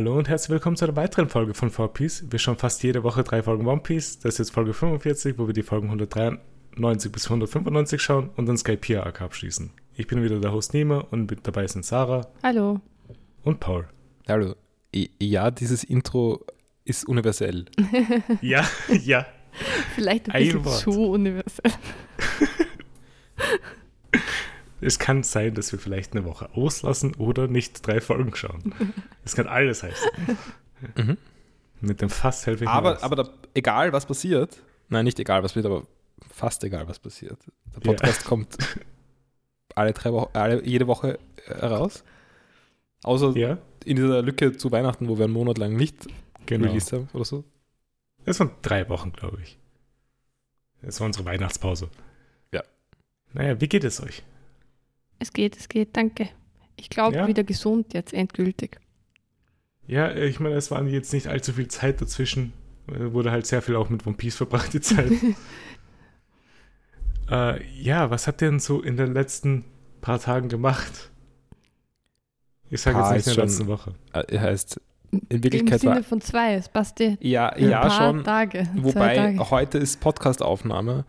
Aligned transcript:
Hallo 0.00 0.16
und 0.16 0.30
herzlich 0.30 0.48
willkommen 0.48 0.76
zu 0.76 0.86
einer 0.86 0.96
weiteren 0.96 1.28
Folge 1.28 1.52
von 1.52 1.70
4Piece. 1.70 2.24
Wir 2.32 2.38
schauen 2.38 2.56
fast 2.56 2.82
jede 2.82 3.02
Woche 3.02 3.22
drei 3.22 3.42
Folgen 3.42 3.66
One 3.66 3.82
Piece. 3.82 4.18
Das 4.18 4.32
ist 4.32 4.38
jetzt 4.38 4.50
Folge 4.52 4.72
45, 4.72 5.36
wo 5.36 5.46
wir 5.46 5.52
die 5.52 5.62
Folgen 5.62 5.88
193 5.88 7.12
bis 7.12 7.24
195 7.26 8.00
schauen 8.00 8.30
und 8.34 8.46
dann 8.46 8.56
Skypiea 8.56 9.02
Arc 9.02 9.20
abschließen. 9.20 9.70
Ich 9.94 10.06
bin 10.06 10.22
wieder 10.22 10.40
der 10.40 10.52
Host 10.52 10.72
Nima 10.72 11.04
und 11.10 11.30
mit 11.30 11.46
dabei 11.46 11.66
sind 11.66 11.84
Sarah 11.84 12.26
Hallo. 12.42 12.80
und 13.42 13.60
Paul. 13.60 13.88
Hallo. 14.26 14.54
Ja, 14.94 15.50
dieses 15.50 15.84
Intro 15.84 16.46
ist 16.86 17.06
universell. 17.06 17.66
Ja, 18.40 18.66
ja. 19.02 19.26
Vielleicht 19.94 20.30
ein 20.30 20.32
Ein 20.34 20.44
bisschen 20.44 20.64
Wort. 20.64 20.78
zu 20.78 20.92
universell. 21.10 21.72
Es 24.80 24.98
kann 24.98 25.22
sein, 25.22 25.54
dass 25.54 25.72
wir 25.72 25.78
vielleicht 25.78 26.12
eine 26.12 26.24
Woche 26.24 26.48
auslassen 26.54 27.14
oder 27.16 27.48
nicht 27.48 27.86
drei 27.86 28.00
Folgen 28.00 28.34
schauen. 28.34 28.74
Das 29.22 29.36
kann 29.36 29.46
alles 29.46 29.82
heißen. 29.82 30.10
Mhm. 30.96 31.16
Mit 31.82 32.00
dem 32.00 32.08
Fass 32.10 32.46
helfe 32.46 32.64
ich 32.64 32.70
Aber, 32.70 33.02
aber 33.02 33.16
da, 33.16 33.28
egal, 33.54 33.92
was 33.92 34.06
passiert, 34.06 34.62
nein, 34.88 35.04
nicht 35.04 35.18
egal, 35.20 35.42
was 35.42 35.52
passiert, 35.52 35.66
aber 35.66 35.86
fast 36.32 36.64
egal, 36.64 36.88
was 36.88 36.98
passiert. 36.98 37.38
Der 37.74 37.82
Ja. 37.84 37.92
Podcast 37.92 38.24
kommt 38.24 38.56
alle 39.74 39.92
drei 39.92 40.12
Wochen, 40.12 40.30
alle, 40.36 40.64
jede 40.64 40.86
Woche 40.86 41.18
äh, 41.46 41.66
raus. 41.66 42.02
Außer 43.02 43.36
Ja, 43.36 43.58
in 43.84 43.96
dieser 43.96 44.22
Lücke 44.22 44.56
zu 44.56 44.70
Weihnachten, 44.72 45.08
wo 45.08 45.18
wir 45.18 45.24
einen 45.24 45.32
Monat 45.34 45.58
lang 45.58 45.74
nicht 45.76 46.06
genau. 46.46 46.66
released 46.68 46.92
haben 46.92 47.08
oder 47.12 47.24
so. 47.24 47.44
Das 48.24 48.40
waren 48.40 48.50
drei 48.62 48.88
Wochen, 48.88 49.12
glaube 49.12 49.38
ich. 49.42 49.58
Das 50.82 50.98
war 51.00 51.06
unsere 51.06 51.24
Weihnachtspause. 51.24 51.88
Ja. 52.52 52.62
Naja, 53.32 53.60
wie 53.60 53.68
geht 53.68 53.84
es 53.84 54.02
euch? 54.02 54.22
Es 55.20 55.32
geht, 55.32 55.56
es 55.56 55.68
geht, 55.68 55.96
danke. 55.96 56.28
Ich 56.76 56.90
glaube, 56.90 57.16
Ja? 57.16 57.28
wieder 57.28 57.44
gesund 57.44 57.94
jetzt, 57.94 58.12
endgültig. 58.12 58.78
Ja, 59.86 60.12
ich 60.12 60.40
meine, 60.40 60.56
es 60.56 60.70
waren 60.70 60.88
jetzt 60.88 61.12
nicht 61.12 61.28
allzu 61.28 61.52
viel 61.52 61.68
Zeit 61.68 62.00
dazwischen. 62.00 62.52
Äh, 62.88 63.12
Wurde 63.12 63.30
halt 63.30 63.46
sehr 63.46 63.62
viel 63.62 63.76
auch 63.76 63.88
mit 63.90 64.06
One 64.06 64.16
Piece 64.16 64.36
verbracht, 64.36 64.72
die 64.72 64.80
Zeit. 64.80 65.10
äh, 67.30 67.62
ja, 67.80 68.10
was 68.10 68.26
habt 68.26 68.42
ihr 68.42 68.50
denn 68.50 68.60
so 68.60 68.82
in 68.82 68.96
den 68.96 69.12
letzten 69.12 69.64
paar 70.00 70.20
Tagen 70.20 70.48
gemacht? 70.48 71.10
Ich 72.70 72.80
sage 72.80 72.98
jetzt 72.98 73.12
nicht 73.12 73.26
in 73.26 73.34
der 73.34 73.44
letzten 73.44 73.66
Woche. 73.66 73.94
Äh, 74.12 74.38
heißt, 74.38 74.80
in 75.12 75.20
Im 75.28 75.42
Wirklichkeit 75.44 75.80
Sinne 75.80 75.96
war. 75.96 76.02
von 76.04 76.20
zwei, 76.20 76.54
es 76.54 76.68
passt 76.68 77.00
dir. 77.00 77.18
Ja, 77.20 77.48
Ein 77.48 77.68
ja 77.68 77.80
paar 77.80 77.90
schon. 77.90 78.24
Tage. 78.24 78.62
zwei 78.72 78.82
Wobei 78.84 79.16
Tage. 79.16 79.50
heute 79.50 79.78
ist 79.78 80.00
Podcastaufnahme. 80.00 81.04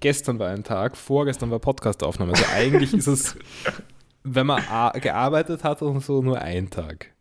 Gestern 0.00 0.38
war 0.38 0.48
ein 0.48 0.64
Tag, 0.64 0.96
vorgestern 0.96 1.50
war 1.50 1.58
Podcastaufnahme. 1.58 2.32
Also 2.32 2.44
eigentlich 2.54 2.94
ist 2.94 3.06
es, 3.06 3.36
wenn 4.22 4.46
man 4.46 4.62
gearbeitet 5.00 5.62
hat 5.64 5.82
und 5.82 6.00
so, 6.00 6.22
nur 6.22 6.40
ein 6.40 6.70
Tag. 6.70 7.12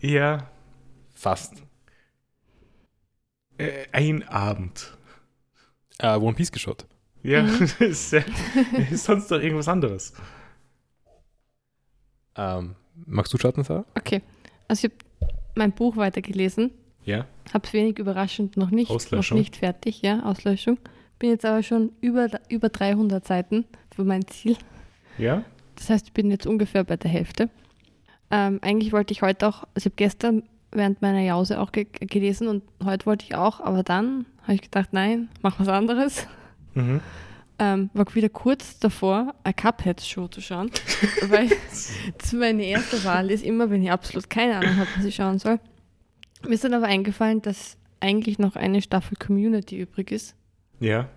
Ja, 0.00 0.50
Fast. 1.14 1.62
äh, 3.58 3.86
ein 3.92 4.26
Abend. 4.28 4.96
Äh, 5.98 6.16
One 6.16 6.34
Piece 6.34 6.52
geschaut. 6.52 6.86
Ja, 7.22 7.42
Mhm. 7.42 7.68
ist, 7.80 8.14
sonst 8.92 9.30
doch 9.30 9.40
irgendwas 9.40 9.68
anderes. 9.68 10.12
Ähm, 12.36 12.76
magst 13.06 13.32
du 13.32 13.38
starten, 13.38 13.64
Sarah? 13.64 13.84
Okay, 13.96 14.22
also 14.68 14.86
ich 14.86 14.92
habe 14.92 15.34
mein 15.54 15.72
Buch 15.72 15.96
weitergelesen. 15.96 16.70
Ja, 17.04 17.26
Habe 17.54 17.66
es 17.66 17.72
wenig 17.72 17.98
überraschend 17.98 18.56
noch 18.56 18.70
nicht, 18.70 18.90
noch 19.12 19.30
nicht 19.30 19.56
fertig, 19.56 20.02
ja, 20.02 20.24
Auslöschung. 20.24 20.78
Bin 21.18 21.30
jetzt 21.30 21.44
aber 21.44 21.62
schon 21.62 21.92
über, 22.00 22.28
über 22.48 22.68
300 22.68 23.26
Seiten 23.26 23.64
für 23.94 24.04
mein 24.04 24.26
Ziel. 24.26 24.56
ja, 25.18 25.42
Das 25.76 25.90
heißt, 25.90 26.06
ich 26.08 26.12
bin 26.12 26.30
jetzt 26.30 26.46
ungefähr 26.46 26.84
bei 26.84 26.96
der 26.96 27.10
Hälfte. 27.10 27.48
Ähm, 28.30 28.58
eigentlich 28.62 28.92
wollte 28.92 29.12
ich 29.12 29.22
heute 29.22 29.46
auch, 29.46 29.62
also 29.74 29.78
ich 29.78 29.84
habe 29.86 29.96
gestern 29.96 30.42
während 30.72 31.00
meiner 31.00 31.22
Jause 31.22 31.60
auch 31.60 31.72
ge 31.72 31.86
gelesen 32.00 32.48
und 32.48 32.62
heute 32.84 33.06
wollte 33.06 33.24
ich 33.24 33.34
auch, 33.34 33.60
aber 33.60 33.82
dann 33.82 34.26
habe 34.42 34.54
ich 34.54 34.62
gedacht, 34.62 34.92
nein, 34.92 35.28
mach 35.42 35.58
was 35.58 35.68
anderes. 35.68 36.26
mhm. 36.74 37.00
Ähm, 37.58 37.88
war 37.94 38.14
wieder 38.14 38.28
kurz 38.28 38.78
davor, 38.80 39.34
eine 39.42 39.54
Cuphead-Show 39.54 40.28
zu 40.28 40.42
schauen, 40.42 40.70
weil 41.28 41.48
das 42.18 42.32
meine 42.34 42.64
erste 42.64 43.02
Wahl 43.04 43.30
ist, 43.30 43.42
immer 43.42 43.70
wenn 43.70 43.82
ich 43.82 43.90
absolut 43.90 44.28
keine 44.28 44.56
Ahnung 44.56 44.76
habe, 44.76 44.88
was 44.96 45.06
ich 45.06 45.14
schauen 45.14 45.38
soll. 45.38 45.58
Mir 46.46 46.52
ist 46.52 46.64
dann 46.64 46.74
aber 46.74 46.86
eingefallen, 46.86 47.40
dass 47.40 47.78
eigentlich 48.00 48.38
noch 48.38 48.56
eine 48.56 48.82
Staffel 48.82 49.16
Community 49.16 49.80
übrig 49.80 50.12
ist. 50.12 50.35
Ja. 50.80 51.08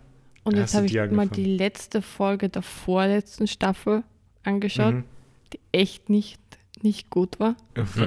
Und 0.43 0.55
Hast 0.55 0.61
jetzt 0.61 0.75
habe 0.75 0.85
ich 0.85 0.91
die 0.93 0.97
mal 0.97 1.03
angefangen? 1.03 1.31
die 1.33 1.45
letzte 1.57 2.01
Folge 2.01 2.49
der 2.49 2.61
vorletzten 2.61 3.45
Staffel 3.47 4.03
angeschaut, 4.43 4.95
Mhm. 4.95 5.03
die 5.53 5.59
echt 5.71 6.09
nicht, 6.09 6.39
nicht 6.81 7.09
gut 7.09 7.39
war. 7.39 7.55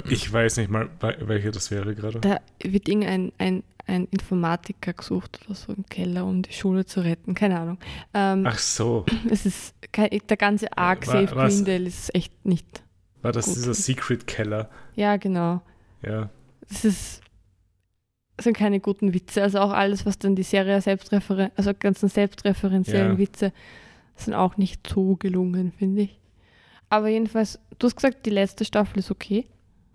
Ich 0.09 0.33
weiß 0.33 0.57
nicht 0.57 0.71
mal, 0.71 0.89
wel- 1.01 1.29
welche 1.29 1.51
das 1.51 1.71
wäre 1.71 1.95
gerade. 1.95 2.21
Da 2.21 2.39
wird 2.65 2.89
irgendein 2.89 3.33
ein, 3.39 3.63
ein 3.87 4.07
Informatiker 4.11 4.93
gesucht 4.95 5.41
oder 5.45 5.55
so 5.55 5.73
im 5.75 5.85
Keller, 5.87 6.25
um 6.25 6.43
die 6.43 6.53
Schule 6.53 6.85
zu 6.87 7.01
retten. 7.05 7.35
Keine 7.35 7.61
Ahnung. 7.61 7.79
Ähm, 8.15 8.45
Ach 8.47 8.59
so, 8.59 9.05
es 9.31 9.45
ist 9.47 9.75
der 9.95 10.37
ganze 10.37 10.77
Arc 10.77 11.07
Wa- 11.07 11.13
Save 11.13 11.37
was? 11.37 11.55
Greendale 11.57 11.87
ist 11.87 12.15
echt 12.15 12.45
nicht. 12.47 12.83
war 13.21 13.33
das 13.33 13.45
Gut. 13.47 13.57
dieser 13.57 13.75
Secret 13.75 14.27
Keller? 14.27 14.69
Ja, 14.97 15.17
genau. 15.17 15.61
Ja. 16.03 16.31
Es 16.69 16.85
ist 16.85 17.21
sind 18.43 18.57
keine 18.57 18.81
guten 18.81 19.15
Witze. 19.15 19.43
Also 19.43 19.59
auch 19.61 19.71
alles, 19.71 20.05
was 20.07 20.19
dann 20.19 20.37
die 20.37 20.43
Serie 20.43 20.81
selbstreferen, 20.81 21.51
also 21.57 21.73
ganzen 21.79 22.09
selbstreferenziellen 22.09 23.13
Ja. 23.13 23.19
Witze 23.19 23.53
sind 24.17 24.35
auch 24.35 24.57
nicht 24.57 24.87
so 24.87 25.17
gelungen, 25.17 25.73
finde 25.73 26.03
ich. 26.03 26.19
Aber 26.91 27.09
jedenfalls, 27.09 27.59
du 27.79 27.87
hast 27.87 27.97
gesagt, 27.97 28.27
die 28.27 28.31
letzte 28.31 28.65
Staffel 28.65 28.99
ist 28.99 29.11
okay. 29.11 29.47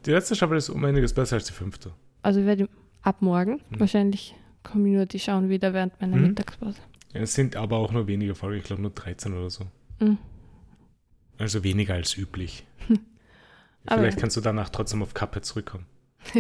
Die 0.06 0.12
letzte 0.12 0.36
Staffel 0.36 0.58
ist 0.58 0.70
um 0.70 0.84
einiges 0.84 1.14
besser 1.14 1.36
als 1.36 1.46
die 1.46 1.54
fünfte. 1.54 1.92
Also 2.24 2.40
ich 2.40 2.46
werde 2.46 2.68
ab 3.04 3.22
morgen 3.22 3.62
Mhm. 3.70 3.80
wahrscheinlich 3.80 4.36
Community 4.64 5.20
schauen 5.20 5.50
wieder 5.50 5.74
während 5.74 6.00
meiner 6.02 6.18
Mhm. 6.18 6.28
Mittagspause. 6.30 6.80
Ja, 7.14 7.22
Es 7.22 7.36
sind 7.36 7.56
aber 7.56 7.78
auch 7.78 7.92
nur 7.92 8.08
wenige 8.08 8.36
Folgen, 8.36 8.58
ich 8.58 8.64
glaube 8.66 8.82
nur 8.82 8.92
13 8.92 9.34
oder 9.34 9.50
so. 9.50 9.66
Mhm. 10.00 10.18
Also 11.38 11.64
weniger 11.64 11.94
als 11.94 12.18
üblich. 12.18 12.66
Vielleicht 13.88 14.18
kannst 14.20 14.36
du 14.36 14.42
danach 14.42 14.70
trotzdem 14.70 15.02
auf 15.04 15.14
Cuphead 15.14 15.46
zurückkommen. 15.46 15.86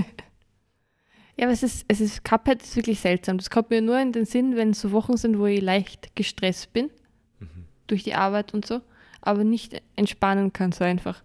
Ja, 1.37 1.45
aber 1.45 1.53
es 1.53 1.61
ist, 1.63 1.85
es 1.87 2.01
ist, 2.01 2.23
Cuphead 2.23 2.63
ist 2.63 2.75
wirklich 2.75 2.99
seltsam. 2.99 3.37
Das 3.37 3.49
kommt 3.49 3.69
mir 3.69 3.81
nur 3.81 3.99
in 3.99 4.11
den 4.11 4.25
Sinn, 4.25 4.55
wenn 4.55 4.71
es 4.71 4.81
so 4.81 4.91
Wochen 4.91 5.17
sind, 5.17 5.37
wo 5.37 5.45
ich 5.45 5.61
leicht 5.61 6.15
gestresst 6.15 6.73
bin, 6.73 6.89
Mhm. 7.39 7.65
durch 7.87 8.03
die 8.03 8.15
Arbeit 8.15 8.53
und 8.55 8.65
so, 8.65 8.81
aber 9.21 9.43
nicht 9.43 9.79
entspannen 9.95 10.51
kann 10.51 10.71
so 10.71 10.83
einfach. 10.83 11.23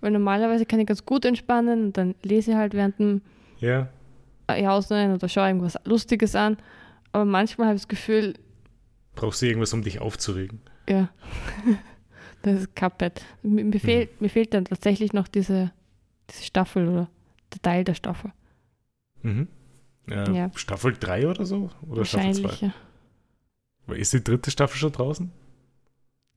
Weil 0.00 0.12
normalerweise 0.12 0.66
kann 0.66 0.78
ich 0.80 0.86
ganz 0.86 1.04
gut 1.04 1.24
entspannen 1.24 1.86
und 1.86 1.96
dann 1.96 2.14
lese 2.22 2.52
ich 2.52 2.56
halt 2.56 2.74
während 2.74 2.98
dem 3.00 3.22
Ja, 3.58 3.88
Jausen 4.48 5.14
oder 5.14 5.28
schaue 5.28 5.48
irgendwas 5.48 5.76
Lustiges 5.84 6.34
an. 6.36 6.56
Aber 7.12 7.24
manchmal 7.24 7.68
habe 7.68 7.76
ich 7.76 7.82
das 7.82 7.88
Gefühl, 7.88 8.34
brauchst 9.14 9.42
du 9.42 9.46
irgendwas, 9.46 9.72
um 9.72 9.82
dich 9.82 10.00
aufzuregen? 10.00 10.60
ja, 10.88 11.08
das 12.42 12.60
ist 12.60 12.76
Cuphead. 12.76 13.22
Mir, 13.42 13.64
mir, 13.64 13.80
fehlt, 13.80 14.20
mir 14.20 14.28
fehlt 14.28 14.52
dann 14.54 14.64
tatsächlich 14.66 15.12
noch 15.12 15.26
diese, 15.28 15.72
diese 16.30 16.44
Staffel 16.44 16.88
oder 16.88 17.08
der 17.52 17.62
Teil 17.62 17.84
der 17.84 17.94
Staffel. 17.94 18.30
Mhm. 19.24 19.48
Ja, 20.08 20.30
Ja. 20.30 20.50
Staffel 20.54 20.94
3 20.98 21.28
oder 21.28 21.44
so? 21.46 21.70
Oder 21.88 22.04
Staffel 22.04 22.26
Wahrscheinlich, 22.28 22.58
2? 22.58 22.66
ja. 23.88 23.94
Ist 23.94 24.12
die 24.12 24.22
dritte 24.24 24.50
Staffel 24.50 24.76
schon 24.78 24.92
draußen? 24.92 25.30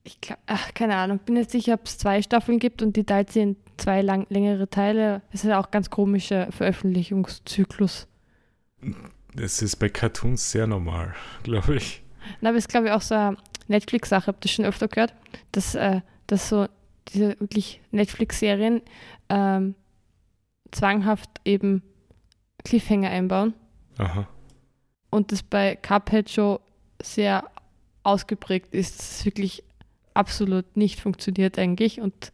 Ich 0.03 0.19
glaube, 0.21 0.41
ach, 0.45 0.73
keine 0.73 0.95
Ahnung, 0.95 1.19
bin 1.19 1.35
jetzt 1.35 1.51
sicher, 1.51 1.73
ob 1.73 1.85
es 1.85 1.97
zwei 1.97 2.21
Staffeln 2.21 2.59
gibt 2.59 2.81
und 2.81 2.95
die 2.95 3.03
teilt 3.03 3.31
sie 3.31 3.41
in 3.41 3.55
zwei 3.75 4.01
lang, 4.01 4.25
längere 4.29 4.69
Teile. 4.69 5.21
Es 5.31 5.43
ist 5.43 5.49
ja 5.49 5.59
auch 5.59 5.69
ganz 5.69 5.89
komischer 5.89 6.49
Veröffentlichungszyklus. 6.51 8.07
Das 9.35 9.61
ist 9.61 9.75
bei 9.77 9.89
Cartoons 9.89 10.49
sehr 10.51 10.65
normal, 10.65 11.13
glaube 11.43 11.75
ich. 11.75 12.03
Na, 12.41 12.49
aber 12.49 12.57
es 12.57 12.65
ist, 12.65 12.69
glaube 12.69 12.87
ich, 12.87 12.93
auch 12.93 13.01
so 13.01 13.15
eine 13.15 13.37
Netflix-Sache, 13.67 14.27
habt 14.27 14.45
ihr 14.45 14.49
schon 14.49 14.65
öfter 14.65 14.87
gehört, 14.87 15.13
dass, 15.51 15.75
äh, 15.75 16.01
dass 16.27 16.47
so 16.49 16.67
diese 17.09 17.37
wirklich 17.39 17.81
Netflix-Serien 17.91 18.81
ähm, 19.29 19.75
zwanghaft 20.71 21.29
eben 21.43 21.83
Cliffhanger 22.67 23.09
einbauen 23.09 23.53
Aha. 23.97 24.27
und 25.09 25.31
das 25.31 25.41
bei 25.43 25.75
Cuphead 25.77 26.29
schon 26.29 26.59
sehr 27.01 27.43
ausgeprägt 28.03 28.73
ist, 28.73 28.99
dass 28.99 29.11
es 29.19 29.25
wirklich 29.25 29.63
absolut 30.13 30.75
nicht 30.75 30.99
funktioniert 30.99 31.57
eigentlich 31.57 32.01
und 32.01 32.31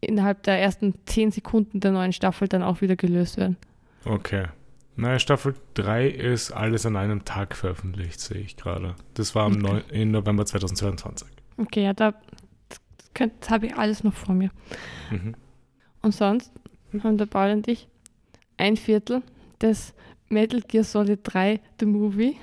innerhalb 0.00 0.42
der 0.42 0.60
ersten 0.60 0.94
zehn 1.06 1.30
Sekunden 1.30 1.80
der 1.80 1.92
neuen 1.92 2.12
Staffel 2.12 2.46
dann 2.48 2.62
auch 2.62 2.80
wieder 2.80 2.96
gelöst 2.96 3.36
werden. 3.38 3.56
Okay. 4.04 4.46
Naja, 4.96 5.18
Staffel 5.18 5.54
3 5.74 6.06
ist 6.08 6.52
alles 6.52 6.84
an 6.86 6.96
einem 6.96 7.24
Tag 7.24 7.56
veröffentlicht, 7.56 8.20
sehe 8.20 8.40
ich 8.42 8.56
gerade. 8.56 8.94
Das 9.14 9.34
war 9.34 9.44
am 9.46 9.52
Okay. 9.54 9.62
neun- 9.62 9.88
in 9.90 10.10
November 10.10 10.44
2022. 10.46 11.26
Okay, 11.56 11.84
ja, 11.84 11.92
da 11.94 12.12
das, 12.68 12.80
das 13.40 13.50
habe 13.50 13.66
ich 13.66 13.76
alles 13.76 14.04
noch 14.04 14.12
vor 14.14 14.34
mir. 14.34 14.50
Mhm. 15.10 15.34
Und 16.02 16.12
sonst 16.14 16.52
haben 17.02 17.16
der 17.18 17.26
Paul 17.26 17.50
und 17.52 17.66
ich 17.68 17.88
ein 18.56 18.76
Viertel 18.76 19.22
des 19.64 19.94
Metal 20.28 20.60
Gear 20.60 20.84
Solid 20.84 21.20
3 21.24 21.60
The 21.80 21.86
Movie 21.86 22.36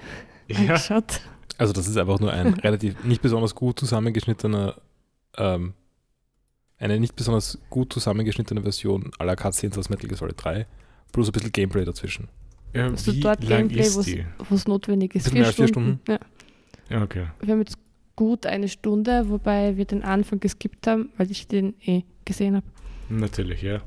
Ja, 0.48 0.58
angeschaut. 0.60 1.22
Also 1.58 1.74
das 1.74 1.88
ist 1.88 1.98
einfach 1.98 2.20
nur 2.20 2.32
ein 2.34 2.54
relativ 2.66 3.04
nicht 3.04 3.22
besonders 3.22 3.54
gut 3.56 3.80
zusammengeschnittener, 3.80 4.76
ähm, 5.38 5.74
eine 6.78 7.00
nicht 7.00 7.16
besonders 7.16 7.60
gut 7.70 7.94
zusammengeschnittene 7.94 8.62
Version 8.62 9.12
aller 9.20 9.36
Cutscenes 9.36 9.78
aus 9.78 9.90
Metal 9.90 10.08
Gear 10.08 10.18
Solid 10.18 10.36
3. 10.44 10.66
plus 11.12 11.30
ein 11.30 11.32
bisschen 11.34 11.52
Gameplay 11.52 11.86
dazwischen. 11.86 12.28
Ja, 12.74 12.88
Also 12.88 13.14
wie 13.14 13.20
dort 13.20 13.44
lang 13.44 13.68
Gameplay, 13.68 13.86
es 14.56 14.68
notwendig 14.68 15.16
ist. 15.16 15.24
Bisschen 15.26 15.38
mehr 15.40 15.48
als 15.48 15.56
vier 15.56 16.00
Ja. 16.08 16.20
Ja, 16.90 17.04
okay. 17.04 17.28
Wir 17.42 17.54
haben 17.54 17.60
jetzt 17.60 17.78
gut 18.16 18.46
eine 18.46 18.68
Stunde, 18.68 19.30
wobei 19.30 19.78
wir 19.78 19.86
den 19.86 20.04
Anfang 20.04 20.40
geskippt 20.40 20.88
haben, 20.88 21.10
weil 21.18 21.30
ich 21.32 21.48
den 21.48 21.74
eh 21.82 22.04
gesehen 22.26 22.56
habe. 22.56 22.66
Natürlich, 23.10 23.62
ja. 23.62 23.82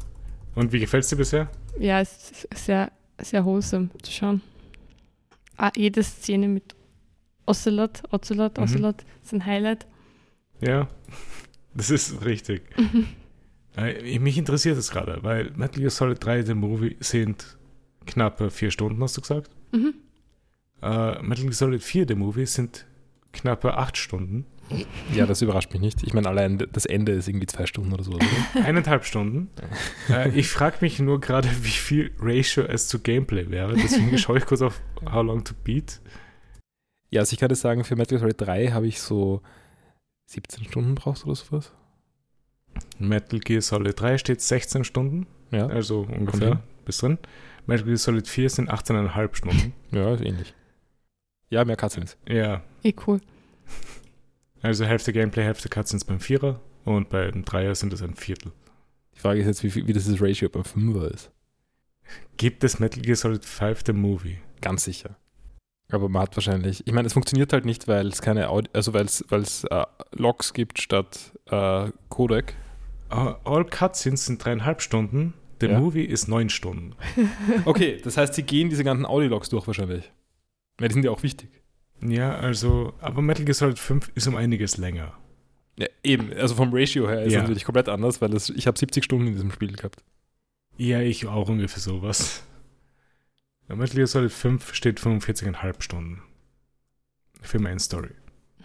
Und 0.55 0.73
wie 0.73 0.81
gefällt 0.81 1.05
es 1.05 1.11
dir 1.11 1.17
bisher? 1.17 1.51
Ja, 1.79 2.01
es 2.01 2.31
ist 2.31 2.49
sehr, 2.67 2.93
sehr 3.21 3.45
wholesome 3.45 3.89
zu 4.03 4.11
schauen. 4.13 4.41
Ah, 5.57 5.71
jede 5.77 6.03
Szene 6.03 6.49
mit 6.49 6.75
Ocelot, 7.47 8.03
Ocelot, 8.11 8.57
Mhm. 8.59 8.65
Ocelot 8.65 9.05
ist 9.23 9.33
ein 9.33 9.45
Highlight. 9.47 9.87
Ja, 10.61 10.89
das 11.75 11.91
ist 11.91 12.25
richtig. 12.25 12.63
Äh, 13.77 14.21
mich 14.21 14.39
interessiert 14.39 14.79
es 14.79 14.93
gerade, 14.93 15.19
weil 15.25 15.51
Metal 15.57 15.81
Gear 15.81 15.91
Solid 15.91 16.25
3, 16.25 16.43
der 16.43 16.55
Movie, 16.55 16.97
sind 17.01 17.59
knappe 18.07 18.49
vier 18.53 18.71
Stunden, 18.71 19.03
hast 19.03 19.17
du 19.17 19.21
gesagt? 19.21 19.51
Mhm. 19.73 19.95
Äh, 20.81 21.21
Metal 21.23 21.43
Gear 21.43 21.53
Solid 21.55 21.83
4, 21.83 22.07
der 22.07 22.15
Movie, 22.15 22.47
sind 22.47 22.87
knappe 23.33 23.77
acht 23.77 23.97
Stunden. 23.97 24.47
Ja, 25.15 25.27
das 25.27 25.43
überrascht 25.43 25.73
mich 25.73 25.83
nicht. 25.83 26.03
Ich 26.03 26.15
meine, 26.15 26.29
allein 26.29 26.59
das 26.73 26.87
Ende 26.87 27.13
ist 27.13 27.29
irgendwie 27.29 27.47
zwei 27.47 27.67
Stunden 27.67 27.93
oder 27.93 28.03
so. 28.03 28.13
Oder? 28.13 28.25
Eineinhalb 28.65 29.05
Stunden. 29.05 29.51
äh, 30.09 30.31
ich 30.31 30.49
frage 30.49 30.79
mich 30.81 30.99
nur 30.99 31.21
gerade, 31.21 31.49
wie 31.63 31.69
viel 31.69 32.13
Ratio 32.19 32.65
es 32.65 32.89
zu 32.89 32.99
Gameplay 33.01 33.51
wäre. 33.51 33.75
Deswegen 33.75 34.17
schaue 34.19 34.39
ich 34.39 34.47
kurz 34.47 34.63
auf 34.63 34.81
How 35.05 35.25
Long 35.25 35.45
to 35.45 35.55
Beat. 35.65 36.01
Ja, 37.11 37.21
also 37.21 37.35
ich 37.35 37.39
kann 37.39 37.49
das 37.49 37.61
sagen, 37.61 37.85
für 37.85 37.95
Metal 37.95 38.19
Gear 38.19 38.21
Solid 38.21 38.41
3 38.41 38.69
habe 38.73 38.87
ich 38.87 39.01
so 39.01 39.41
17 40.27 40.65
Stunden 40.65 40.95
brauchst 40.95 41.25
oder 41.27 41.37
sowas. 41.37 41.73
Metal 42.99 43.39
Gear 43.39 43.61
Solid 43.61 44.01
3 44.01 44.19
steht 44.19 44.41
16 44.41 44.85
Stunden, 44.85 45.27
Ja, 45.51 45.67
also 45.67 46.09
ungefähr 46.11 46.61
bis 46.85 46.99
drin. 46.99 47.19
Metal 47.67 47.85
Gear 47.85 47.97
Solid 47.99 48.27
4 48.27 48.51
sind 48.51 48.71
18,5 48.73 49.35
Stunden. 49.37 49.73
ja, 49.93 50.13
ist 50.15 50.25
ähnlich. 50.25 50.55
Ja, 51.51 51.65
mehr 51.65 51.77
Cutscenes. 51.77 52.17
ja, 52.29 52.63
Eh 52.83 52.95
cool. 53.07 53.21
Also 54.65 54.85
Hälfte 54.85 55.13
Gameplay, 55.13 55.45
Hälfte 55.45 55.69
Cutscenes 55.69 56.05
beim 56.05 56.21
Vierer 56.21 56.61
und 56.85 57.09
beim 57.09 57.45
Dreier 57.45 57.75
sind 57.75 57.93
es 57.93 58.03
ein 58.03 58.15
Viertel. 58.15 58.53
Die 59.15 59.21
Frage 59.21 59.41
ist 59.41 59.47
jetzt, 59.47 59.63
wie, 59.63 59.71
viel- 59.71 59.87
wie 59.87 59.93
das 59.93 60.09
Ratio 60.21 60.49
beim 60.49 60.63
5er 60.63 61.09
ist. 61.13 61.31
Gibt 62.37 62.65
es 62.65 62.79
Metal 62.81 63.01
Gear 63.03 63.17
Solid 63.17 63.45
5 63.45 63.83
the 63.87 63.93
Movie? 63.93 64.39
Ganz 64.61 64.85
sicher. 64.85 65.17
Aber 65.91 66.09
man 66.09 66.23
hat 66.23 66.37
wahrscheinlich, 66.37 66.87
ich 66.87 66.93
meine, 66.93 67.07
es 67.07 67.13
funktioniert 67.13 67.53
halt 67.53 67.65
nicht, 67.65 67.87
weil 67.89 68.09
es 68.09 68.21
keine 68.23 68.49
Audio, 68.49 68.71
also 68.75 68.93
weil 68.95 69.05
es 69.05 69.25
weil 69.29 69.43
es 69.43 69.65
äh, 69.65 69.85
Logs 70.13 70.53
gibt 70.53 70.81
statt 70.81 71.33
äh, 71.47 71.91
Codec. 72.09 72.55
Uh, 73.13 73.35
all 73.45 73.65
Cutscenes 73.67 74.25
sind 74.27 74.43
dreieinhalb 74.45 74.81
Stunden, 74.83 75.35
the 75.61 75.67
Ja. 75.69 75.79
Movie 75.79 76.05
ist 76.05 76.27
neun 76.27 76.49
Stunden. 76.49 76.95
Okay, 77.65 78.01
das 78.03 78.17
heißt, 78.17 78.35
sie 78.35 78.43
gehen 78.43 78.71
diese 78.71 78.83
ganzen 78.83 79.05
Audiologs 79.07 79.51
durch 79.51 79.67
wahrscheinlich. 79.67 80.11
Weil 80.79 80.89
die 80.89 80.95
sind 80.95 81.05
ja 81.05 81.11
auch 81.11 81.23
wichtig. 81.23 81.51
Ja, 82.07 82.35
also, 82.37 82.93
aber 83.01 83.23
Metal 83.23 83.45
Gear 83.45 83.55
Solid 83.55 83.79
5 83.79 84.13
ist 84.15 84.27
um 84.27 84.37
einiges 84.37 84.77
länger. 84.77 85.17
Ja, 85.79 85.87
eben, 86.03 86.33
also 86.35 86.55
vom 86.55 86.71
Ratio 86.73 87.09
her 87.09 87.23
ist 87.23 87.33
Ja. 87.33 87.39
es 87.39 87.43
natürlich 87.45 87.65
komplett 87.65 87.89
anders, 87.89 88.21
weil 88.21 88.31
das, 88.31 88.51
ich 88.51 88.67
habe 88.67 88.79
70 88.79 89.03
Stunden 89.05 89.27
in 89.27 89.33
diesem 89.33 89.51
Spiel 89.51 89.73
gehabt. 89.75 90.05
Ja, 90.77 91.01
ich 91.01 91.27
auch 91.27 91.49
ungefähr 91.49 91.81
sowas. 91.81 92.45
Ja, 93.69 93.77
Metal 93.77 93.97
Gear 93.97 94.07
Solid 94.07 94.33
5 94.33 94.75
steht 94.75 95.01
45,5 95.01 95.83
Stunden. 95.83 96.23
Für 97.41 97.59
Main 97.59 97.79
Story. 97.79 98.11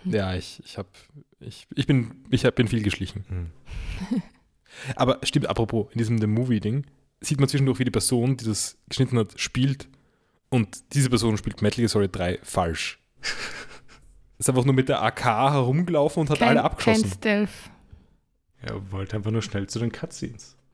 Ja, 0.05 0.33
ich, 0.35 0.61
ich 0.65 0.77
habe, 0.77 0.89
ich, 1.39 1.67
ich 1.75 1.87
bin, 1.87 2.11
ich 2.29 2.45
hab, 2.45 2.55
bin 2.55 2.67
viel 2.67 2.83
geschlichen. 2.83 3.25
Hm. 3.29 3.51
Aber 4.95 5.19
stimmt, 5.23 5.47
apropos, 5.47 5.87
in 5.91 5.97
diesem 5.97 6.17
The 6.19 6.27
Movie-Ding 6.27 6.85
sieht 7.21 7.39
man 7.39 7.49
zwischendurch, 7.49 7.79
wie 7.79 7.85
die 7.85 7.91
Person, 7.91 8.37
die 8.37 8.45
das 8.45 8.77
geschnitten 8.87 9.17
hat, 9.17 9.39
spielt. 9.39 9.87
Und 10.49 10.93
diese 10.93 11.09
Person 11.09 11.37
spielt 11.37 11.61
Metal 11.61 11.77
Gear 11.77 11.89
Solid 11.89 12.15
3 12.15 12.39
falsch. 12.43 12.99
Ist 14.37 14.49
einfach 14.49 14.65
nur 14.65 14.73
mit 14.73 14.87
der 14.89 15.01
AK 15.03 15.25
herumgelaufen 15.25 16.21
und 16.21 16.29
hat 16.29 16.41
alle 16.41 16.55
kein 16.55 16.65
abgeschossen. 16.65 17.11
Stealth. 17.11 17.49
Er 18.61 18.91
wollte 18.91 19.15
einfach 19.17 19.31
nur 19.31 19.41
schnell 19.41 19.67
zu 19.67 19.79
den 19.79 19.91
Cutscenes. 19.91 20.55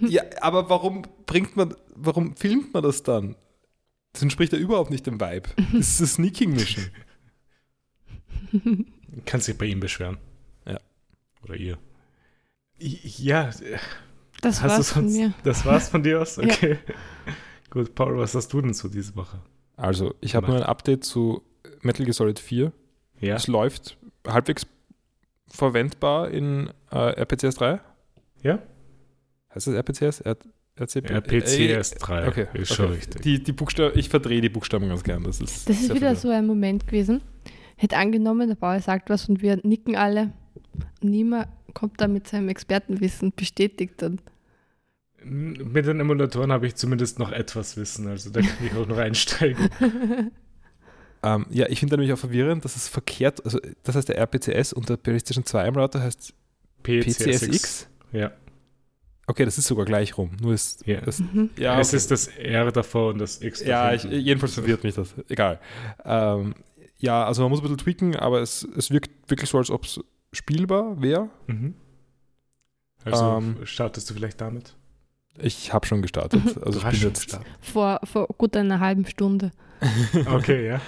Ja, 0.00 0.22
aber 0.40 0.68
warum 0.68 1.02
bringt 1.26 1.54
man, 1.56 1.74
warum 1.94 2.36
filmt 2.36 2.74
man 2.74 2.82
das 2.82 3.04
dann? 3.04 3.36
Das 4.12 4.22
entspricht 4.22 4.52
ja 4.52 4.58
überhaupt 4.58 4.90
nicht 4.90 5.06
dem 5.06 5.20
Vibe. 5.20 5.48
Das 5.72 6.00
ist 6.00 6.00
eine 6.00 6.08
Sneaking-Mission. 6.30 6.86
Kannst 9.26 9.48
dich 9.48 9.56
bei 9.58 9.66
ihm 9.66 9.80
beschweren. 9.80 10.18
Ja. 10.66 10.78
Oder 11.42 11.56
ihr. 11.56 11.78
Ja, 12.78 13.50
Das 14.40 14.60
hast 14.60 14.62
du 14.62 14.68
war's 14.78 14.90
von 14.92 15.02
sonst. 15.08 15.16
mir. 15.16 15.32
Das 15.44 15.64
war's 15.64 15.88
von 15.88 16.02
dir 16.02 16.20
aus? 16.20 16.36
Ja. 16.36 16.44
Okay. 16.44 16.78
Gut, 17.70 17.94
Paul, 17.94 18.18
was 18.18 18.34
hast 18.34 18.52
du 18.52 18.60
denn 18.60 18.74
so 18.74 18.88
diese 18.88 19.14
Woche? 19.16 19.40
Also, 19.76 20.14
ich 20.20 20.34
habe 20.34 20.48
nur 20.48 20.56
ein 20.56 20.62
Update 20.64 21.04
zu 21.04 21.42
Metal 21.84 22.04
Gear 22.04 22.14
Solid 22.14 22.38
4. 22.38 22.72
Ja. 23.20 23.36
Es 23.36 23.46
läuft 23.46 23.96
halbwegs 24.26 24.66
verwendbar 25.48 26.30
in 26.30 26.70
äh, 26.90 27.20
RPCS 27.20 27.56
3. 27.56 27.80
Ja? 28.42 28.58
Heißt 29.54 29.66
das 29.68 29.74
RPCS? 29.74 30.20
R 30.20 30.36
RCP? 30.76 31.08
RPCS 31.10 31.90
3 31.92 32.24
Äh, 32.24 32.28
okay, 32.28 32.46
ist 32.54 32.74
schon 32.74 32.86
okay. 32.86 32.94
richtig. 32.96 33.22
Die, 33.22 33.42
die 33.42 33.52
Buchstaben, 33.52 33.96
ich 33.96 34.08
verdrehe 34.08 34.40
die 34.40 34.48
Buchstaben 34.48 34.88
ganz 34.88 35.04
gern. 35.04 35.22
Das 35.22 35.40
ist, 35.40 35.68
Das 35.68 35.76
ist 35.76 35.84
wieder 35.84 36.16
verwirrend. 36.16 36.18
so 36.18 36.28
ein 36.30 36.46
Moment 36.46 36.86
gewesen. 36.88 37.20
Hätte 37.76 37.96
angenommen, 37.96 38.48
der 38.48 38.56
Bauer 38.56 38.80
sagt 38.80 39.08
was 39.10 39.28
und 39.28 39.40
wir 39.42 39.60
nicken 39.62 39.94
alle. 39.94 40.32
Niemand 41.00 41.48
kommt 41.74 42.00
da 42.00 42.08
mit 42.08 42.26
seinem 42.26 42.48
Expertenwissen 42.48 43.32
bestätigt 43.36 44.02
dann. 44.02 44.20
Mit 45.24 45.86
den 45.86 46.00
Emulatoren 46.00 46.52
habe 46.52 46.66
ich 46.66 46.74
zumindest 46.74 47.18
noch 47.18 47.32
etwas 47.32 47.76
Wissen, 47.76 48.08
also 48.08 48.30
da 48.30 48.40
kann 48.40 48.50
ich 48.66 48.74
auch 48.74 48.86
noch 48.86 48.98
einsteigen. 48.98 49.68
Ähm, 51.24 51.46
ja, 51.50 51.66
ich 51.68 51.80
finde 51.80 51.96
nämlich 51.96 52.12
auch 52.12 52.18
verwirrend, 52.18 52.64
dass 52.64 52.76
es 52.76 52.88
verkehrt, 52.88 53.44
also 53.44 53.58
das 53.82 53.94
heißt 53.96 54.08
der 54.08 54.18
RPCS 54.18 54.72
und 54.72 54.88
der 54.88 54.96
PlayStation 54.96 55.44
2 55.44 55.64
Emulator 55.66 56.00
heißt 56.02 56.34
PCSX. 56.82 57.88
Ja. 58.12 58.32
Okay, 59.26 59.44
das 59.46 59.56
ist 59.56 59.66
sogar 59.66 59.86
gleich 59.86 60.18
rum. 60.18 60.32
Nur 60.42 60.52
ist 60.52 60.86
Ja. 60.86 61.00
das, 61.00 61.20
Mhm. 61.20 61.50
ja, 61.56 61.80
Es 61.80 61.88
okay. 61.88 61.96
ist 61.96 62.10
das 62.10 62.26
R 62.28 62.70
davor 62.72 63.10
und 63.12 63.18
das 63.18 63.40
X 63.40 63.60
ja 63.64 63.94
ich, 63.94 64.02
davor. 64.02 64.18
jedenfalls 64.18 64.54
verwirrt 64.54 64.84
mich 64.84 64.94
das. 64.94 65.14
Egal. 65.28 65.60
Ähm, 66.04 66.54
ja, 66.98 67.24
also 67.24 67.42
man 67.42 67.50
muss 67.50 67.60
ein 67.60 67.62
bisschen 67.62 67.78
tweaken, 67.78 68.16
aber 68.16 68.40
es, 68.42 68.66
es 68.76 68.90
wirkt 68.90 69.10
wirklich 69.30 69.48
so, 69.48 69.56
als 69.58 69.70
ob 69.70 69.84
es 69.84 69.98
spielbar 70.32 71.00
wäre. 71.00 71.30
Mhm. 71.46 71.74
Also 73.04 73.24
Ähm, 73.38 73.56
startest 73.64 74.08
du 74.10 74.14
vielleicht 74.14 74.40
damit? 74.40 74.76
Ich 75.38 75.72
habe 75.72 75.86
schon 75.86 76.00
gestartet. 76.02 76.42
Also 76.64 76.78
ich 76.78 76.84
bin 76.84 76.94
schon 76.94 77.08
jetzt, 77.08 77.22
gestartet. 77.24 77.48
Vor, 77.60 78.00
vor 78.04 78.26
gut 78.38 78.56
einer 78.56 78.80
halben 78.80 79.06
Stunde. 79.06 79.50
Okay, 80.26 80.66
ja. 80.68 80.80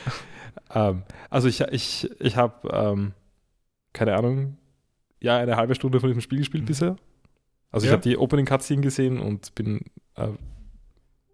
ähm, 0.75 1.03
also 1.31 1.49
ich, 1.49 1.61
ich, 1.61 2.09
ich 2.21 2.37
habe, 2.37 2.69
ähm, 2.73 3.13
keine 3.93 4.15
Ahnung, 4.17 4.57
ja, 5.21 5.37
eine 5.39 5.57
halbe 5.57 5.75
Stunde 5.75 6.01
von 6.01 6.09
diesem 6.09 6.21
Spiel 6.21 6.39
gespielt 6.39 6.63
Mhm. 6.65 6.69
bisher. 6.69 6.97
Also 7.71 7.85
ich 7.85 7.89
Ja. 7.91 7.93
habe 7.95 8.03
die 8.03 8.17
Opening 8.17 8.47
Cutscene 8.47 8.81
gesehen 8.83 9.19
und 9.19 9.55
bin, 9.55 9.81
äh, 10.15 10.29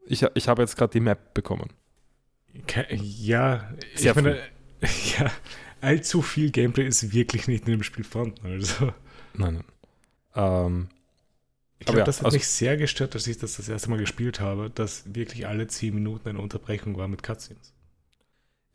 ich, 0.06 0.24
ich 0.34 0.48
habe 0.48 0.62
jetzt 0.62 0.76
gerade 0.76 0.92
die 0.92 1.00
Map 1.00 1.34
bekommen. 1.34 1.68
Ke- 2.66 2.86
Ja, 2.94 3.70
Sehr 3.94 4.16
ich 4.16 4.22
meine, 4.22 4.38
ja, 5.18 5.30
allzu 5.80 6.22
viel 6.22 6.50
Gameplay 6.50 6.86
ist 6.86 7.12
wirklich 7.12 7.46
nicht 7.48 7.66
in 7.66 7.72
dem 7.72 7.82
Spiel 7.82 8.04
vorhanden. 8.04 8.44
Also, 8.46 8.92
Nein, 9.34 9.54
nein. 9.54 9.64
Ähm, 10.34 10.88
ich 11.82 11.88
Aber 11.88 11.96
glaube, 11.96 11.98
ja, 12.00 12.04
das 12.04 12.18
hat 12.18 12.24
also- 12.26 12.36
mich 12.36 12.46
sehr 12.46 12.76
gestört, 12.76 13.14
als 13.14 13.26
ich 13.26 13.38
das 13.38 13.56
das 13.56 13.68
erste 13.68 13.90
Mal 13.90 13.98
gespielt 13.98 14.40
habe, 14.40 14.70
dass 14.70 15.04
wirklich 15.14 15.46
alle 15.46 15.66
10 15.66 15.94
Minuten 15.94 16.28
eine 16.28 16.38
Unterbrechung 16.40 16.96
war 16.96 17.08
mit 17.08 17.22
Cutscenes. 17.22 17.72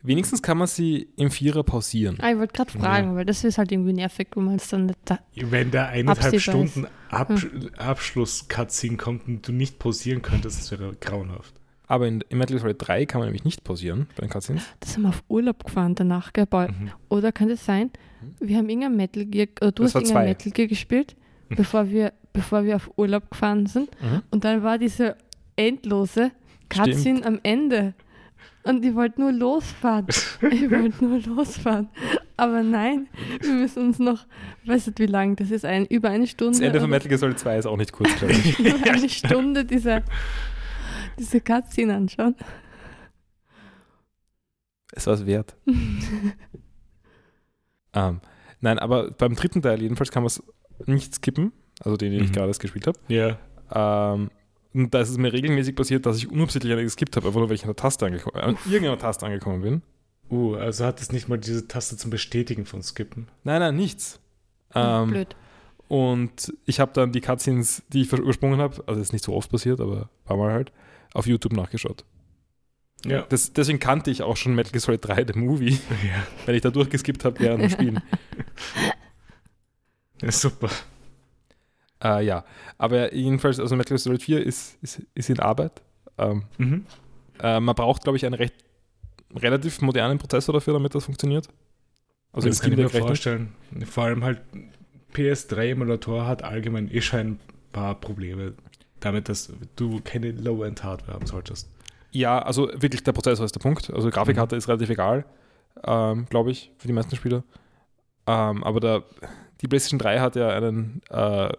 wenigstens 0.04 0.42
kann 0.42 0.58
man 0.58 0.68
sie 0.68 1.10
im 1.18 1.32
Vierer 1.32 1.64
pausieren. 1.64 2.18
Ah, 2.22 2.32
ich 2.32 2.38
wollte 2.38 2.54
gerade 2.54 2.72
fragen, 2.72 3.16
weil 3.16 3.26
das 3.26 3.44
ist 3.44 3.58
halt 3.58 3.72
irgendwie 3.72 3.94
nervig, 3.94 4.28
wenn 4.36 4.46
man 4.46 4.56
es 4.56 4.68
dann 4.70 4.86
nicht 4.86 5.00
da. 5.06 5.20
Wenn 5.36 5.72
da 5.72 5.88
eineinhalb. 5.88 6.40
Stunden 6.40 6.86
Absch 7.10 7.48
Abschluss-Cutscene 7.78 8.98
kommt 8.98 9.28
und 9.28 9.48
du 9.48 9.52
nicht 9.52 9.80
pausieren 9.80 10.22
könntest, 10.22 10.60
das 10.60 10.72
wäre 10.72 10.96
grauenhaft. 11.00 11.54
Aber 11.88 12.08
in, 12.08 12.22
in 12.30 12.38
Metal 12.38 12.56
Gear 12.56 12.62
Solid 12.62 12.76
3 12.80 13.06
kann 13.06 13.20
man 13.20 13.28
nämlich 13.30 13.46
nicht 13.46 13.64
pausieren 13.64 14.08
bei 14.16 14.22
den 14.22 14.30
Cutscenes. 14.30 14.64
Das 14.82 14.94
sind 14.94 15.04
wir 15.04 15.10
auf 15.10 15.24
Urlaub 15.30 15.64
gefahren 15.64 15.96
danach, 15.96 16.34
gell? 16.34 16.46
Mhm. 16.52 16.92
Oder 17.10 17.32
kann 17.32 17.48
das 17.50 17.66
sein, 17.66 17.92
wir 18.40 18.58
haben 18.58 18.68
irgendein 18.70 18.96
Metal 18.98 19.26
Gear, 19.26 19.48
oder 19.62 19.72
du 19.72 19.84
Das 19.84 19.96
hast 19.96 20.02
irgendein 20.04 20.14
zwei. 20.24 20.26
Metal 20.30 20.52
Gear 20.52 20.68
gespielt, 20.68 21.16
Mhm. 21.50 21.56
bevor 21.56 21.90
wir, 21.90 22.12
bevor 22.38 22.64
wir 22.64 22.76
auf 22.76 22.92
Urlaub 22.98 23.32
gefahren 23.32 23.66
sind. 23.66 23.90
Und 24.30 24.44
dann 24.44 24.62
war 24.62 24.78
diese 24.78 25.16
endlose 25.56 26.32
Cutscene 26.70 27.26
am 27.26 27.40
Ende. 27.42 27.96
Und 28.64 28.86
ich 28.86 28.94
wollte 28.94 29.22
nur 29.22 29.32
losfahren. 29.32 30.06
ich 30.52 30.70
wollte 30.70 31.04
nur 31.04 31.20
losfahren. 31.22 31.90
Aber 32.36 32.62
nein, 32.62 33.08
wir 33.42 33.54
müssen 33.54 33.88
uns 33.88 33.98
noch, 33.98 34.26
weiß 34.66 34.88
nicht 34.88 35.00
wie 35.00 35.08
lang, 35.08 35.36
das 35.36 35.50
ist 35.50 35.66
ein, 35.66 35.86
über 35.86 36.10
eine 36.10 36.28
Stunde. 36.28 36.60
Das 36.60 36.68
Ende 36.68 36.80
von 36.80 36.90
Metal 36.90 37.08
Gear 37.08 37.18
Solid 37.18 37.40
2 37.40 37.58
ist 37.58 37.66
auch 37.66 37.78
nicht 37.78 37.92
kurz, 37.92 38.14
glaube 38.18 38.34
ich. 38.34 38.60
über 38.60 38.92
eine 38.92 39.10
Stunde 39.10 39.66
diese, 39.66 40.04
diese 41.18 41.42
Cutscene 41.42 41.96
anschauen. 41.96 42.36
es 44.92 45.08
war 45.08 45.16
es 45.16 45.26
wert. 45.26 45.56
Ähm, 47.94 48.22
nein, 48.60 48.78
aber 48.78 49.10
beim 49.12 49.36
dritten 49.36 49.64
Teil 49.64 49.82
jedenfalls 49.82 50.12
kann 50.12 50.22
man 50.22 50.28
es 50.28 50.44
nicht 50.86 51.16
skippen, 51.16 51.54
also 51.84 51.98
den, 51.98 52.12
den 52.12 52.24
ich 52.24 52.30
Mhm. 52.30 52.34
gerade 52.34 52.48
erst 52.50 52.60
gespielt 52.62 52.88
habe. 52.88 53.00
Ja, 53.08 53.38
Ähm, 53.74 54.30
Und 54.74 54.94
da 54.94 55.00
ist 55.02 55.10
es 55.10 55.18
mir 55.18 55.34
regelmäßig 55.34 55.76
passiert, 55.76 56.06
dass 56.06 56.18
ich 56.18 56.30
unabsichtlich 56.30 56.72
eine 56.72 56.84
geskippt 56.84 57.16
habe, 57.16 57.28
einfach 57.28 57.40
nur 57.40 57.50
weil 57.50 57.56
ich 57.56 57.64
an 57.64 57.70
der 57.70 57.76
Taste 57.76 58.06
angekommen, 58.06 58.36
an 58.42 58.58
irgendeiner 58.66 58.98
Taste 59.00 59.26
angekommen 59.26 59.62
bin. 59.62 59.82
Uh, 60.30 60.56
also 60.56 60.86
hat 60.86 61.02
es 61.02 61.12
nicht 61.12 61.28
mal 61.30 61.38
diese 61.38 61.68
Taste 61.68 61.98
zum 61.98 62.12
Bestätigen 62.12 62.66
von 62.66 62.84
Skippen. 62.84 63.28
Nein, 63.44 63.60
nein, 63.62 63.76
nichts. 63.76 64.20
Hm, 64.74 64.82
Ähm, 64.84 65.10
Blöd. 65.10 65.36
und 65.88 66.54
ich 66.66 66.80
habe 66.80 66.92
dann 66.94 67.12
die 67.12 67.22
Cutscenes, 67.22 67.82
die 67.90 68.02
ich 68.02 68.12
übersprungen 68.14 68.60
habe, 68.60 68.84
also 68.88 69.02
ist 69.02 69.14
nicht 69.14 69.24
so 69.26 69.34
oft 69.34 69.50
passiert, 69.50 69.80
aber 69.82 70.02
ein 70.04 70.26
paar 70.26 70.38
Mal 70.38 70.52
halt, 70.52 70.72
auf 71.14 71.26
YouTube 71.28 71.54
nachgeschaut. 71.54 72.04
Ja. 73.06 73.22
Das, 73.30 73.54
deswegen 73.54 73.80
kannte 73.80 74.12
ich 74.12 74.22
auch 74.22 74.36
schon 74.38 74.54
Metal 74.54 74.72
Gear 74.72 74.82
Solid 74.82 75.06
3, 75.08 75.26
the 75.34 75.40
Movie, 75.40 75.80
Ja, 76.04 76.28
weil 76.46 76.56
ich 76.56 76.62
da 76.62 76.70
durchgeskippt 76.72 77.24
habe 77.26 77.40
während 77.40 77.64
dem 77.64 77.70
Spielen. 77.70 78.02
ja 80.22 80.32
super. 80.32 80.70
Äh, 82.04 82.26
ja, 82.26 82.44
aber 82.78 83.14
jedenfalls, 83.14 83.60
also 83.60 83.76
Metal 83.76 83.90
Gear 83.96 84.00
Solid 84.00 84.22
4 84.22 84.46
ist, 84.46 84.78
ist, 84.82 85.02
ist 85.16 85.30
in 85.30 85.40
Arbeit. 85.40 85.82
Ähm, 86.18 86.44
Mhm. 86.58 86.86
äh, 87.42 87.60
man 87.60 87.76
braucht, 87.76 88.04
glaube 88.04 88.18
ich, 88.18 88.26
einen 88.26 88.36
recht 88.36 88.56
relativ 89.36 89.82
modernen 89.82 90.18
Prozessor 90.18 90.54
dafür, 90.54 90.74
damit 90.74 90.96
das 90.96 91.06
funktioniert. 91.06 91.48
Also 92.32 92.48
das 92.48 92.62
kann 92.62 92.72
ich 92.72 92.78
mir 92.78 92.90
vorstellen. 92.90 93.54
Vor 93.86 94.06
allem 94.06 94.24
halt 94.24 94.42
PS3-Emulator 95.14 96.26
hat 96.28 96.44
allgemein 96.44 96.90
eh 96.94 97.02
schon 97.02 97.20
ein 97.20 97.40
paar 97.72 97.96
Probleme 97.96 98.54
damit, 99.00 99.30
dass 99.30 99.52
du 99.76 100.00
keine 100.04 100.32
Low-End-Hardware 100.32 101.14
haben 101.14 101.26
solltest. 101.26 101.70
Ja, 102.12 102.40
also 102.40 102.68
wirklich 102.74 103.04
der 103.04 103.12
Prozessor 103.14 103.46
ist 103.46 103.54
der 103.56 103.60
Punkt. 103.60 103.92
Also 103.94 104.10
Grafikkarte 104.10 104.56
ist 104.56 104.68
relativ 104.68 104.90
egal, 104.90 105.26
ähm, 105.84 106.26
glaube 106.30 106.52
ich, 106.52 106.72
für 106.78 106.88
die 106.88 106.94
meisten 106.94 107.16
Spieler. 107.16 107.44
Ähm, 108.26 108.64
aber 108.64 108.80
der, 108.80 109.04
die 109.62 109.68
PlayStation 109.68 110.00
3 110.00 110.20
hat 110.20 110.36
ja 110.36 110.50
einen 110.50 111.02
äh, 111.10 111.50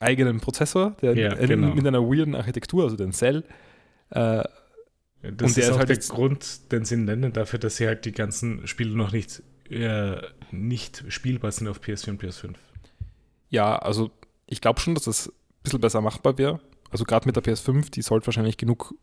eigenen 0.00 0.40
Prozessor, 0.40 0.96
der 1.02 1.16
Ja, 1.16 1.30
einen- 1.32 1.46
genau. 1.48 1.74
mit 1.74 1.86
einer 1.86 2.02
weirden 2.02 2.34
Architektur, 2.34 2.84
also 2.84 2.96
den 2.96 3.12
Cell. 3.12 3.44
Äh, 4.10 4.42
Das 5.22 5.30
Und 5.30 5.42
ist 5.42 5.56
der 5.56 5.64
ist 5.64 5.70
auch 5.72 5.78
halt 5.78 5.88
der 5.88 5.96
Grund, 5.96 6.70
den 6.72 6.84
sie 6.84 6.96
nennen 6.98 7.32
dafür, 7.32 7.58
dass 7.58 7.76
sie 7.76 7.86
halt 7.86 8.04
die 8.04 8.12
ganzen 8.12 8.66
Spiele 8.66 8.94
noch 8.94 9.10
nicht, 9.12 9.42
äh, 9.70 10.16
nicht 10.50 11.04
spielbar 11.08 11.50
sind 11.50 11.66
auf 11.68 11.80
PS4 11.80 12.10
und 12.10 12.22
PS5. 12.22 12.54
ja, 13.48 13.76
also 13.78 14.10
ich 14.46 14.60
glaube 14.60 14.80
schon, 14.80 14.94
dass 14.94 15.04
das 15.04 15.28
ein 15.28 15.32
bisschen 15.62 15.80
besser 15.80 16.02
machbar 16.02 16.36
wäre. 16.36 16.60
Also 16.90 17.04
gerade 17.06 17.26
mit 17.26 17.36
der 17.36 17.42
PS5, 17.42 17.90
die 17.90 18.02
sollte 18.02 18.26
wahrscheinlich 18.26 18.58
genug 18.58 18.94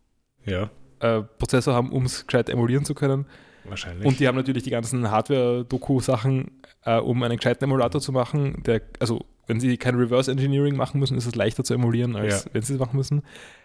Ja, 0.45 0.69
äh, 0.99 1.23
Prozessor 1.23 1.73
haben, 1.73 1.91
um 1.91 2.05
es 2.05 2.27
gescheit 2.27 2.49
emulieren 2.49 2.85
zu 2.85 2.93
können. 2.93 3.25
Wahrscheinlich. 3.65 4.05
Und 4.07 4.19
die 4.19 4.27
haben 4.27 4.35
natürlich 4.35 4.63
die 4.63 4.69
ganzen 4.69 5.09
Hardware-Doku-Sachen, 5.11 6.51
äh, 6.85 6.97
um 6.99 7.21
einen 7.23 7.37
gescheiten 7.37 7.63
Emulator 7.65 8.01
zu 8.01 8.11
machen. 8.11 8.61
Der, 8.65 8.81
also, 8.99 9.25
wenn 9.47 9.59
sie 9.59 9.77
kein 9.77 9.95
Reverse 9.95 10.31
Engineering 10.31 10.75
machen 10.75 10.99
müssen, 10.99 11.17
ist 11.17 11.25
es 11.25 11.35
leichter 11.35 11.63
zu 11.63 11.73
emulieren, 11.73 12.15
als 12.15 12.45
Ja. 12.45 12.49
wenn 12.53 12.61
sie 12.61 12.73
es 12.73 12.79
machen 12.79 12.97
müssen. 12.97 13.21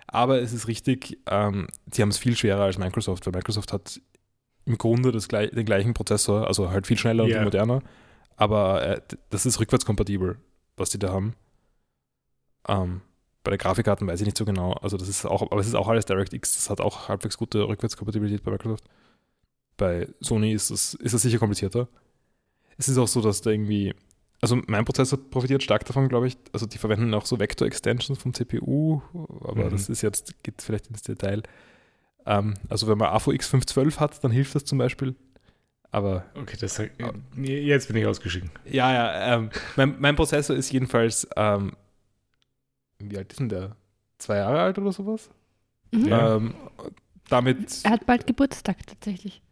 Aber 0.06 0.40
es 0.40 0.52
ist 0.52 0.68
richtig, 0.68 1.18
ähm, 1.26 1.66
sie 1.90 2.02
haben 2.02 2.08
es 2.10 2.18
viel 2.18 2.36
schwerer 2.36 2.62
als 2.64 2.78
Microsoft, 2.78 3.26
weil 3.26 3.32
Microsoft 3.32 3.72
hat 3.72 4.00
im 4.64 4.78
Grunde 4.78 5.12
das, 5.12 5.28
den 5.28 5.64
gleichen 5.64 5.94
Prozessor, 5.94 6.46
also 6.46 6.70
halt 6.70 6.86
viel 6.86 6.98
schneller 6.98 7.24
Ja. 7.26 7.38
und 7.38 7.44
moderner. 7.44 7.82
Aber 8.36 8.82
äh, 8.86 9.00
das 9.30 9.46
ist 9.46 9.60
rückwärtskompatibel, 9.60 10.36
was 10.76 10.90
die 10.90 10.98
da 10.98 11.12
haben. 11.12 11.34
Ähm, 12.68 13.00
bei 13.44 13.50
den 13.50 13.58
Grafikkarten 13.58 14.06
weiß 14.08 14.20
ich 14.20 14.26
nicht 14.26 14.36
so 14.36 14.44
genau. 14.44 14.72
Also 14.72 14.96
das 14.96 15.08
ist 15.08 15.24
auch, 15.24 15.42
aber 15.42 15.60
es 15.60 15.68
ist 15.68 15.76
auch 15.76 15.86
alles 15.88 16.04
DirectX, 16.04 16.56
das 16.56 16.68
hat 16.68 16.80
auch 16.80 17.08
halbwegs 17.08 17.38
gute 17.38 17.66
Rückwärtskompatibilität 17.68 18.42
bei 18.42 18.50
Microsoft. 18.50 18.84
Bei 19.76 20.08
Sony 20.20 20.52
ist 20.52 20.70
es, 20.70 20.94
ist 20.94 21.12
es 21.12 21.22
sicher 21.22 21.38
komplizierter. 21.38 21.88
Es 22.78 22.88
ist 22.88 22.98
auch 22.98 23.08
so, 23.08 23.20
dass 23.20 23.40
da 23.42 23.50
irgendwie, 23.50 23.94
also 24.40 24.60
mein 24.66 24.84
Prozessor 24.84 25.18
profitiert 25.30 25.62
stark 25.62 25.84
davon, 25.84 26.08
glaube 26.08 26.28
ich. 26.28 26.36
Also 26.52 26.66
die 26.66 26.78
verwenden 26.78 27.12
auch 27.14 27.26
so 27.26 27.38
Vector-Extensions 27.38 28.18
vom 28.18 28.32
CPU, 28.34 29.00
aber 29.42 29.66
Mhm. 29.66 29.70
das 29.70 29.88
ist 29.88 30.02
jetzt, 30.02 30.42
geht 30.42 30.60
vielleicht 30.62 30.88
ins 30.88 31.02
Detail. 31.02 31.42
Ähm, 32.26 32.54
also 32.68 32.86
wenn 32.88 32.98
man 32.98 33.08
AVX 33.08 33.46
512 33.48 34.00
hat, 34.00 34.22
dann 34.24 34.30
hilft 34.30 34.54
das 34.54 34.64
zum 34.64 34.78
Beispiel. 34.78 35.14
Aber 35.90 36.26
okay, 36.34 36.56
das, 36.60 36.78
äh, 36.78 36.90
jetzt 37.36 37.86
bin 37.88 37.96
ich 37.96 38.06
ausgeschieden. 38.06 38.50
ja, 38.64 38.92
ja, 38.92 39.34
ähm, 39.36 39.50
mein, 39.76 40.00
mein 40.00 40.16
Prozessor 40.16 40.56
ist 40.56 40.70
jedenfalls, 40.72 41.26
ähm, 41.36 41.72
wie 42.98 43.16
alt 43.16 43.30
ist 43.32 43.40
denn 43.40 43.48
der? 43.48 43.76
Zwei 44.18 44.36
Jahre 44.38 44.60
alt 44.60 44.78
oder 44.78 44.92
sowas? 44.92 45.30
Mhm. 45.92 46.08
Ja. 46.08 46.36
Ähm, 46.36 46.54
damit, 47.28 47.80
Er 47.84 47.92
hat 47.92 48.06
bald 48.06 48.26
Geburtstag 48.26 48.86
tatsächlich. 48.86 49.42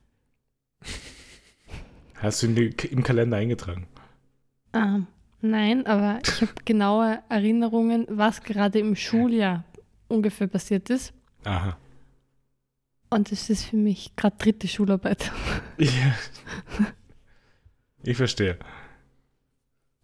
Hast 2.16 2.42
du 2.42 2.48
die, 2.48 2.74
im 2.86 3.02
Kalender 3.02 3.36
eingetragen? 3.36 3.86
Ähm, 4.72 5.06
nein, 5.40 5.86
aber 5.86 6.20
ich 6.24 6.40
habe 6.40 6.52
genaue 6.64 7.18
Erinnerungen, 7.28 8.06
was 8.08 8.42
gerade 8.42 8.78
im 8.78 8.96
Schuljahr 8.96 9.64
ungefähr 10.08 10.46
passiert 10.46 10.90
ist. 10.90 11.12
Aha. 11.44 11.76
Und 13.10 13.30
es 13.30 13.50
ist 13.50 13.64
für 13.66 13.76
mich 13.76 14.16
gerade 14.16 14.36
dritte 14.38 14.68
Schularbeit. 14.68 15.30
Ja. 15.78 16.14
Ich 18.02 18.16
verstehe. 18.16 18.58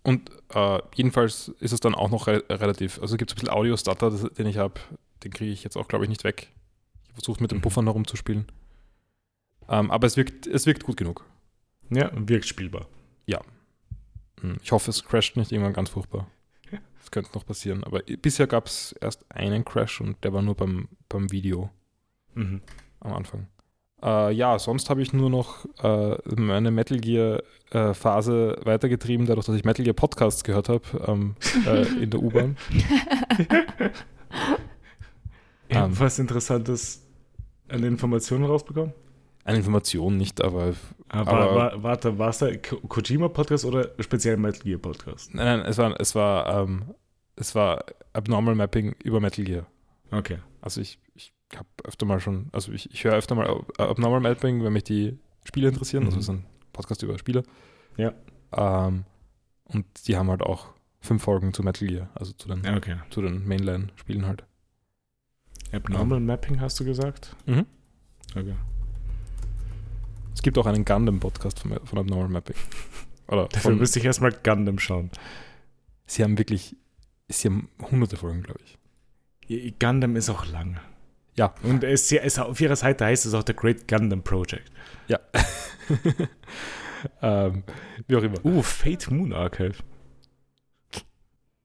Und 0.03 0.31
äh, 0.55 0.79
jedenfalls 0.95 1.49
ist 1.61 1.73
es 1.73 1.81
dann 1.81 1.95
auch 1.95 2.11
noch 2.11 2.27
re 2.27 2.43
relativ, 2.49 2.99
also 3.01 3.17
gibt 3.19 3.31
es 3.31 3.35
ein 3.35 3.41
bisschen 3.41 3.55
Audio-Stutter, 3.55 4.11
den 4.31 4.47
ich 4.47 4.57
habe, 4.57 4.81
den 5.23 5.33
kriege 5.33 5.53
ich 5.53 5.63
jetzt 5.65 5.77
auch, 5.77 5.87
glaube 5.87 6.05
ich, 6.05 6.09
nicht 6.09 6.25
weg. 6.25 6.49
Ich 7.09 7.13
versuche 7.15 7.43
mit 7.43 7.51
den 7.51 7.59
Mhm. 7.59 7.63
Puffern 7.63 7.85
herumzuspielen. 7.87 8.47
Ähm, 9.71 9.91
aber 9.91 10.07
es 10.07 10.17
wirkt, 10.17 10.47
es 10.47 10.67
wirkt 10.67 10.85
gut 10.85 10.97
genug. 10.99 11.25
Ja, 11.91 12.11
wirkt 12.15 12.47
spielbar. 12.47 12.87
Hm, 14.41 14.57
Ich 14.63 14.73
hoffe, 14.73 14.91
es 14.91 15.05
crasht 15.05 15.37
nicht 15.37 15.53
irgendwann 15.53 15.75
ganz 15.75 15.91
furchtbar. 15.91 16.27
Das 16.99 17.11
könnte 17.11 17.31
noch 17.35 17.45
passieren. 17.45 17.85
Aber 17.85 18.01
bisher 18.01 18.47
gab 18.47 18.67
es 18.67 18.93
erst 19.01 19.25
einen 19.31 19.65
Crash 19.67 20.01
und 20.01 20.23
der 20.25 20.33
war 20.33 20.41
nur 20.43 20.55
beim, 20.55 20.89
beim 21.09 21.31
Video 21.31 21.71
Mhm. 22.35 22.63
am 23.01 23.13
Anfang. 23.13 23.49
Äh, 24.03 24.33
ja, 24.33 24.59
sonst 24.59 24.89
habe 24.89 25.03
ich 25.03 25.13
nur 25.13 25.29
noch 25.29 25.67
äh, 25.83 26.17
meine 26.37 26.71
Metal 26.71 26.99
Gear 26.99 27.43
äh, 27.71 27.93
Phase 27.93 28.59
weitergetrieben, 28.65 29.27
dadurch, 29.27 29.45
dass 29.47 29.57
ich 29.57 29.65
Metal 29.65 29.85
Gear 29.85 29.93
Podcasts 29.95 30.43
gehört 30.43 30.71
habe 30.71 30.85
ähm, 31.07 31.35
äh, 31.67 31.87
in 32.03 32.09
der 32.11 32.23
U-Bahn. 32.23 32.57
Ja, 35.71 35.85
Ähm. 35.87 36.01
was 36.01 36.19
Interessantes 36.19 37.03
an 37.69 37.85
Informationen 37.85 38.45
rausbekommen? 38.45 38.93
Eine 39.45 39.59
Information 39.59 40.17
nicht, 40.17 40.43
aber 40.43 40.75
Aber, 41.09 41.31
Aber- 41.33 41.55
war, 41.57 41.83
warte, 41.83 42.19
war 42.19 42.29
es 42.29 42.39
der 42.39 42.61
Ko- 42.63 42.81
Kojima-Podcast 42.87 43.65
oder 43.65 43.91
speziell 43.99 44.37
Metal 44.37 44.61
Gear-Podcast? 44.63 45.35
nein, 45.35 45.59
nein, 45.61 45.67
es 45.69 45.79
war, 45.79 45.99
es 46.01 46.15
war, 46.15 46.63
ähm, 46.63 46.95
es 47.37 47.55
war 47.55 47.85
Abnormal 48.13 48.55
Mapping 48.55 48.95
über 49.03 49.19
Metal 49.21 49.45
Gear. 49.45 49.67
Okay. 50.13 50.39
Also 50.61 50.81
ich, 50.81 50.99
ich 51.15 51.33
habe 51.57 51.67
öfter 51.85 52.07
mal 52.07 52.21
schon, 52.21 52.49
also 52.53 52.71
ich, 52.73 52.93
ich 52.93 53.03
höre 53.05 53.15
öfter 53.15 53.35
mal 53.35 53.49
Ab- 53.49 53.73
Abnormal 53.81 54.21
Mapping, 54.21 54.63
wenn 54.63 54.73
mich 54.73 54.85
die 54.85 55.19
Spiele 55.45 55.69
interessieren. 55.69 56.05
Also 56.05 56.17
Mhm. 56.17 56.21
es 56.21 56.29
ist 56.29 56.35
ein 56.35 56.47
Podcast 56.73 57.03
über 57.03 57.19
Spiele. 57.19 57.43
Ja. 57.97 58.13
Ähm, 58.53 59.05
und 59.65 59.87
die 60.07 60.17
haben 60.17 60.29
halt 60.31 60.43
auch 60.43 60.69
fünf 61.01 61.23
Folgen 61.23 61.53
zu 61.55 61.63
Metal 61.63 61.89
Gear, 61.89 62.11
also 62.15 62.33
zu 62.35 62.47
den, 62.49 62.63
Ja, 62.63 62.77
Okay. 62.77 62.97
zu 63.11 63.23
den 63.23 63.49
Mainline-Spielen 63.49 64.27
halt. 64.27 64.45
Abnormal 65.73 66.21
Mapping 66.21 66.61
hast 66.61 66.79
du 66.81 66.85
gesagt? 66.85 67.35
Mhm. 67.47 67.65
Okay. 68.37 68.55
Es 70.41 70.43
gibt 70.43 70.57
auch 70.57 70.65
einen 70.65 70.87
Gundam-Podcast 70.87 71.61
von, 71.61 71.79
von 71.85 71.99
Abnormal 71.99 72.31
Mapping. 72.31 72.57
Oder 73.29 73.47
Dafür 73.49 73.73
von, 73.73 73.79
müsste 73.79 73.99
ich 73.99 74.07
erstmal 74.07 74.33
Gundam 74.33 74.79
schauen. 74.79 75.11
sie 76.07 76.25
haben 76.25 76.39
wirklich, 76.39 76.77
sie 77.29 77.49
haben 77.49 77.69
hunderte 77.91 78.17
Folgen, 78.17 78.43
glaube 78.43 78.61
ich. 78.65 79.79
Gundam 79.79 80.17
ist 80.17 80.31
auch 80.31 80.47
lang. 80.47 80.81
Ja. 81.37 81.55
Und 81.63 81.85
es, 81.85 82.11
es, 82.11 82.39
auf 82.39 82.59
ihrer 82.59 82.77
Seite 82.77 83.05
heißt 83.05 83.27
es 83.27 83.35
auch 83.35 83.43
der 83.43 83.55
Great 83.55 83.87
Gundam 83.87 84.23
Project. 84.23 84.73
Ja. 85.09 85.21
ähm, 87.21 87.63
wie 88.09 88.17
auch 88.17 88.23
immer. 88.23 88.43
Uh, 88.43 88.63
Fate 88.63 89.11
Moon 89.11 89.35
Archive. 89.35 89.75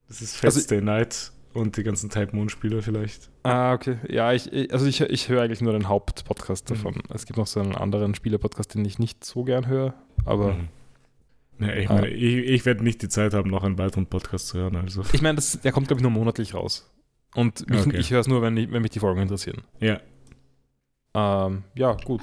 Das 0.10 0.22
ist 0.22 0.36
Fate 0.36 0.54
Also- 0.54 0.82
Night 0.82 1.32
und 1.56 1.78
die 1.78 1.84
ganzen 1.84 2.10
Type 2.10 2.36
Moon 2.36 2.50
Spiele 2.50 2.82
vielleicht. 2.82 3.30
Ah, 3.44 3.74
okay. 3.74 3.98
Ja, 4.10 4.32
ich, 4.34 4.72
also 4.74 4.86
ich, 4.86 5.02
ich 5.02 5.30
höre 5.30 5.42
eigentlich 5.44 5.62
nur 5.62 5.74
den 5.74 5.88
Hauptpodcast 5.88 6.70
Mhm. 6.70 6.74
davon. 6.76 6.96
Es 7.14 7.26
gibt 7.26 7.38
noch 7.38 7.48
so 7.48 7.60
einen 7.60 7.76
anderen 7.76 8.14
Spieler-Podcast, 8.16 8.76
den 8.76 8.86
ich 8.86 9.00
nicht 9.00 9.24
so 9.26 9.44
gern 9.44 9.68
höre, 9.68 9.94
aber 10.26 10.54
Mhm. 10.54 10.68
Ja, 11.58 11.74
ich, 11.74 11.90
Ah. 11.90 11.94
meine, 11.96 12.10
ich, 12.10 12.36
ich 12.36 12.66
werde 12.66 12.84
nicht 12.84 13.02
die 13.02 13.08
Zeit 13.08 13.34
haben, 13.34 13.50
noch 13.50 13.64
einen 13.64 13.78
weiteren 13.78 14.08
Podcast 14.08 14.50
zu 14.50 14.58
hören. 14.58 14.76
Also. 14.76 15.04
ich 15.14 15.22
meine, 15.22 15.36
das- 15.38 15.62
der 15.62 15.72
kommt, 15.72 15.88
glaube 15.88 16.00
ich, 16.00 16.04
nur 16.04 16.12
monatlich 16.12 16.54
raus. 16.54 16.92
Und 17.34 17.70
mich, 17.70 17.88
Okay. 17.88 17.98
ich 17.98 18.12
höre 18.12 18.20
es 18.20 18.28
nur, 18.28 18.42
wenn, 18.42 18.58
ich, 18.58 18.72
wenn 18.72 18.82
mich 18.82 18.92
die 18.92 19.00
Folgen 19.00 19.22
interessieren. 19.22 19.62
Ja. 19.80 20.00
Ähm, 21.14 21.64
ja, 21.76 21.94
gut. 21.94 22.22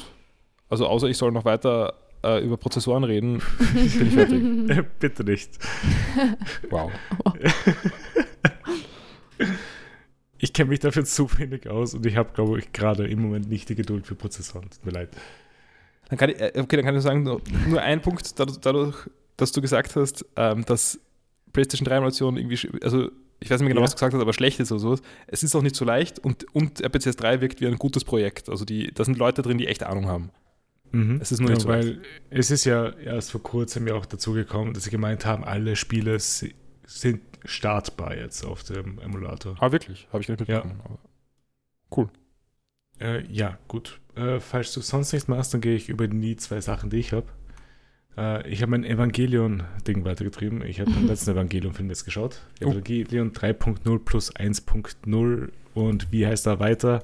Also 0.68 0.86
außer 0.86 1.08
ich 1.08 1.16
soll 1.16 1.32
noch 1.32 1.44
weiter 1.46 1.94
äh, 2.24 2.44
über 2.44 2.56
Prozessoren 2.58 3.04
reden, 3.04 3.40
bin 3.74 3.84
ich 3.86 3.94
fertig. 4.14 4.86
Bitte 4.98 5.24
nicht. 5.24 5.58
Wow. 6.70 6.92
Ich 10.44 10.52
kenne 10.52 10.70
mich 10.70 10.80
dafür 10.80 11.04
zu 11.04 11.28
wenig 11.38 11.68
aus 11.68 11.94
und 11.94 12.04
ich 12.04 12.16
habe, 12.16 12.32
glaube 12.34 12.58
ich, 12.58 12.72
gerade 12.72 13.06
im 13.06 13.22
Moment 13.22 13.48
nicht 13.48 13.68
die 13.68 13.76
Geduld 13.76 14.06
für 14.08 14.16
Prozessoren. 14.16 14.68
Tut 14.70 14.84
mir 14.84 14.90
leid. 14.90 15.10
Dann 16.08 16.18
kann 16.18 16.30
ich, 16.30 16.40
äh, 16.40 16.52
okay, 16.56 16.74
dann 16.76 16.84
kann 16.84 16.96
ich 16.96 17.02
sagen, 17.02 17.22
nur, 17.22 17.40
nur 17.68 17.80
ein 17.80 18.02
Punkt, 18.02 18.38
dadurch, 18.38 18.96
dass 19.36 19.52
du 19.52 19.60
gesagt 19.62 19.94
hast, 19.94 20.26
ähm, 20.36 20.64
dass 20.64 20.98
PlayStation 21.52 21.86
3 21.86 21.94
Emulation 21.96 22.36
irgendwie, 22.36 22.56
sch- 22.56 22.82
also 22.82 23.08
ich 23.38 23.50
weiß 23.50 23.60
nicht 23.60 23.66
mehr 23.66 23.68
genau, 23.70 23.82
Ja. 23.82 23.84
was 23.84 23.90
du 23.92 23.96
gesagt 23.96 24.14
hast, 24.14 24.20
aber 24.20 24.32
schlecht 24.32 24.58
ist 24.58 24.72
oder 24.72 24.80
sowas. 24.80 25.00
Es 25.28 25.44
ist 25.44 25.54
auch 25.54 25.62
nicht 25.62 25.76
so 25.76 25.84
leicht 25.84 26.18
und, 26.18 26.44
und 26.54 26.80
RPCS 26.80 27.14
3 27.16 27.40
wirkt 27.40 27.60
wie 27.60 27.68
ein 27.68 27.76
gutes 27.78 28.02
Projekt. 28.04 28.48
Also 28.48 28.64
die, 28.64 28.92
da 28.92 29.04
sind 29.04 29.18
Leute 29.18 29.42
drin, 29.42 29.58
die 29.58 29.68
echt 29.68 29.84
Ahnung 29.84 30.06
haben. 30.06 30.30
Mhm. 30.90 31.18
Es 31.22 31.30
ist 31.32 31.40
nur 31.40 31.50
nicht 31.50 31.62
so 31.62 31.68
Weil 31.68 32.02
es 32.30 32.50
ist 32.50 32.64
ja 32.64 32.90
erst 32.90 33.30
vor 33.30 33.42
kurzem 33.42 33.86
ja 33.86 33.94
auch 33.94 34.06
dazu 34.06 34.32
gekommen, 34.32 34.74
dass 34.74 34.84
sie 34.84 34.90
gemeint 34.90 35.24
haben, 35.24 35.44
alle 35.44 35.76
Spiele 35.76 36.18
si- 36.18 36.54
sind 36.86 37.20
startbar 37.44 38.16
jetzt 38.16 38.44
auf 38.44 38.62
dem 38.64 38.98
Emulator. 39.00 39.56
Ah, 39.60 39.72
wirklich? 39.72 40.06
Habe 40.12 40.20
ich 40.22 40.28
gar 40.28 40.36
nicht 40.36 40.48
Ja. 40.48 40.58
mitbekommen. 40.64 40.80
aber 40.84 40.98
Cool. 41.96 42.08
Äh, 43.00 43.24
ja, 43.32 43.58
gut. 43.68 44.00
Äh, 44.14 44.40
falls 44.40 44.72
du 44.72 44.80
sonst 44.80 45.12
nichts 45.12 45.28
machst, 45.28 45.52
dann 45.54 45.60
gehe 45.60 45.74
ich 45.74 45.88
über 45.88 46.06
die 46.08 46.36
zwei 46.36 46.60
Sachen, 46.60 46.90
die 46.90 46.98
ich 46.98 47.12
habe. 47.12 47.26
Äh, 48.16 48.48
ich 48.48 48.62
habe 48.62 48.70
mein 48.70 48.84
Evangelion-Ding 48.84 50.04
weitergetrieben. 50.04 50.62
Ich 50.62 50.80
habe 50.80 50.90
den 50.90 51.06
letzten 51.08 51.30
Evangelion-Film 51.32 51.88
jetzt 51.88 52.04
geschaut. 52.04 52.40
Oh. 52.62 52.70
Evangelion 52.70 53.32
3.0 53.32 53.98
plus 54.04 54.34
1.0 54.34 55.50
und 55.74 56.12
wie 56.12 56.26
heißt 56.26 56.46
er 56.46 56.60
weiter? 56.60 57.02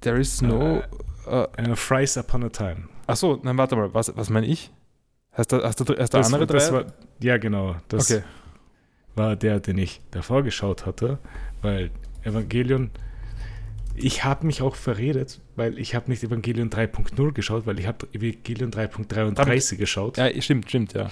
There 0.00 0.18
is 0.18 0.42
no. 0.42 0.82
Äh, 1.26 1.46
Äh, 1.56 1.76
Fries 1.76 2.16
Upon 2.18 2.44
a 2.44 2.48
Time. 2.50 2.88
achso, 3.06 3.40
nein, 3.42 3.56
warte 3.56 3.76
mal. 3.76 3.94
Was, 3.94 4.14
was 4.16 4.28
meine 4.28 4.46
ich? 4.46 4.70
Hast 5.32 5.52
du, 5.52 5.62
hast 5.62 5.80
du, 5.80 5.84
hast 5.96 6.12
du 6.12 6.18
Das, 6.18 6.26
andere 6.26 6.46
drei? 6.46 6.58
das 6.58 6.70
war, 6.72 6.84
ja, 7.20 7.38
genau. 7.38 7.76
Das 7.88 8.10
okay. 8.10 8.22
War 9.14 9.36
der, 9.36 9.60
den 9.60 9.78
ich 9.78 10.00
davor 10.10 10.42
geschaut 10.42 10.86
hatte, 10.86 11.18
weil 11.62 11.90
Evangelion, 12.22 12.90
ich 13.94 14.24
habe 14.24 14.46
mich 14.46 14.62
auch 14.62 14.74
verredet, 14.76 15.40
weil 15.56 15.78
ich 15.78 15.94
habe 15.94 16.10
nicht 16.10 16.22
Evangelion 16.24 16.70
3.0 16.70 17.32
geschaut, 17.32 17.66
weil 17.66 17.78
ich 17.78 17.86
habe 17.86 18.06
Evangelion 18.12 18.70
3.33 18.72 19.76
geschaut, 19.76 20.16
Ja, 20.16 20.28
stimmt, 20.40 20.68
stimmt, 20.68 20.94
ja. 20.94 21.10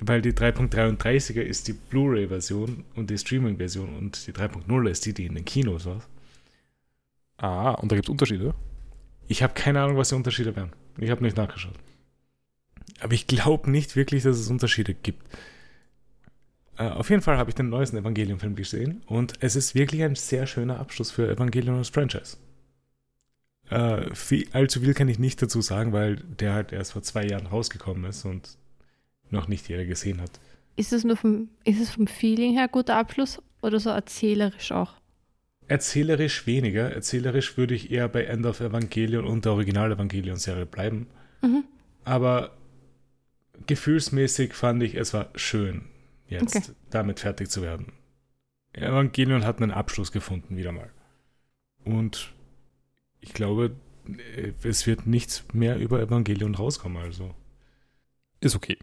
weil 0.00 0.20
die 0.20 0.32
3.33er 0.32 1.40
ist 1.40 1.68
die 1.68 1.72
Blu-ray-Version 1.72 2.84
und 2.94 3.10
die 3.10 3.18
Streaming-Version 3.18 3.96
und 3.96 4.26
die 4.26 4.32
3.0 4.32 4.88
ist 4.90 5.06
die, 5.06 5.14
die 5.14 5.26
in 5.26 5.34
den 5.34 5.44
Kinos 5.44 5.86
war. 5.86 6.02
Ah, 7.38 7.72
und 7.72 7.90
da 7.90 7.96
gibt 7.96 8.06
es 8.06 8.10
Unterschiede? 8.10 8.54
Ich 9.28 9.42
habe 9.42 9.54
keine 9.54 9.80
Ahnung, 9.80 9.96
was 9.96 10.10
die 10.10 10.14
Unterschiede 10.14 10.54
wären. 10.54 10.72
Ich 10.98 11.10
habe 11.10 11.22
nicht 11.22 11.36
nachgeschaut. 11.36 11.74
Aber 13.00 13.14
ich 13.14 13.26
glaube 13.26 13.70
nicht 13.70 13.96
wirklich, 13.96 14.22
dass 14.22 14.38
es 14.38 14.50
Unterschiede 14.50 14.94
gibt. 14.94 15.22
Äh, 16.82 16.90
auf 16.90 17.10
jeden 17.10 17.22
Fall 17.22 17.38
habe 17.38 17.50
ich 17.50 17.54
den 17.54 17.68
neuesten 17.68 17.96
Evangelion-Film 17.96 18.56
gesehen 18.56 19.02
und 19.06 19.34
es 19.40 19.56
ist 19.56 19.74
wirklich 19.74 20.02
ein 20.02 20.16
sehr 20.16 20.46
schöner 20.46 20.80
Abschluss 20.80 21.10
für 21.10 21.30
Evangelion 21.30 21.76
als 21.76 21.90
Franchise. 21.90 22.36
Äh, 23.70 24.14
viel, 24.14 24.48
allzu 24.52 24.80
viel 24.80 24.94
kann 24.94 25.08
ich 25.08 25.18
nicht 25.18 25.40
dazu 25.40 25.60
sagen, 25.60 25.92
weil 25.92 26.16
der 26.16 26.54
halt 26.54 26.72
erst 26.72 26.92
vor 26.92 27.02
zwei 27.02 27.24
Jahren 27.24 27.46
rausgekommen 27.46 28.04
ist 28.04 28.24
und 28.24 28.56
noch 29.30 29.48
nicht 29.48 29.68
jeder 29.68 29.84
gesehen 29.84 30.20
hat. 30.20 30.40
Ist 30.74 30.92
es 30.92 31.04
nur 31.04 31.16
vom, 31.16 31.48
ist 31.64 31.80
es 31.80 31.90
vom 31.90 32.06
Feeling 32.06 32.54
her 32.54 32.68
guter 32.68 32.96
Abschluss 32.96 33.40
oder 33.60 33.78
so 33.78 33.90
erzählerisch 33.90 34.72
auch? 34.72 34.94
Erzählerisch 35.68 36.46
weniger. 36.46 36.90
Erzählerisch 36.92 37.56
würde 37.56 37.74
ich 37.74 37.92
eher 37.92 38.08
bei 38.08 38.24
End 38.24 38.44
of 38.44 38.60
Evangelion 38.60 39.24
und 39.24 39.44
der 39.44 39.52
Original-Evangelion-Serie 39.52 40.66
bleiben. 40.66 41.06
Mhm. 41.42 41.64
Aber 42.04 42.56
gefühlsmäßig 43.66 44.54
fand 44.54 44.82
ich, 44.82 44.96
es 44.96 45.14
war 45.14 45.30
schön, 45.36 45.82
jetzt 46.32 46.56
Okay. 46.56 46.72
damit 46.90 47.20
fertig 47.20 47.50
zu 47.50 47.62
werden. 47.62 47.92
Evangelion 48.72 49.44
hat 49.44 49.60
einen 49.60 49.70
Abschluss 49.70 50.12
gefunden, 50.12 50.56
wieder 50.56 50.72
mal. 50.72 50.90
Und 51.84 52.32
ich 53.20 53.32
glaube, 53.34 53.76
äh, 54.36 54.52
es 54.62 54.86
wird 54.86 55.06
nichts 55.06 55.44
mehr 55.52 55.78
über 55.78 56.00
Evangelion 56.00 56.54
rauskommen, 56.54 57.02
also. 57.02 57.34
Ist 58.40 58.56
okay. 58.56 58.78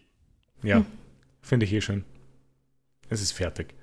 Ja, 0.64 0.78
Hm. 0.78 0.86
finde 1.42 1.66
ich 1.66 1.74
eh 1.74 1.82
schön. 1.82 2.06
Es 3.10 3.22
ist 3.22 3.32
fertig. 3.32 3.74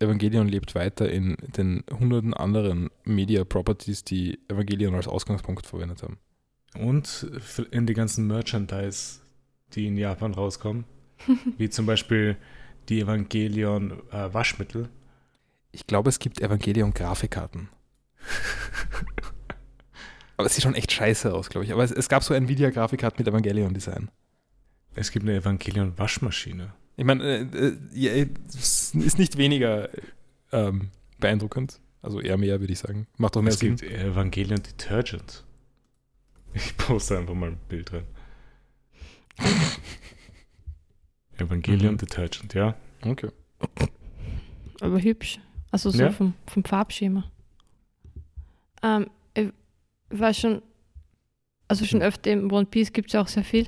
Evangelion 0.00 0.48
lebt 0.48 0.74
weiter 0.74 1.08
in 1.10 1.36
den 1.56 1.84
hunderten 1.90 2.34
anderen 2.34 2.90
Media 3.04 3.44
Properties, 3.44 4.02
die 4.04 4.40
Evangelion 4.48 4.94
als 4.94 5.06
Ausgangspunkt 5.06 5.66
verwendet 5.66 6.02
haben. 6.02 6.18
Und 6.74 7.26
in 7.70 7.86
die 7.86 7.94
ganzen 7.94 8.26
Merchandise, 8.26 9.20
die 9.74 9.86
in 9.86 9.96
Japan 9.96 10.34
rauskommen, 10.34 10.84
wie 11.58 11.70
zum 11.70 11.86
Beispiel 11.86 12.36
die 12.88 13.00
Evangelion 13.00 14.02
äh, 14.10 14.32
Waschmittel. 14.32 14.88
Ich 15.72 15.86
glaube, 15.86 16.08
es 16.08 16.18
gibt 16.18 16.40
Evangelion 16.40 16.94
Grafikkarten. 16.94 17.68
Aber 20.36 20.46
es 20.46 20.54
sieht 20.54 20.64
schon 20.64 20.74
echt 20.74 20.92
scheiße 20.92 21.32
aus, 21.32 21.48
glaube 21.48 21.64
ich. 21.64 21.72
Aber 21.72 21.84
es, 21.84 21.92
es 21.92 22.08
gab 22.08 22.24
so 22.24 22.34
ein 22.34 22.44
Nvidia-Grafikkarte 22.44 23.18
mit 23.18 23.28
Evangelion-Design. 23.28 24.10
Es 24.96 25.10
gibt 25.10 25.24
eine 25.24 25.36
Evangelion 25.36 25.96
Waschmaschine. 25.98 26.72
Ich 26.96 27.04
meine, 27.04 27.24
äh, 27.24 27.76
äh, 27.94 28.28
es 28.48 28.94
ist 28.94 29.18
nicht 29.18 29.36
weniger 29.36 29.88
ähm, 30.52 30.90
beeindruckend. 31.18 31.80
Also 32.02 32.20
eher 32.20 32.36
mehr, 32.36 32.60
würde 32.60 32.72
ich 32.72 32.78
sagen. 32.78 33.06
Macht 33.16 33.36
doch 33.36 33.42
mehr 33.42 33.52
Es 33.52 33.60
Sinn. 33.60 33.76
gibt 33.76 33.90
Evangelion 33.90 34.62
Detergent. 34.62 35.44
Ich 36.52 36.76
poste 36.76 37.18
einfach 37.18 37.34
mal 37.34 37.50
ein 37.50 37.58
Bild 37.68 37.92
rein. 37.92 38.04
Evangelion 41.38 41.92
Mhm. 41.94 41.98
Detergent, 41.98 42.54
ja. 42.54 42.74
Okay. 43.04 43.28
Aber 44.80 45.00
hübsch. 45.00 45.38
Also 45.70 45.90
so 45.90 46.02
Ja. 46.02 46.10
vom, 46.10 46.34
vom 46.46 46.64
Farbschema. 46.64 47.24
Ähm, 48.82 49.06
ich 49.34 49.48
war 50.10 50.32
schon, 50.34 50.62
also 51.68 51.84
schon 51.84 52.00
Hm. 52.00 52.06
öfter 52.08 52.30
im 52.32 52.52
One 52.52 52.66
Piece 52.66 52.92
gibt 52.92 53.08
es 53.08 53.14
ja 53.14 53.22
auch 53.22 53.28
sehr 53.28 53.44
viel. 53.44 53.66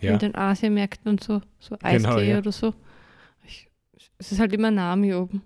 Ja, 0.00 0.12
In 0.12 0.18
den 0.18 0.34
Asienmärkten 0.34 1.08
und 1.10 1.22
so. 1.24 1.40
So 1.58 1.76
Eistee 1.82 2.08
Genau, 2.08 2.18
ja. 2.18 2.38
oder 2.38 2.52
so. 2.52 2.74
Ich, 3.46 3.68
es 4.18 4.32
ist 4.32 4.38
halt 4.38 4.52
immer 4.52 4.70
Nami 4.70 5.14
oben. 5.14 5.42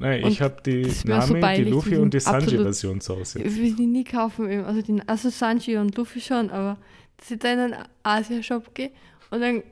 Nein, 0.00 0.22
und 0.24 0.30
ich 0.30 0.40
habe 0.42 0.60
die 0.64 0.84
wär 1.06 1.22
so 1.22 1.34
Nami, 1.34 1.56
die 1.64 1.70
Luffy 1.70 1.96
und 1.96 2.14
die 2.14 2.20
Sanji-Version 2.20 3.00
zu 3.00 3.16
Hause. 3.16 3.42
Ich 3.42 3.56
will 3.56 3.74
die 3.74 3.86
nie 3.86 4.04
kaufen. 4.04 4.48
eben. 4.50 4.64
Also, 4.64 4.80
die, 4.82 5.00
also 5.08 5.28
Sanji 5.30 5.76
und 5.76 5.96
Luffy 5.96 6.20
schon, 6.20 6.50
aber 6.50 6.76
dass 7.16 7.30
ich 7.32 7.38
da 7.40 7.52
in 7.52 7.58
einen 7.58 7.74
Asia-Shop 8.04 8.74
gehe 8.74 8.90
und 9.30 9.40
dann 9.40 9.62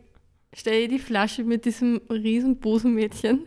stelle 0.56 0.80
ich 0.80 0.88
die 0.88 0.98
Flasche 0.98 1.44
mit 1.44 1.64
diesem 1.64 2.00
riesen 2.10 2.56
Busenmädchen 2.56 3.46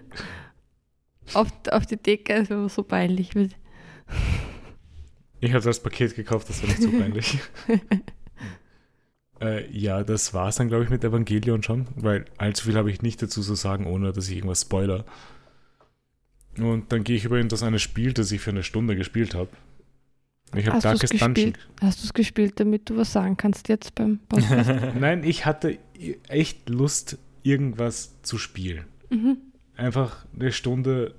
auf, 1.34 1.52
auf 1.72 1.86
die 1.86 1.98
Decke. 1.98 2.36
Das 2.36 2.50
wäre 2.50 2.70
so 2.70 2.84
peinlich. 2.84 3.32
Ich 5.42 5.54
habe 5.54 5.64
das 5.64 5.82
Paket 5.82 6.16
gekauft, 6.16 6.50
das 6.50 6.62
war 6.62 6.70
nicht 6.70 6.82
so 6.82 6.92
peinlich. 6.92 7.40
äh, 9.42 9.70
ja, 9.72 10.04
das 10.04 10.34
war 10.34 10.50
es 10.50 10.58
dann, 10.58 10.68
glaube 10.68 10.84
ich, 10.84 10.90
mit 10.90 11.04
Evangelion 11.04 11.64
schon, 11.64 11.88
weil 11.96 12.26
allzu 12.38 12.66
viel 12.66 12.76
habe 12.76 12.92
ich 12.92 13.02
nicht 13.02 13.22
dazu 13.22 13.42
zu 13.42 13.56
sagen, 13.56 13.88
ohne 13.88 14.12
dass 14.12 14.30
ich 14.30 14.38
irgendwas 14.38 14.62
spoiler. 14.62 15.06
Und 16.58 16.92
dann 16.92 17.04
gehe 17.04 17.16
ich 17.16 17.26
über 17.26 17.40
in 17.40 17.48
das 17.48 17.64
eine 17.64 17.80
Spiel, 17.80 18.14
das 18.14 18.32
ich 18.32 18.42
für 18.42 18.50
eine 18.50 18.64
Stunde 18.64 18.96
gespielt 18.96 19.34
habe. 19.34 19.50
Ich 20.56 20.68
habe 20.68 20.80
Darkest 20.80 21.14
Dungeon. 21.14 21.34
gespielt? 21.34 21.60
Hast 21.82 22.02
du 22.02 22.06
es 22.06 22.14
gespielt, 22.14 22.60
damit 22.60 22.90
du 22.90 22.98
was 22.98 23.14
sagen 23.14 23.38
kannst 23.38 23.70
jetzt 23.70 23.96
beim 23.96 24.20
Podcast? 24.28 24.70
Nein, 25.00 25.24
ich 25.24 25.46
hatte 25.46 25.78
echt 26.28 26.70
Lust, 26.70 27.18
irgendwas 27.44 28.22
zu 28.22 28.38
spielen. 28.38 28.86
mhm. 29.10 29.38
Einfach 29.76 30.26
eine 30.38 30.52
Stunde 30.52 31.16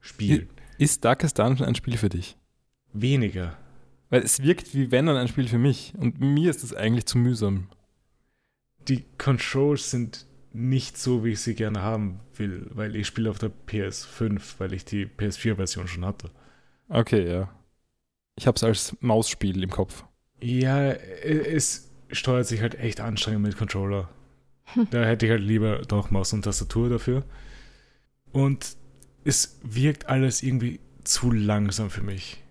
spielen. 0.00 0.48
Ist 0.76 1.04
Darkest 1.04 1.38
Dungeon 1.38 1.68
ein 1.68 1.76
Spiel 1.76 1.96
für 1.96 2.08
dich? 2.08 2.36
Weniger. 2.92 3.56
Weil 4.10 4.22
es 4.22 4.42
wirkt 4.42 4.74
wie 4.74 4.90
wenn 4.90 5.06
dann 5.06 5.16
ein 5.16 5.28
Spiel 5.28 5.46
für 5.46 5.58
mich. 5.58 5.92
Und 5.96 6.20
mir 6.20 6.50
ist 6.50 6.64
es 6.64 6.74
eigentlich 6.74 7.06
zu 7.06 7.16
mühsam. 7.18 7.68
Die 8.88 9.04
Controls 9.18 9.90
sind 9.92 10.26
nicht 10.52 10.96
so, 10.98 11.24
wie 11.24 11.32
ich 11.32 11.40
sie 11.40 11.54
gerne 11.54 11.82
haben 11.82 12.20
will, 12.36 12.66
weil 12.70 12.96
ich 12.96 13.06
spiele 13.06 13.30
auf 13.30 13.38
der 13.38 13.52
PS5, 13.68 14.40
weil 14.58 14.72
ich 14.72 14.84
die 14.84 15.06
PS4-Version 15.06 15.86
schon 15.86 16.04
hatte. 16.04 16.30
Okay, 16.88 17.28
ja. 17.30 17.48
Ich 18.36 18.46
habe 18.46 18.56
es 18.56 18.64
als 18.64 18.96
Mausspiel 19.00 19.62
im 19.62 19.70
Kopf. 19.70 20.04
Ja, 20.40 20.90
es 20.92 21.90
steuert 22.10 22.46
sich 22.46 22.60
halt 22.60 22.74
echt 22.76 23.00
anstrengend 23.00 23.42
mit 23.42 23.56
Controller. 23.56 24.08
Hm. 24.74 24.88
Da 24.90 25.04
hätte 25.04 25.26
ich 25.26 25.32
halt 25.32 25.42
lieber 25.42 25.78
doch 25.82 26.10
Maus 26.10 26.32
und 26.32 26.42
Tastatur 26.42 26.88
dafür. 26.88 27.24
Und 28.32 28.76
es 29.24 29.58
wirkt 29.62 30.08
alles 30.08 30.42
irgendwie 30.42 30.80
zu 31.04 31.30
langsam 31.32 31.88
für 31.90 32.02
mich. 32.02 32.42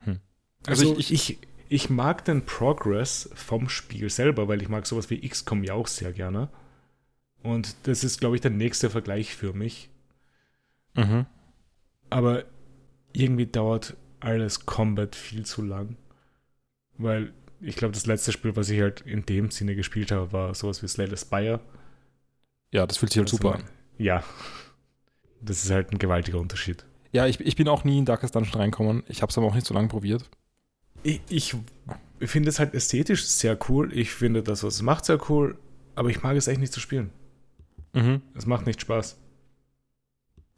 Hm. 0.00 0.20
Also, 0.66 0.88
Also 0.90 1.00
ich, 1.00 1.12
ich- 1.12 1.30
ich, 1.30 1.38
ich 1.68 1.90
mag 1.90 2.24
den 2.26 2.44
Progress 2.44 3.30
vom 3.34 3.68
Spiel 3.68 4.10
selber, 4.10 4.48
weil 4.48 4.60
ich 4.62 4.68
mag 4.68 4.86
sowas 4.86 5.08
wie 5.10 5.26
XCOM 5.26 5.64
ja 5.64 5.74
auch 5.74 5.86
sehr 5.86 6.12
gerne. 6.12 6.48
Und 7.42 7.74
das 7.84 8.04
ist, 8.04 8.20
glaube 8.20 8.36
ich, 8.36 8.42
der 8.42 8.50
nächste 8.50 8.90
Vergleich 8.90 9.34
für 9.34 9.52
mich. 9.52 9.88
Mhm. 10.94 11.26
Aber 12.10 12.44
irgendwie 13.12 13.46
dauert 13.46 13.96
alles 14.24 14.66
Combat 14.66 15.14
viel 15.14 15.44
zu 15.46 15.62
lang. 15.62 15.96
Weil 16.98 17.32
ich 17.60 17.76
glaube, 17.76 17.94
das 17.94 18.06
letzte 18.06 18.32
Spiel, 18.32 18.56
was 18.56 18.68
ich 18.70 18.80
halt 18.80 19.00
in 19.02 19.24
dem 19.26 19.50
Sinne 19.50 19.74
gespielt 19.76 20.12
habe, 20.12 20.32
war 20.32 20.54
sowas 20.54 20.82
wie 20.82 20.88
Slay 20.88 21.08
the 21.08 21.16
Spire. 21.16 21.60
Ja, 22.72 22.86
das 22.86 22.98
fühlt 22.98 23.12
sich 23.12 23.18
halt 23.20 23.28
Also, 23.28 23.36
super 23.36 23.54
an. 23.56 23.64
Ja. 23.98 24.24
Das 25.40 25.64
ist 25.64 25.70
halt 25.70 25.92
ein 25.92 25.98
gewaltiger 25.98 26.38
Unterschied. 26.40 26.84
Ja, 27.12 27.26
ich, 27.26 27.38
ich 27.40 27.56
bin 27.56 27.68
auch 27.68 27.84
nie 27.84 27.98
in 27.98 28.04
Darkest 28.04 28.34
Dungeon 28.34 28.60
reinkommen. 28.60 29.04
Ich 29.08 29.22
habe 29.22 29.30
es 29.30 29.38
aber 29.38 29.46
auch 29.46 29.54
nicht 29.54 29.66
so 29.66 29.74
lange 29.74 29.88
probiert. 29.88 30.28
Ich, 31.02 31.20
ich 31.28 31.54
finde 32.20 32.48
es 32.48 32.58
halt 32.58 32.74
ästhetisch 32.74 33.24
sehr 33.26 33.58
cool. 33.68 33.92
Ich 33.96 34.10
finde 34.10 34.42
das, 34.42 34.64
was 34.64 34.74
es 34.76 34.82
macht, 34.82 35.04
sehr 35.04 35.20
cool. 35.30 35.58
Aber 35.94 36.08
ich 36.10 36.22
mag 36.22 36.36
es 36.36 36.48
echt 36.48 36.60
nicht 36.60 36.72
zu 36.72 36.80
spielen. 36.80 37.10
Mhm. 37.92 38.22
Es 38.34 38.46
macht 38.46 38.66
nicht 38.66 38.80
Spaß. 38.80 39.16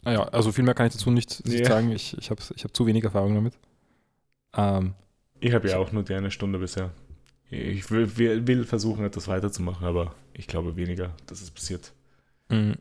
Naja, 0.07 0.23
also 0.29 0.53
viel 0.53 0.63
mehr 0.65 0.75
kann 0.75 0.87
ich 0.87 0.93
dazu 0.93 1.11
nicht, 1.11 1.43
Ja. 1.47 1.67
sagen. 1.67 1.91
Ich, 1.91 2.17
ich 2.17 2.31
habe 2.31 2.41
ich 2.55 2.63
hab 2.65 2.75
zu 2.77 2.87
wenig 2.87 3.03
Erfahrung 3.05 3.35
damit. 3.35 3.59
Ähm, 4.55 4.95
Ich 5.41 5.53
habe 5.53 5.69
ja 5.69 5.79
auch 5.79 5.91
nur 5.91 6.05
die 6.05 6.15
eine 6.15 6.31
Stunde 6.31 6.59
bisher. 6.61 6.93
Ich 7.51 7.91
will, 7.91 8.17
will, 8.17 8.65
versuchen, 8.65 9.05
etwas 9.05 9.29
weiterzumachen, 9.29 9.87
aber 9.87 10.15
ich 10.33 10.47
glaube 10.47 10.77
weniger, 10.77 11.13
dass 11.27 11.43
es 11.43 11.51
passiert. 11.51 11.93
mh. 12.49 12.77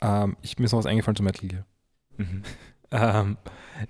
ähm, 0.00 0.36
ich, 0.42 0.58
mir 0.58 0.64
ist 0.66 0.72
noch 0.72 0.78
was 0.80 0.86
eingefallen 0.86 1.16
zu 1.16 1.22
Metal 1.22 1.48
Gear. 1.48 1.64
Mhm. 2.18 2.42
Ähm, 2.94 3.38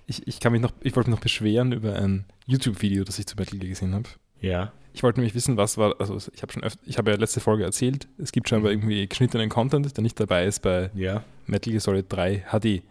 ich, 0.06 0.28
ich 0.28 0.38
kann 0.38 0.52
mich 0.52 0.60
noch, 0.60 0.72
ich 0.80 0.94
wollte 0.94 1.10
mich 1.10 1.16
noch 1.16 1.22
beschweren 1.24 1.72
über 1.72 1.96
ein 1.96 2.24
YouTube-Video, 2.46 3.02
das 3.02 3.18
ich 3.18 3.26
zu 3.26 3.34
Metal 3.34 3.58
Gear 3.58 3.68
gesehen 3.70 3.94
habe. 3.94 4.08
Ja. 4.42 4.72
Ich 4.92 5.02
wollte 5.02 5.20
nämlich 5.20 5.34
wissen, 5.34 5.56
was 5.56 5.78
war, 5.78 5.98
also 5.98 6.18
ich 6.34 6.42
habe 6.42 6.52
schon 6.52 6.62
öfter, 6.62 6.82
ich 6.84 6.98
habe 6.98 7.10
ja 7.10 7.16
letzte 7.16 7.40
Folge 7.40 7.64
erzählt, 7.64 8.08
es 8.18 8.30
gibt 8.30 8.48
scheinbar 8.48 8.70
irgendwie 8.70 9.06
geschnittenen 9.08 9.48
Content, 9.48 9.96
der 9.96 10.02
nicht 10.02 10.20
dabei 10.20 10.44
ist 10.44 10.60
bei 10.60 10.90
Ja. 10.94 11.24
Metal 11.46 11.70
Gear 11.70 11.80
Solid 11.80 12.06
3 12.10 12.44
HD. 12.50 12.82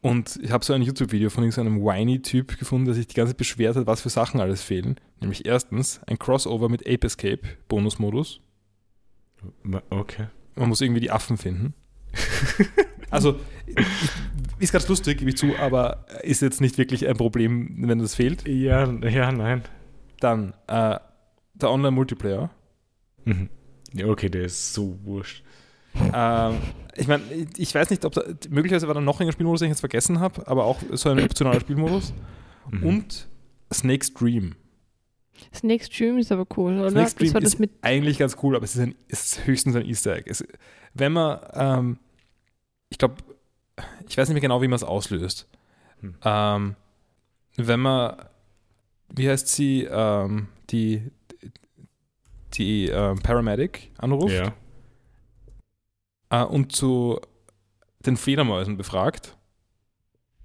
Und 0.00 0.38
ich 0.42 0.50
habe 0.50 0.64
so 0.64 0.74
ein 0.74 0.82
YouTube-Video 0.82 1.30
von 1.30 1.50
so 1.50 1.60
einem 1.60 1.80
whiny-Typ 1.82 2.58
gefunden, 2.58 2.86
der 2.86 2.94
sich 2.94 3.06
die 3.06 3.14
ganze 3.14 3.32
Zeit 3.32 3.38
beschwert 3.38 3.76
hat, 3.76 3.86
was 3.86 4.02
für 4.02 4.10
Sachen 4.10 4.40
alles 4.40 4.62
fehlen. 4.62 4.96
Nämlich 5.20 5.46
erstens 5.46 6.00
ein 6.06 6.18
Crossover 6.18 6.68
mit 6.68 6.82
Ape 6.82 7.06
Escape, 7.06 7.40
Bonusmodus. 7.68 8.40
Okay. 9.88 10.26
Man 10.56 10.68
muss 10.68 10.82
irgendwie 10.82 11.00
die 11.00 11.10
Affen 11.10 11.38
finden. 11.38 11.72
also, 13.10 13.40
ist 14.58 14.72
ganz 14.72 14.86
lustig, 14.88 15.18
gebe 15.18 15.30
ich 15.30 15.38
zu, 15.38 15.56
aber 15.58 16.04
ist 16.22 16.42
jetzt 16.42 16.60
nicht 16.60 16.76
wirklich 16.76 17.08
ein 17.08 17.16
Problem, 17.16 17.74
wenn 17.88 17.98
das 17.98 18.14
fehlt. 18.14 18.46
Ja, 18.46 18.86
ja, 19.08 19.32
nein. 19.32 19.62
Dann 20.24 20.54
äh, 20.68 20.98
der 21.52 21.70
Online-Multiplayer. 21.70 22.48
Mhm. 23.24 23.50
Ja, 23.92 24.06
okay, 24.06 24.30
der 24.30 24.44
ist 24.44 24.72
so 24.72 24.98
wurscht. 25.04 25.44
ähm, 26.14 26.56
ich 26.96 27.06
meine, 27.06 27.22
ich 27.58 27.74
weiß 27.74 27.90
nicht, 27.90 28.06
ob 28.06 28.14
da, 28.14 28.22
möglicherweise 28.48 28.88
war 28.88 28.94
da 28.94 29.02
noch 29.02 29.20
ein 29.20 29.30
Spielmodus, 29.30 29.60
den 29.60 29.66
ich 29.66 29.72
jetzt 29.72 29.80
vergessen 29.80 30.20
habe, 30.20 30.48
aber 30.48 30.64
auch 30.64 30.80
so 30.92 31.10
ein 31.10 31.22
optionaler 31.22 31.60
Spielmodus. 31.60 32.14
Mhm. 32.70 32.82
Und 32.82 33.28
Snake's 33.72 34.14
Dream. 34.14 34.54
Snake 35.54 35.84
Stream 35.84 36.16
ist 36.16 36.32
aber 36.32 36.46
cool, 36.56 36.78
oder? 36.78 36.90
Snake's 36.90 37.14
Dream 37.14 37.26
das 37.26 37.34
war 37.34 37.40
das 37.42 37.54
ist 37.54 37.60
mit. 37.60 37.72
eigentlich 37.82 38.18
ganz 38.18 38.38
cool, 38.42 38.56
aber 38.56 38.64
es 38.64 38.74
ist, 38.74 38.80
ein, 38.80 38.94
es 39.08 39.26
ist 39.26 39.46
höchstens 39.46 39.76
ein 39.76 39.84
Easter 39.84 40.16
Egg. 40.16 40.30
Es, 40.30 40.42
wenn 40.94 41.12
man, 41.12 41.38
ähm, 41.52 41.98
ich 42.88 42.96
glaube, 42.96 43.16
ich 44.08 44.16
weiß 44.16 44.28
nicht 44.28 44.34
mehr 44.34 44.40
genau, 44.40 44.62
wie 44.62 44.68
man 44.68 44.76
es 44.76 44.84
auslöst. 44.84 45.48
Hm. 46.00 46.14
Ähm, 46.24 46.76
wenn 47.56 47.80
man, 47.80 48.16
wie 49.08 49.28
heißt 49.28 49.48
sie, 49.48 49.84
ähm, 49.90 50.48
die, 50.70 51.10
die 52.54 52.88
ähm, 52.88 53.18
Paramedic 53.20 53.90
anruft 53.98 54.34
Ja. 54.34 54.52
äh, 56.30 56.44
und 56.44 56.72
zu 56.72 57.20
den 58.00 58.16
Fledermäusen 58.16 58.76
befragt. 58.76 59.36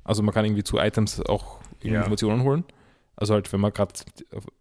Also 0.03 0.23
man 0.23 0.33
kann 0.33 0.45
irgendwie 0.45 0.63
zu 0.63 0.77
Items 0.77 1.21
auch 1.21 1.59
Ja. 1.81 1.97
Informationen 1.99 2.43
holen. 2.43 2.63
Also 3.15 3.33
halt, 3.33 3.51
wenn 3.51 3.59
man 3.59 3.73
gerade 3.73 3.93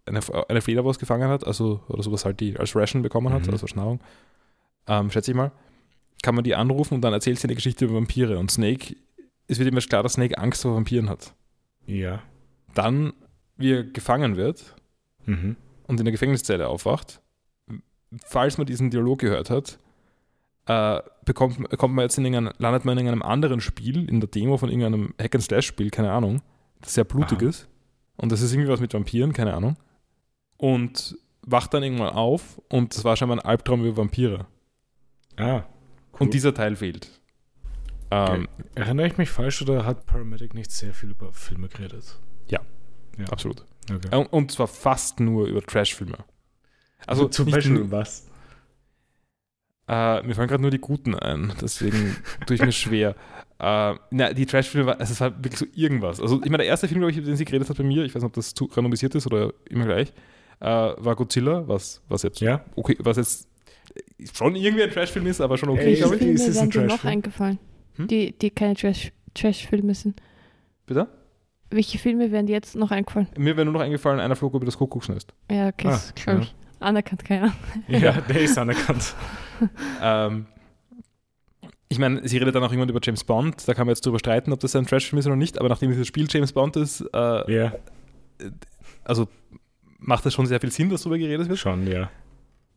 eine, 0.06 0.20
eine 0.48 0.60
Fledermaus 0.60 0.98
gefangen 0.98 1.28
hat, 1.28 1.46
also 1.46 1.80
oder 1.88 2.02
sowas 2.02 2.24
halt 2.24 2.40
die 2.40 2.56
als 2.58 2.74
Ration 2.74 3.02
bekommen 3.02 3.32
hat, 3.32 3.46
Mhm. 3.46 3.52
also 3.52 3.66
als 3.66 3.74
Nahrung, 3.76 4.00
ähm, 4.88 5.10
schätze 5.10 5.30
ich 5.30 5.36
mal, 5.36 5.52
kann 6.22 6.34
man 6.34 6.42
die 6.44 6.54
anrufen 6.56 6.94
und 6.94 7.02
dann 7.02 7.12
erzählt 7.12 7.38
sie 7.38 7.46
eine 7.46 7.54
Geschichte 7.54 7.84
über 7.84 7.94
Vampire. 7.94 8.38
Und 8.38 8.50
Snake, 8.50 8.96
es 9.46 9.58
wird 9.58 9.68
immer 9.68 9.80
klar, 9.80 10.02
dass 10.02 10.14
Snake 10.14 10.36
Angst 10.38 10.62
vor 10.62 10.74
Vampiren 10.74 11.08
hat. 11.08 11.32
Ja. 11.86 12.20
Dann, 12.74 13.12
wie 13.58 13.72
er 13.72 13.84
gefangen 13.84 14.36
wird 14.36 14.74
Mhm. 15.26 15.56
und 15.86 16.00
in 16.00 16.04
der 16.06 16.12
Gefängniszelle 16.12 16.66
aufwacht, 16.68 17.20
falls 18.24 18.56
man 18.56 18.66
diesen 18.66 18.90
Dialog 18.90 19.18
gehört 19.18 19.50
hat, 19.50 19.78
äh, 20.66 21.00
bekommt, 21.24 21.68
kommt 21.78 21.94
man 21.94 22.04
jetzt 22.04 22.16
in 22.16 22.24
landet 22.32 22.84
man 22.84 22.96
in 22.98 23.06
irgendeinem 23.06 23.22
anderen 23.22 23.60
Spiel, 23.60 24.08
in 24.08 24.20
der 24.20 24.28
Demo 24.28 24.56
von 24.56 24.70
irgendeinem 24.70 25.14
Hack-and-Slash-Spiel, 25.20 25.90
keine 25.90 26.12
Ahnung, 26.12 26.40
das 26.80 26.94
sehr 26.94 27.04
blutig 27.04 27.38
Aha. 27.40 27.48
ist. 27.48 27.68
Und 28.16 28.32
das 28.32 28.40
ist 28.40 28.52
irgendwie 28.52 28.70
was 28.70 28.80
mit 28.80 28.94
Vampiren, 28.94 29.32
keine 29.32 29.54
Ahnung. 29.54 29.76
Und 30.56 31.16
wacht 31.42 31.72
dann 31.74 31.82
irgendwann 31.82 32.10
auf 32.10 32.60
und 32.68 32.94
das 32.94 33.04
war 33.04 33.16
scheinbar 33.16 33.38
ein 33.38 33.44
Albtraum 33.44 33.84
über 33.84 33.96
Vampire. 33.98 34.46
Ah. 35.36 35.62
Cool. 36.12 36.20
Und 36.26 36.34
dieser 36.34 36.52
Teil 36.52 36.76
fehlt. 36.76 37.10
Ähm, 38.10 38.48
Erinnere 38.74 39.06
ich 39.06 39.18
mich 39.18 39.30
falsch 39.30 39.62
oder 39.62 39.84
hat 39.84 40.06
Paramedic 40.06 40.54
nicht 40.54 40.70
sehr 40.70 40.94
viel 40.94 41.10
über 41.10 41.32
Filme 41.32 41.68
geredet? 41.68 42.18
Absolut. 43.30 43.64
Okay. 43.90 44.14
Und, 44.16 44.26
und 44.26 44.52
zwar 44.52 44.66
fast 44.68 45.20
nur 45.20 45.46
über 45.46 45.62
Trash-Filme. 45.62 46.18
Also 47.06 47.28
zum 47.28 47.46
nicht 47.46 47.54
Beispiel 47.54 47.74
nur- 47.74 47.90
was? 47.90 48.26
Äh, 49.88 50.22
mir 50.22 50.34
fallen 50.34 50.48
gerade 50.48 50.60
nur 50.60 50.70
die 50.70 50.78
guten 50.80 51.14
ein, 51.14 51.52
deswegen 51.62 52.14
tue 52.46 52.56
ich 52.56 52.62
mir 52.62 52.72
schwer. 52.72 53.14
Äh, 53.58 53.94
na, 54.10 54.32
die 54.34 54.44
Trash-Filme, 54.44 54.98
also 55.00 55.12
es 55.12 55.20
war 55.20 55.34
wirklich 55.42 55.58
so 55.58 55.66
irgendwas. 55.74 56.20
Also, 56.20 56.36
ich 56.42 56.50
meine, 56.50 56.58
der 56.58 56.66
erste 56.66 56.86
Film, 56.88 57.00
glaube 57.00 57.10
ich, 57.12 57.16
über 57.16 57.26
den 57.26 57.36
sie 57.36 57.44
geredet 57.46 57.70
hat 57.70 57.76
bei 57.78 57.84
mir, 57.84 58.04
ich 58.04 58.14
weiß 58.14 58.22
nicht, 58.22 58.28
ob 58.28 58.34
das 58.34 58.52
zu 58.52 58.66
randomisiert 58.66 59.14
ist 59.14 59.26
oder 59.26 59.52
immer 59.70 59.86
gleich, 59.86 60.12
äh, 60.60 60.66
war 60.66 61.16
Godzilla, 61.16 61.66
was, 61.66 62.02
was 62.08 62.22
jetzt, 62.22 62.40
Ja? 62.40 62.64
okay, 62.76 62.96
was 63.00 63.16
jetzt 63.16 63.48
schon 64.34 64.54
irgendwie 64.56 64.82
ein 64.84 64.90
Trash-Film 64.90 65.26
ist, 65.26 65.40
aber 65.40 65.56
schon 65.56 65.70
okay, 65.70 65.80
Ey, 65.80 65.86
Welche 65.86 66.02
glaube 66.02 66.14
ich. 66.16 66.20
Filme 66.22 66.34
Ist 66.34 66.48
es 66.48 66.58
ein 66.58 66.60
wären 66.64 66.70
dir 66.70 66.80
noch 66.80 66.88
Trashfilm? 66.88 67.12
eingefallen, 67.12 67.58
Hm? 67.96 68.06
die, 68.08 68.32
die 68.38 68.50
keine 68.50 68.74
Trash- 68.74 69.12
Trash-Filme 69.34 69.94
sind? 69.94 70.20
Bitte? 70.86 71.08
Welche 71.70 71.98
Filme 71.98 72.30
wären 72.32 72.46
dir 72.46 72.52
jetzt 72.54 72.76
noch 72.76 72.90
eingefallen? 72.90 73.28
Mir 73.36 73.56
wäre 73.56 73.64
nur 73.64 73.74
noch 73.74 73.80
eingefallen, 73.80 74.20
einer 74.20 74.36
flog 74.36 74.54
über 74.54 74.64
das 74.64 74.78
Kuckucksnest. 74.78 75.32
Ja, 75.50 75.68
okay, 75.68 75.88
Ah, 75.88 75.90
das 75.90 76.14
glaube 76.14 76.42
ich. 76.42 76.54
Anerkannt 76.80 77.24
keiner. 77.24 77.52
Ja, 77.88 78.12
der 78.12 78.40
ist 78.40 78.56
anerkannt. 78.58 79.14
Ähm, 80.00 80.46
ich 81.88 81.98
meine, 81.98 82.28
sie 82.28 82.38
redet 82.38 82.54
dann 82.54 82.62
auch 82.62 82.70
irgendwann 82.70 82.90
über 82.90 83.00
James 83.02 83.24
Bond, 83.24 83.66
da 83.66 83.74
kann 83.74 83.86
man 83.86 83.92
jetzt 83.94 84.06
drüber 84.06 84.20
streiten, 84.20 84.52
ob 84.52 84.60
das 84.60 84.76
ein 84.76 84.86
Trash-Film 84.86 85.18
ist 85.18 85.26
oder 85.26 85.34
nicht, 85.34 85.58
aber 85.58 85.68
nachdem 85.68 85.90
dieses 85.90 86.06
Spiel 86.06 86.28
James 86.30 86.52
Bond 86.52 86.76
ist, 86.76 87.00
äh, 87.12 87.52
Ja, 87.52 87.72
also 89.02 89.26
macht 89.98 90.24
es 90.26 90.32
schon 90.34 90.46
sehr 90.46 90.60
viel 90.60 90.70
Sinn, 90.70 90.90
dass 90.90 91.02
darüber 91.02 91.18
geredet 91.18 91.48
wird. 91.48 91.58
schon, 91.58 91.88
ja. 91.88 92.08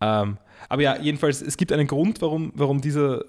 Ähm, 0.02 0.38
aber 0.70 0.82
ja, 0.82 0.98
jedenfalls, 1.00 1.44
es 1.44 1.56
gibt 1.56 1.72
einen 1.72 1.86
Grund, 1.86 2.20
warum, 2.24 2.52
warum 2.56 2.82
dieser, 2.82 3.26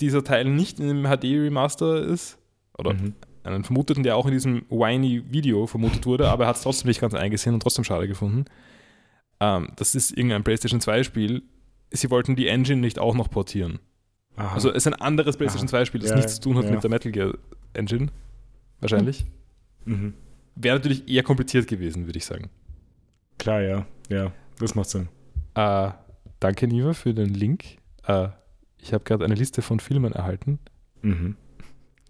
dieser 0.00 0.22
Teil 0.22 0.44
nicht 0.44 0.78
in 0.78 0.86
dem 0.86 1.02
HD-Remaster 1.04 2.00
ist. 2.04 2.38
Oder 2.78 2.94
Mhm. 2.94 3.14
Einen 3.44 3.64
vermuteten, 3.64 4.02
der 4.02 4.16
auch 4.16 4.26
in 4.26 4.32
diesem 4.32 4.62
whiny-Video 4.70 5.66
vermutet 5.66 6.06
wurde, 6.06 6.28
aber 6.28 6.44
er 6.44 6.48
hat 6.48 6.56
es 6.56 6.62
trotzdem 6.62 6.88
nicht 6.88 7.00
ganz 7.00 7.14
eingesehen 7.14 7.54
und 7.54 7.60
trotzdem 7.60 7.84
schade 7.84 8.06
gefunden. 8.08 8.44
Ähm, 9.40 9.68
das 9.76 9.94
ist 9.94 10.10
irgendein 10.10 10.44
PlayStation 10.44 10.80
2-Spiel. 10.80 11.42
Sie 11.90 12.10
wollten 12.10 12.36
die 12.36 12.48
Engine 12.48 12.80
nicht 12.80 12.98
auch 12.98 13.14
noch 13.14 13.30
portieren. 13.30 13.78
Aha. 14.36 14.54
Also 14.54 14.70
es 14.70 14.76
ist 14.78 14.86
ein 14.88 14.94
anderes 14.94 15.36
PlayStation 15.36 15.68
2-Spiel, 15.68 16.00
das 16.00 16.10
Ja, 16.10 16.16
nichts 16.16 16.34
zu 16.36 16.40
tun 16.42 16.56
hat 16.58 16.64
ja. 16.64 16.70
mit 16.72 16.82
der 16.82 16.90
Metal 16.90 17.10
Gear 17.12 17.34
Engine. 17.74 18.08
Wahrscheinlich. 18.80 19.24
mhm. 19.84 20.14
Wäre 20.60 20.76
natürlich 20.76 21.08
eher 21.08 21.22
kompliziert 21.22 21.68
gewesen, 21.68 22.06
würde 22.06 22.18
ich 22.18 22.24
sagen. 22.26 22.50
Klar, 23.38 23.60
ja. 23.62 23.86
Ja, 24.08 24.32
das 24.58 24.74
macht 24.74 24.88
Sinn. 24.90 25.08
Äh, 25.54 25.90
danke, 26.40 26.66
Niva, 26.66 26.94
für 26.94 27.14
den 27.14 27.32
Link. 27.32 27.76
Äh, 28.04 28.28
ich 28.78 28.92
habe 28.92 29.04
gerade 29.04 29.24
eine 29.24 29.34
Liste 29.34 29.62
von 29.62 29.78
Filmen 29.80 30.12
erhalten, 30.12 30.58
Mhm. 31.02 31.36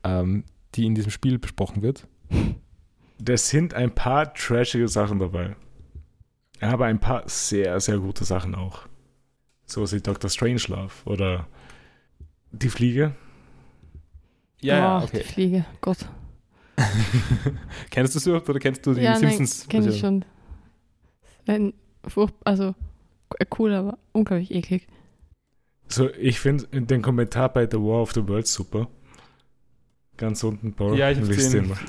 ähm, 0.05 0.45
die 0.79 0.87
in 0.87 0.95
diesem 0.95 1.11
Spiel 1.11 1.39
besprochen 1.39 1.83
wird. 1.83 2.07
Da 3.19 3.37
sind 3.37 3.75
ein 3.75 3.93
paar 3.93 4.33
trashige 4.33 4.87
Sachen 4.87 5.19
dabei. 5.19 5.57
Aber 6.61 6.87
ein 6.87 7.01
paar 7.01 7.29
sehr, 7.29 7.79
sehr 7.81 7.99
gute 7.99 8.25
Sachen 8.25 8.55
auch. 8.55 8.87
So 9.67 9.91
wie 9.91 10.01
Dr. 10.01 10.31
Strangelove 10.31 10.93
oder 11.05 11.47
Die 12.53 12.69
Fliege. 12.69 13.15
Ja, 14.61 15.01
oh, 15.01 15.05
okay. 15.05 15.19
die 15.19 15.25
Fliege, 15.25 15.65
Gott. 15.81 15.99
kennst 17.91 18.15
du 18.15 18.19
es 18.19 18.27
überhaupt 18.27 18.49
oder 18.49 18.61
kennst 18.61 18.87
du 18.87 18.95
die 18.95 19.03
ja, 19.03 19.17
Simpsons? 19.17 19.61
nein, 19.61 19.69
kenne 19.69 19.93
ich 19.93 19.99
schon. 19.99 20.25
Ein 21.47 21.75
furcht, 22.07 22.35
also 22.45 22.75
äh, 23.39 23.47
cool, 23.59 23.73
aber 23.75 23.99
unglaublich 24.13 24.53
eklig. 24.53 24.87
So, 25.89 26.09
ich 26.11 26.39
finde 26.39 26.67
den 26.81 27.03
Kommentar 27.03 27.53
bei 27.53 27.69
The 27.69 27.79
War 27.79 28.03
of 28.03 28.13
the 28.13 28.27
Worlds 28.29 28.53
super. 28.53 28.89
Ganz 30.19 30.45
unten, 30.45 30.75
Paul. 30.75 30.99
Ja, 30.99 31.11
ich 31.11 31.17
hab's 31.19 31.29
Lies 31.29 31.37
gesehen. 31.37 31.73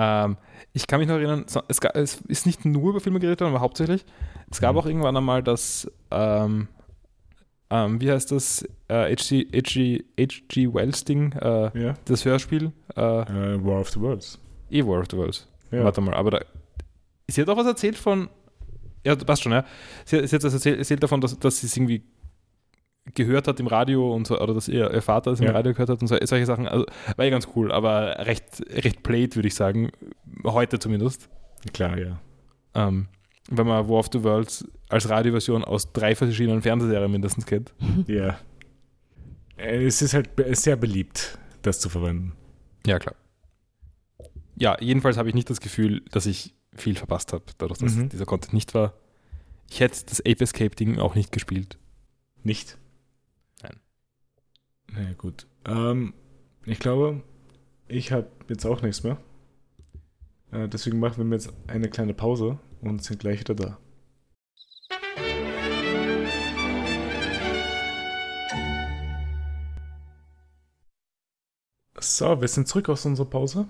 Ähm, 0.00 0.36
ich 0.74 0.86
kann 0.86 1.00
mich 1.00 1.08
noch 1.08 1.16
erinnern, 1.16 1.44
es, 1.66 1.80
ga- 1.80 1.90
es 1.94 2.20
ist 2.28 2.46
nicht 2.46 2.64
nur 2.64 2.90
über 2.90 3.00
Filme 3.00 3.18
geredet 3.18 3.40
worden, 3.40 3.50
aber 3.54 3.60
hauptsächlich. 3.60 4.04
Es 4.48 4.60
gab 4.60 4.74
Mhm. 4.74 4.78
auch 4.78 4.86
irgendwann 4.86 5.16
einmal 5.16 5.42
das, 5.42 5.90
ähm, 6.12 6.68
ähm, 7.70 8.00
wie 8.00 8.08
heißt 8.12 8.30
das, 8.30 8.62
äh, 8.86 9.12
HG, 9.16 9.48
HG, 9.52 10.04
HG 10.16 10.72
Wells 10.72 11.02
Ding, 11.04 11.32
äh, 11.32 11.76
Ja. 11.82 11.94
das 12.04 12.24
Hörspiel, 12.24 12.70
äh, 12.96 13.00
Äh, 13.00 13.64
War 13.64 13.80
of 13.80 13.90
the 13.90 14.00
Worlds. 14.00 14.38
E 14.70 14.84
War 14.86 15.00
of 15.00 15.06
the 15.10 15.16
Worlds. 15.16 15.48
Ja. 15.72 15.82
Warte 15.82 16.00
mal, 16.00 16.14
aber 16.14 16.30
da, 16.30 16.40
sie 17.26 17.40
hat 17.42 17.48
auch 17.48 17.56
was 17.56 17.66
erzählt 17.66 17.96
von, 17.96 18.28
ja, 19.04 19.16
passt 19.16 19.42
schon, 19.42 19.50
ja. 19.52 19.64
Sie, 20.04 20.24
sie 20.28 20.36
hat 20.36 20.44
das 20.44 20.54
erzählt, 20.54 20.78
erzählt 20.78 21.02
davon, 21.02 21.20
dass, 21.20 21.36
dass 21.40 21.58
sie 21.58 21.66
es 21.66 21.76
irgendwie 21.76 22.04
gehört 23.14 23.48
hat 23.48 23.58
im 23.60 23.66
Radio 23.66 24.14
und 24.14 24.26
so, 24.26 24.38
oder 24.40 24.54
dass 24.54 24.68
ihr, 24.68 24.92
ihr 24.92 25.02
Vater 25.02 25.32
es 25.32 25.40
im 25.40 25.46
Ja. 25.46 25.52
Radio 25.52 25.72
gehört 25.72 25.88
hat 25.88 26.00
und 26.00 26.08
so, 26.08 26.16
solche 26.22 26.46
Sachen. 26.46 26.66
Also, 26.68 26.86
war 27.16 27.24
ja 27.24 27.30
ganz 27.30 27.48
cool, 27.56 27.72
aber 27.72 28.18
recht, 28.26 28.62
recht 28.70 29.02
played, 29.02 29.36
würde 29.36 29.48
ich 29.48 29.54
sagen. 29.54 29.90
Heute 30.44 30.78
zumindest. 30.78 31.28
Klar, 31.72 31.98
ja. 31.98 32.20
Ähm, 32.74 33.08
wenn 33.50 33.66
man 33.66 33.88
War 33.88 33.98
of 33.98 34.08
the 34.12 34.22
Worlds 34.22 34.66
als 34.88 35.08
Radioversion 35.08 35.64
aus 35.64 35.92
drei 35.92 36.14
verschiedenen 36.14 36.62
Fernsehserien 36.62 37.10
mindestens 37.10 37.46
kennt. 37.46 37.72
Ja. 38.06 38.38
Äh, 39.56 39.84
Es 39.86 40.02
ist 40.02 40.14
halt 40.14 40.30
sehr 40.52 40.76
beliebt, 40.76 41.38
das 41.62 41.80
zu 41.80 41.88
verwenden. 41.88 42.32
Ja, 42.86 42.98
klar. 42.98 43.14
Ja, 44.56 44.76
jedenfalls 44.80 45.16
habe 45.16 45.28
ich 45.28 45.34
nicht 45.34 45.50
das 45.50 45.60
Gefühl, 45.60 46.02
dass 46.10 46.26
ich 46.26 46.54
viel 46.74 46.94
verpasst 46.96 47.32
habe, 47.32 47.44
dadurch, 47.58 47.78
dass 47.80 47.94
Mhm. 47.94 48.08
dieser 48.08 48.24
Content 48.26 48.52
nicht 48.54 48.74
war. 48.74 48.92
Ich 49.70 49.80
hätte 49.80 50.04
das 50.06 50.20
Ape 50.20 50.42
Escape-Ding 50.44 50.98
auch 50.98 51.14
nicht 51.14 51.32
gespielt. 51.32 51.78
Nicht? 52.42 52.78
Na 54.92 55.02
ja, 55.02 55.12
gut. 55.16 55.46
Ähm, 55.66 56.14
ich 56.64 56.78
glaube, 56.78 57.22
ich 57.88 58.12
habe 58.12 58.28
jetzt 58.48 58.64
auch 58.66 58.82
nichts 58.82 59.02
mehr. 59.02 59.18
Äh, 60.50 60.68
deswegen 60.68 60.98
machen 60.98 61.28
wir 61.28 61.36
jetzt 61.36 61.52
eine 61.66 61.88
kleine 61.88 62.14
Pause 62.14 62.58
und 62.80 63.02
sind 63.02 63.20
gleich 63.20 63.40
wieder 63.40 63.54
da. 63.54 63.78
So, 72.00 72.40
wir 72.40 72.48
sind 72.48 72.68
zurück 72.68 72.88
aus 72.88 73.04
unserer 73.04 73.28
Pause 73.28 73.68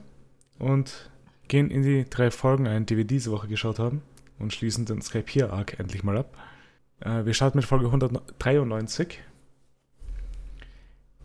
und 0.59 1.11
gehen 1.49 1.71
in 1.71 1.83
die 1.83 2.05
drei 2.09 2.31
Folgen 2.31 2.67
ein, 2.67 2.87
die 2.87 2.97
wir 2.97 3.05
diese 3.05 3.31
Woche 3.31 3.49
geschaut 3.49 3.79
haben 3.79 4.03
und 4.39 4.53
schließen 4.53 4.85
den 4.85 5.03
Skype 5.03 5.25
hier 5.29 5.53
Arc 5.53 5.79
endlich 5.79 6.05
mal 6.05 6.17
ab. 6.17 6.37
Äh, 7.01 7.25
wir 7.25 7.35
starten 7.35 7.59
mit 7.59 7.65
Folge 7.65 7.87
193. 7.87 9.21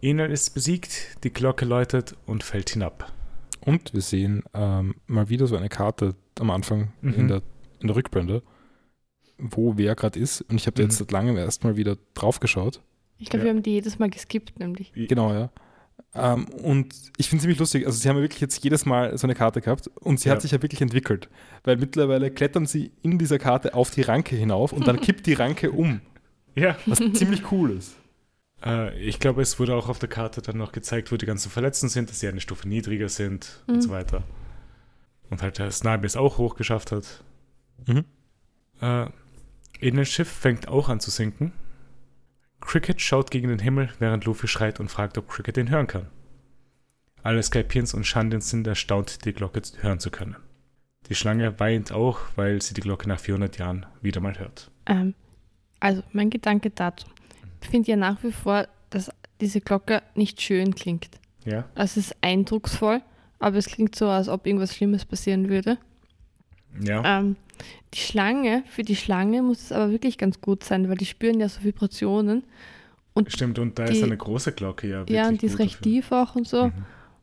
Enel 0.04 0.32
ist 0.32 0.54
besiegt, 0.54 1.24
die 1.24 1.32
Glocke 1.32 1.66
läutet 1.66 2.16
und 2.26 2.44
fällt 2.44 2.70
hinab. 2.72 3.12
Und 3.62 3.94
wir 3.94 4.02
sehen 4.02 4.44
ähm, 4.54 4.96
mal 5.08 5.30
wieder 5.30 5.48
so 5.48 5.56
eine 5.56 5.70
Karte 5.70 6.16
am 6.40 6.50
Anfang 6.52 6.92
Mhm. 7.02 7.14
in, 7.14 7.28
der, 7.30 7.42
in 7.80 7.88
der 7.88 7.96
Rückblende, 7.96 8.44
wo 9.38 9.78
wer 9.78 9.96
gerade 9.96 10.20
ist. 10.20 10.42
Und 10.42 10.56
ich 10.56 10.68
habe 10.68 10.82
Mhm. 10.82 10.90
jetzt 10.90 10.98
seit 10.98 11.12
langem 11.12 11.38
erst 11.38 11.64
mal 11.64 11.78
wieder 11.78 11.98
drauf 12.14 12.40
geschaut. 12.40 12.82
Ich 13.18 13.30
glaube, 13.30 13.46
Ja. 13.46 13.52
wir 13.52 13.56
haben 13.56 13.64
die 13.64 13.72
jedes 13.72 14.00
Mal 14.00 14.10
geskippt, 14.10 14.60
nämlich. 14.60 14.92
Genau, 14.94 15.32
ja. 15.34 15.50
Ähm, 16.16 16.46
und 16.50 16.94
ich 17.18 17.30
finde 17.30 17.38
es 17.38 17.42
ziemlich 17.44 17.60
lustig. 17.60 17.86
Also, 17.86 17.98
sie 18.00 18.10
haben 18.10 18.18
ja 18.18 18.22
wirklich 18.24 18.42
jetzt 18.42 18.64
jedes 18.64 18.86
Mal 18.86 19.18
so 19.18 19.26
eine 19.26 19.36
Karte 19.36 19.62
gehabt 19.62 19.88
und 20.02 20.20
sie 20.20 20.28
Ja. 20.30 20.36
hat 20.36 20.42
sich 20.42 20.52
ja 20.52 20.62
wirklich 20.62 20.82
entwickelt. 20.82 21.30
Weil 21.64 21.78
mittlerweile 21.78 22.30
klettern 22.30 22.66
sie 22.66 22.92
in 23.02 23.18
dieser 23.18 23.40
Karte 23.40 23.74
auf 23.74 23.90
die 23.92 24.02
Ranke 24.02 24.36
hinauf 24.36 24.74
und 24.74 24.88
dann 24.88 25.00
kippt 25.02 25.26
die 25.28 25.34
Ranke 25.34 25.72
um. 25.72 26.02
Ja. 26.56 26.76
Was 26.86 27.00
ziemlich 27.14 27.52
cool 27.52 27.72
ist. 27.72 27.96
Äh, 28.64 28.98
ich 29.00 29.20
glaube, 29.20 29.42
es 29.42 29.60
wurde 29.60 29.76
auch 29.76 29.90
auf 29.90 30.00
der 30.00 30.10
Karte 30.10 30.42
dann 30.42 30.58
noch 30.58 30.72
gezeigt, 30.72 31.12
wo 31.12 31.18
die 31.18 31.26
ganzen 31.26 31.50
Verletzten 31.52 31.90
sind, 31.90 32.10
dass 32.10 32.20
sie 32.20 32.28
eine 32.28 32.42
Stufe 32.42 32.68
niedriger 32.68 33.10
sind 33.10 33.64
Mhm. 33.68 33.76
und 33.76 33.82
so 33.82 33.90
weiter. 33.90 34.24
Und 35.30 35.42
halt 35.42 35.58
der 35.58 35.72
Snipe 35.72 36.06
es 36.06 36.16
auch 36.16 36.38
hochgeschafft 36.38 36.92
hat. 36.92 37.24
Mhm. 37.88 38.06
Äh, 38.82 40.06
Schiff 40.06 40.30
fängt 40.30 40.68
auch 40.68 40.90
an 40.90 41.00
zu 41.00 41.12
sinken. 41.12 41.52
Cricket 42.62 43.02
schaut 43.02 43.32
gegen 43.32 43.50
den 43.50 43.60
Himmel, 43.60 43.90
während 44.00 44.26
Luffy 44.26 44.48
schreit 44.48 44.80
und 44.80 44.90
fragt, 44.90 45.18
ob 45.18 45.28
Cricket 45.28 45.58
ihn 45.58 45.70
hören 45.70 45.88
kann. 45.88 46.08
Alle 47.22 47.44
Skypians 47.44 47.94
und 47.94 48.06
Shandins 48.06 48.50
sind 48.50 48.68
erstaunt, 48.68 49.26
die 49.26 49.34
Glocke 49.34 49.62
hören 49.82 50.00
zu 50.00 50.12
können. 50.12 50.36
Die 51.10 51.16
Schlange 51.16 51.60
weint 51.60 51.92
auch, 51.92 52.20
weil 52.36 52.62
sie 52.62 52.74
die 52.74 52.82
Glocke 52.82 53.10
nach 53.10 53.20
400 53.20 53.58
Jahren 53.58 53.86
wieder 54.02 54.22
mal 54.22 54.38
hört. 54.40 54.72
Ähm, 54.86 55.14
also, 55.80 56.04
mein 56.14 56.30
Gedanke 56.30 56.70
dazu. 56.70 57.08
Finde 57.66 57.92
ja 57.92 57.98
nach 57.98 58.24
wie 58.24 58.32
vor, 58.32 58.68
dass 58.90 59.10
diese 59.42 59.62
Glocke 59.62 60.02
nicht 60.16 60.42
schön 60.42 60.76
klingt. 60.76 61.10
Ja? 61.46 61.66
Also, 61.76 62.00
es 62.00 62.08
ist 62.08 62.16
eindrucksvoll, 62.22 63.02
aber 63.40 63.58
es 63.58 63.68
klingt 63.68 63.96
so, 63.96 64.08
als 64.08 64.30
ob 64.30 64.46
irgendwas 64.46 64.76
Schlimmes 64.76 65.06
passieren 65.06 65.50
würde. 65.50 65.78
Ja. 66.82 67.20
Ähm, 67.20 67.36
die 67.94 68.00
Schlange, 68.00 68.64
für 68.68 68.84
die 68.84 68.96
Schlange 68.96 69.42
muss 69.44 69.62
es 69.62 69.72
aber 69.72 69.92
wirklich 69.92 70.18
ganz 70.18 70.42
gut 70.42 70.64
sein, 70.64 70.90
weil 70.90 70.98
die 70.98 71.06
spüren 71.06 71.40
ja 71.40 71.48
so 71.50 71.64
Vibrationen. 71.64 72.44
Stimmt, 73.28 73.60
und 73.60 73.78
da 73.78 73.86
die- 73.86 73.98
ist 73.98 74.04
eine 74.04 74.18
große 74.18 74.54
Glocke, 74.54 74.88
ja. 74.90 75.06
ja, 75.08 75.28
und 75.28 75.42
die 75.42 75.46
ist 75.46 75.60
recht 75.60 75.76
dafür. 75.76 75.84
tief 75.84 76.12
auch 76.12 76.36
und 76.36 76.48
so. 76.48 76.68
Mhm. 76.68 76.74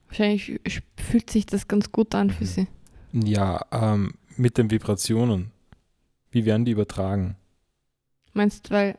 Wahrscheinlich 0.07 0.61
sch- 0.65 0.83
fühlt 0.97 1.31
sich 1.31 1.47
das 1.47 1.67
ganz 1.67 1.91
gut 1.91 2.15
an 2.15 2.31
für 2.31 2.45
Mhm. 2.45 2.49
sie. 2.49 2.67
Ja, 3.13 3.65
ähm, 3.73 4.15
mit 4.37 4.57
den 4.57 4.71
Vibrationen. 4.71 5.51
Wie 6.31 6.45
werden 6.45 6.65
die 6.65 6.71
übertragen? 6.73 7.35
Meinst 8.35 8.71
du, 8.71 8.75
weil, 8.75 8.99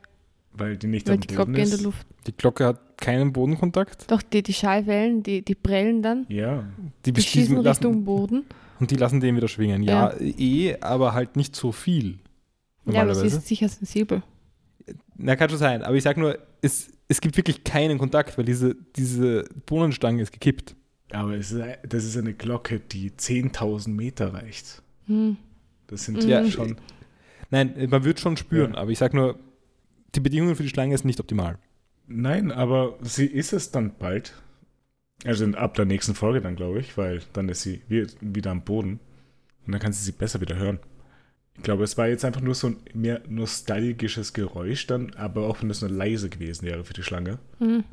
Weil 0.54 0.78
die 0.78 0.88
nicht 0.88 1.08
weil 1.08 1.16
am 1.16 1.22
die 1.22 1.28
Boden 1.28 1.36
Glocke 1.54 1.58
in 1.58 1.64
ist. 1.64 1.74
der 1.78 1.80
Luft. 1.82 2.08
Die 2.28 2.32
Glocke 2.34 2.66
hat 2.66 2.98
keinen 2.98 3.32
Bodenkontakt. 3.34 4.10
Doch, 4.12 4.22
die, 4.22 4.44
die 4.44 4.54
Schallwellen, 4.54 5.24
die, 5.24 5.42
die 5.44 5.56
prellen 5.56 6.02
dann. 6.04 6.26
Ja, 6.30 6.66
Die, 7.06 7.14
Die 7.14 7.22
schießen 7.22 7.56
lassen, 7.58 7.86
Richtung 7.86 8.04
Boden. 8.04 8.44
Und 8.80 8.92
die 8.92 8.96
lassen 8.96 9.20
den 9.22 9.36
wieder 9.36 9.48
schwingen. 9.48 9.82
Ja, 9.84 10.14
eh, 10.20 10.78
aber 10.82 11.14
halt 11.14 11.36
nicht 11.36 11.56
so 11.56 11.72
viel. 11.72 12.20
Ja, 12.86 13.02
aber 13.02 13.14
sie 13.16 13.22
Normalerweise. 13.22 13.38
ist 13.38 13.48
sicher 13.48 13.70
sensibel. 13.70 14.24
Na, 15.16 15.36
kann 15.36 15.50
schon 15.50 15.60
sein. 15.60 15.84
Aber 15.84 15.96
ich 15.96 16.04
sag 16.04 16.18
nur, 16.18 16.38
es, 16.62 16.92
es 17.08 17.22
gibt 17.22 17.38
wirklich 17.38 17.64
keinen 17.64 17.98
Kontakt, 17.98 18.38
weil 18.38 18.46
diese, 18.46 18.76
diese 18.96 19.46
Bohnenstange 19.68 20.22
ist 20.22 20.32
gekippt. 20.32 20.76
aber 21.12 21.36
es 21.36 21.52
ist, 21.52 21.64
das 21.88 22.04
ist 22.04 22.18
eine 22.18 22.34
Glocke, 22.34 22.80
die 22.80 23.12
10.000 23.12 23.90
Meter 23.90 24.34
reicht. 24.34 24.82
Hm. 25.08 25.38
Das 25.88 26.06
sind 26.06 26.24
Mhm. 26.24 26.30
ja 26.30 26.42
Ja, 26.42 26.52
schon. 26.52 26.76
Nein, 27.52 27.88
man 27.90 28.04
wird 28.04 28.20
schon 28.20 28.36
spüren, 28.38 28.74
Ja. 28.74 28.80
aber 28.80 28.92
ich 28.92 28.98
sag 28.98 29.14
nur, 29.14 29.38
die 30.16 30.20
Bedingungen 30.20 30.56
für 30.56 30.64
die 30.64 30.70
Schlange 30.70 30.98
sind 30.98 31.06
nicht 31.08 31.20
optimal. 31.20 31.58
Nein, 32.08 32.52
aber 32.52 32.98
sie 33.02 33.26
ist 33.26 33.54
es 33.54 33.72
dann 33.72 33.94
bald. 33.98 34.34
Also 35.24 35.46
ab 35.46 35.76
der 35.76 35.86
nächsten 35.86 36.16
Folge 36.16 36.42
dann, 36.42 36.56
glaube 36.56 36.80
ich, 36.80 36.98
weil 36.98 37.22
dann 37.34 37.48
ist 37.50 37.62
sie 37.62 37.82
wie- 37.88 38.08
wieder 38.22 38.52
am 38.52 38.64
Boden. 38.64 39.00
Und 39.66 39.72
dann 39.74 39.80
kann 39.82 39.94
sie 39.94 40.04
sie 40.04 40.12
besser 40.12 40.42
wieder 40.42 40.56
hören. 40.56 40.80
Ich 41.56 41.64
glaube, 41.64 41.84
es 41.84 41.98
war 41.98 42.08
jetzt 42.08 42.26
einfach 42.26 42.42
nur 42.42 42.56
so 42.56 42.68
ein 42.68 42.78
mehr 42.94 43.22
nostalgisches 43.30 44.34
Geräusch 44.34 44.88
dann, 44.88 45.14
aber 45.14 45.46
auch 45.48 45.62
wenn 45.62 45.70
es 45.70 45.82
nur 45.82 45.92
leise 45.92 46.30
gewesen 46.30 46.66
wäre 46.66 46.84
für 46.84 46.94
die 46.94 47.04
Schlange. 47.04 47.38
Hm. 47.60 47.84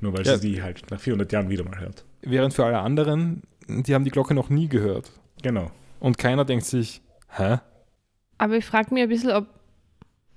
Nur 0.00 0.12
weil 0.12 0.26
Ja. 0.26 0.36
sie 0.36 0.52
die 0.52 0.62
halt 0.62 0.90
nach 0.90 1.00
400 1.00 1.32
Jahren 1.32 1.48
wieder 1.48 1.64
mal 1.64 1.78
hört. 1.80 2.04
Während 2.22 2.52
für 2.52 2.66
alle 2.66 2.78
anderen, 2.80 3.42
die 3.68 3.94
haben 3.94 4.04
die 4.04 4.10
Glocke 4.10 4.34
noch 4.34 4.50
nie 4.50 4.68
gehört. 4.68 5.10
Genau. 5.42 5.70
Und 6.00 6.18
keiner 6.18 6.44
denkt 6.44 6.66
sich, 6.66 7.00
hä? 7.30 7.58
Aber 8.36 8.56
ich 8.56 8.64
frage 8.64 8.92
mich 8.92 9.04
ein 9.04 9.08
bisschen, 9.08 9.30
ob, 9.30 9.46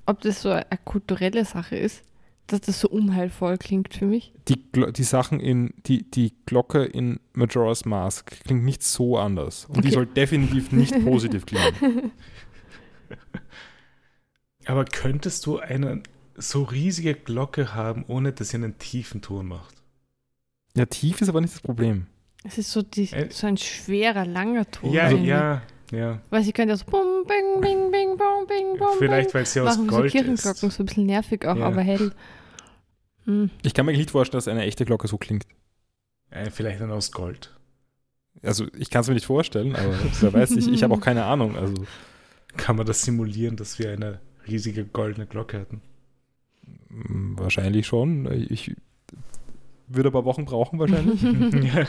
ob 0.05 0.21
das 0.21 0.41
so 0.41 0.49
eine 0.49 0.65
kulturelle 0.85 1.45
Sache 1.45 1.75
ist, 1.75 2.03
dass 2.47 2.61
das 2.61 2.79
so 2.79 2.89
unheilvoll 2.89 3.57
klingt 3.57 3.93
für 3.93 4.05
mich. 4.05 4.31
Die, 4.47 4.71
Glo 4.71 4.91
die 4.91 5.03
Sachen 5.03 5.39
in, 5.39 5.73
die, 5.87 6.03
die 6.09 6.33
Glocke 6.45 6.83
in 6.85 7.19
Majora's 7.33 7.85
Mask 7.85 8.29
klingt 8.43 8.63
nicht 8.63 8.83
so 8.83 9.17
anders. 9.17 9.65
Und 9.65 9.77
die 9.77 9.87
Okay. 9.87 9.95
soll 9.95 10.05
definitiv 10.05 10.71
nicht 10.71 10.93
positiv 11.03 11.45
klingen. 11.47 12.11
Aber 14.65 14.85
könntest 14.85 15.45
du 15.45 15.59
eine 15.59 16.01
so 16.35 16.63
riesige 16.63 17.13
Glocke 17.13 17.73
haben, 17.73 18.03
ohne 18.07 18.33
dass 18.33 18.49
sie 18.49 18.57
einen 18.57 18.77
tiefen 18.77 19.21
Ton 19.21 19.47
macht? 19.47 19.75
Ja, 20.75 20.85
tief 20.85 21.21
ist 21.21 21.29
aber 21.29 21.41
nicht 21.41 21.53
das 21.53 21.61
Problem. 21.61 22.07
Es 22.43 22.57
ist 22.57 22.71
so, 22.71 22.81
die, 22.81 23.11
Äh. 23.11 23.29
so 23.31 23.47
ein 23.47 23.57
schwerer, 23.57 24.25
langer 24.25 24.69
Ton. 24.69 24.91
Ja, 24.91 25.09
irgendwie. 25.09 25.29
ja, 25.29 25.61
ja. 25.95 26.21
Weil 26.29 26.43
sie 26.43 26.51
können 26.53 26.69
ja 26.69 26.77
so 26.77 26.85
bum, 26.85 27.25
bing, 27.27 27.61
bing, 27.61 27.91
bing, 27.91 28.17
bum, 28.17 28.47
bing, 28.47 28.77
bum, 28.77 28.87
Vielleicht, 28.99 29.33
weil 29.33 29.45
sie 29.45 29.61
aus 29.61 29.77
machen 29.77 29.85
wie 29.87 29.89
so 29.91 29.95
Gold 29.97 30.11
Kirchenglocken, 30.11 30.67
ist. 30.69 30.75
so 30.75 30.83
ein 30.83 30.85
bisschen 30.85 31.05
nervig 31.05 31.45
auch, 31.47 31.55
Ja. 31.55 31.65
aber 31.65 31.81
hell. 31.81 32.11
Hm. 33.25 33.49
Ich 33.63 33.73
kann 33.73 33.85
mir 33.85 33.93
nicht 33.93 34.11
vorstellen, 34.11 34.37
dass 34.37 34.47
eine 34.47 34.63
echte 34.63 34.85
Glocke 34.85 35.07
so 35.07 35.17
klingt. 35.17 35.45
Äh, 36.29 36.49
vielleicht 36.51 36.81
dann 36.81 36.91
aus 36.91 37.11
Gold. 37.11 37.55
Also 38.43 38.67
ich 38.77 38.89
kann 38.89 39.01
es 39.01 39.07
mir 39.07 39.13
nicht 39.15 39.25
vorstellen, 39.25 39.75
aber 39.75 39.97
wer 40.21 40.33
weiß, 40.33 40.51
ich, 40.51 40.67
ich 40.71 40.83
habe 40.83 40.93
auch 40.93 41.01
keine 41.01 41.25
Ahnung. 41.25 41.55
Also 41.55 41.73
Kann 42.57 42.75
man 42.75 42.85
das 42.85 43.01
simulieren, 43.01 43.55
dass 43.55 43.79
wir 43.79 43.91
eine 43.91 44.19
riesige 44.47 44.85
goldene 44.85 45.25
Glocke 45.25 45.59
hätten? 45.59 45.81
mh, 46.89 47.39
wahrscheinlich 47.41 47.87
schon. 47.87 48.29
Ich 48.49 48.75
würde 49.87 50.09
aber 50.09 50.25
Wochen 50.25 50.45
brauchen 50.45 50.77
wahrscheinlich. 50.79 51.21
ja. 51.73 51.85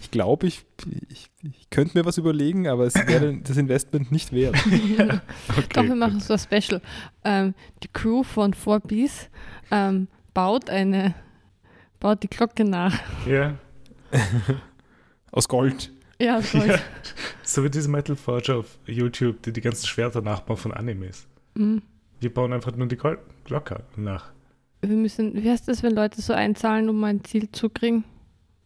Ich 0.00 0.10
glaube, 0.10 0.46
ich, 0.46 0.64
ich, 1.08 1.30
ich 1.42 1.70
könnte 1.70 1.98
mir 1.98 2.04
was 2.04 2.18
überlegen, 2.18 2.66
aber 2.68 2.86
es 2.86 2.94
wäre 2.94 3.36
das 3.44 3.56
Investment 3.56 4.10
nicht 4.10 4.32
wert. 4.32 4.56
Okay, 4.66 5.20
Doch, 5.72 5.84
wir 5.84 5.94
machen 5.94 6.20
so 6.20 6.34
ein 6.34 6.38
Special. 6.38 6.80
Ähm, 7.24 7.54
die 7.82 7.88
Crew 7.88 8.22
von 8.22 8.54
4Bs 8.54 9.28
ähm, 9.70 10.08
baut 10.34 10.70
eine, 10.70 11.14
baut 11.98 12.22
die 12.22 12.28
Glocke 12.28 12.64
nach. 12.64 12.98
Ja. 13.26 13.56
Aus 15.32 15.48
Gold. 15.48 15.92
Ja, 16.20 16.40
voll. 16.42 16.66
ja. 16.66 16.78
So 17.42 17.64
wie 17.64 17.70
diese 17.70 17.88
Metal 17.88 18.16
Forger 18.16 18.58
auf 18.58 18.78
YouTube, 18.86 19.42
die 19.42 19.52
die 19.52 19.60
ganzen 19.60 19.86
Schwerter 19.86 20.20
nachbauen 20.20 20.58
von 20.58 20.72
Animes. 20.72 21.26
Hm. 21.56 21.82
Wir 22.20 22.32
bauen 22.32 22.52
einfach 22.52 22.76
nur 22.76 22.86
die 22.88 22.96
Gold 22.96 23.20
Glocke 23.44 23.84
nach. 23.96 24.32
Wir 24.82 24.96
müssen, 24.96 25.42
wie 25.42 25.50
heißt 25.50 25.68
das, 25.68 25.82
wenn 25.82 25.94
Leute 25.94 26.20
so 26.20 26.32
einzahlen, 26.32 26.88
um 26.88 27.02
ein 27.04 27.24
Ziel 27.24 27.50
zu 27.52 27.68
kriegen? 27.68 28.04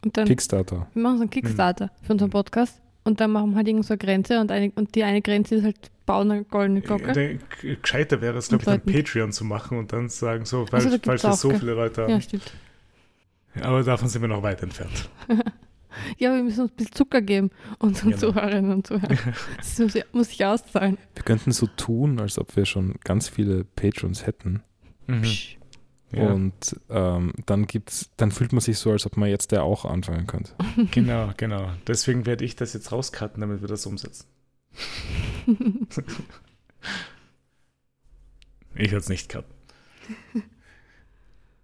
Und 0.05 0.15
dann, 0.15 0.25
Kickstarter. 0.25 0.87
wir 0.93 1.01
machen 1.03 1.17
so 1.17 1.23
einen 1.23 1.29
Kickstarter 1.31 1.91
für 2.03 2.13
unseren 2.13 2.29
Podcast 2.29 2.79
und 3.03 3.19
dann 3.19 3.31
machen 3.31 3.49
wir 3.51 3.57
halt 3.57 3.67
irgend 3.67 3.85
so 3.85 3.93
eine 3.93 3.97
Grenze 3.97 4.39
und, 4.39 4.51
eine, 4.51 4.71
und 4.75 4.95
die 4.95 5.03
eine 5.03 5.21
Grenze 5.21 5.55
ist 5.55 5.63
halt, 5.65 5.91
bauen 6.05 6.31
eine 6.31 6.43
goldene 6.45 6.81
Glocke. 6.81 7.11
G- 7.61 7.75
Gescheiter 7.81 8.21
wäre 8.21 8.37
es, 8.37 8.47
glaube 8.49 8.61
ich, 8.61 8.65
dann 8.67 8.81
Patreon 8.81 9.31
zu 9.31 9.43
machen 9.43 9.77
und 9.77 9.91
dann 9.91 10.07
sagen, 10.09 10.45
so, 10.45 10.65
falls, 10.69 10.85
Also, 10.85 10.97
da 10.97 11.03
falls 11.05 11.23
wir 11.23 11.33
so 11.33 11.49
viele 11.51 11.73
Leute 11.73 12.03
haben. 12.03 12.11
Ja, 12.11 12.21
stimmt. 12.21 12.53
Aber 13.61 13.83
davon 13.83 14.07
sind 14.09 14.21
wir 14.21 14.27
noch 14.29 14.43
weit 14.43 14.61
entfernt. 14.63 15.09
Ja, 16.17 16.35
wir 16.35 16.43
müssen 16.43 16.59
uns 16.63 16.71
ein 16.73 16.75
bisschen 16.75 16.93
Zucker 16.93 17.21
geben, 17.21 17.51
unseren 17.79 18.09
Genau. 18.09 18.19
Zuhörerinnen 18.19 18.69
und 18.73 18.85
Zuhörern. 18.85 19.17
Das 19.57 19.79
muss, 19.79 19.93
muss 20.11 20.29
ich 20.29 20.43
auszahlen. 20.45 20.97
Wir 21.13 21.23
könnten 21.23 21.53
so 21.53 21.67
tun, 21.67 22.19
als 22.19 22.37
ob 22.37 22.53
wir 22.57 22.65
schon 22.65 22.95
ganz 23.05 23.29
viele 23.29 23.63
Patrons 23.63 24.27
hätten. 24.27 24.61
Mhm. 25.07 25.21
Psch. 25.21 25.57
Ja. 26.15 26.31
Und 26.31 26.79
ähm, 26.89 27.33
dann 27.45 27.67
gibt's, 27.67 28.09
dann 28.17 28.31
fühlt 28.31 28.53
man 28.53 28.61
sich 28.61 28.77
so, 28.77 28.91
als 28.91 29.05
ob 29.05 29.17
man 29.17 29.29
jetzt 29.29 29.51
der 29.51 29.63
auch 29.63 29.85
anfangen 29.85 30.27
könnte. 30.27 30.51
Genau, 30.91 31.31
genau. 31.37 31.69
Deswegen 31.87 32.25
werde 32.25 32.45
ich 32.45 32.55
das 32.55 32.73
jetzt 32.73 32.91
rauscutten, 32.91 33.41
damit 33.41 33.61
wir 33.61 33.67
das 33.67 33.85
umsetzen. 33.85 34.25
Ich 38.77 38.91
werde 38.91 38.97
es 38.97 39.07
nicht 39.07 39.29
cutten. 39.29 39.53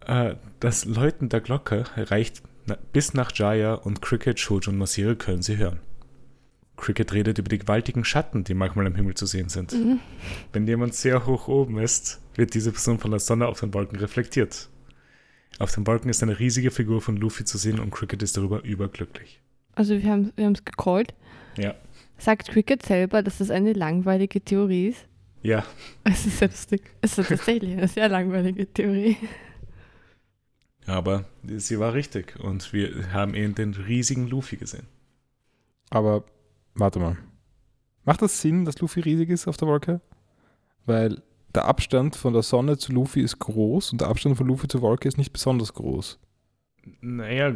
äh, 0.06 0.36
das 0.62 0.86
Läuten 0.86 1.28
der 1.28 1.42
Glocke 1.42 1.84
reicht 1.98 2.42
na 2.66 2.78
bis 2.94 3.14
nach 3.14 3.32
Jaya 3.34 3.74
und 3.74 4.02
Cricket, 4.02 4.40
Shoujo 4.40 4.70
und 4.72 4.78
Masire 4.78 5.16
können 5.16 5.42
sie 5.42 5.58
hören. 5.58 5.80
Cricket 6.82 7.14
redet 7.14 7.38
über 7.38 7.48
die 7.48 7.60
gewaltigen 7.60 8.04
Schatten, 8.04 8.44
die 8.44 8.54
manchmal 8.54 8.88
am 8.88 8.96
Himmel 8.96 9.14
zu 9.14 9.26
sehen 9.26 9.50
sind. 9.50 9.72
Mhm. 9.72 10.00
Wenn 10.52 10.68
jemand 10.68 10.96
sehr 10.96 11.26
hoch 11.26 11.48
oben 11.48 11.78
ist, 11.78 12.20
wird 12.36 12.54
diese 12.54 12.72
Person 12.72 13.00
von 13.00 13.12
der 13.12 13.20
Sonne 13.20 13.48
auf 13.48 13.60
den 13.60 13.74
Wolken 13.74 13.98
reflektiert. 14.00 14.70
Auf 15.60 15.72
den 15.74 15.86
Wolken 15.86 16.10
ist 16.10 16.24
eine 16.24 16.40
riesige 16.40 16.72
Figur 16.72 17.02
von 17.02 17.18
Luffy 17.18 17.46
zu 17.46 17.58
sehen 17.58 17.80
und 17.80 17.92
Cricket 17.92 18.24
ist 18.24 18.36
darüber 18.36 18.64
überglücklich. 18.64 19.42
Also 19.76 20.02
wir 20.02 20.10
haben 20.10 20.34
wir 20.36 20.50
es 20.52 20.66
gecallt. 20.66 21.14
Ja. 21.58 21.76
Sagt 22.18 22.50
Cricket 22.50 22.84
selber, 22.84 23.24
dass 23.24 23.38
das 23.38 23.52
eine 23.52 23.74
langweilige 23.74 24.42
Theorie 24.42 24.90
ist? 24.90 25.08
Ja, 25.44 25.66
Es 26.04 26.26
ist 26.26 26.40
sehr 26.40 26.50
lustig. 26.50 26.82
Es 27.02 27.18
ist 27.18 27.30
tatsächlich 27.30 27.72
eine 27.74 27.88
sehr 27.88 28.10
langweilige 28.10 28.72
Theorie. 28.72 29.18
aber 30.86 31.26
sie 31.58 31.80
war 31.80 31.94
richtig 31.94 32.40
und 32.40 32.74
wir 32.74 33.12
haben 33.14 33.34
eben 33.36 33.56
den 33.56 33.74
riesigen 33.74 34.28
Luffy 34.28 34.58
gesehen. 34.58 34.88
Aber 35.90 36.24
warte 36.76 37.00
mal. 37.00 37.18
Macht 38.04 38.22
das 38.22 38.42
Sinn, 38.42 38.66
dass 38.66 38.80
Luffy 38.80 39.02
riesig 39.02 39.30
ist 39.30 39.48
auf 39.48 39.58
der 39.58 39.68
Wolke? 39.68 40.02
Weil 40.86 41.22
der 41.54 41.66
Abstand 41.66 42.16
von 42.16 42.34
der 42.34 42.42
Sonne 42.42 42.78
zu 42.78 42.92
Luffy 42.92 43.22
ist 43.22 43.40
groß 43.40 43.92
und 43.92 44.02
der 44.02 44.08
Abstand 44.08 44.38
von 44.38 44.48
Luffy 44.48 44.68
zur 44.68 44.82
Wolke 44.82 45.08
ist 45.08 45.18
nicht 45.18 45.34
besonders 45.34 45.74
groß. 45.74 46.20
Naja, 47.02 47.54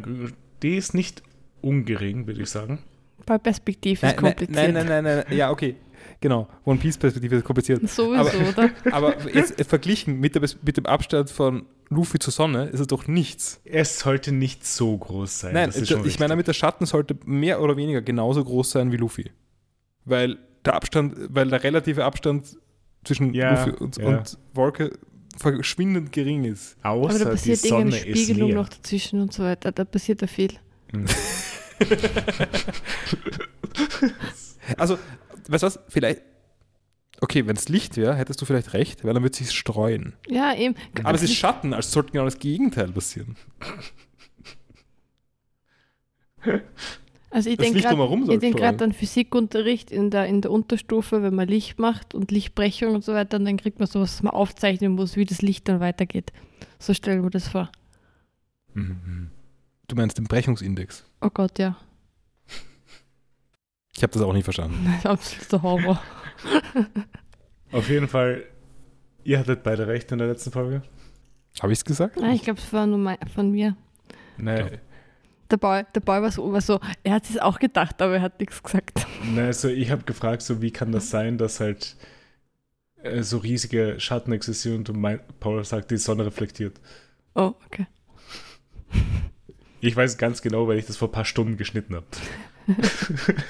die 0.61 0.75
ist 0.75 0.93
nicht 0.93 1.23
ungering, 1.61 2.27
würde 2.27 2.41
ich 2.41 2.49
sagen. 2.49 2.79
Bei 3.25 3.37
Perspektive 3.37 4.07
ist 4.07 4.17
kompliziert. 4.17 4.55
Nein, 4.55 4.73
nein, 4.73 4.87
nein, 4.87 5.03
nein, 5.03 5.23
nein. 5.27 5.37
Ja, 5.37 5.51
okay. 5.51 5.75
Genau. 6.21 6.47
One 6.63 6.79
Piece 6.79 6.97
Perspektive 6.97 7.35
ist 7.35 7.43
kompliziert. 7.43 7.87
Sowieso, 7.89 8.37
oder? 8.37 8.69
Aber 8.91 9.15
jetzt 9.29 9.61
verglichen 9.65 10.19
mit, 10.19 10.35
der, 10.35 10.41
mit 10.63 10.77
dem 10.77 10.85
Abstand 10.85 11.29
von 11.29 11.65
Luffy 11.89 12.19
zur 12.19 12.33
Sonne 12.33 12.65
ist 12.65 12.79
es 12.79 12.87
doch 12.87 13.07
nichts. 13.07 13.61
Es 13.63 13.99
sollte 13.99 14.31
nicht 14.31 14.65
so 14.65 14.97
groß 14.97 15.39
sein. 15.39 15.53
Nein, 15.53 15.67
das 15.67 15.75
ist 15.75 15.83
ich 15.83 15.89
schon 15.89 15.97
meine, 15.99 16.07
richtig. 16.07 16.27
damit 16.27 16.47
der 16.47 16.53
Schatten 16.53 16.85
sollte 16.85 17.17
mehr 17.25 17.61
oder 17.61 17.77
weniger 17.77 18.01
genauso 18.01 18.43
groß 18.43 18.71
sein 18.71 18.91
wie 18.91 18.97
Luffy. 18.97 19.31
Weil 20.05 20.37
der 20.63 20.75
Abstand, 20.75 21.15
weil 21.29 21.49
der 21.49 21.63
relative 21.63 22.03
Abstand 22.05 22.57
zwischen 23.03 23.33
Ja, 23.33 23.51
Luffy 23.51 23.77
und, 23.77 23.97
ja. 23.97 24.07
und 24.07 24.37
Wolke 24.53 24.91
verschwindend 25.37 26.11
gering 26.11 26.45
ist. 26.45 26.77
Aber 26.81 27.01
Außer 27.01 27.25
da 27.25 27.31
passiert 27.31 27.63
die 27.63 27.67
Sonne 27.67 27.91
Spiegelung 27.91 28.53
noch 28.53 28.69
dazwischen 28.69 29.21
und 29.21 29.33
so 29.33 29.43
weiter. 29.43 29.71
Da 29.71 29.83
passiert 29.83 30.21
da 30.21 30.27
viel. 30.27 30.53
Also, 34.77 34.97
weißt 35.47 35.63
du 35.63 35.67
was? 35.67 35.79
Vielleicht. 35.89 36.21
Okay, 37.21 37.47
wenn 37.47 37.55
es 37.55 37.69
Licht 37.69 37.97
wäre, 37.97 38.15
hättest 38.15 38.41
du 38.41 38.45
vielleicht 38.45 38.73
recht, 38.73 39.03
weil 39.03 39.13
dann 39.13 39.23
würde 39.23 39.31
es 39.31 39.37
sich 39.37 39.57
streuen. 39.57 40.13
Ja, 40.27 40.53
eben. 40.53 40.75
Aber 41.03 41.15
es 41.15 41.23
ist 41.23 41.35
Schatten, 41.35 41.73
also 41.73 41.89
sollte 41.89 42.11
genau 42.11 42.25
das 42.25 42.39
Gegenteil 42.39 42.91
passieren. 42.91 43.37
Also 47.31 47.49
ich 47.49 47.57
denke 47.57 47.81
gerade 47.81 48.37
denk 48.37 48.81
an 48.81 48.93
Physikunterricht 48.93 49.91
in 49.91 50.09
der, 50.09 50.27
in 50.27 50.41
der 50.41 50.51
Unterstufe, 50.51 51.23
wenn 51.23 51.35
man 51.35 51.47
Licht 51.47 51.79
macht 51.79 52.13
und 52.13 52.31
Lichtbrechung 52.31 52.95
und 52.95 53.03
so 53.03 53.13
weiter, 53.13 53.37
und 53.37 53.45
dann 53.45 53.57
kriegt 53.57 53.79
man 53.79 53.87
sowas, 53.87 54.15
was 54.15 54.23
man 54.23 54.33
aufzeichnen 54.33 54.93
muss, 54.93 55.15
wie 55.15 55.25
das 55.25 55.41
Licht 55.41 55.67
dann 55.67 55.79
weitergeht. 55.79 56.31
So 56.79 56.93
stellen 56.93 57.23
wir 57.23 57.29
das 57.29 57.47
vor. 57.47 57.71
Mhm. 58.73 59.31
Du 59.87 59.95
meinst 59.95 60.17
den 60.17 60.25
Brechungsindex. 60.25 61.05
Oh 61.21 61.29
Gott, 61.29 61.59
ja. 61.59 61.77
Ich 63.95 64.03
habe 64.03 64.11
das 64.11 64.21
auch 64.21 64.33
nicht 64.33 64.43
verstanden. 64.43 64.85
Das 65.03 65.29
ist 65.29 65.37
absoluter 65.37 65.61
Horror. 65.61 66.01
Auf 67.71 67.89
jeden 67.89 68.07
Fall, 68.07 68.43
ihr 69.23 69.39
hattet 69.39 69.63
beide 69.63 69.87
recht 69.87 70.11
in 70.11 70.17
der 70.17 70.27
letzten 70.27 70.51
Folge. 70.51 70.81
Habe 71.61 71.71
ich 71.71 71.79
es 71.79 71.85
gesagt? 71.85 72.17
Nein, 72.17 72.35
ich 72.35 72.43
glaube, 72.43 72.59
es 72.59 72.73
war 72.73 72.85
nur 72.85 72.97
mein, 72.97 73.17
von 73.33 73.51
mir. 73.51 73.75
Nein, 74.37 74.79
Der 75.49 75.57
Boy, 75.57 75.83
der 75.93 76.01
Boy 76.01 76.21
war 76.21 76.31
so, 76.31 76.51
war 76.51 76.59
so, 76.61 76.79
er 77.03 77.13
hat 77.13 77.29
es 77.29 77.37
auch 77.37 77.59
gedacht, 77.59 78.01
aber 78.01 78.15
er 78.15 78.21
hat 78.21 78.39
nichts 78.39 78.61
gesagt. 78.61 79.05
nein 79.23 79.45
also 79.45 79.69
ich 79.69 79.89
habe 79.91 80.03
gefragt, 80.03 80.41
so 80.41 80.61
wie 80.61 80.71
kann 80.71 80.91
das 80.91 81.09
sein, 81.09 81.37
dass 81.37 81.61
halt 81.61 81.95
äh, 83.01 83.23
so 83.23 83.37
riesige 83.37 83.99
Schatten 83.99 84.33
existieren 84.33 84.85
und 84.87 84.97
mein, 84.97 85.21
Paul 85.39 85.63
sagt, 85.63 85.91
die 85.91 85.97
Sonne 85.97 86.25
reflektiert. 86.25 86.81
Oh, 87.35 87.53
okay. 87.65 87.87
Ich 89.85 89.95
weiß 89.95 90.17
ganz 90.17 90.41
genau, 90.41 90.67
weil 90.67 90.79
ich 90.79 90.87
das 90.87 90.97
vor 90.97 91.09
ein 91.09 91.11
paar 91.11 91.25
Stunden 91.25 91.57
geschnitten 91.57 91.95
habe. 91.95 92.07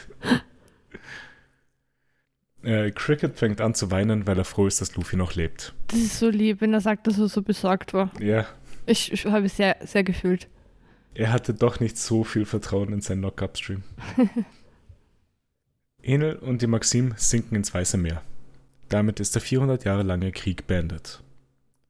äh, 2.64 2.92
Cricket 2.92 3.38
fängt 3.38 3.62
an 3.62 3.74
zu 3.74 3.90
weinen, 3.90 4.28
weil 4.28 4.38
er 4.38 4.44
froh 4.44 4.68
ist, 4.68 4.82
dass 4.82 4.96
Luffy 4.96 5.16
noch 5.16 5.36
lebt. 5.36 5.74
Das 5.88 6.00
ist 6.00 6.20
so 6.20 6.30
lieb, 6.30 6.60
wenn 6.60 6.74
er 6.74 6.82
sagt, 6.82 7.08
dass 7.08 7.18
er 7.20 7.30
so 7.30 7.42
besorgt 7.42 7.94
war. 7.94 8.12
Ja, 8.20 8.46
Ich, 8.86 9.14
ich 9.14 9.26
habe 9.26 9.46
es 9.46 9.56
sehr, 9.56 9.78
sehr 9.86 10.04
gefühlt. 10.04 10.50
er 11.14 11.32
hatte 11.32 11.54
doch 11.54 11.80
nicht 11.80 11.98
so 11.98 12.26
viel 12.26 12.44
Vertrauen 12.46 12.92
in 12.92 13.00
seinen 13.00 13.20
Knock-Up-Stream. 13.20 13.84
Enel 16.04 16.36
und 16.36 16.62
die 16.62 16.68
Maxim 16.68 17.14
sinken 17.16 17.56
ins 17.56 17.74
Weiße 17.74 17.98
Meer. 17.98 18.22
Damit 18.90 19.22
ist 19.22 19.36
der 19.36 19.42
400 19.42 19.86
Jahre 19.86 20.04
lange 20.04 20.34
Krieg 20.34 20.68
beendet. 20.68 21.24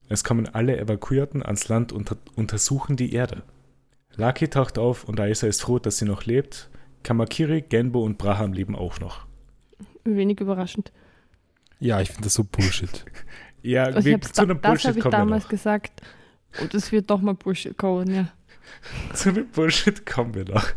Es 0.07 0.23
kommen 0.23 0.47
alle 0.47 0.77
Evakuierten 0.77 1.41
ans 1.41 1.67
Land 1.67 1.91
und 1.91 2.11
unter 2.11 2.17
untersuchen 2.35 2.95
die 2.95 3.11
Erde. 3.13 3.41
Lucky 4.17 4.47
taucht 4.47 4.77
auf 4.77 5.03
und 5.05 5.19
Aisa 5.19 5.47
ist 5.47 5.61
froh, 5.61 5.79
dass 5.79 5.97
sie 5.97 6.05
noch 6.05 6.25
lebt. 6.25 6.69
Kamakiri, 7.03 7.61
Genbo 7.61 8.03
und 8.03 8.17
Braham 8.17 8.53
leben 8.53 8.75
auch 8.75 8.99
noch. 8.99 9.25
Wenig 10.03 10.39
überraschend. 10.39 10.91
Ja, 11.79 11.99
ich 12.01 12.09
finde 12.09 12.23
das 12.23 12.33
so 12.35 12.43
Bullshit. 12.43 13.05
Ja, 13.61 13.85
Also 13.85 14.05
wir, 14.05 14.21
zu 14.21 14.31
da, 14.33 14.43
einem 14.43 14.61
das 14.61 14.69
Bullshit 14.69 14.87
habe 14.89 14.97
ich 14.99 15.03
kommen 15.03 15.13
wir 15.13 15.17
damals 15.17 15.43
noch. 15.45 15.49
gesagt. 15.49 16.01
Und 16.61 16.75
es 16.75 16.91
wird 16.91 17.09
doch 17.09 17.19
mal 17.19 17.33
Bullshit 17.33 17.75
kommen, 17.75 18.13
ja. 18.13 18.27
Zu 19.15 19.29
einem 19.29 19.47
Bullshit 19.49 20.05
kommen 20.05 20.33
wir 20.35 20.45
noch. 20.45 20.67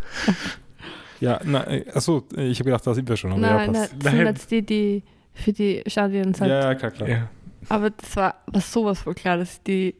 Ja, 1.20 1.40
na, 1.44 1.66
achso, 1.92 2.24
ich 2.36 2.60
habe 2.60 2.70
gedacht, 2.70 2.86
da 2.86 2.94
sind 2.94 3.08
wir 3.08 3.16
schon. 3.16 3.32
Aber 3.32 3.40
Nein, 3.40 3.50
ja, 3.50 3.56
nein, 3.66 3.72
passt. 3.74 3.92
das 3.98 4.02
sind 4.04 4.16
Nein. 4.18 4.26
jetzt 4.28 4.50
die, 4.52 4.62
die 4.64 5.02
für 5.34 5.52
die 5.52 5.82
Shadians 5.86 6.40
halt. 6.40 6.50
Ja, 6.50 6.60
ja, 6.60 6.74
klar, 6.76 6.90
klar. 6.92 7.08
Ja. 7.08 7.30
Aber 7.68 7.90
das 7.90 8.16
war, 8.16 8.36
war 8.46 8.60
sowas 8.60 9.00
voll 9.00 9.14
klar, 9.14 9.36
dass 9.36 9.60
die 9.64 9.96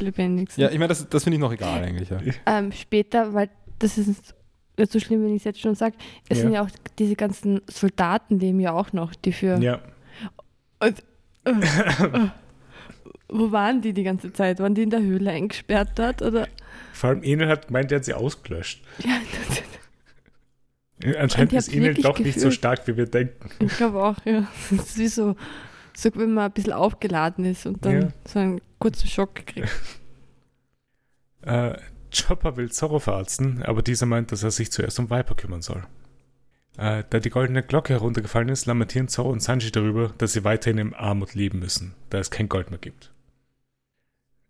lebendig 0.00 0.52
sind. 0.52 0.64
ich 0.72 0.78
meine, 0.78 0.88
das, 0.88 1.08
das 1.08 1.24
finde 1.24 1.36
ich 1.36 1.40
noch 1.40 1.52
egal 1.52 1.82
eigentlich. 1.82 2.10
Ja. 2.10 2.18
Ähm, 2.46 2.72
später, 2.72 3.32
weil 3.34 3.50
das 3.78 3.98
ist 3.98 4.34
nicht 4.78 4.92
so 4.92 5.00
schlimm, 5.00 5.22
wenn 5.22 5.30
ich 5.34 5.40
es 5.40 5.44
jetzt 5.44 5.60
schon 5.60 5.74
sage, 5.74 5.96
es 6.28 6.38
Ja. 6.38 6.42
sind 6.42 6.52
ja 6.52 6.62
auch 6.62 6.68
diese 6.98 7.14
ganzen 7.16 7.60
Soldaten 7.66 8.38
leben 8.38 8.60
ja 8.60 8.72
auch 8.72 8.92
noch, 8.92 9.14
die 9.14 9.32
für. 9.32 9.58
ja. 9.58 9.80
Und, 10.80 11.02
äh, 11.44 11.50
äh, 11.52 12.28
wo 13.28 13.50
waren 13.52 13.80
die 13.80 13.92
die 13.92 14.02
ganze 14.04 14.32
Zeit? 14.32 14.58
Waren 14.60 14.74
die 14.74 14.82
in 14.82 14.90
der 14.90 15.00
Höhle 15.00 15.30
eingesperrt 15.30 15.90
dort? 15.98 16.22
Oder? 16.22 16.46
Vor 16.92 17.10
allem 17.10 17.22
Enel 17.22 17.48
hat 17.48 17.68
gemeint, 17.68 17.90
er 17.92 17.96
hat 17.98 18.04
sie 18.04 18.14
ausgelöscht. 18.14 18.82
Ja, 19.04 19.10
Anscheinend 21.18 21.52
Und 21.52 21.58
ich 21.58 21.66
ist 21.68 21.74
Enel 21.74 21.94
doch 21.94 22.18
nicht 22.18 22.34
so 22.34 22.46
gefühlt. 22.48 22.54
stark, 22.54 22.86
wie 22.86 22.96
wir 22.96 23.06
denken. 23.06 23.50
ich 23.60 23.76
glaube 23.76 24.02
auch, 24.02 24.16
ja. 24.24 24.46
Das 24.70 24.80
ist 24.88 24.98
wie 24.98 25.08
so, 25.08 25.36
so, 25.96 26.10
wenn 26.14 26.34
man 26.34 26.44
ein 26.46 26.52
bisschen 26.52 26.72
aufgeladen 26.72 27.44
ist 27.44 27.66
und 27.66 27.84
dann 27.84 28.02
Ja. 28.02 28.08
so 28.26 28.38
einen 28.38 28.60
kurzen 28.78 29.08
Schock 29.08 29.34
kriegt. 29.46 29.68
Äh, 31.42 31.76
Chopper 32.12 32.56
will 32.56 32.72
Zorro 32.72 32.98
verarzten, 32.98 33.62
aber 33.62 33.80
dieser 33.82 34.06
meint, 34.06 34.32
dass 34.32 34.42
er 34.42 34.50
sich 34.50 34.72
zuerst 34.72 34.98
um 34.98 35.10
Viper 35.10 35.36
kümmern 35.36 35.62
soll. 35.62 35.84
Äh, 36.76 37.04
da 37.08 37.20
die 37.20 37.30
goldene 37.30 37.62
Glocke 37.62 37.92
heruntergefallen 37.92 38.48
ist, 38.48 38.66
lamentieren 38.66 39.06
Zorro 39.06 39.30
und 39.30 39.40
Sanji 39.40 39.70
darüber, 39.70 40.12
dass 40.18 40.32
sie 40.32 40.42
weiterhin 40.42 40.78
im 40.78 40.92
Armut 40.94 41.34
leben 41.34 41.60
müssen, 41.60 41.94
da 42.10 42.18
es 42.18 42.32
kein 42.32 42.48
Gold 42.48 42.70
mehr 42.70 42.80
gibt. 42.80 43.12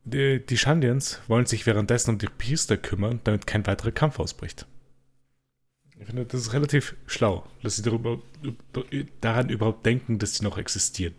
Die, 0.04 0.44
die 0.44 0.56
Shandians 0.56 1.20
wollen 1.26 1.46
sich 1.46 1.66
währenddessen 1.66 2.10
um 2.12 2.18
die 2.18 2.28
Priester 2.28 2.76
kümmern, 2.78 3.20
damit 3.24 3.46
kein 3.46 3.66
weiterer 3.66 3.90
Kampf 3.92 4.18
ausbricht. 4.18 4.66
Ich 5.98 6.06
finde, 6.06 6.26
das 6.26 6.40
ist 6.42 6.52
relativ 6.52 6.94
schlau, 7.06 7.46
dass 7.62 7.76
sie 7.76 7.82
darüber, 7.82 8.18
daran 9.20 9.48
überhaupt 9.48 9.86
denken, 9.86 10.18
dass 10.18 10.34
sie 10.36 10.44
noch 10.44 10.58
existieren. 10.58 11.14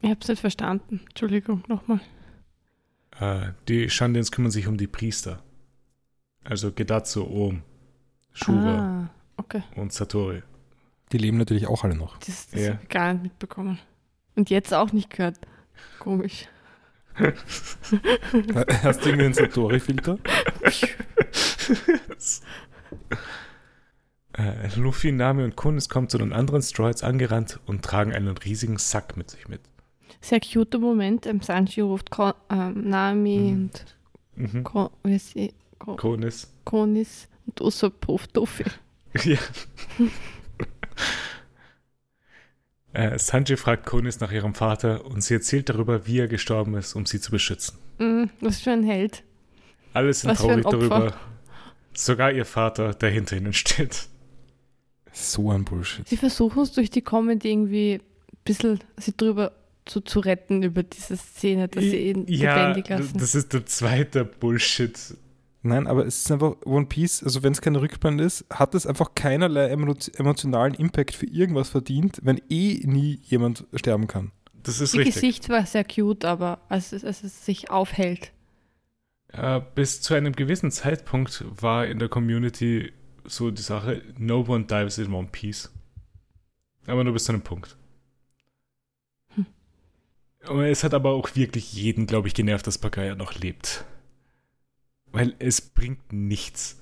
Ich 0.00 0.10
habe 0.10 0.18
es 0.20 0.28
nicht 0.28 0.40
verstanden. 0.40 1.00
Entschuldigung, 1.08 1.62
nochmal. 1.68 2.00
Äh, 3.20 3.52
die 3.68 3.88
Shandians 3.88 4.32
kümmern 4.32 4.50
sich 4.50 4.66
um 4.66 4.76
die 4.76 4.88
Priester. 4.88 5.42
Also 6.42 6.72
Gedatsu, 6.72 7.24
Ohm, 7.24 7.62
Shura 8.32 8.78
Ah, 9.06 9.10
okay. 9.36 9.62
und 9.76 9.92
Satori. 9.92 10.42
Die 11.12 11.18
leben 11.18 11.38
natürlich 11.38 11.66
auch 11.68 11.84
alle 11.84 11.94
noch. 11.94 12.18
Das, 12.18 12.48
das 12.50 12.60
Ja. 12.60 12.72
habe 12.72 12.82
ich 12.82 12.88
gar 12.88 13.12
nicht 13.14 13.22
mitbekommen. 13.22 13.78
Und 14.34 14.50
jetzt 14.50 14.74
auch 14.74 14.92
nicht 14.92 15.10
gehört. 15.10 15.38
Komisch. 16.00 16.46
Hast 17.14 17.84
du 19.04 19.08
irgendwie 19.08 19.24
einen 19.26 19.34
Satori-Filter? 19.34 20.18
äh, 24.38 24.68
Luffy, 24.76 25.12
Nami 25.12 25.44
und 25.44 25.56
Kunis 25.56 25.88
kommen 25.88 26.08
zu 26.08 26.18
den 26.18 26.32
anderen 26.32 26.62
Stroids 26.62 27.02
angerannt 27.02 27.60
und 27.66 27.82
tragen 27.84 28.12
einen 28.12 28.36
riesigen 28.36 28.78
Sack 28.78 29.16
mit 29.16 29.30
sich 29.30 29.48
mit. 29.48 29.60
sehr 30.20 30.40
cuter 30.40 30.78
Moment. 30.78 31.26
Ähm, 31.26 31.40
Sanji 31.40 31.80
ruft 31.82 32.10
Ko 32.10 32.32
ähm, 32.50 32.88
Nami 32.88 33.38
Mhm. 33.38 33.54
und 33.54 33.96
Mhm. 34.36 34.64
Ko 34.64 34.90
sie? 35.18 35.54
Ko 35.78 35.96
Konis. 35.96 36.52
Konis 36.64 37.28
und 37.46 37.60
Usopp 37.60 38.06
ruft 38.08 38.34
Luffy. 38.36 38.64
Ja. 39.24 39.38
äh, 42.92 43.18
Sanji 43.18 43.56
fragt 43.56 43.86
Konis 43.86 44.20
nach 44.20 44.32
ihrem 44.32 44.54
Vater 44.54 45.04
und 45.06 45.22
sie 45.22 45.34
erzählt 45.34 45.68
darüber, 45.68 46.06
wie 46.06 46.18
er 46.18 46.28
gestorben 46.28 46.74
ist, 46.74 46.94
um 46.94 47.06
sie 47.06 47.20
zu 47.20 47.30
beschützen. 47.30 47.78
Mhm, 47.98 48.30
was 48.40 48.60
für 48.60 48.72
ein 48.72 48.82
Held. 48.84 49.22
Alle 49.92 50.12
sind 50.12 50.34
traurig 50.36 50.64
darüber. 50.64 51.14
Sogar 51.94 52.32
ihr 52.32 52.44
Vater, 52.44 52.94
der 52.94 53.10
hinter 53.10 53.36
ihnen 53.36 53.52
steht. 53.52 54.08
So 55.12 55.50
ein 55.50 55.64
Bullshit. 55.64 56.08
Sie 56.08 56.16
versuchen 56.16 56.62
es 56.62 56.72
durch 56.72 56.90
die 56.90 57.02
Comedy 57.02 57.50
irgendwie 57.50 57.94
ein 57.94 58.38
bisschen 58.44 58.80
sie 58.96 59.16
drüber 59.16 59.52
zu, 59.84 60.00
zu 60.00 60.20
retten 60.20 60.62
über 60.62 60.82
diese 60.82 61.16
Szene, 61.16 61.68
dass 61.68 61.84
sie 61.84 62.10
ihn 62.10 62.26
ja, 62.26 62.56
lebendig 62.56 62.88
lassen. 62.88 63.18
das 63.18 63.34
ist 63.34 63.52
der 63.52 63.66
zweite 63.66 64.24
Bullshit. 64.24 64.98
Nein, 65.62 65.86
aber 65.86 66.04
es 66.04 66.20
ist 66.20 66.32
einfach 66.32 66.56
One 66.66 66.86
Piece, 66.86 67.22
also 67.22 67.42
wenn 67.42 67.52
es 67.52 67.62
keine 67.62 67.80
Rückblende 67.80 68.24
ist, 68.24 68.44
hat 68.50 68.74
es 68.74 68.86
einfach 68.86 69.14
keinerlei 69.14 69.68
emo 69.68 69.94
emotionalen 70.16 70.74
Impact 70.74 71.14
für 71.14 71.26
irgendwas 71.26 71.70
verdient, 71.70 72.20
wenn 72.22 72.40
eh 72.50 72.82
nie 72.84 73.20
jemand 73.22 73.64
sterben 73.74 74.06
kann. 74.06 74.32
Das 74.62 74.80
ist 74.80 74.94
Ihr 74.94 75.00
richtig. 75.00 75.14
Gesicht 75.14 75.48
war 75.48 75.64
sehr 75.64 75.84
cute, 75.84 76.24
aber 76.24 76.60
als 76.68 76.92
es, 76.92 77.04
als 77.04 77.22
es 77.22 77.46
sich 77.46 77.70
aufhält. 77.70 78.32
Äh, 79.36 79.60
bis 79.74 80.00
zu 80.00 80.14
einem 80.14 80.32
gewissen 80.34 80.70
Zeitpunkt 80.70 81.44
war 81.60 81.86
in 81.86 81.98
der 81.98 82.08
Community 82.08 82.92
so 83.24 83.50
die 83.50 83.62
Sache, 83.62 84.02
no 84.18 84.44
one 84.46 84.64
dives 84.64 84.98
in 84.98 85.12
One 85.12 85.28
Piece. 85.30 85.72
Aber 86.86 87.02
nur 87.02 87.12
bis 87.14 87.24
zu 87.24 87.32
einem 87.32 87.42
Punkt. 87.42 87.76
Hm. 89.34 89.46
Und 90.48 90.64
es 90.64 90.84
hat 90.84 90.94
aber 90.94 91.10
auch 91.10 91.34
wirklich 91.34 91.72
jeden, 91.72 92.06
glaube 92.06 92.28
ich, 92.28 92.34
genervt, 92.34 92.66
dass 92.66 92.78
Pagaya 92.78 93.14
noch 93.14 93.34
lebt. 93.34 93.84
Weil 95.10 95.34
es 95.38 95.60
bringt 95.60 96.12
nichts. 96.12 96.80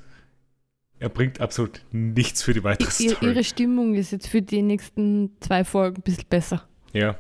Er 0.99 1.09
bringt 1.09 1.41
absolut 1.41 1.85
nichts 1.91 2.43
für 2.43 2.53
die 2.55 2.65
weitere 2.65 2.89
Ihr, 3.03 3.11
Story. 3.17 3.27
ihre 3.33 3.45
Stimmung 3.45 3.95
ist 3.95 4.13
jetzt 4.13 4.29
für 4.29 4.43
die 4.43 4.63
nächsten 4.63 5.31
zwei 5.41 5.65
Folgen 5.65 5.97
ein 5.99 6.03
bisschen 6.03 6.29
besser. 6.29 6.69
ja, 6.93 7.17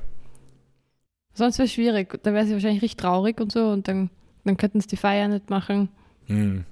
Sonst 1.35 1.59
wäre 1.59 1.64
es 1.66 1.72
schwierig. 1.72 2.22
Da 2.22 2.35
wäre 2.35 2.45
sie 2.47 2.53
wahrscheinlich 2.53 2.83
richtig 2.83 2.99
traurig 2.99 3.41
und 3.41 3.51
so 3.51 3.68
und 3.70 3.89
dann, 3.89 4.11
dann 4.45 4.57
könnten 4.57 4.80
sie 4.80 4.88
die 4.88 4.97
Feier 4.97 5.28
nicht 5.28 5.51
machen. 5.51 5.88
Hm. 6.26 6.64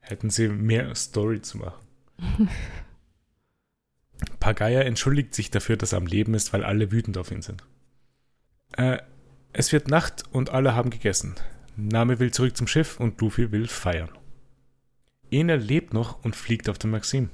Hätten 0.00 0.30
sie 0.30 0.48
mehr 0.48 0.94
Story 0.94 1.42
zu 1.42 1.58
machen. 1.58 1.86
Pagaya 4.40 4.80
entschuldigt 4.82 5.34
sich 5.34 5.50
dafür, 5.50 5.76
dass 5.76 5.92
er 5.92 5.98
am 5.98 6.06
Leben 6.06 6.34
ist, 6.34 6.52
weil 6.52 6.64
alle 6.64 6.90
wütend 6.92 7.18
auf 7.18 7.30
ihn 7.30 7.42
sind. 7.42 7.62
Äh, 8.76 8.98
es 9.52 9.72
wird 9.72 9.88
Nacht 9.88 10.24
und 10.32 10.50
alle 10.50 10.74
haben 10.74 10.90
gegessen. 10.90 11.34
Name 11.76 12.18
will 12.18 12.30
zurück 12.30 12.56
zum 12.56 12.66
Schiff 12.66 12.98
und 12.98 13.20
Luffy 13.20 13.52
will 13.52 13.68
feiern. 13.68 14.10
Enel 15.30 15.58
lebt 15.58 15.92
noch 15.92 16.24
und 16.24 16.36
fliegt 16.36 16.68
auf 16.68 16.78
den 16.78 16.90
Maxim. 16.90 17.30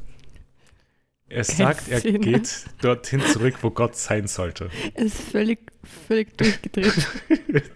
Er 1.29 1.45
sagt, 1.45 1.89
er 1.89 2.01
Szene. 2.01 2.19
geht 2.19 2.67
dorthin 2.83 3.23
zurück, 3.23 3.57
wo 3.63 3.71
Gott 3.71 3.97
sein 3.97 4.27
sollte. 4.27 4.71
Er 4.95 5.05
ist 5.05 5.19
völlig, 5.19 5.61
völlig 6.07 6.37
durchgedreht. 6.37 7.07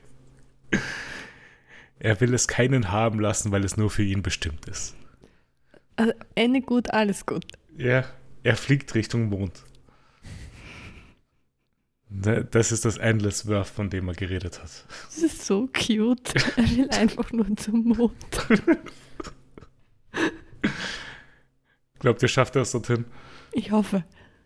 Er 1.99 2.21
will 2.21 2.35
es 2.35 2.47
keinen 2.49 2.91
haben 2.93 3.21
lassen, 3.21 3.53
weil 3.53 3.65
es 3.65 3.77
nur 3.77 3.91
für 3.91 4.03
ihn 4.03 4.23
bestimmt 4.23 4.67
ist. 4.67 4.95
Also, 5.97 6.13
Ende 6.35 6.61
gut, 6.61 6.91
alles 6.93 7.25
gut. 7.27 7.45
Ja, 7.77 8.05
er 8.43 8.57
fliegt 8.57 8.95
Richtung 8.95 9.29
Mond. 9.31 9.63
Da- 12.09 12.43
Das 12.43 12.71
ist 12.71 12.85
das 12.85 12.99
Endless 12.99 13.47
Worth, 13.49 13.69
von 13.69 13.89
dem 13.91 14.09
er 14.09 14.15
geredet 14.15 14.63
hat. 14.63 14.85
Das 15.07 15.19
ist 15.19 15.45
so 15.47 15.69
cute. 15.69 16.35
Er 16.57 16.71
will 16.77 16.89
einfach 16.93 17.33
nur 17.33 17.55
zum 17.57 17.85
Mond. 17.85 18.15
Glaubt 21.99 22.23
ihr, 22.23 22.29
schafft 22.29 22.57
er 22.57 22.63
es 22.63 22.73
dorthin? 22.73 23.05
Ich 23.53 23.71
hoffe. 23.73 24.05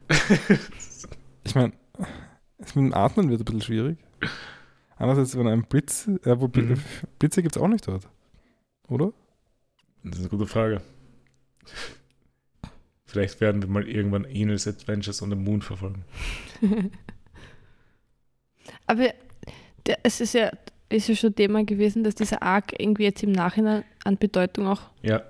Ich 1.42 1.54
meine, 1.54 1.72
mit 2.58 2.74
dem 2.76 2.92
Atmen 2.94 3.30
wird 3.30 3.40
ein 3.40 3.44
bisschen 3.46 3.62
schwierig. 3.62 3.98
Andererseits, 5.00 5.36
wenn 5.36 5.48
ein 5.48 5.62
Blitz, 5.64 6.06
äh, 6.24 6.38
wo 6.38 6.44
Bl- 6.46 6.62
Mhm. 6.76 6.80
Blitze 7.18 7.42
gibt 7.42 7.56
es 7.56 7.62
auch 7.62 7.68
nicht 7.68 7.88
dort. 7.88 8.06
Oder? 8.88 9.12
Das 10.04 10.16
ist 10.16 10.20
eine 10.20 10.28
gute 10.28 10.46
Frage. 10.46 10.80
Vielleicht 13.06 13.40
werden 13.40 13.62
wir 13.62 13.68
mal 13.68 13.88
irgendwann 13.88 14.24
Enels 14.24 14.68
Adventures 14.68 15.20
on 15.22 15.30
the 15.30 15.36
Moon 15.36 15.62
verfolgen. 15.62 16.04
Aber 18.86 19.12
der, 19.86 19.98
es 20.02 20.20
ist 20.20 20.34
ja, 20.34 20.50
ist 20.88 21.08
ja 21.08 21.16
schon 21.16 21.34
Thema 21.34 21.64
gewesen, 21.64 22.04
dass 22.04 22.14
dieser 22.14 22.42
Arc 22.42 22.78
irgendwie 22.78 23.04
jetzt 23.04 23.22
im 23.22 23.32
Nachhinein 23.32 23.84
an 24.04 24.16
Bedeutung 24.18 24.66
auch 24.66 24.82
Ja, 25.02 25.22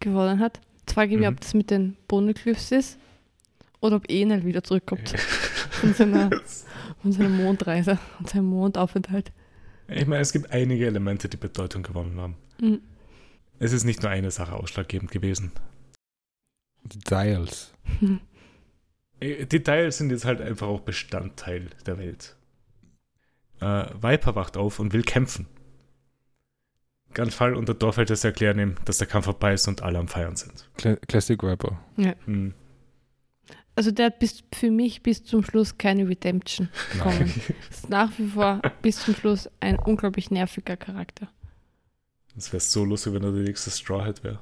gewonnen 0.00 0.38
hat. 0.38 0.60
Jetzt 0.80 0.92
frage 0.94 1.12
ich 1.14 1.18
mich, 1.18 1.28
Mhm. 1.28 1.34
ob 1.34 1.40
das 1.40 1.54
mit 1.54 1.70
den 1.70 1.96
Boneglyphs 2.08 2.72
ist 2.72 2.98
oder 3.80 3.96
ob 3.96 4.08
Enel 4.10 4.44
wieder 4.44 4.62
zurückkommt 4.62 5.08
von 5.70 5.92
seiner, 5.94 6.30
von 7.02 7.12
seiner 7.12 7.28
Mondreise 7.28 7.98
und 8.18 8.28
seinem 8.28 8.46
Mondaufenthalt. 8.46 9.32
ich 9.88 10.06
meine, 10.06 10.22
es 10.22 10.32
gibt 10.32 10.50
einige 10.50 10.86
Elemente, 10.86 11.28
die 11.28 11.36
Bedeutung 11.36 11.82
gewonnen 11.82 12.18
haben. 12.20 12.36
Mhm. 12.60 12.80
Es 13.58 13.72
ist 13.72 13.84
nicht 13.84 14.02
nur 14.02 14.10
eine 14.10 14.30
Sache 14.30 14.52
ausschlaggebend 14.54 15.10
gewesen. 15.10 15.52
Die 16.84 16.98
Dials. 16.98 17.72
Äh, 19.20 19.46
Die 19.46 19.62
Teile 19.62 19.90
sind 19.90 20.10
jetzt 20.10 20.24
halt 20.24 20.40
einfach 20.40 20.66
auch 20.66 20.80
Bestandteil 20.80 21.70
der 21.86 21.98
Welt. 21.98 22.36
Äh, 23.60 23.86
Viper 24.00 24.34
wacht 24.34 24.56
auf 24.56 24.78
und 24.78 24.92
will 24.92 25.02
kämpfen. 25.02 25.46
Ganz 27.14 27.34
Fall 27.34 27.54
und 27.54 27.66
der 27.66 27.76
Dorfheld 27.76 28.10
das 28.10 28.24
erklären 28.24 28.58
ihm, 28.58 28.74
dass 28.84 28.98
der 28.98 29.06
Kampf 29.06 29.24
vorbei 29.24 29.54
ist 29.54 29.66
und 29.68 29.80
alle 29.82 29.98
am 29.98 30.08
Feiern 30.08 30.36
sind. 30.36 30.68
Cla 30.76 30.96
Classic 31.08 31.42
Viper. 31.42 31.78
Hm. 32.26 32.52
Also 33.76 33.90
der 33.90 34.06
hat 34.06 34.18
bis, 34.18 34.42
für 34.54 34.70
mich 34.70 35.02
bis 35.02 35.22
zum 35.22 35.44
Schluss 35.44 35.76
keine 35.78 36.08
Redemption 36.08 36.68
bekommen. 36.94 37.32
ist 37.70 37.88
nach 37.90 38.10
wie 38.18 38.26
vor 38.28 38.60
bis 38.82 39.00
zum 39.04 39.14
Schluss 39.14 39.48
ein 39.60 39.78
unglaublich 39.78 40.30
nerviger 40.30 40.76
Charakter. 40.76 41.28
Das 42.34 42.52
wäre 42.52 42.60
so 42.60 42.84
lustig, 42.84 43.12
wenn 43.12 43.22
er 43.22 43.32
der 43.32 43.42
nächste 43.42 43.70
Strawhead 43.70 44.24
wäre 44.24 44.40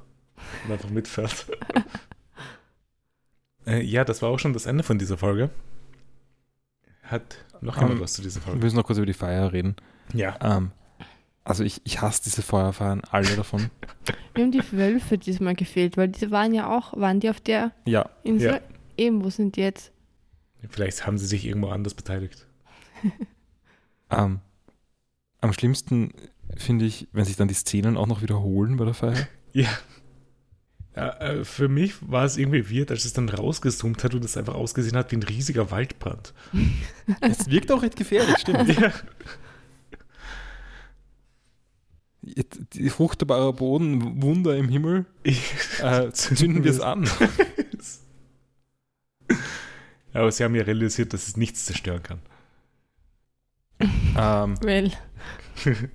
und 0.65 0.71
einfach 0.71 0.89
mitfährt. 0.89 1.45
äh, 3.67 3.81
ja, 3.81 4.03
das 4.05 4.21
war 4.21 4.29
auch 4.29 4.39
schon 4.39 4.53
das 4.53 4.65
Ende 4.65 4.83
von 4.83 4.97
dieser 4.99 5.17
Folge. 5.17 5.49
Hat 7.03 7.37
noch 7.61 7.75
jemand 7.75 7.95
Ähm, 7.95 7.99
was 8.01 8.13
zu 8.13 8.21
dieser 8.21 8.39
Wir 8.41 8.43
Folge? 8.43 8.59
müssen 8.59 8.75
noch 8.75 8.83
kurz 8.85 8.97
über 8.97 9.05
die 9.05 9.13
Feier 9.13 9.51
reden. 9.53 9.75
Ja. 10.13 10.37
Ähm, 10.41 10.71
also 11.43 11.63
ich, 11.63 11.81
ich 11.83 12.01
hasse 12.01 12.23
diese 12.23 12.41
Feuerfeiern, 12.41 13.01
alle 13.11 13.35
davon. 13.35 13.69
Mir 14.35 14.43
haben 14.43 14.51
die 14.51 14.71
Wölfe 14.71 15.17
diesmal 15.17 15.55
gefehlt, 15.55 15.97
weil 15.97 16.07
diese 16.09 16.31
waren 16.31 16.53
ja 16.53 16.75
auch, 16.75 16.95
waren 16.97 17.19
die 17.19 17.29
auf 17.29 17.39
der 17.39 17.71
Ja, 17.85 18.09
Insel? 18.23 18.53
Ja. 18.53 18.59
Eben, 18.97 19.23
wo 19.23 19.29
sind 19.29 19.55
die 19.55 19.61
jetzt? 19.61 19.91
Vielleicht 20.69 21.05
haben 21.05 21.17
sie 21.17 21.27
sich 21.27 21.45
irgendwo 21.45 21.69
anders 21.69 21.93
beteiligt. 21.93 22.47
ähm, 24.09 24.39
am 25.41 25.53
schlimmsten 25.53 26.11
finde 26.57 26.85
ich, 26.85 27.07
wenn 27.11 27.25
sich 27.25 27.35
dann 27.35 27.47
die 27.47 27.53
Szenen 27.53 27.97
auch 27.97 28.07
noch 28.07 28.21
wiederholen 28.21 28.77
bei 28.77 28.85
der 28.85 28.93
Feier. 28.93 29.27
Ja. 29.53 29.69
ja 30.97 31.11
äh, 31.21 31.45
für 31.45 31.69
mich 31.69 31.93
war 32.01 32.25
es 32.25 32.35
irgendwie 32.35 32.69
weird, 32.69 32.91
als 32.91 33.05
es 33.05 33.13
dann 33.13 33.29
rausgezoomt 33.29 34.03
hat 34.03 34.13
und 34.13 34.25
es 34.25 34.35
einfach 34.35 34.55
ausgesehen 34.55 34.97
hat 34.97 35.13
wie 35.13 35.15
ein 35.15 35.23
riesiger 35.23 35.71
Waldbrand. 35.71 36.33
Es 37.21 37.49
wirkt 37.49 37.71
auch 37.71 37.81
recht 37.81 37.95
gefährlich, 37.95 38.37
stimmt. 38.39 38.67
Ja. 38.77 38.91
Die 42.73 42.89
fruchtbare 42.89 43.53
Boden, 43.53 44.21
Wunder 44.21 44.57
im 44.57 44.67
Himmel, 44.67 45.05
äh, 45.23 46.11
zünden 46.11 46.65
wir 46.65 46.71
es 46.71 46.81
an. 46.81 47.07
Aber 50.15 50.31
sie 50.31 50.43
haben 50.43 50.55
ja 50.55 50.63
realisiert, 50.63 51.13
dass 51.13 51.27
es 51.27 51.37
nichts 51.37 51.65
zerstören 51.65 52.01
kann. 52.03 52.19
Ähm, 54.17 54.55
Well, 54.61 54.91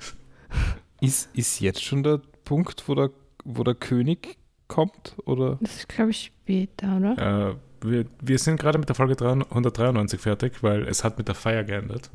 ist, 1.01 1.29
ist 1.35 1.61
jetzt 1.61 1.83
schon 1.83 2.03
der 2.03 2.21
Punkt, 2.45 2.85
wo 2.89 2.95
der, 2.95 3.11
wo 3.45 3.65
der 3.65 3.75
König 3.75 4.37
kommt? 4.69 5.17
Oder? 5.25 5.59
das 5.61 5.77
ist, 5.77 5.89
glaube 5.89 6.11
ich, 6.11 6.27
später, 6.43 6.97
oder? 6.97 7.51
Äh, 7.51 7.57
wir, 7.87 8.05
wir 8.23 8.39
sind 8.39 8.61
gerade 8.61 8.79
mit 8.79 8.89
der 8.89 8.97
Folge 8.97 9.17
193 9.19 10.21
fertig, 10.21 10.63
weil 10.63 10.87
es 10.87 11.03
hat 11.03 11.17
mit 11.19 11.29
der 11.29 11.35
Feier 11.35 11.65
geändert. 11.65 12.11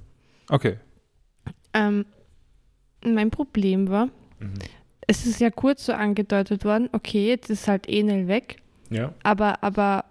Okay. 0.50 0.78
Ähm, 1.74 2.06
mein 3.04 3.32
Problem 3.32 3.90
war, 3.90 4.10
Mhm. 4.40 4.54
es 5.08 5.26
ist 5.26 5.40
ja 5.40 5.50
kurz 5.50 5.86
so 5.86 5.94
angedeutet 5.94 6.66
worden, 6.66 6.90
okay, 6.92 7.28
jetzt 7.30 7.50
ist 7.50 7.68
halt 7.70 7.88
Enel 7.88 8.28
weg, 8.28 8.58
Ja. 8.90 9.14
aber, 9.24 9.64
aber 9.64 10.04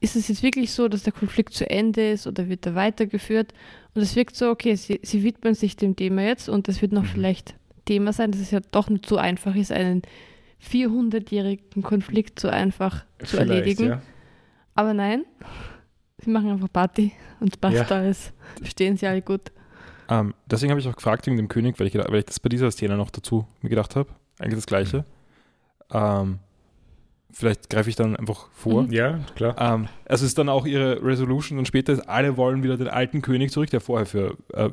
ist 0.00 0.16
es 0.16 0.28
jetzt 0.28 0.42
wirklich 0.42 0.72
so, 0.72 0.88
dass 0.88 1.02
der 1.02 1.12
Konflikt 1.12 1.52
zu 1.54 1.68
Ende 1.68 2.10
ist 2.12 2.26
oder 2.26 2.48
wird 2.48 2.64
er 2.66 2.74
weitergeführt? 2.74 3.52
Und 3.94 4.02
es 4.02 4.16
wirkt 4.16 4.36
so, 4.36 4.50
okay, 4.50 4.74
sie, 4.76 5.00
sie 5.02 5.22
widmen 5.22 5.54
sich 5.54 5.76
dem 5.76 5.96
Thema 5.96 6.22
jetzt 6.22 6.48
und 6.48 6.68
es 6.68 6.80
wird 6.82 6.92
noch 6.92 7.02
Mhm. 7.02 7.08
vielleicht 7.08 7.54
Thema 7.84 8.12
sein, 8.12 8.30
dass 8.32 8.40
es 8.40 8.50
ja 8.50 8.60
doch 8.70 8.88
nicht 8.88 9.06
so 9.06 9.16
einfach 9.16 9.54
ist, 9.54 9.70
einen 9.72 10.02
400-jährigen 10.60 11.82
Konflikt 11.82 12.40
so 12.40 12.48
einfach 12.48 13.04
zu 13.18 13.36
Vielleicht, 13.36 13.50
erledigen. 13.50 13.88
Ja. 13.88 14.02
Aber 14.74 14.94
nein, 14.94 15.24
Die 16.24 16.30
machen 16.30 16.48
einfach 16.50 16.72
Party 16.72 17.12
und 17.40 17.60
passt 17.60 17.90
Ja. 17.90 17.96
alles. 17.96 18.32
Verstehen 18.58 18.96
sie 18.96 19.06
alle 19.06 19.20
gut. 19.20 19.52
Ähm, 20.08 20.32
deswegen 20.46 20.70
habe 20.70 20.80
ich 20.80 20.88
auch 20.88 20.96
gefragt 20.96 21.26
wegen 21.26 21.36
dem 21.36 21.48
König, 21.48 21.78
weil 21.78 21.86
ich, 21.88 21.94
weil 21.96 22.14
ich 22.20 22.24
das 22.26 22.40
bei 22.40 22.48
dieser 22.48 22.70
Szene 22.70 22.96
noch 22.96 23.10
dazu 23.10 23.46
mir 23.60 23.68
gedacht 23.68 23.94
habe. 23.96 24.08
Eigentlich 24.38 24.54
das 24.54 24.66
Gleiche. 24.66 25.04
Ähm, 25.92 26.38
vielleicht 27.34 27.68
greife 27.68 27.90
ich 27.90 27.96
dann 27.96 28.16
einfach 28.16 28.48
vor. 28.52 28.84
Mhm. 28.84 28.92
Ja, 28.92 29.18
klar. 29.34 29.54
Ähm, 29.58 29.88
also 30.06 30.24
es 30.24 30.30
ist 30.30 30.38
dann 30.38 30.48
auch 30.48 30.64
ihre 30.66 31.02
Resolution 31.04 31.58
und 31.58 31.66
später 31.68 31.92
ist, 31.92 32.08
alle 32.08 32.36
wollen 32.36 32.62
wieder 32.62 32.76
den 32.76 32.88
alten 32.88 33.20
König 33.22 33.50
zurück, 33.50 33.68
der 33.70 33.80
vorher 33.80 34.06
für, 34.06 34.36
äh, 34.52 34.70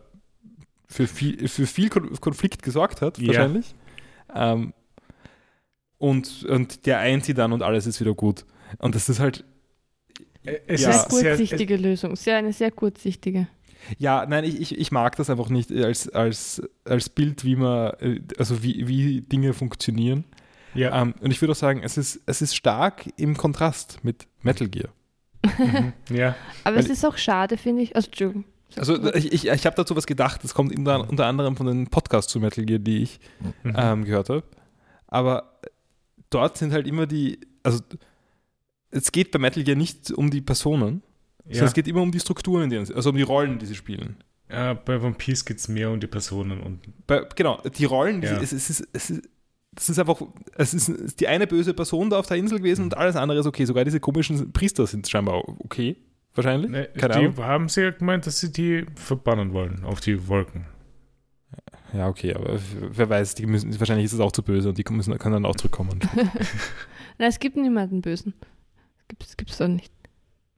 für, 0.88 1.08
viel, 1.08 1.48
für 1.48 1.66
viel 1.66 1.90
Kon- 1.90 2.12
Konflikt 2.22 2.64
gesorgt 2.64 3.02
hat, 3.02 3.18
Ja. 3.18 3.28
wahrscheinlich. 3.28 3.74
Ähm, 4.34 4.74
und, 5.98 6.46
und 6.46 6.86
der 6.86 7.00
eint 7.00 7.26
sie 7.26 7.34
dann 7.34 7.54
und 7.54 7.62
alles 7.64 7.86
ist 7.86 8.00
wieder 8.00 8.14
gut. 8.14 8.46
Und 8.80 8.96
das 8.96 9.10
ist 9.10 9.20
halt, 9.20 9.44
Äh, 10.44 10.58
Es 10.68 10.82
Ja. 10.82 10.92
Sehr 10.94 11.02
ist 11.04 11.12
sehr, 11.12 11.30
kurzsichtige 11.36 11.76
Lösung. 11.78 12.16
Sehr, 12.16 12.38
eine 12.38 12.52
sehr 12.54 12.72
kurzsichtige. 12.72 13.48
ja, 14.00 14.26
nein, 14.28 14.44
ich, 14.44 14.60
ich, 14.60 14.78
ich 14.80 14.92
mag 14.92 15.16
das 15.16 15.30
einfach 15.30 15.50
nicht 15.50 15.72
als, 15.72 16.10
als, 16.10 16.62
als 16.84 17.10
Bild, 17.10 17.44
wie 17.46 17.56
man, 17.56 17.92
äh, 18.00 18.22
also 18.40 18.64
wie, 18.64 18.88
wie 18.88 19.22
Dinge 19.22 19.54
funktionieren. 19.54 20.24
Ja, 20.74 21.02
Ähm, 21.02 21.14
und 21.22 21.32
ich 21.32 21.42
würde 21.42 21.52
auch 21.52 21.56
sagen, 21.58 21.82
es 21.84 21.98
ist, 21.98 22.22
es 22.26 22.42
ist 22.42 22.56
stark 22.56 23.06
im 23.18 23.36
Kontrast 23.38 24.00
mit 24.04 24.28
Metal 24.42 24.68
Gear. 24.70 24.90
mhm, 25.58 25.94
ja. 26.10 26.36
Aber 26.64 26.76
Weil- 26.78 26.84
es 26.84 26.90
ist 26.90 27.06
auch 27.06 27.18
schade, 27.18 27.58
finde 27.58 27.82
ich. 27.84 27.96
Also, 27.96 28.08
Entschuldigung. 28.08 28.46
Also 28.78 29.14
ich, 29.16 29.34
ich, 29.34 29.48
ich 29.48 29.66
habe 29.66 29.76
dazu 29.76 29.96
was 29.98 30.06
gedacht, 30.08 30.44
das 30.46 30.54
kommt 30.54 30.74
unter, 30.78 31.10
unter 31.10 31.26
anderem 31.26 31.58
von 31.58 31.66
den 31.68 31.88
Podcasts 31.88 32.32
zu 32.32 32.40
Metal 32.40 32.64
Gear, 32.66 32.80
die 32.80 33.04
ich 33.04 33.20
Mhm. 33.64 33.74
ähm, 33.76 34.06
gehört 34.06 34.30
habe. 34.30 34.44
Aber 35.08 35.60
dort 36.30 36.58
sind 36.58 36.72
halt 36.72 36.88
immer 36.88 37.06
die, 37.06 37.40
also 37.64 37.82
es 38.92 39.12
geht 39.12 39.32
bei 39.32 39.40
Metal 39.40 39.64
Gear 39.64 39.76
nicht 39.78 40.12
um 40.12 40.30
die 40.32 40.40
Personen, 40.42 41.02
sondern 41.44 41.60
ja. 41.60 41.66
es 41.66 41.74
geht 41.74 41.88
immer 41.88 42.02
um 42.02 42.12
die 42.12 42.20
Strukturen, 42.22 42.64
in 42.64 42.70
denen 42.70 42.86
sie, 42.86 42.94
also 42.94 43.10
um 43.10 43.16
die 43.18 43.22
Rollen, 43.24 43.60
die 43.60 43.66
sie 43.66 43.76
spielen. 43.76 44.24
ja, 44.50 44.74
bei 44.74 45.00
One 45.02 45.16
Piece 45.16 45.44
geht 45.44 45.58
es 45.58 45.68
mehr 45.68 45.90
um 45.92 46.00
die 46.00 46.08
Personen 46.08 46.62
und 46.62 46.80
Bei, 47.08 47.26
genau, 47.36 47.62
die 47.62 47.86
Rollen, 47.86 48.22
die, 48.22 48.28
Ja. 48.28 48.38
es, 48.40 48.54
es, 48.54 48.70
ist, 48.70 48.88
es, 48.94 49.10
ist, 49.10 49.30
das 49.74 49.90
ist 49.90 50.00
einfach, 50.00 50.22
es 50.58 50.74
ist 50.74 51.20
die 51.20 51.28
eine 51.28 51.48
böse 51.48 51.74
Person 51.74 52.10
da 52.10 52.20
auf 52.20 52.28
der 52.28 52.38
Insel 52.38 52.58
gewesen 52.58 52.84
und 52.84 52.98
alles 52.98 53.16
andere 53.16 53.40
ist 53.40 53.46
okay. 53.46 53.66
Sogar 53.66 53.86
diese 53.86 54.00
komischen 54.00 54.52
Priester 54.52 54.86
sind 54.86 55.08
scheinbar 55.08 55.48
okay, 55.60 55.96
wahrscheinlich. 56.36 56.70
ne, 56.70 56.90
Keine 56.98 57.14
die 57.14 57.20
Ahnung. 57.20 57.38
haben 57.38 57.70
sie 57.70 57.82
ja 57.84 57.92
gemeint, 57.92 58.26
dass 58.28 58.40
sie 58.40 58.52
die 58.52 58.86
verbannen 58.96 59.54
wollen 59.54 59.84
auf 59.86 60.02
die 60.02 60.28
Wolken. 60.28 60.66
Ja, 61.94 62.08
okay, 62.08 62.34
aber 62.34 62.58
wer 62.80 63.10
weiß, 63.10 63.36
die 63.36 63.46
müssen, 63.46 63.78
wahrscheinlich 63.80 64.06
ist 64.06 64.14
es 64.14 64.20
auch 64.20 64.32
zu 64.32 64.44
böse 64.44 64.70
und 64.70 64.78
die 64.78 64.86
müssen, 64.90 65.18
können 65.18 65.34
dann 65.34 65.46
auch 65.46 65.56
zurückkommen. 65.56 66.00
Nein, 67.18 67.30
es 67.30 67.40
gibt 67.40 67.58
niemanden 67.58 68.02
Bösen. 68.02 68.34
Das 69.20 69.36
gibt 69.36 69.52
es 69.52 69.58
doch 69.58 69.68
nicht. 69.68 69.92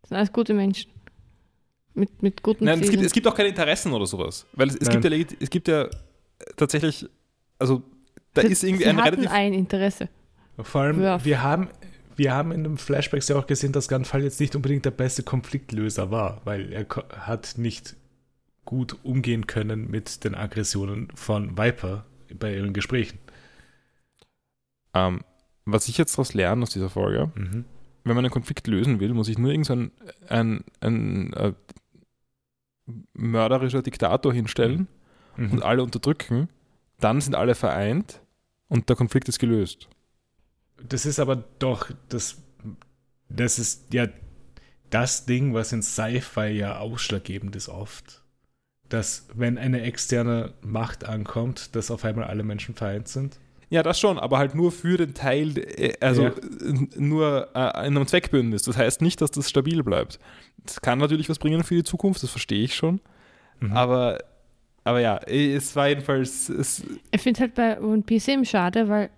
Das 0.01 0.09
sind 0.09 0.17
alles 0.17 0.31
gute 0.31 0.53
Menschen. 0.53 0.91
Mit, 1.95 2.21
mit 2.21 2.43
guten 2.43 2.65
Nein, 2.65 2.75
es 2.75 2.81
gibt, 2.81 2.93
Zielen. 2.93 3.05
es 3.05 3.13
gibt 3.13 3.27
auch 3.27 3.35
keine 3.35 3.49
Interessen 3.49 3.93
oder 3.93 4.05
sowas. 4.05 4.45
Weil 4.53 4.69
es, 4.69 4.75
es, 4.75 4.89
gibt, 4.89 5.03
ja, 5.05 5.11
es 5.39 5.49
gibt 5.49 5.67
ja 5.67 5.89
tatsächlich, 6.55 7.07
also 7.57 7.81
da 8.33 8.41
Sie- 8.41 8.47
ist 8.47 8.63
irgendwie 8.63 8.83
sie 8.83 8.89
ein 8.89 8.97
hatten 8.97 9.15
relativ. 9.15 9.31
ein 9.31 9.53
Interesse. 9.53 10.09
Vor 10.57 10.81
allem, 10.81 11.01
Ja. 11.01 11.23
wir 11.25 11.41
haben, 11.41 11.69
wir 12.15 12.33
haben 12.33 12.51
in 12.51 12.63
den 12.63 12.77
Flashbacks 12.77 13.27
ja 13.29 13.35
auch 13.37 13.47
gesehen, 13.47 13.71
dass 13.73 13.87
Gunfall 13.87 14.23
jetzt 14.23 14.39
nicht 14.39 14.55
unbedingt 14.55 14.85
der 14.85 14.91
beste 14.91 15.23
Konfliktlöser 15.23 16.11
war, 16.11 16.41
weil 16.45 16.71
er 16.71 16.85
hat 17.25 17.55
nicht 17.57 17.95
gut 18.65 18.97
umgehen 19.03 19.47
können 19.47 19.89
mit 19.89 20.23
den 20.23 20.35
Aggressionen 20.35 21.09
von 21.15 21.57
Viper 21.57 22.05
bei 22.39 22.55
ihren 22.55 22.73
Gesprächen. 22.73 23.17
Ähm, 24.93 25.21
was 25.65 25.87
ich 25.87 25.97
jetzt 25.97 26.13
daraus 26.13 26.33
lerne 26.33 26.63
aus 26.63 26.69
dieser 26.69 26.89
Folge, 26.89 27.31
Mhm. 27.35 27.65
wenn 28.03 28.15
man 28.15 28.25
einen 28.25 28.31
Konflikt 28.31 28.67
lösen 28.67 28.99
will, 28.99 29.13
muss 29.13 29.27
ich 29.29 29.37
nur 29.37 29.51
irgend 29.51 29.65
so 29.65 29.73
ein, 29.73 29.91
ein, 30.29 30.63
ein, 30.81 31.33
äh, 31.33 31.53
mörderischer 33.13 33.81
Diktator 33.81 34.33
hinstellen 34.33 34.87
Mhm. 35.37 35.51
und 35.51 35.63
alle 35.63 35.83
unterdrücken, 35.83 36.49
dann 36.99 37.21
sind 37.21 37.35
alle 37.35 37.55
vereint 37.55 38.19
und 38.73 38.89
der 38.89 38.95
Konflikt 38.95 39.29
ist 39.29 39.37
gelöst. 39.39 39.87
Das 40.89 41.05
ist 41.05 41.19
aber 41.19 41.35
doch 41.59 41.91
das, 42.09 42.41
das 43.29 43.59
ist 43.59 43.93
ja 43.93 44.07
das 44.89 45.25
Ding, 45.25 45.53
was 45.53 45.71
in 45.71 45.81
Sci-Fi 45.81 46.47
ja 46.49 46.77
ausschlaggebend 46.79 47.55
ist 47.55 47.69
oft. 47.69 48.23
Dass, 48.89 49.27
wenn 49.33 49.57
eine 49.57 49.81
externe 49.81 50.53
Macht 50.61 51.05
ankommt, 51.05 51.75
dass 51.75 51.89
auf 51.91 52.03
einmal 52.03 52.25
alle 52.25 52.43
Menschen 52.43 52.75
vereint 52.75 53.07
sind. 53.07 53.39
Ja, 53.69 53.81
das 53.81 53.99
schon, 53.99 54.19
aber 54.19 54.37
halt 54.37 54.53
nur 54.55 54.71
für 54.71 54.97
den 54.97 55.13
Teil, 55.13 55.57
äh, 55.57 55.93
also 55.99 56.23
Ja. 56.23 56.31
nur 56.95 57.49
äh, 57.55 57.87
in 57.87 57.95
einem 57.95 58.05
Zweckbündnis. 58.07 58.63
Das 58.63 58.77
heißt 58.77 59.01
nicht, 59.01 59.21
dass 59.21 59.31
das 59.31 59.49
stabil 59.49 59.81
bleibt. 59.83 60.19
Das 60.65 60.81
kann 60.81 60.99
natürlich 60.99 61.29
was 61.29 61.39
bringen 61.39 61.63
für 61.63 61.75
die 61.75 61.83
Zukunft, 61.83 62.21
das 62.23 62.29
verstehe 62.29 62.63
ich 62.63 62.75
schon. 62.75 63.01
Mhm. 63.59 63.71
Aber, 63.71 64.19
aber 64.83 64.99
ja, 64.99 65.17
es 65.27 65.75
war 65.75 65.87
jedenfalls, 65.89 66.49
es, 66.49 66.83
Ich 67.11 67.21
finde 67.21 67.37
es 67.37 67.41
halt 67.41 67.55
bei 67.55 67.79
One 67.81 68.01
Piece 68.01 68.27
eben 68.29 68.45
schade, 68.45 68.87
weil 68.89 69.09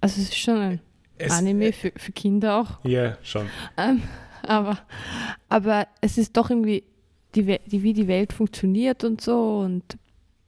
also 0.00 0.20
es 0.20 0.28
ist 0.28 0.36
schon 0.38 0.56
ein 0.58 0.80
Es- 1.18 1.32
Anime 1.32 1.72
für, 1.72 1.92
für 1.96 2.12
Kinder 2.12 2.56
auch. 2.60 2.84
Ja, 2.84 3.16
schon. 3.22 3.46
Ähm, 3.76 4.02
aber, 4.42 4.78
aber 5.48 5.86
es 6.00 6.18
ist 6.18 6.36
doch 6.36 6.50
irgendwie, 6.50 6.84
die, 7.34 7.58
die, 7.66 7.82
wie 7.82 7.92
die 7.92 8.08
Welt 8.08 8.32
funktioniert 8.32 9.04
und 9.04 9.20
so 9.20 9.58
und 9.58 9.82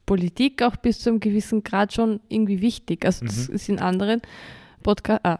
Politik 0.05 0.63
auch 0.63 0.75
bis 0.77 0.99
zu 0.99 1.09
einem 1.09 1.19
gewissen 1.19 1.63
Grad 1.63 1.93
schon 1.93 2.19
irgendwie 2.29 2.61
wichtig. 2.61 3.05
Also 3.05 3.25
das 3.25 3.47
Mhm. 3.49 3.55
ist 3.55 3.69
in 3.69 3.79
anderen 3.79 4.21
Podcast, 4.81 5.21
ah, 5.25 5.39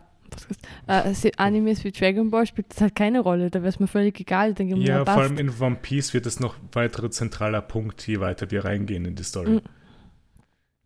äh, 0.87 1.13
Animes 1.37 1.83
wie 1.83 1.91
Dragon 1.91 2.29
Ball 2.29 2.45
spielt 2.45 2.71
das 2.71 2.81
halt 2.81 2.95
keine 2.95 3.19
Rolle. 3.19 3.49
Da 3.49 3.59
wäre 3.59 3.69
es 3.69 3.79
mir 3.79 3.87
völlig 3.87 4.19
egal. 4.19 4.53
Dann 4.53 4.67
Ja, 4.77 5.05
vor 5.05 5.23
allem 5.23 5.37
in 5.37 5.51
One 5.59 5.77
Piece 5.81 6.13
wird 6.13 6.25
es 6.25 6.39
noch 6.39 6.55
weiterer 6.71 7.11
zentraler 7.11 7.61
Punkt, 7.61 8.05
je 8.07 8.19
weiter 8.19 8.51
wir 8.51 8.65
reingehen 8.65 9.05
in 9.05 9.15
die 9.15 9.23
Story. 9.23 9.49
Mhm. 9.49 9.61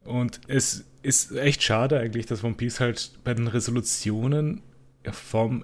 Und 0.05 0.41
es 0.47 0.85
ist 1.01 1.31
echt 1.35 1.63
schade 1.63 1.99
eigentlich, 1.99 2.25
dass 2.25 2.43
One 2.43 2.55
Piece 2.55 2.79
halt 2.79 3.19
bei 3.23 3.33
den 3.33 3.47
Resolutionen 3.47 4.61
vom 5.11 5.63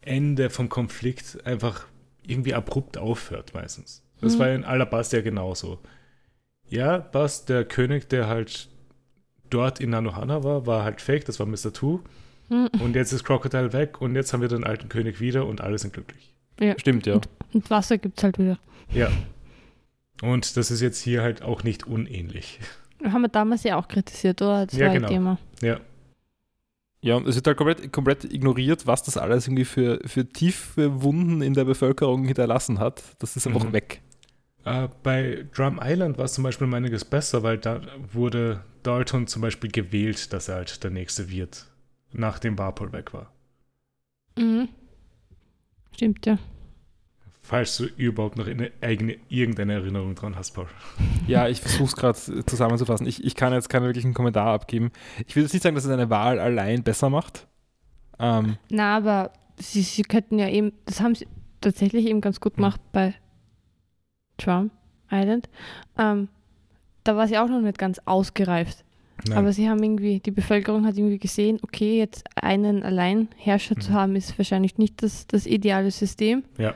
Ende 0.00 0.50
vom 0.50 0.68
Konflikt 0.68 1.44
einfach 1.46 1.86
irgendwie 2.26 2.54
abrupt 2.54 2.98
aufhört 2.98 3.54
meistens. 3.54 4.02
Das 4.20 4.34
Mhm. 4.36 4.38
war 4.38 4.50
in 4.50 4.64
Alabasta 4.64 5.16
ja 5.18 5.22
genauso. 5.22 5.80
Ja, 6.68 6.98
Bast, 6.98 7.48
der 7.48 7.64
König, 7.64 8.08
der 8.08 8.26
halt 8.28 8.68
dort 9.50 9.80
in 9.80 9.90
Nanohana 9.90 10.42
war, 10.42 10.66
war 10.66 10.84
halt 10.84 11.00
fake, 11.00 11.24
das 11.26 11.38
war 11.38 11.46
Mr. 11.46 11.72
Two. 11.72 12.00
Mhm. 12.48 12.68
Und 12.80 12.94
jetzt 12.96 13.12
ist 13.12 13.24
Crocodile 13.24 13.72
weg 13.72 14.00
und 14.00 14.14
jetzt 14.14 14.32
haben 14.32 14.40
wir 14.40 14.48
den 14.48 14.64
alten 14.64 14.88
König 14.88 15.20
wieder 15.20 15.46
und 15.46 15.60
alle 15.60 15.78
sind 15.78 15.92
glücklich. 15.94 16.34
stimmt, 16.78 17.06
ja. 17.06 17.20
Und 17.52 17.70
Wasser 17.70 17.98
gibt 17.98 18.18
es 18.18 18.24
halt 18.24 18.38
wieder. 18.38 18.58
Ja. 18.92 19.10
Und 20.22 20.56
das 20.56 20.70
ist 20.70 20.80
jetzt 20.80 21.00
hier 21.00 21.22
halt 21.22 21.42
auch 21.42 21.64
nicht 21.64 21.86
unähnlich. 21.86 22.60
Haben 23.04 23.22
wir 23.22 23.28
damals 23.28 23.64
ja 23.64 23.76
auch 23.76 23.88
kritisiert, 23.88 24.40
oder? 24.42 24.66
Das 24.66 24.76
Ja, 24.78 24.86
war 24.86 24.94
genau. 24.94 25.08
ein 25.08 25.12
Thema. 25.12 25.38
Ja. 25.60 25.80
Ja, 27.00 27.16
und 27.16 27.28
es 27.28 27.34
wird 27.34 27.46
halt 27.46 27.58
komplett, 27.58 27.92
komplett 27.92 28.24
ignoriert, 28.24 28.86
was 28.86 29.02
das 29.02 29.18
alles 29.18 29.46
irgendwie 29.46 29.66
für, 29.66 30.00
für 30.06 30.26
tiefe 30.26 31.02
Wunden 31.02 31.42
in 31.42 31.52
der 31.52 31.64
Bevölkerung 31.64 32.24
hinterlassen 32.24 32.78
hat. 32.78 33.02
Das 33.18 33.36
ist 33.36 33.46
einfach 33.46 33.64
Mhm. 33.64 33.72
weg. 33.74 34.00
Äh, 34.64 34.88
bei 35.02 35.44
Drum 35.54 35.78
Island 35.82 36.16
war 36.16 36.24
es 36.24 36.32
zum 36.32 36.44
Beispiel 36.44 36.66
um 36.66 36.72
einiges 36.72 37.04
besser, 37.04 37.42
weil 37.42 37.58
da 37.58 37.82
wurde 38.12 38.62
Dalton 38.84 39.26
zum 39.26 39.42
Beispiel 39.42 39.70
gewählt, 39.70 40.32
dass 40.32 40.48
er 40.48 40.54
halt 40.54 40.82
der 40.82 40.90
Nächste 40.90 41.28
wird, 41.30 41.66
nachdem 42.14 42.58
Warpol 42.58 42.92
weg 42.92 43.12
war. 43.12 43.30
Mhm. 44.38 44.68
Stimmt, 45.92 46.26
ja. 46.26 46.38
Falls 47.42 47.76
du 47.76 47.84
überhaupt 47.84 48.38
noch 48.38 48.46
eine 48.46 48.72
eigene, 48.80 49.18
irgendeine 49.28 49.74
Erinnerung 49.74 50.14
dran 50.14 50.34
hast, 50.34 50.52
Paul. 50.52 50.66
Ja, 51.26 51.46
ich 51.46 51.60
versuche 51.60 51.84
es 51.84 51.94
gerade 51.96 52.46
zusammenzufassen. 52.46 53.06
Ich, 53.06 53.22
ich 53.22 53.34
kann 53.34 53.52
jetzt 53.52 53.68
keinen 53.68 53.84
wirklichen 53.84 54.14
Kommentar 54.14 54.46
abgeben. 54.54 54.90
Ich 55.26 55.36
will 55.36 55.42
jetzt 55.42 55.52
nicht 55.52 55.62
sagen, 55.62 55.74
dass 55.74 55.84
es 55.84 55.90
eine 55.90 56.08
Wahl 56.08 56.40
allein 56.40 56.82
besser 56.82 57.10
macht. 57.10 57.46
Ähm, 58.18 58.56
Na, 58.70 58.96
aber 58.96 59.30
sie, 59.58 59.82
sie 59.82 60.02
könnten 60.02 60.38
ja 60.38 60.48
eben, 60.48 60.72
das 60.86 61.02
haben 61.02 61.14
sie 61.14 61.28
tatsächlich 61.60 62.06
eben 62.06 62.22
ganz 62.22 62.40
gut 62.40 62.54
gemacht 62.54 62.80
bei 62.92 63.14
Trump 64.38 64.72
Island. 65.10 65.50
Ähm, 65.98 66.28
da 67.04 67.16
war 67.16 67.28
sie 67.28 67.36
auch 67.36 67.48
noch 67.48 67.60
nicht 67.60 67.78
ganz 67.78 68.00
ausgereift. 68.06 68.83
Nein. 69.28 69.38
Aber 69.38 69.52
sie 69.52 69.68
haben 69.68 69.82
irgendwie, 69.82 70.20
die 70.20 70.30
Bevölkerung 70.32 70.84
hat 70.86 70.96
irgendwie 70.98 71.18
gesehen, 71.18 71.58
okay, 71.62 71.98
jetzt 71.98 72.24
einen 72.34 72.82
Alleinherrscher 72.82 73.76
zu 73.76 73.90
Mhm. 73.92 73.94
haben, 73.94 74.16
ist 74.16 74.36
wahrscheinlich 74.38 74.76
nicht 74.78 75.02
das, 75.02 75.26
das 75.26 75.46
ideale 75.46 75.90
System. 75.90 76.44
Ja. 76.58 76.74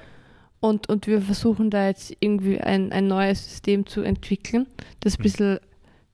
Und, 0.60 0.88
und 0.88 1.06
wir 1.06 1.20
versuchen 1.20 1.70
da 1.70 1.86
jetzt 1.88 2.16
irgendwie 2.20 2.60
ein, 2.60 2.90
ein 2.92 3.06
neues 3.06 3.44
System 3.44 3.86
zu 3.86 4.02
entwickeln, 4.02 4.66
das 5.00 5.14
ein 5.14 5.18
Mhm. 5.18 5.22
bisschen 5.22 5.58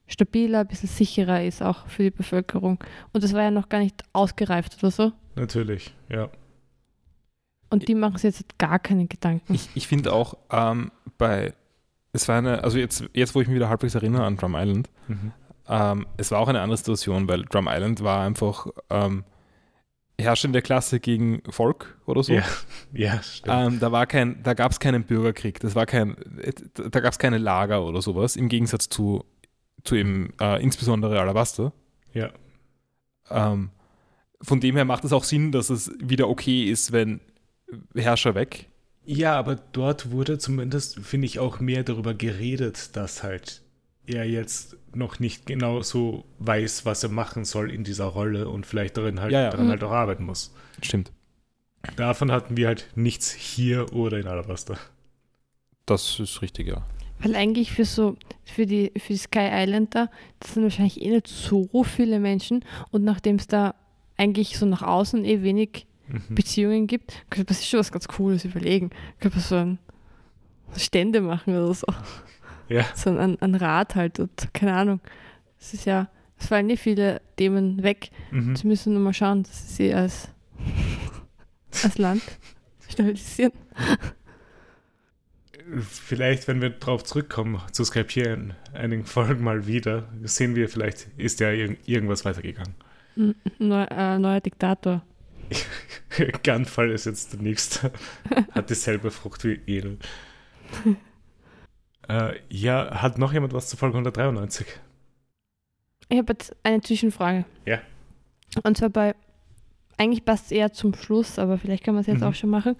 stabiler, 0.07 0.59
ein 0.61 0.67
bisschen 0.67 0.89
sicherer 0.89 1.43
ist, 1.43 1.61
auch 1.63 1.87
für 1.87 2.03
die 2.03 2.11
Bevölkerung. 2.11 2.77
Und 3.13 3.23
das 3.23 3.33
war 3.33 3.41
ja 3.43 3.51
noch 3.51 3.69
gar 3.69 3.79
nicht 3.79 4.03
ausgereift 4.13 4.77
oder 4.83 4.91
so. 4.91 5.11
Natürlich, 5.35 5.93
ja. 6.09 6.29
Und 7.69 7.87
die 7.87 7.95
machen 7.95 8.17
sich 8.17 8.35
jetzt 8.37 8.57
gar 8.59 8.77
keine 8.79 9.07
Gedanken. 9.07 9.53
ich 9.53 9.69
ich 9.73 9.87
finde 9.87 10.13
auch 10.13 10.35
ähm, 10.51 10.91
bei, 11.17 11.53
es 12.13 12.27
war 12.27 12.37
eine, 12.37 12.63
also 12.63 12.77
jetzt, 12.77 13.03
jetzt, 13.13 13.33
wo 13.35 13.41
ich 13.41 13.47
mich 13.47 13.55
wieder 13.55 13.69
halbwegs 13.69 13.95
erinnere 13.95 14.25
an 14.25 14.37
Drum 14.37 14.55
Island, 14.55 14.89
Mhm. 15.07 15.31
Ähm, 15.67 16.05
es 16.17 16.31
war 16.31 16.39
auch 16.39 16.47
eine 16.47 16.61
andere 16.61 16.77
Situation, 16.77 17.27
weil 17.27 17.43
Drum 17.43 17.67
Island 17.69 18.03
war 18.03 18.25
einfach, 18.25 18.67
ähm, 18.89 19.23
herrschende 20.19 20.61
Klasse 20.61 20.99
gegen 20.99 21.41
Volk 21.49 21.97
oder 22.05 22.23
so. 22.23 22.33
Ja, 22.33 22.43
ja 22.93 23.21
stimmt. 23.21 23.55
Ähm, 23.55 23.79
da 23.79 23.91
war 23.91 24.05
kein, 24.07 24.41
da 24.43 24.53
gab 24.53 24.71
es 24.71 24.79
keinen 24.79 25.03
Bürgerkrieg, 25.03 25.59
das 25.59 25.75
war 25.75 25.85
kein, 25.85 26.15
da 26.73 26.99
gab 26.99 27.11
es 27.11 27.19
keine 27.19 27.37
Lager 27.37 27.85
oder 27.85 28.01
sowas, 28.01 28.35
im 28.35 28.49
Gegensatz 28.49 28.89
zu, 28.89 29.25
zu 29.83 29.95
eben 29.95 30.33
äh, 30.39 30.61
insbesondere 30.61 31.19
Alabaster. 31.19 31.73
ja. 32.13 32.29
Ähm, 33.29 33.71
von 34.41 34.59
dem 34.59 34.75
her 34.75 34.85
macht 34.85 35.03
es 35.03 35.13
auch 35.13 35.23
Sinn, 35.23 35.51
dass 35.51 35.71
es 35.71 35.91
wieder 35.99 36.29
okay 36.29 36.65
ist, 36.65 36.91
wenn 36.91 37.21
Herrscher 37.95 38.35
weg. 38.35 38.69
Ja, 39.03 39.37
aber 39.39 39.55
dort 39.55 40.11
wurde 40.11 40.37
zumindest, 40.37 40.99
finde 40.99 41.25
ich, 41.25 41.39
auch 41.39 41.59
mehr 41.59 41.83
darüber 41.83 42.13
geredet, 42.13 42.95
dass 42.95 43.23
halt 43.23 43.63
er 44.07 44.25
jetzt 44.25 44.77
noch 44.93 45.19
nicht 45.19 45.45
genau 45.45 45.81
so 45.81 46.25
weiß, 46.39 46.85
was 46.85 47.03
er 47.03 47.09
machen 47.09 47.45
soll 47.45 47.69
in 47.71 47.83
dieser 47.83 48.05
Rolle 48.05 48.47
und 48.49 48.65
vielleicht 48.65 48.97
darin 48.97 49.19
halt, 49.19 49.31
Ja, 49.31 49.41
ja. 49.43 49.49
daran 49.49 49.67
Mhm. 49.67 49.71
halt 49.71 49.83
auch 49.83 49.91
arbeiten 49.91 50.23
muss. 50.25 50.53
Stimmt. 50.81 51.11
Davon 51.97 52.31
hatten 52.31 52.57
wir 52.57 52.67
halt 52.67 52.87
nichts 52.95 53.31
hier 53.31 53.93
oder 53.93 54.17
in 54.19 54.27
Alabaster. 54.27 54.77
Das 55.85 56.19
ist 56.19 56.41
richtig, 56.41 56.67
ja. 56.67 56.85
Weil 57.19 57.35
eigentlich 57.35 57.71
für 57.71 57.85
so, 57.85 58.17
für 58.43 58.65
die, 58.65 58.91
für 58.97 59.13
die 59.13 59.17
Sky 59.19 59.47
Island 59.51 59.93
da, 59.95 60.09
das 60.39 60.53
sind 60.53 60.63
wahrscheinlich 60.63 61.01
eh 61.01 61.09
nicht 61.11 61.27
so 61.27 61.67
viele 61.83 62.19
Menschen 62.19 62.65
und 62.91 63.03
nachdem 63.03 63.35
es 63.35 63.47
da 63.47 63.75
eigentlich 64.17 64.57
so 64.57 64.65
nach 64.65 64.81
außen 64.81 65.25
eh 65.25 65.41
wenig 65.43 65.87
Mhm. 66.07 66.35
Beziehungen 66.35 66.85
gibt, 66.85 67.25
könnte 67.31 67.51
man 67.51 67.57
sich 67.57 67.67
schon 67.67 67.79
was 67.79 67.91
ganz 67.91 68.07
Cooles 68.07 68.45
überlegen. 68.45 68.91
Könnte 69.19 69.37
man 69.37 69.43
so 69.43 69.55
ein 69.55 69.79
Stände 70.77 71.19
machen 71.19 71.55
oder 71.57 71.73
so. 71.73 71.87
Ja. 72.69 72.85
So 72.95 73.15
ein, 73.15 73.39
ein 73.41 73.55
Rad 73.55 73.95
halt 73.95 74.19
und 74.19 74.53
keine 74.53 74.73
Ahnung. 74.73 74.99
Es 75.59 75.73
ist 75.73 75.85
ja, 75.85 76.09
es 76.37 76.47
fallen 76.47 76.67
nicht 76.67 76.81
viele 76.81 77.21
Themen 77.37 77.83
weg. 77.83 78.09
Mhm. 78.31 78.55
Sie 78.55 78.67
müssen 78.67 78.93
nur 78.93 79.01
mal 79.01 79.13
schauen, 79.13 79.43
dass 79.43 79.75
sie 79.75 79.93
als, 79.93 80.29
als 81.83 81.97
Land 81.97 82.23
stabilisieren. 82.89 83.53
Vielleicht, 85.81 86.47
wenn 86.47 86.61
wir 86.61 86.69
drauf 86.69 87.03
zurückkommen, 87.03 87.59
zu 87.71 87.83
Skype 87.83 88.21
in 88.21 88.53
einigen 88.73 89.05
Folgen 89.05 89.43
mal 89.43 89.65
wieder, 89.65 90.07
sehen 90.23 90.55
wir, 90.55 90.69
vielleicht 90.69 91.07
ist 91.17 91.39
ja 91.39 91.49
irg 91.51 91.77
irgendwas 91.87 92.23
weitergegangen. 92.23 92.75
Neu, 93.57 93.83
äh, 93.89 94.19
neuer 94.19 94.41
Diktator. 94.41 95.01
Gunfall 96.43 96.91
ist 96.91 97.05
jetzt 97.05 97.33
der 97.33 97.41
nächste. 97.41 97.91
Hat 98.51 98.69
dieselbe 98.69 99.09
Frucht 99.09 99.43
wie 99.43 99.59
Edel. 99.65 99.97
äh, 102.09 102.33
ja, 102.49 103.01
hat 103.01 103.17
noch 103.17 103.33
jemand 103.33 103.53
was 103.53 103.67
zu 103.69 103.77
Folge 103.77 103.95
193? 103.97 104.67
Ich 106.09 106.17
habe 106.17 106.33
jetzt 106.33 106.55
eine 106.63 106.81
Zwischenfrage. 106.81 107.45
Ja. 107.65 107.79
Und 108.63 108.77
zwar 108.77 108.89
bei, 108.89 109.15
eigentlich 109.97 110.23
passt 110.25 110.45
es 110.45 110.51
eher 110.51 110.71
zum 110.73 110.93
Schluss, 110.93 111.39
aber 111.39 111.57
vielleicht 111.57 111.83
kann 111.83 111.95
man 111.95 112.01
es 112.01 112.07
jetzt 112.07 112.21
Mhm. 112.21 112.27
auch 112.27 112.33
schon 112.35 112.49
machen. 112.49 112.75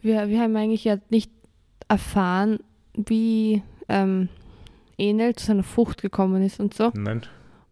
Wir, 0.00 0.28
wir 0.28 0.40
haben 0.40 0.54
eigentlich 0.56 0.84
ja 0.84 0.98
nicht 1.10 1.30
erfahren, 1.88 2.58
wie 2.94 3.62
ähm, 3.88 4.28
Enel 4.98 5.34
zu 5.34 5.46
seiner 5.46 5.62
Frucht 5.64 6.00
gekommen 6.02 6.42
ist 6.42 6.60
und 6.60 6.74
so. 6.74 6.92
Nein. 6.94 7.22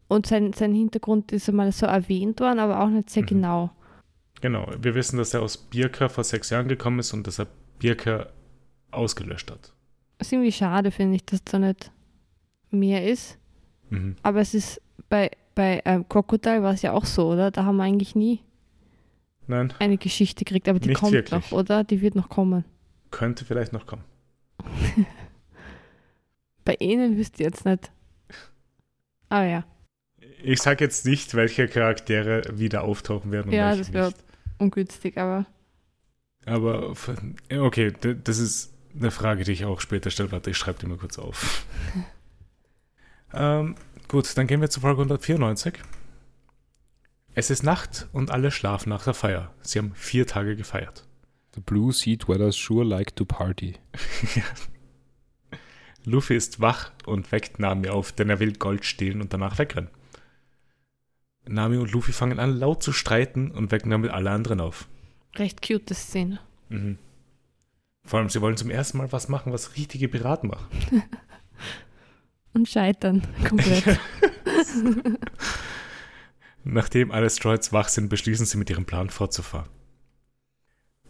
Und 0.09 0.27
sein, 0.27 0.53
sein 0.53 0.75
Hintergrund 0.75 1.33
ist 1.33 1.49
einmal 1.49 1.73
so 1.73 1.87
erwähnt 1.87 2.41
worden, 2.41 2.59
aber 2.59 2.81
auch 2.81 2.89
nicht 2.89 3.09
sehr 3.11 3.23
Mhm. 3.23 3.27
genau. 3.27 3.71
Genau, 4.41 4.69
wir 4.81 4.95
wissen, 4.97 5.19
dass 5.19 5.33
er 5.35 5.43
aus 5.43 5.57
Birka 5.57 6.09
vor 6.09 6.25
sechs 6.25 6.51
Jahren 6.51 6.67
gekommen 6.67 6.99
ist 6.99 7.13
und 7.13 7.27
dass 7.29 7.39
er 7.39 7.47
Birka 7.79 8.27
ausgelöscht 8.91 9.51
hat. 9.53 9.73
Ist 10.27 10.33
irgendwie 10.33 10.53
schade, 10.53 10.91
finde 10.91 11.17
ich, 11.17 11.25
dass 11.25 11.43
da 11.45 11.59
nicht 11.59 11.91
mehr 12.71 13.07
ist. 13.07 13.39
Mhm. 13.91 14.17
Aber 14.23 14.41
es 14.41 14.55
ist 14.55 14.81
bei, 15.09 15.31
bei 15.55 15.83
ähm, 15.85 16.09
Crocodile 16.09 16.63
war 16.63 16.73
es 16.73 16.83
ja 16.83 16.93
auch 16.93 17.05
so, 17.05 17.33
oder? 17.33 17.51
Da 17.51 17.65
haben 17.65 17.77
wir 17.77 17.85
eigentlich 17.85 18.15
nie 18.15 18.41
Nein, 19.47 19.73
eine 19.81 19.99
Geschichte 19.99 20.45
gekriegt, 20.45 20.69
aber 20.69 20.79
die 20.81 20.89
Nicht 20.89 21.01
kommt 21.01 21.13
wirklich. 21.13 21.51
noch, 21.51 21.59
oder? 21.59 21.85
Die 21.85 22.01
wird 22.01 22.15
noch 22.15 22.29
kommen. 22.29 22.65
könnte 23.11 23.45
vielleicht 23.45 23.73
noch 23.73 23.87
kommen. 23.87 24.05
Bei 26.65 26.75
ihnen 26.79 27.17
wisst 27.19 27.41
ihr 27.41 27.47
jetzt 27.47 27.65
nicht. 27.65 27.91
Aber 29.29 29.45
ja, 29.45 29.65
Ich 30.43 30.61
sage 30.63 30.85
jetzt 30.85 31.05
nicht, 31.07 31.35
welche 31.35 31.67
Charaktere 31.69 32.43
wieder 32.53 32.85
auftauchen 32.85 33.33
werden 33.33 33.49
und 33.49 33.55
Ja, 33.55 33.75
das 33.75 33.93
wär- 33.93 34.07
nicht. 34.07 34.19
ungünstig, 34.59 35.19
aber 35.19 35.47
Aber 36.47 36.95
okay, 37.59 37.93
das 38.25 38.39
ist 38.39 38.72
eine 38.99 39.11
Frage, 39.11 39.45
die 39.45 39.53
ich 39.53 39.65
auch 39.65 39.81
später 39.81 40.11
stelle. 40.11 40.33
Warte, 40.33 40.51
ich 40.51 40.57
schreibe 40.57 40.79
die 40.79 40.87
mal 40.87 40.99
kurz 40.99 41.19
auf. 41.19 41.65
ähm, 43.35 43.77
gut, 44.09 44.37
dann 44.37 44.47
gehen 44.47 44.61
wir 44.61 44.71
zu 44.71 44.81
Folge 44.81 45.03
194. 45.03 45.75
Es 47.35 47.51
ist 47.51 47.63
Nacht 47.63 48.09
und 48.13 48.31
alle 48.31 48.51
schlafen 48.51 48.91
nach 48.91 49.05
der 49.05 49.15
Feier. 49.15 49.55
Sie 49.63 49.79
haben 49.79 49.95
vier 49.95 50.27
Tage 50.27 50.55
gefeiert. 50.57 51.07
The 51.55 51.61
blue 51.61 51.93
sea 51.93 52.17
dwellers 52.17 52.57
sure 52.57 52.85
like 52.85 53.17
to 53.17 53.25
party. 53.25 53.77
Luffy 56.05 56.35
ist 56.35 56.61
wach 56.61 56.91
und 57.07 57.31
weckt 57.33 57.59
Nami 57.59 57.89
auf, 57.89 58.13
denn 58.13 58.29
er 58.29 58.41
will 58.41 58.53
Gold 58.55 58.85
stehlen 58.85 59.21
und 59.21 59.33
danach 59.33 59.59
wegrennen. 59.59 59.91
Nami 61.47 61.77
und 61.77 61.93
Luffy 61.93 62.13
fangen 62.13 62.39
an 62.39 62.59
laut 62.59 62.83
zu 62.83 62.93
streiten 62.93 63.51
und 63.51 63.71
wecken 63.71 63.91
damit 63.91 64.11
alle 64.11 64.31
anderen 64.31 64.61
auf. 64.61 64.89
recht 65.37 65.67
cute 65.67 65.95
Szene. 65.95 66.41
Mhm. 66.69 66.99
Vor 68.05 68.19
allem, 68.19 68.29
sie 68.29 68.41
wollen 68.41 68.57
zum 68.57 68.71
ersten 68.71 68.99
Mal 68.99 69.13
was 69.13 69.29
machen, 69.29 69.53
was 69.53 69.77
richtige 69.77 70.09
Piraten 70.09 70.51
machen. 70.51 70.67
Und 72.55 72.69
scheitern 72.69 73.23
komplett. 73.49 73.99
Nachdem 76.65 77.11
alle 77.11 77.31
Stroids 77.31 77.73
wach 77.73 77.89
sind, 77.89 78.09
beschließen 78.09 78.47
sie 78.47 78.59
mit 78.59 78.71
ihrem 78.71 78.85
Plan 78.85 79.11
fortzufahren. 79.11 79.69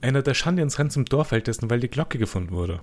Einer 0.00 0.22
der 0.22 0.34
Shandians 0.34 0.78
rennt 0.78 0.92
zum 0.92 1.04
Dorfältesten, 1.04 1.68
weil 1.70 1.80
die 1.80 1.88
Glocke 1.88 2.18
gefunden 2.18 2.52
wurde. 2.52 2.80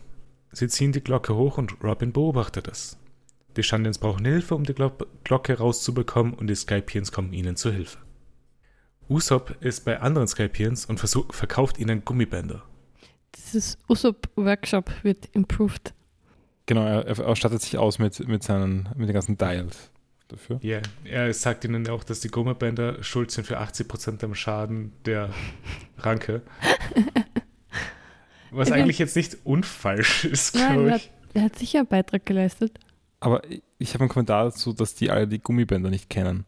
Sie 0.51 0.67
ziehen 0.67 0.91
die 0.91 1.03
Glocke 1.03 1.35
hoch 1.35 1.57
und 1.57 1.83
Robin 1.83 2.11
beobachtet 2.11 2.67
es. 2.67 2.97
Die 3.55 3.63
Shandians 3.63 3.97
brauchen 3.97 4.25
Hilfe, 4.25 4.55
um 4.55 4.63
die 4.63 4.73
Glo 4.73 4.91
Glocke 5.23 5.57
rauszubekommen 5.57 6.33
und 6.33 6.47
die 6.47 6.55
Skypians 6.55 7.11
kommen 7.11 7.33
ihnen 7.33 7.55
zu 7.55 7.71
Hilfe. 7.71 7.97
Usopp 9.09 9.57
ist 9.61 9.85
bei 9.85 9.99
anderen 9.99 10.27
Skypians 10.27 10.85
und 10.85 10.99
verkauft 10.99 11.79
ihnen 11.79 12.05
Gummibänder. 12.05 12.63
Dieses 13.35 13.77
Usopp-Workshop 13.87 14.91
wird 15.03 15.27
improved. 15.33 15.93
Genau, 16.65 16.83
er, 16.85 17.05
er 17.07 17.35
stattet 17.35 17.61
sich 17.61 17.77
aus 17.77 17.99
mit, 17.99 18.27
mit, 18.27 18.43
seinen, 18.43 18.89
mit 18.95 19.07
den 19.09 19.13
ganzen 19.13 19.37
Dials 19.37 19.91
dafür. 20.27 20.59
Ja, 20.61 20.81
er 21.03 21.33
sagt 21.33 21.65
ihnen 21.65 21.87
auch, 21.89 22.03
dass 22.03 22.19
die 22.19 22.27
Gummibänder 22.29 23.01
schuld 23.03 23.31
sind 23.31 23.47
für 23.47 23.59
80% 23.59 24.23
am 24.23 24.35
Schaden 24.35 24.93
der 25.05 25.31
Ranke. 25.97 26.41
Was 28.51 28.71
eigentlich 28.71 28.99
jetzt 28.99 29.15
nicht 29.15 29.37
unfalsch 29.43 30.25
ist, 30.25 30.55
Nein, 30.55 30.73
glaube 30.73 30.89
er 30.89 30.95
ich. 30.95 31.03
hat, 31.03 31.11
er 31.35 31.41
hat 31.43 31.59
sicher 31.59 31.79
einen 31.79 31.87
Beitrag 31.87 32.25
geleistet. 32.25 32.79
Aber 33.19 33.41
ich 33.77 33.93
habe 33.93 34.03
einen 34.03 34.09
Kommentar 34.09 34.45
dazu, 34.45 34.73
dass 34.73 34.95
die 34.95 35.11
alle 35.11 35.27
die 35.27 35.39
Gummibänder 35.39 35.89
nicht 35.89 36.09
kennen. 36.09 36.45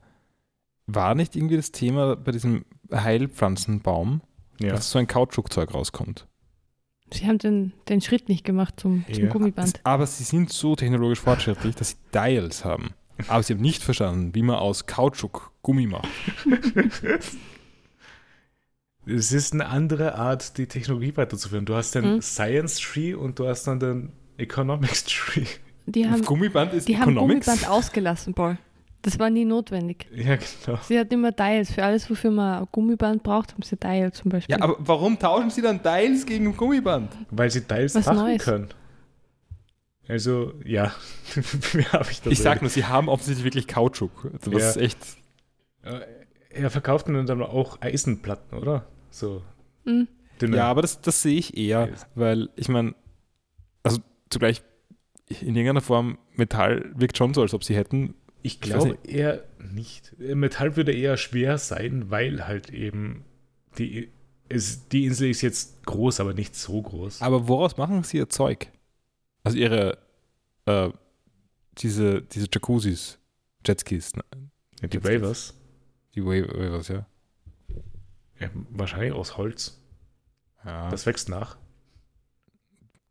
War 0.87 1.15
nicht 1.15 1.35
irgendwie 1.35 1.57
das 1.57 1.71
Thema 1.71 2.15
bei 2.15 2.31
diesem 2.31 2.65
Heilpflanzenbaum, 2.91 4.21
Ja. 4.59 4.71
dass 4.71 4.89
so 4.89 4.99
ein 4.99 5.07
Kautschukzeug 5.07 5.73
rauskommt? 5.73 6.27
Sie 7.13 7.27
haben 7.27 7.37
den, 7.37 7.73
den 7.89 8.01
Schritt 8.01 8.29
nicht 8.29 8.43
gemacht 8.45 8.79
zum, 8.79 9.05
zum 9.11 9.23
Ja. 9.25 9.29
Gummiband. 9.29 9.79
Aber 9.83 10.05
sie 10.07 10.23
sind 10.23 10.51
so 10.51 10.75
technologisch 10.75 11.19
fortschrittlich, 11.19 11.75
dass 11.75 11.89
sie 11.91 11.95
Dials 12.13 12.63
haben. 12.65 12.91
Aber 13.27 13.43
sie 13.43 13.53
haben 13.53 13.61
nicht 13.61 13.83
verstanden, 13.83 14.33
wie 14.33 14.41
man 14.41 14.55
aus 14.55 14.85
Kautschuk 14.87 15.51
Gummi 15.61 15.87
macht. 15.87 16.07
Es 19.05 19.31
ist 19.31 19.53
eine 19.53 19.65
andere 19.67 20.15
Art, 20.15 20.57
die 20.59 20.67
Technologie 20.67 21.17
weiterzuführen. 21.17 21.65
Du 21.65 21.73
hast 21.75 21.95
den 21.95 22.15
Mhm. 22.17 22.21
Science 22.21 22.77
Tree 22.79 23.13
und 23.15 23.39
du 23.39 23.47
hast 23.47 23.63
dann 23.63 23.79
den 23.79 24.11
Economics 24.37 25.03
Tree. 25.05 25.45
Die 25.87 26.07
haben, 26.07 26.21
Gummiband 26.23 26.73
ist 26.73 26.87
die 26.87 26.97
haben 26.97 27.09
Economics. 27.17 27.47
Gummiband 27.47 27.69
ausgelassen, 27.69 28.33
Paul. 28.35 28.57
Das 29.03 29.17
war 29.17 29.29
nie 29.29 29.45
notwendig. 29.45 30.07
Ja, 30.13 30.35
genau. 30.35 30.79
Sie 30.83 30.99
hat 30.99 31.11
immer 31.11 31.31
Dials. 31.31 31.71
Für 31.71 31.83
alles, 31.83 32.09
wofür 32.09 32.29
man 32.31 32.61
ein 32.61 32.67
Gummiband 32.71 33.23
braucht, 33.23 33.53
haben 33.53 33.63
sie 33.63 33.75
Dial 33.75 34.11
zum 34.11 34.29
Beispiel. 34.31 34.55
Ja, 34.55 34.61
aber 34.63 34.75
warum 34.79 35.17
tauschen 35.17 35.49
sie 35.49 35.61
dann 35.61 35.81
Dials 35.81 36.25
gegen 36.25 36.55
Gummiband? 36.55 37.11
Weil 37.31 37.49
sie 37.49 37.61
Teils 37.61 37.95
Was 37.95 38.05
machen 38.05 38.17
Neues. 38.19 38.43
können. 38.43 38.67
Also, 40.07 40.53
ja. 40.65 40.91
Wie 41.73 41.85
habe 41.85 42.07
ich 42.11 42.21
das? 42.21 42.33
Ich 42.33 42.39
sag 42.41 42.61
nur, 42.61 42.69
sie 42.69 42.85
haben 42.85 43.07
offensichtlich 43.09 43.43
wirklich 43.45 43.67
Kautschuk. 43.67 44.29
Also 44.33 44.51
das 44.51 44.61
Ja. 44.61 44.69
ist 44.69 44.77
echt. 44.77 44.97
Er 46.49 46.69
verkauft 46.69 47.07
ihnen 47.07 47.25
dann 47.25 47.41
auch 47.41 47.81
Eisenplatten, 47.81 48.57
oder? 48.57 48.85
So. 49.09 49.41
Hm. 49.85 50.07
Dünne. 50.41 50.57
Ja, 50.57 50.65
aber 50.69 50.81
das, 50.81 51.01
das 51.01 51.21
sehe 51.21 51.37
ich 51.37 51.57
eher, 51.57 51.87
Yes. 51.87 52.05
weil 52.15 52.49
ich 52.55 52.67
meine, 52.67 52.93
also 53.83 53.99
zugleich 54.29 54.61
in 55.29 55.55
irgendeiner 55.55 55.81
Form 55.81 56.17
Metall 56.35 56.91
wirkt 56.95 57.17
schon 57.17 57.33
so, 57.33 57.41
als 57.41 57.53
ob 57.53 57.63
sie 57.63 57.75
hätten. 57.75 58.15
Ich 58.43 58.59
glaube 58.59 58.97
eher 59.03 59.43
nicht. 59.59 60.17
Metall 60.17 60.75
würde 60.75 60.93
eher 60.93 61.17
schwer 61.17 61.57
sein, 61.57 62.09
weil 62.09 62.47
halt 62.47 62.69
eben 62.71 63.23
die, 63.77 64.09
es, 64.49 64.87
die 64.89 65.05
Insel 65.05 65.29
ist 65.29 65.41
jetzt 65.41 65.85
groß, 65.85 66.19
aber 66.19 66.33
nicht 66.33 66.55
so 66.55 66.81
groß. 66.81 67.21
Aber 67.21 67.47
woraus 67.47 67.77
machen 67.77 68.03
sie 68.03 68.17
ihr 68.17 68.29
Zeug? 68.29 68.67
Also 69.43 69.57
ihre, 69.57 69.97
äh, 70.65 70.89
diese, 71.77 72.21
diese 72.23 72.47
Jacuzzis, 72.51 73.19
Jetskis, 73.65 74.15
ne? 74.15 74.23
Ja, 74.81 74.87
die 74.87 75.03
Wavers. 75.03 75.53
die 76.15 76.23
Wa- 76.25 76.47
Wavers, 76.57 76.87
ja. 76.87 77.05
Ja, 78.39 78.49
wahrscheinlich 78.71 79.13
aus 79.13 79.37
Holz. 79.37 79.79
Ja, 80.65 80.89
Das 80.89 81.05
wächst 81.05 81.29
nach. 81.29 81.57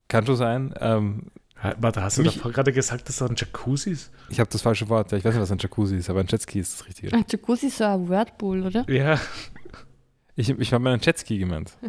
kann 0.08 0.26
schon 0.26 0.36
sein. 0.36 0.74
Ähm, 0.80 1.30
Warte, 1.78 2.02
hast 2.02 2.16
du 2.18 2.22
Mich- 2.22 2.34
davor 2.36 2.52
gerade 2.52 2.72
gesagt, 2.72 3.08
dass 3.08 3.16
da 3.18 3.26
ein 3.26 3.34
Jacuzzi 3.36 3.90
ist? 3.90 4.10
ich 4.30 4.40
habe 4.40 4.48
das 4.50 4.62
falsche 4.62 4.88
Wort. 4.88 5.12
Ja, 5.12 5.18
ich 5.18 5.24
weiß 5.24 5.34
nicht, 5.34 5.42
was 5.42 5.50
ein 5.52 5.58
Jacuzzi 5.58 5.96
ist, 5.96 6.08
aber 6.08 6.20
ein 6.20 6.26
Jetski 6.26 6.58
ist 6.60 6.72
das 6.80 6.86
Richtige. 6.86 7.12
Ein 7.14 7.24
Jacuzzi 7.28 7.66
ist 7.66 7.76
so 7.78 7.84
ein 7.84 8.08
Wordpool, 8.08 8.62
oder? 8.66 8.88
Ja. 8.90 9.20
Ich, 10.36 10.48
ich 10.48 10.72
habe 10.72 10.82
meinen 10.82 11.00
Jetski 11.00 11.38
gemeint. 11.38 11.76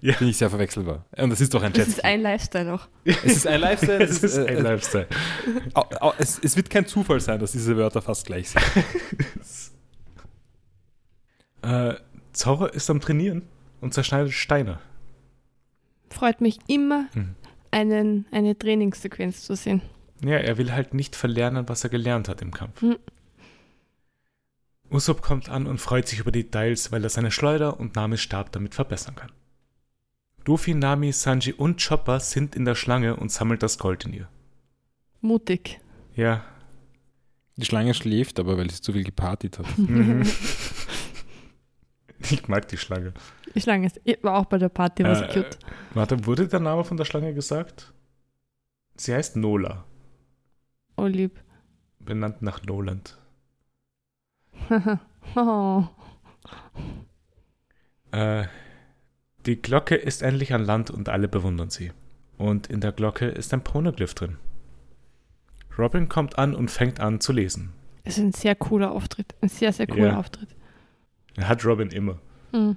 Ja. 0.00 0.16
Bin 0.16 0.28
ich 0.28 0.38
sehr 0.38 0.48
verwechselbar. 0.48 1.04
Und 1.18 1.28
das 1.28 1.42
ist 1.42 1.52
doch 1.52 1.62
ein 1.62 1.72
Das 1.74 1.80
Jetski. 1.88 1.98
ist 1.98 2.04
ein 2.04 2.22
Lifestyle 2.22 2.72
auch. 2.72 2.88
es 3.04 3.22
ist 3.24 3.46
ein 3.46 3.60
Lifestyle. 3.60 3.98
Es 4.04 4.22
ist 4.22 4.38
ein 4.38 4.46
äh, 4.46 4.60
Lifestyle. 4.60 5.06
au- 5.74 6.14
es, 6.16 6.38
es 6.42 6.56
wird 6.56 6.70
kein 6.70 6.86
Zufall 6.86 7.20
sein, 7.20 7.38
dass 7.38 7.52
diese 7.52 7.76
Wörter 7.76 8.00
fast 8.00 8.24
gleich 8.24 8.48
sind. 8.48 8.62
Äh, 11.62 11.94
Zauber 12.32 12.72
ist 12.72 12.88
am 12.88 13.00
Trainieren 13.00 13.42
und 13.80 13.92
zerschneidet 13.92 14.32
Steine. 14.32 14.78
Freut 16.10 16.40
mich 16.40 16.58
immer, 16.68 17.06
Mhm. 17.14 17.34
Einen, 17.70 18.26
eine 18.30 18.58
Trainingssequenz 18.58 19.44
zu 19.44 19.56
sehen. 19.56 19.82
Ja, 20.22 20.36
er 20.36 20.58
will 20.58 20.72
halt 20.72 20.94
nicht 20.94 21.14
verlernen, 21.14 21.68
was 21.68 21.84
er 21.84 21.90
gelernt 21.90 22.28
hat 22.28 22.42
im 22.42 22.52
Kampf. 22.52 22.80
Hm. 22.80 22.96
Usopp 24.90 25.20
kommt 25.22 25.48
an 25.48 25.66
und 25.66 25.80
freut 25.80 26.08
sich 26.08 26.18
über 26.18 26.32
die 26.32 26.44
Details, 26.44 26.90
weil 26.92 27.04
er 27.04 27.10
seine 27.10 27.30
Schleuder 27.30 27.78
und 27.78 27.94
Namis 27.94 28.20
Stab 28.20 28.52
damit 28.52 28.74
verbessern 28.74 29.14
kann. 29.16 29.30
Luffy, 30.46 30.72
Nami, 30.72 31.12
Sanji 31.12 31.52
und 31.52 31.86
Chopper 31.86 32.20
sind 32.20 32.56
in 32.56 32.64
der 32.64 32.74
Schlange 32.74 33.16
und 33.16 33.30
sammelt 33.30 33.62
das 33.62 33.78
Gold 33.78 34.06
in 34.06 34.14
ihr. 34.14 34.28
Mutig. 35.20 35.78
Ja. 36.14 36.42
Die 37.56 37.66
Schlange 37.66 37.92
schläft 37.92 38.40
aber, 38.40 38.56
weil 38.56 38.70
sie 38.70 38.80
zu 38.80 38.94
viel 38.94 39.04
gepartyt 39.04 39.58
hat. 39.58 39.66
Ich 42.30 42.48
mag 42.48 42.66
die 42.68 42.76
Schlange. 42.76 43.12
Die 43.54 43.60
Schlange 43.60 43.86
ist, 43.86 44.00
war 44.22 44.38
auch 44.38 44.46
bei 44.46 44.58
der 44.58 44.68
Party, 44.68 45.04
war 45.04 45.22
Äh, 45.22 45.32
cute. 45.32 45.58
Warte, 45.94 46.26
wurde 46.26 46.48
der 46.48 46.60
Name 46.60 46.84
von 46.84 46.96
der 46.96 47.04
Schlange 47.04 47.32
gesagt? 47.34 47.92
Sie 48.96 49.14
heißt 49.14 49.36
Nola, 49.36 49.84
Oh, 50.96 51.06
lieb. 51.06 51.40
benannt 52.00 52.42
nach 52.42 52.62
Noland. 52.64 53.16
oh. 55.36 55.84
Äh, 58.10 58.44
die 59.46 59.60
Glocke 59.62 59.94
ist 59.94 60.22
endlich 60.22 60.52
an 60.52 60.64
Land 60.64 60.90
und 60.90 61.08
alle 61.08 61.28
bewundern 61.28 61.70
sie. 61.70 61.92
Und 62.36 62.66
in 62.66 62.80
der 62.80 62.92
Glocke 62.92 63.26
ist 63.26 63.52
ein 63.54 63.62
Poneglyph 63.62 64.14
drin. 64.14 64.36
Robin 65.78 66.08
kommt 66.08 66.38
an 66.38 66.54
und 66.54 66.70
fängt 66.70 66.98
an 67.00 67.20
zu 67.20 67.32
lesen. 67.32 67.72
Es 68.04 68.18
ist 68.18 68.24
ein 68.24 68.32
sehr 68.32 68.54
cooler 68.56 68.90
Auftritt. 68.92 69.34
Ein 69.40 69.48
sehr, 69.48 69.72
sehr 69.72 69.86
cooler 69.86 70.08
Ja. 70.08 70.18
Auftritt. 70.18 70.48
Hat 71.46 71.64
Robin 71.64 71.90
immer. 71.90 72.20
Mhm. 72.52 72.76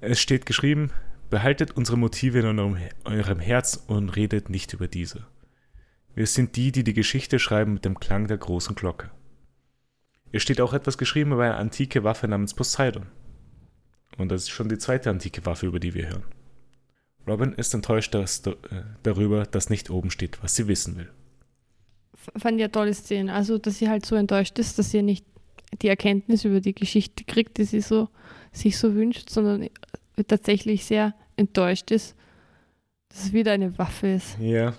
Es 0.00 0.20
steht 0.20 0.46
geschrieben, 0.46 0.90
behaltet 1.30 1.70
unsere 1.76 1.96
Motive 1.96 2.40
in 2.40 2.58
eurem, 3.04 3.38
Herz 3.40 3.82
und 3.86 4.10
redet 4.10 4.50
nicht 4.50 4.72
über 4.72 4.88
diese. 4.88 5.26
Wir 6.14 6.26
sind 6.26 6.56
die, 6.56 6.72
die 6.72 6.84
die 6.84 6.92
Geschichte 6.92 7.38
schreiben 7.38 7.74
mit 7.74 7.84
dem 7.84 7.98
Klang 7.98 8.26
der 8.26 8.36
großen 8.36 8.74
Glocke. 8.74 9.10
Es 10.32 10.42
steht 10.42 10.60
auch 10.60 10.72
etwas 10.72 10.98
geschrieben 10.98 11.32
über 11.32 11.44
eine 11.44 11.56
antike 11.56 12.04
Waffe 12.04 12.28
namens 12.28 12.52
Poseidon. 12.52 13.06
Und 14.18 14.30
das 14.30 14.42
ist 14.42 14.50
schon 14.50 14.68
die 14.68 14.78
zweite 14.78 15.08
antike 15.08 15.46
Waffe, 15.46 15.66
über 15.66 15.80
die 15.80 15.94
wir 15.94 16.08
hören. 16.08 16.24
Robin 17.26 17.52
ist 17.52 17.72
enttäuscht 17.72 18.14
dass, 18.14 18.44
äh, 18.46 18.54
darüber, 19.02 19.44
dass 19.44 19.70
nicht 19.70 19.90
oben 19.90 20.10
steht, 20.10 20.42
was 20.42 20.56
sie 20.56 20.68
wissen 20.68 20.96
will. 20.96 21.10
Fand 22.14 22.58
ich 22.58 22.64
eine 22.64 22.72
tolle 22.72 22.94
Szene. 22.94 23.32
Also, 23.32 23.58
dass 23.58 23.78
sie 23.78 23.88
halt 23.88 24.04
so 24.04 24.16
enttäuscht 24.16 24.58
ist, 24.58 24.78
dass 24.78 24.90
sie 24.90 25.02
nicht 25.02 25.24
die 25.80 25.88
Erkenntnis 25.88 26.44
über 26.44 26.60
die 26.60 26.74
Geschichte 26.74 27.24
kriegt, 27.24 27.58
die 27.58 27.64
sie 27.64 27.80
so, 27.80 28.08
sich 28.52 28.78
so 28.78 28.94
wünscht, 28.94 29.30
sondern 29.30 29.68
tatsächlich 30.28 30.84
sehr 30.84 31.14
enttäuscht 31.36 31.90
ist, 31.90 32.14
dass 33.08 33.24
es 33.24 33.32
wieder 33.32 33.52
eine 33.52 33.78
Waffe 33.78 34.08
ist. 34.08 34.38
Ja. 34.38 34.74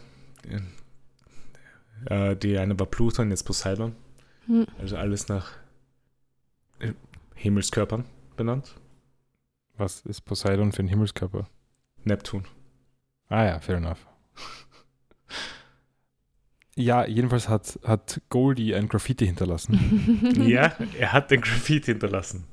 Äh, 2.06 2.36
die 2.36 2.58
eine 2.58 2.80
war 2.80 2.88
Pluton, 2.88 3.30
jetzt 3.30 3.44
Poseidon. 3.44 3.96
Hm. 4.48 4.66
Also 4.80 4.98
alles 4.98 5.28
nach 5.28 5.52
äh, 6.80 6.94
Himmelskörpern 7.36 8.06
benannt. 8.36 8.76
Was 9.78 10.02
ist 10.02 10.22
Poseidon 10.22 10.72
für 10.72 10.84
ein 10.84 10.88
Himmelskörper? 10.88 11.48
Neptun. 12.04 12.46
Ah 13.30 13.46
ja, 13.46 13.60
fair 13.60 13.78
enough. 13.78 14.06
Ja, 16.76 17.06
jedenfalls 17.06 17.50
hat, 17.50 17.80
hat 17.84 18.22
Goldie 18.30 18.74
ein 18.74 18.88
Graffiti 18.90 19.26
hinterlassen. 19.28 20.44
ja, 20.48 20.76
er 20.98 21.14
hat 21.14 21.30
den 21.32 21.42
Graffiti 21.42 21.92
hinterlassen. 21.92 22.46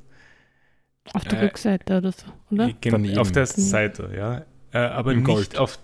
Auf 1.15 1.25
der 1.25 1.41
Äh, 1.41 1.45
Rückseite 1.47 1.97
oder 1.99 2.13
so, 2.13 2.27
oder? 2.51 2.71
Genau, 2.81 2.97
Daneben. 2.99 3.19
auf 3.19 3.33
der. 3.33 3.47
Seite, 3.47 4.11
ja. 4.15 4.45
Äh, 4.73 4.79
aber 4.87 5.13
Im 5.13 5.19
nicht 5.19 5.27
Gold. 5.27 5.59
auf, 5.59 5.79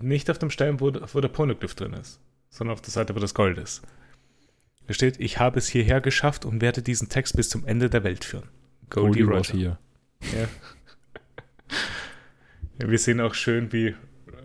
nicht 0.00 0.30
auf 0.30 0.38
dem 0.38 0.50
Stein, 0.50 0.80
wo, 0.80 0.92
wo 0.92 1.20
der 1.20 1.28
Poneglyph 1.28 1.74
drin 1.74 1.94
ist, 1.94 2.20
sondern 2.50 2.74
auf 2.74 2.82
der 2.82 2.90
Seite, 2.90 3.14
wo 3.16 3.18
das 3.20 3.34
Gold 3.34 3.56
ist. 3.58 3.82
Da 4.86 4.94
steht, 4.94 5.18
ich 5.18 5.38
habe 5.38 5.58
es 5.58 5.66
hierher 5.68 6.00
geschafft 6.00 6.44
und 6.44 6.60
werde 6.62 6.82
diesen 6.82 7.08
Text 7.08 7.36
bis 7.36 7.48
zum 7.48 7.64
Ende 7.66 7.90
der 7.90 8.04
Welt 8.04 8.24
führen. 8.24 8.48
Goldie, 8.90 9.22
Goldie 9.22 9.36
Roger. 9.36 9.52
hier. 9.54 9.78
Ja. 10.38 10.48
ja, 12.82 12.90
wir 12.90 12.98
sehen 12.98 13.20
auch 13.20 13.34
schön, 13.34 13.72
wie 13.72 13.94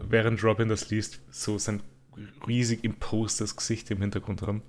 während 0.02 0.44
Robin 0.44 0.68
das 0.70 0.90
liest, 0.90 1.22
so 1.30 1.58
sein 1.58 1.82
riesig 2.48 2.84
impostes 2.84 3.56
Gesicht 3.56 3.90
im 3.92 4.00
Hintergrund 4.02 4.42
haben. 4.42 4.62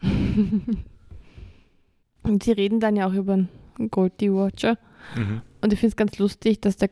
Und 2.22 2.42
sie 2.42 2.52
reden 2.52 2.80
dann 2.80 2.96
ja 2.96 3.06
auch 3.08 3.12
über 3.14 3.34
einen 3.34 3.48
Goldie 3.90 4.32
Watcher. 4.32 4.78
Mhm. 5.16 5.42
Und 5.60 5.72
ich 5.72 5.78
finde 5.80 5.92
es 5.92 5.96
ganz 5.96 6.18
lustig, 6.18 6.60
dass 6.60 6.76
der, 6.76 6.90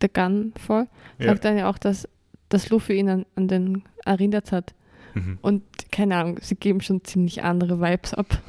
der 0.00 0.08
Gunfall 0.08 0.88
Ja. 1.18 1.26
sagt 1.28 1.44
dann 1.44 1.58
ja 1.58 1.68
auch, 1.70 1.78
dass, 1.78 2.08
dass 2.48 2.70
Luffy 2.70 2.94
ihn 2.98 3.08
an, 3.08 3.26
an 3.34 3.48
den 3.48 3.82
erinnert 4.04 4.52
hat. 4.52 4.74
Mhm. 5.14 5.38
Und 5.42 5.62
keine 5.92 6.16
Ahnung, 6.16 6.38
sie 6.40 6.54
geben 6.54 6.80
schon 6.80 7.04
ziemlich 7.04 7.42
andere 7.42 7.80
Vibes 7.80 8.14
ab. 8.14 8.40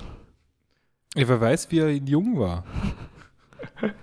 Ja, 1.15 1.27
wer 1.27 1.41
weiß, 1.41 1.71
wie 1.71 1.79
er 1.79 1.91
jung 1.91 2.39
war. 2.39 2.63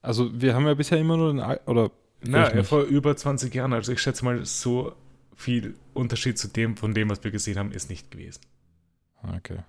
Also, 0.00 0.40
wir 0.40 0.54
haben 0.54 0.64
ja 0.64 0.74
bisher 0.74 0.96
immer 0.98 1.16
nur 1.16 1.32
den. 1.32 1.40
Al 1.40 1.60
oder. 1.66 1.90
Na, 2.24 2.48
Ich 2.48 2.54
nicht. 2.54 2.66
vor 2.68 2.82
über 2.82 3.16
20 3.16 3.52
Jahren, 3.54 3.72
also 3.72 3.92
ich 3.92 4.00
schätze 4.00 4.24
mal, 4.24 4.44
so 4.44 4.92
viel 5.38 5.76
Unterschied 5.94 6.36
zu 6.36 6.48
dem, 6.48 6.76
von 6.76 6.92
dem, 6.92 7.08
was 7.08 7.22
wir 7.22 7.30
gesehen 7.30 7.58
haben, 7.58 7.70
ist 7.70 7.88
nicht 7.88 8.10
gewesen. 8.10 8.40
Okay. 9.22 9.60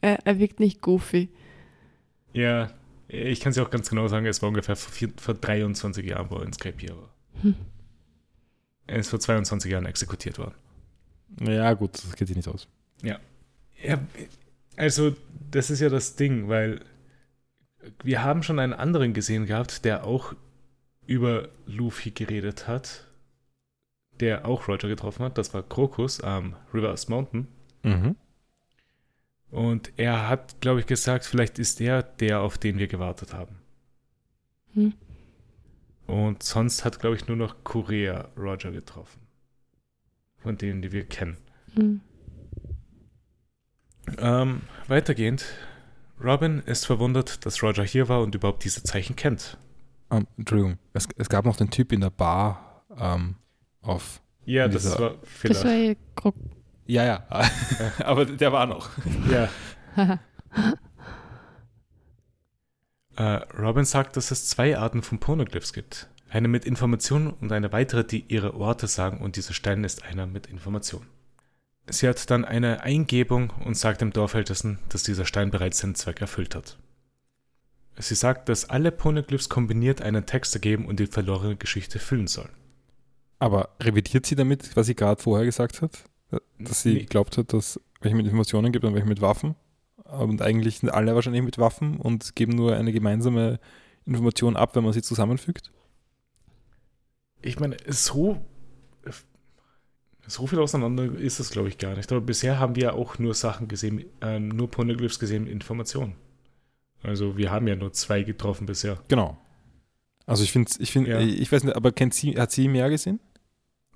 Er, 0.00 0.18
er 0.26 0.38
wirkt 0.38 0.60
nicht 0.60 0.82
goofy. 0.82 1.30
Ja, 2.34 2.70
ich 3.08 3.40
kann 3.40 3.52
es 3.52 3.56
ja 3.56 3.62
auch 3.62 3.70
ganz 3.70 3.88
genau 3.88 4.06
sagen, 4.06 4.26
es 4.26 4.42
war 4.42 4.50
ungefähr 4.50 4.76
vor, 4.76 4.92
vier, 4.92 5.10
vor 5.16 5.32
23 5.32 6.04
Jahren, 6.04 6.28
wo 6.28 6.36
er 6.36 6.42
in 6.42 6.52
Skype 6.52 6.90
war. 6.90 7.08
Hm. 7.40 7.54
Er 8.86 8.98
ist 8.98 9.08
vor 9.08 9.18
22 9.18 9.72
Jahren 9.72 9.86
exekutiert 9.86 10.36
worden. 10.38 10.56
Ja, 11.40 11.72
gut, 11.72 11.94
das 11.94 12.14
geht 12.16 12.28
sich 12.28 12.36
nicht 12.36 12.48
aus. 12.48 12.68
Ja, 13.00 13.18
also 14.76 15.16
das 15.50 15.70
ist 15.70 15.80
ja 15.80 15.88
das 15.88 16.16
Ding, 16.16 16.48
weil 16.48 16.80
wir 18.02 18.22
haben 18.22 18.42
schon 18.42 18.58
einen 18.58 18.74
anderen 18.74 19.14
gesehen 19.14 19.46
gehabt, 19.46 19.86
der 19.86 20.04
auch 20.04 20.34
über 21.06 21.48
Luffy 21.66 22.10
geredet 22.10 22.66
hat, 22.66 23.06
der 24.20 24.46
auch 24.46 24.68
Roger 24.68 24.88
getroffen 24.88 25.24
hat. 25.24 25.38
Das 25.38 25.54
war 25.54 25.62
Krokus 25.62 26.20
am 26.20 26.56
Rivers 26.72 27.08
Mountain. 27.08 27.48
Mhm. 27.82 28.16
Und 29.50 29.92
er 29.96 30.28
hat, 30.28 30.60
glaube 30.60 30.80
ich, 30.80 30.86
gesagt, 30.86 31.24
vielleicht 31.24 31.60
ist 31.60 31.80
er 31.80 32.02
der, 32.02 32.40
auf 32.40 32.58
den 32.58 32.78
wir 32.78 32.88
gewartet 32.88 33.34
haben. 33.34 33.60
Hm. 34.72 34.94
Und 36.08 36.42
sonst 36.42 36.84
hat, 36.84 36.98
glaube 36.98 37.14
ich, 37.14 37.28
nur 37.28 37.36
noch 37.36 37.62
Korea 37.62 38.28
Roger 38.36 38.72
getroffen. 38.72 39.20
Von 40.38 40.58
denen, 40.58 40.82
die 40.82 40.90
wir 40.90 41.04
kennen. 41.04 41.38
Hm. 41.74 42.00
Ähm, 44.18 44.62
weitergehend. 44.88 45.46
Robin 46.22 46.58
ist 46.66 46.84
verwundert, 46.84 47.46
dass 47.46 47.62
Roger 47.62 47.84
hier 47.84 48.08
war 48.08 48.22
und 48.22 48.34
überhaupt 48.34 48.64
diese 48.64 48.82
Zeichen 48.82 49.14
kennt. 49.14 49.56
Ähm, 50.10 50.26
Entschuldigung, 50.36 50.78
es, 50.92 51.08
es 51.16 51.28
gab 51.28 51.44
noch 51.44 51.56
den 51.56 51.70
Typ 51.70 51.92
in 51.92 52.00
der 52.00 52.10
Bar 52.10 52.84
ähm, 52.98 53.36
auf. 53.84 54.20
Ja, 54.44 54.68
das 54.68 54.82
dieser- 54.82 54.98
war 54.98 55.10
Das 55.10 55.18
war 55.64 55.70
Filler. 55.70 55.74
eh 55.92 55.96
Krok 56.16 56.34
Ja, 56.86 57.04
ja, 57.04 57.26
aber 58.04 58.24
der 58.26 58.52
war 58.52 58.66
noch. 58.66 58.90
Ja. 59.30 59.48
Äh, 63.16 63.22
Robin 63.58 63.84
sagt, 63.84 64.16
dass 64.16 64.30
es 64.30 64.48
zwei 64.48 64.76
Arten 64.76 65.02
von 65.02 65.18
Poneglyphs 65.20 65.72
gibt. 65.72 66.08
Eine 66.30 66.48
mit 66.48 66.64
Information 66.64 67.30
und 67.32 67.52
eine 67.52 67.70
weitere, 67.72 68.04
die 68.04 68.24
ihre 68.26 68.54
Orte 68.54 68.88
sagen 68.88 69.18
und 69.20 69.36
dieser 69.36 69.54
Stein 69.54 69.84
ist 69.84 70.02
einer 70.04 70.26
mit 70.26 70.46
Information. 70.48 71.06
Sie 71.88 72.08
hat 72.08 72.28
dann 72.30 72.44
eine 72.44 72.82
Eingebung 72.82 73.50
und 73.64 73.76
sagt 73.76 74.00
dem 74.00 74.12
Dorfältesten, 74.12 74.78
dass 74.88 75.02
dieser 75.04 75.26
Stein 75.26 75.50
bereits 75.50 75.78
seinen 75.78 75.94
Zweck 75.94 76.20
erfüllt 76.22 76.54
hat. 76.56 76.78
Sie 77.98 78.16
sagt, 78.16 78.48
dass 78.48 78.68
alle 78.68 78.90
Poneglyphs 78.90 79.48
kombiniert 79.48 80.02
einen 80.02 80.26
Text 80.26 80.52
ergeben 80.56 80.86
und 80.86 80.98
die 80.98 81.06
verlorene 81.06 81.54
Geschichte 81.54 82.00
füllen 82.00 82.26
sollen. 82.26 82.50
Aber 83.44 83.68
revidiert 83.82 84.24
sie 84.24 84.36
damit, 84.36 84.74
was 84.74 84.86
sie 84.86 84.94
gerade 84.94 85.20
vorher 85.22 85.44
gesagt 85.44 85.82
hat? 85.82 86.04
Dass 86.58 86.80
sie 86.82 86.94
Nee. 86.94 87.04
glaubt 87.04 87.36
hat, 87.36 87.52
dass 87.52 87.78
welche 88.00 88.16
mit 88.16 88.24
Informationen 88.24 88.72
gibt 88.72 88.84
und 88.86 88.94
welche 88.94 89.06
mit 89.08 89.20
Waffen? 89.20 89.54
und 90.18 90.40
eigentlich 90.42 90.78
sind 90.78 90.90
alle 90.90 91.14
wahrscheinlich 91.14 91.42
mit 91.42 91.58
Waffen 91.58 91.96
und 91.98 92.36
geben 92.36 92.52
nur 92.52 92.76
eine 92.76 92.92
gemeinsame 92.92 93.58
Information 94.06 94.54
ab, 94.56 94.76
wenn 94.76 94.84
man 94.84 94.92
sie 94.92 95.02
zusammenfügt. 95.02 95.72
Ich 97.42 97.58
meine, 97.58 97.76
so, 97.88 98.40
so 100.26 100.46
viel 100.46 100.58
auseinander 100.60 101.04
ist 101.18 101.40
es, 101.40 101.50
glaube 101.50 101.68
ich, 101.68 101.78
gar 101.78 101.96
nicht. 101.96 102.10
Aber 102.12 102.20
bisher 102.20 102.58
haben 102.58 102.76
wir 102.76 102.94
auch 102.94 103.18
nur 103.18 103.34
Sachen 103.34 103.66
gesehen, 103.68 104.04
äh, 104.20 104.38
nur 104.38 104.70
Poneglyphs 104.70 105.18
gesehen 105.18 105.44
mit 105.44 105.52
Informationen. 105.52 106.14
Also 107.02 107.36
wir 107.36 107.50
haben 107.50 107.66
ja 107.66 107.76
nur 107.76 107.92
zwei 107.92 108.22
getroffen 108.22 108.66
bisher. 108.66 109.02
Genau. 109.08 109.36
Also 110.26 110.44
ich 110.44 110.52
finde, 110.52 110.70
ich 110.78 110.92
finde, 110.92 111.10
Ja. 111.10 111.18
ich 111.20 111.50
weiß 111.50 111.64
nicht, 111.64 111.76
aber 111.76 111.92
kennt 111.92 112.14
sie, 112.14 112.38
hat 112.38 112.50
sie 112.52 112.68
mehr 112.68 112.88
gesehen? 112.88 113.20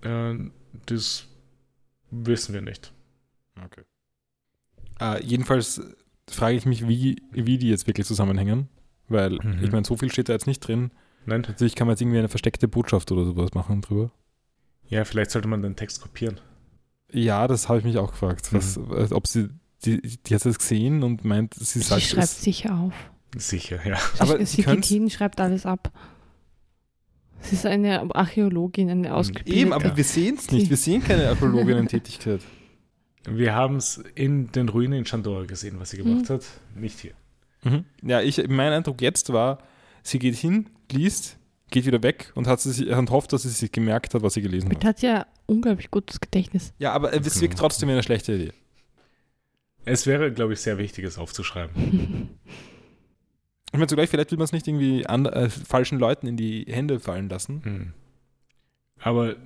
Äh, 0.03 0.35
das 0.87 1.27
wissen 2.11 2.55
wir 2.55 2.63
nicht. 2.63 2.93
Okay. 3.65 3.83
Äh, 5.01 5.23
jedenfalls 5.25 5.81
frage 6.29 6.57
ich 6.57 6.67
mich, 6.67 6.87
wie, 6.89 7.23
wie 7.33 7.59
die 7.59 7.69
jetzt 7.69 7.87
wirklich 7.87 8.07
zusammenhängen. 8.07 8.69
Weil, 9.09 9.39
Mhm. 9.43 9.65
ich 9.65 9.73
meine, 9.73 9.87
so 9.87 9.97
viel 9.97 10.13
steht 10.13 10.29
da 10.29 10.35
jetzt 10.35 10.47
nicht 10.47 10.61
drin. 10.61 10.91
Nein? 11.25 11.43
Natürlich 11.43 11.75
kann 11.75 11.87
man 11.87 11.93
jetzt 11.95 12.03
irgendwie 12.03 12.19
eine 12.19 12.29
versteckte 12.29 12.69
Botschaft 12.69 13.11
oder 13.13 13.25
sowas 13.25 13.55
machen 13.55 13.81
drüber. 13.81 14.11
Ja, 14.89 15.05
vielleicht 15.05 15.31
sollte 15.31 15.49
man 15.49 15.63
den 15.63 15.77
Text 15.77 16.01
kopieren. 16.03 16.41
Ja, 17.11 17.47
das 17.49 17.69
habe 17.69 17.79
ich 17.79 17.85
mich 17.85 17.97
auch 17.99 18.11
gefragt. 18.11 18.53
Was, 18.53 18.77
äh, 18.77 19.09
ob 19.13 19.27
sie, 19.27 19.49
die, 19.85 20.01
die 20.03 20.35
hat 20.35 20.45
es 20.45 20.59
gesehen 20.59 21.03
und 21.03 21.25
meint, 21.25 21.55
sie 21.55 21.65
Sie 21.65 21.81
sagt 21.81 22.03
schreibt 22.03 22.25
es. 22.25 22.43
sicher 22.43 22.79
auf. 22.79 22.93
Sicher, 23.37 23.87
ja. 23.87 23.99
Aber 24.19 24.39
sie, 24.39 24.63
sie 24.63 24.63
sie 24.83 24.95
hin, 24.99 25.11
schreibt 25.11 25.41
alles 25.41 25.65
ab. 25.67 25.91
Sie 27.41 27.55
ist 27.55 27.67
eine 27.67 28.15
Archäologin, 28.15 28.91
eine 28.91 29.15
ausgebildete. 29.15 29.57
Eben, 29.57 29.73
aber 29.73 29.97
wir 29.97 30.05
sehen 30.05 30.37
es 30.39 30.51
nicht. 30.51 30.69
Wir 30.71 30.77
sehen 30.77 31.03
keine 31.03 31.29
Archäologinnen-Tätigkeit. 31.29 32.41
Wir 33.29 33.55
haben 33.55 33.77
es 33.77 34.03
in 34.15 34.51
den 34.53 34.69
Ruinen 34.69 34.95
in 35.01 35.05
Chandora 35.05 35.45
gesehen, 35.45 35.77
was 35.79 35.91
sie 35.91 35.99
gemacht 35.99 36.29
Mhm. 36.29 36.35
hat. 36.35 36.45
Nicht 36.75 36.99
hier. 37.01 37.13
Mhm. 37.63 37.85
Ja, 38.03 38.21
ich, 38.23 38.47
mein 38.49 38.73
Eindruck 38.73 39.01
jetzt 39.03 39.33
war, 39.33 39.59
sie 40.03 40.19
geht 40.19 40.35
hin, 40.37 40.71
liest, 40.91 41.37
geht 41.71 41.85
wieder 41.87 42.03
weg 42.03 42.33
und, 42.35 42.47
hat 42.47 42.61
sie, 42.61 42.73
sich- 42.73 42.89
und 42.89 43.11
hofft, 43.11 43.33
dass 43.33 43.43
sie 43.43 43.51
sich 43.51 43.71
gemerkt 43.73 44.15
hat, 44.15 44.23
was 44.23 44.35
sie 44.35 44.43
gelesen 44.43 44.71
hat. 44.71 44.85
hat 44.85 45.03
ja 45.03 45.27
unglaublich 45.47 45.91
gutes 45.91 46.21
Gedächtnis. 46.21 46.73
Ja, 46.79 46.93
aber 46.93 47.13
es 47.13 47.23
Genau. 47.35 47.41
wirkt 47.43 47.59
trotzdem 47.59 47.89
wie 47.89 47.93
eine 47.93 48.03
schlechte 48.03 48.33
Idee. 48.35 48.53
Es 49.85 50.07
wäre, 50.07 50.33
glaube 50.33 50.53
ich, 50.55 50.61
sehr 50.61 50.79
wichtig, 50.79 51.05
es 51.05 51.19
aufzuschreiben. 51.19 52.29
Ich 53.73 53.79
meine, 53.79 53.87
zugleich, 53.87 54.09
vielleicht 54.09 54.31
will 54.31 54.39
man 54.39 54.47
es 54.47 54.53
nicht 54.53 54.67
irgendwie 54.67 55.07
an, 55.07 55.27
äh, 55.27 55.49
falschen 55.51 55.99
Leuten 55.99 56.27
in 56.27 56.37
die 56.37 56.65
Hände 56.69 57.01
fallen 57.01 57.29
lassen. 57.29 57.63
Hm. 57.65 57.93
Aber, 59.01 59.37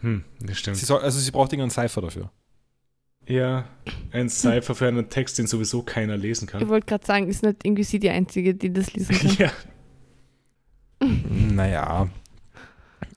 hm, 0.00 0.24
das 0.40 0.58
stimmt. 0.58 0.76
Sie 0.76 0.84
soll, 0.86 1.00
also 1.00 1.18
sie 1.18 1.30
braucht 1.30 1.52
irgendeinen 1.52 1.70
Cypher 1.70 2.00
dafür. 2.02 2.30
ja, 3.26 3.64
ein 4.12 4.28
Cypher 4.28 4.74
für 4.74 4.86
einen 4.88 5.08
Text, 5.08 5.38
den 5.38 5.46
sowieso 5.46 5.82
keiner 5.82 6.16
lesen 6.16 6.44
Ich 6.44 6.50
kann. 6.52 6.68
wollte 6.68 6.86
gerade 6.86 7.06
sagen, 7.06 7.28
ist 7.28 7.42
nicht 7.42 7.64
irgendwie 7.64 7.84
sie 7.84 7.98
die 7.98 8.10
Einzige, 8.10 8.54
die 8.54 8.72
das 8.72 8.92
lesen 8.94 9.16
kann. 9.16 9.36
ja, 9.38 9.52
Naja. 11.00 12.08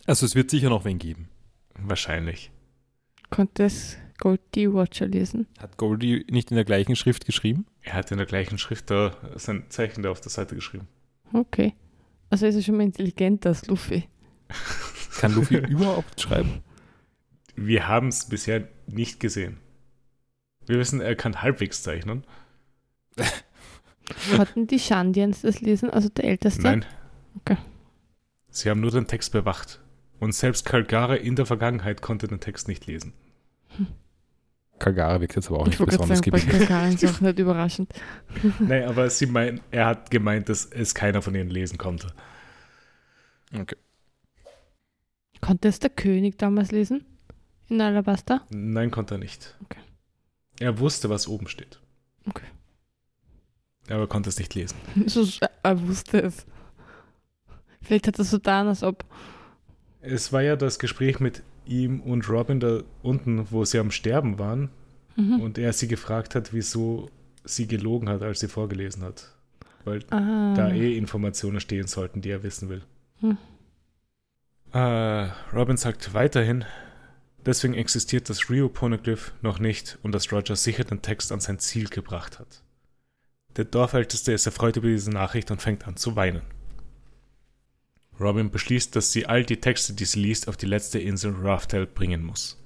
Also 0.06 0.26
es 0.26 0.36
wird 0.36 0.50
sicher 0.50 0.70
noch 0.70 0.86
wen 0.86 1.00
geben. 1.00 1.30
wahrscheinlich. 1.78 2.52
Konnte 3.30 3.64
es 3.66 3.98
Gold 4.20 4.42
D 4.56 4.72
Watcher 4.74 5.08
lesen? 5.08 5.48
Hat 5.60 5.78
Goldie 5.78 6.26
nicht 6.30 6.52
in 6.52 6.56
der 6.56 6.66
gleichen 6.66 6.96
Schrift 6.96 7.26
geschrieben? 7.26 7.66
Er 7.84 7.94
hat 7.94 8.12
in 8.12 8.18
der 8.18 8.26
gleichen 8.26 8.58
Schrift 8.58 8.90
da 8.90 9.16
sein 9.36 9.66
Zeichen 9.70 10.04
da 10.04 10.12
auf 10.12 10.22
der 10.22 10.32
Seite 10.32 10.56
geschrieben. 10.56 10.88
Okay. 11.34 11.74
Also 12.30 12.48
ist 12.48 12.56
er 12.56 12.62
schon 12.62 12.78
mal 12.78 12.84
intelligenter 12.84 13.50
als 13.50 13.68
Luffy. 13.68 14.08
Kann 15.20 15.36
Luffy 15.36 15.58
überhaupt 15.58 16.20
schreiben? 16.20 16.64
Wir 17.56 17.88
haben 17.88 18.08
es 18.08 18.26
bisher 18.26 18.68
nicht 18.88 19.20
gesehen. 19.20 19.58
Wir 20.66 20.80
wissen, 20.80 21.02
er 21.02 21.16
kann 21.16 21.42
halbwegs 21.42 21.84
zeichnen. 21.84 22.24
Hatten 24.38 24.68
die 24.68 24.80
Shandians 24.80 25.42
das 25.42 25.62
lesen, 25.62 25.90
also 25.90 26.10
der 26.10 26.26
Älteste? 26.26 26.62
Nein. 26.62 26.86
Okay. 27.38 27.58
Sie 28.50 28.70
haben 28.70 28.80
nur 28.80 28.92
den 28.92 29.08
Text 29.08 29.32
bewacht. 29.32 29.82
Und 30.20 30.34
selbst 30.34 30.66
Kalgara 30.66 31.16
in 31.16 31.36
der 31.36 31.46
Vergangenheit 31.46 32.02
konnte 32.02 32.28
den 32.28 32.40
Text 32.40 32.68
nicht 32.68 32.86
lesen. 32.88 33.14
Kagara 34.84 35.22
wirkt 35.22 35.36
jetzt 35.38 35.48
aber 35.50 35.60
auch 35.60 35.68
Ich 35.68 35.70
nicht 35.70 35.78
gerade 35.78 35.92
besonders 35.92 36.20
sagen, 36.20 36.32
bei 36.32 36.40
gebildet. 36.40 36.68
Kagaren 36.68 36.94
ist 36.94 37.06
auch 37.06 37.22
nicht 37.22 37.40
überraschend. 37.40 37.94
Nein, 38.60 38.84
aber 38.84 39.10
sie 39.10 39.28
meinen, 39.28 39.62
er 39.72 39.86
hat 39.86 40.12
gemeint, 40.12 40.50
dass 40.50 40.66
es 40.66 40.94
keiner 40.94 41.22
von 41.22 41.34
ihnen 41.36 41.50
lesen 41.50 41.78
konnte. 41.78 42.08
Okay. 43.58 43.78
Konnte 45.40 45.70
es 45.70 45.80
der 45.80 45.90
König 45.90 46.38
damals 46.38 46.72
lesen? 46.72 47.06
In 47.70 47.80
Alabasta? 47.80 48.42
Nein, 48.50 48.92
konnte 48.92 49.16
er 49.16 49.20
nicht. 49.20 49.56
Okay. 49.64 49.80
Er 50.60 50.80
wusste, 50.80 51.10
was 51.10 51.30
oben 51.30 51.48
steht. 51.48 51.80
Okay. 52.28 52.48
Aber 53.88 54.08
konnte 54.08 54.30
es 54.30 54.38
nicht 54.38 54.54
lesen. 54.54 54.78
Er 55.66 55.88
wusste 55.88 56.22
es. 56.22 56.46
Vielleicht 57.82 58.08
hat 58.08 58.20
er 58.20 58.26
so 58.26 58.36
getan, 58.36 58.68
als 58.68 58.84
ob. 58.84 59.06
Es 60.02 60.34
war 60.34 60.42
ja 60.42 60.58
das 60.58 60.78
Gespräch 60.78 61.22
mit 61.22 61.42
ihm 61.66 62.02
und 62.02 62.30
Robin 62.30 62.60
da 62.60 62.82
unten, 63.02 63.52
wo 63.52 63.66
sie 63.66 63.80
am 63.80 63.92
Sterben 63.92 64.40
waren 64.40 64.70
Mhm. 65.16 65.42
und 65.42 65.58
er 65.58 65.74
sie 65.74 65.88
gefragt 65.88 66.36
hat, 66.36 66.54
wieso 66.54 67.10
sie 67.44 67.68
gelogen 67.68 68.10
hat, 68.10 68.22
als 68.22 68.40
sie 68.40 68.48
vorgelesen 68.48 69.04
hat. 69.04 69.30
Weil 69.86 70.00
ah. 70.12 70.54
da 70.56 70.70
eh 70.70 70.98
Informationen 70.98 71.60
stehen 71.60 71.88
sollten, 71.88 72.22
die 72.22 72.30
er 72.30 72.44
wissen 72.44 72.70
will. 72.70 72.84
Hm. 73.20 73.38
Äh, 74.72 75.30
Robin 75.54 75.78
sagt 75.78 76.14
weiterhin, 76.14 76.64
deswegen 77.46 77.74
existiert 77.74 78.30
das 78.30 78.50
Rio 78.50 78.70
Poneglyph 78.70 79.34
noch 79.42 79.60
nicht 79.60 80.00
und 80.02 80.14
dass 80.14 80.32
Roger 80.32 80.56
sicher 80.56 80.86
den 80.86 81.02
Text 81.02 81.32
an 81.32 81.42
sein 81.42 81.60
Ziel 81.60 81.90
gebracht 81.90 82.40
hat. 82.40 82.64
Der 83.58 83.66
Dorfälteste 83.66 84.32
ist 84.32 84.46
erfreut 84.46 84.78
über 84.78 84.88
diese 84.88 85.12
Nachricht 85.12 85.52
und 85.52 85.62
fängt 85.62 85.86
an 85.86 85.98
zu 85.98 86.16
weinen. 86.16 86.42
Robin 88.20 88.52
beschließt, 88.52 88.96
dass 88.96 89.12
sie 89.12 89.26
all 89.26 89.44
die 89.44 89.60
Texte, 89.60 89.94
die 89.94 90.06
sie 90.06 90.20
liest, 90.22 90.48
auf 90.48 90.58
die 90.58 90.66
letzte 90.66 91.00
Insel 91.00 91.34
Raftel 91.36 91.88
bringen 91.88 92.24
muss. 92.24 92.60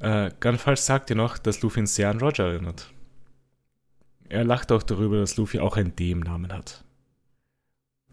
Äh, 0.00 0.30
Gunfalls 0.40 0.86
sagt 0.86 1.10
ihr 1.10 1.16
noch, 1.16 1.38
dass 1.38 1.62
Luffy 1.62 1.80
ihn 1.80 1.86
sehr 1.86 2.10
an 2.10 2.20
Roger 2.20 2.46
erinnert. 2.50 2.92
Er 4.28 4.44
lacht 4.44 4.72
auch 4.72 4.82
darüber, 4.82 5.18
dass 5.18 5.36
Luffy 5.36 5.58
auch 5.58 5.76
ein 5.76 5.94
D 5.94 6.10
im 6.10 6.20
Namen 6.20 6.52
hat. 6.52 6.84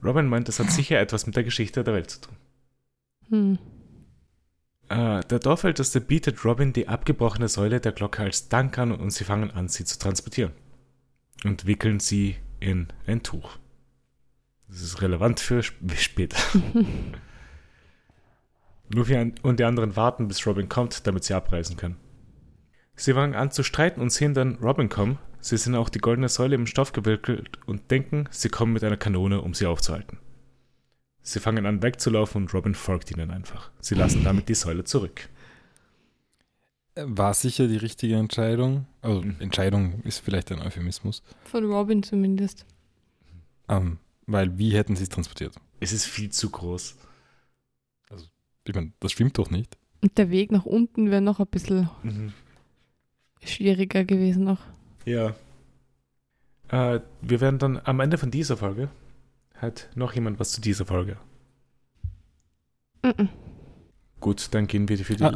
Robin 0.03 0.27
meint, 0.27 0.47
das 0.47 0.59
hat 0.59 0.71
sicher 0.71 0.99
etwas 0.99 1.25
mit 1.25 1.35
der 1.35 1.43
Geschichte 1.43 1.83
der 1.83 1.93
Welt 1.93 2.09
zu 2.09 2.21
tun. 2.21 2.35
Hm. 3.29 3.59
Äh, 4.89 5.21
der 5.21 5.39
Dorfälteste 5.39 6.01
bietet 6.01 6.43
Robin 6.43 6.73
die 6.73 6.87
abgebrochene 6.87 7.47
Säule 7.47 7.79
der 7.79 7.91
Glocke 7.91 8.23
als 8.23 8.49
Dank 8.49 8.77
an 8.77 8.91
und 8.91 9.11
sie 9.11 9.23
fangen 9.23 9.51
an, 9.51 9.67
sie 9.67 9.85
zu 9.85 9.99
transportieren. 9.99 10.51
Und 11.43 11.65
wickeln 11.65 11.99
sie 11.99 12.35
in 12.59 12.87
ein 13.07 13.23
Tuch. 13.23 13.57
Das 14.69 14.81
ist 14.81 15.01
relevant 15.01 15.39
für 15.39 15.59
sp 15.65 15.75
später. 15.97 16.37
Luffy 18.91 19.33
und 19.43 19.59
die 19.59 19.63
anderen 19.63 19.95
warten, 19.95 20.27
bis 20.27 20.45
Robin 20.47 20.67
kommt, 20.69 21.05
damit 21.05 21.23
sie 21.23 21.33
abreisen 21.35 21.77
können. 21.77 21.97
Sie 22.95 23.13
fangen 23.13 23.35
an 23.35 23.51
zu 23.51 23.63
streiten 23.63 24.01
und 24.01 24.11
sehen 24.11 24.33
dann 24.33 24.55
Robin 24.55 24.89
kommen. 24.89 25.19
Sie 25.39 25.57
sehen 25.57 25.75
auch 25.75 25.89
die 25.89 25.99
goldene 25.99 26.27
Säule 26.27 26.55
im 26.55 26.65
Stoff 26.65 26.91
gewickelt 26.91 27.59
und 27.65 27.91
denken, 27.91 28.27
sie 28.31 28.49
kommen 28.49 28.73
mit 28.73 28.83
einer 28.83 28.97
Kanone, 28.97 29.41
um 29.41 29.53
sie 29.53 29.67
aufzuhalten. 29.67 30.17
Sie 31.21 31.39
fangen 31.39 31.65
an 31.65 31.81
wegzulaufen 31.83 32.41
und 32.43 32.53
Robin 32.53 32.73
folgt 32.75 33.11
ihnen 33.11 33.31
einfach. 33.31 33.71
Sie 33.79 33.95
lassen 33.95 34.23
damit 34.23 34.49
die 34.49 34.55
Säule 34.55 34.83
zurück. 34.83 35.29
War 36.95 37.33
sicher 37.33 37.67
die 37.67 37.77
richtige 37.77 38.15
Entscheidung. 38.15 38.87
Also 39.01 39.21
Mhm. 39.21 39.35
Entscheidung 39.39 40.01
ist 40.01 40.19
vielleicht 40.19 40.51
ein 40.51 40.61
Euphemismus. 40.61 41.23
Von 41.45 41.65
Robin 41.71 42.03
zumindest. 42.03 42.65
Ähm, 43.69 43.99
weil 44.31 44.57
wie 44.57 44.71
hätten 44.73 44.95
sie 44.95 45.03
es 45.03 45.09
transportiert? 45.09 45.55
Es 45.79 45.91
ist 45.91 46.05
viel 46.05 46.29
zu 46.29 46.49
groß. 46.49 46.95
Ich 48.65 48.75
meine, 48.75 48.91
das 48.99 49.11
stimmt 49.13 49.37
doch 49.37 49.49
nicht. 49.49 49.77
Und 50.01 50.17
der 50.17 50.29
Weg 50.29 50.51
nach 50.51 50.65
unten 50.65 51.09
wäre 51.11 51.21
noch 51.21 51.39
ein 51.39 51.47
bisschen 51.47 51.89
Mhm. 52.03 52.33
schwieriger 53.43 54.03
gewesen 54.05 54.43
noch. 54.43 54.59
Ja. 55.05 55.33
Äh, 56.69 56.99
wir 57.21 57.41
werden 57.41 57.57
dann 57.59 57.81
am 57.83 57.99
Ende 57.99 58.17
von 58.17 58.29
dieser 58.31 58.57
Folge. 58.57 58.89
Hat 59.55 59.89
noch 59.95 60.13
jemand 60.13 60.39
was 60.39 60.51
zu 60.51 60.61
dieser 60.61 60.85
Folge? 60.85 61.17
Mhm. 63.03 63.29
Gut, 64.19 64.49
dann 64.51 64.67
gehen 64.67 64.87
wir 64.87 64.97
für 64.99 65.15
die. 65.15 65.23
Ah, 65.23 65.35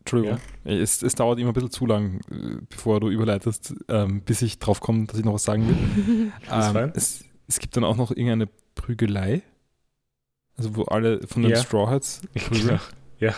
Entschuldigung. 0.00 0.38
Es, 0.64 1.02
es 1.02 1.14
dauert 1.14 1.38
immer 1.38 1.50
ein 1.50 1.54
bisschen 1.54 1.70
zu 1.70 1.86
lang, 1.86 2.20
äh, 2.30 2.56
bevor 2.68 2.98
du 3.00 3.08
überleitest, 3.10 3.74
ähm, 3.88 4.22
bis 4.22 4.42
ich 4.42 4.58
drauf 4.58 4.80
komme, 4.80 5.06
dass 5.06 5.18
ich 5.18 5.24
noch 5.24 5.34
was 5.34 5.44
sagen 5.44 5.68
will. 5.68 6.32
Ähm, 6.50 6.72
fein. 6.72 6.92
es, 6.96 7.24
es 7.48 7.58
gibt 7.58 7.76
dann 7.76 7.84
auch 7.84 7.96
noch 7.96 8.10
irgendeine 8.10 8.48
Prügelei. 8.74 9.42
Also 10.56 10.76
wo 10.76 10.84
alle 10.84 11.26
von 11.26 11.42
den 11.42 11.52
Ja. 11.52 11.62
Straw 11.62 11.86
Hats 11.90 12.20
prügeln. 12.34 12.80
ja. 13.18 13.34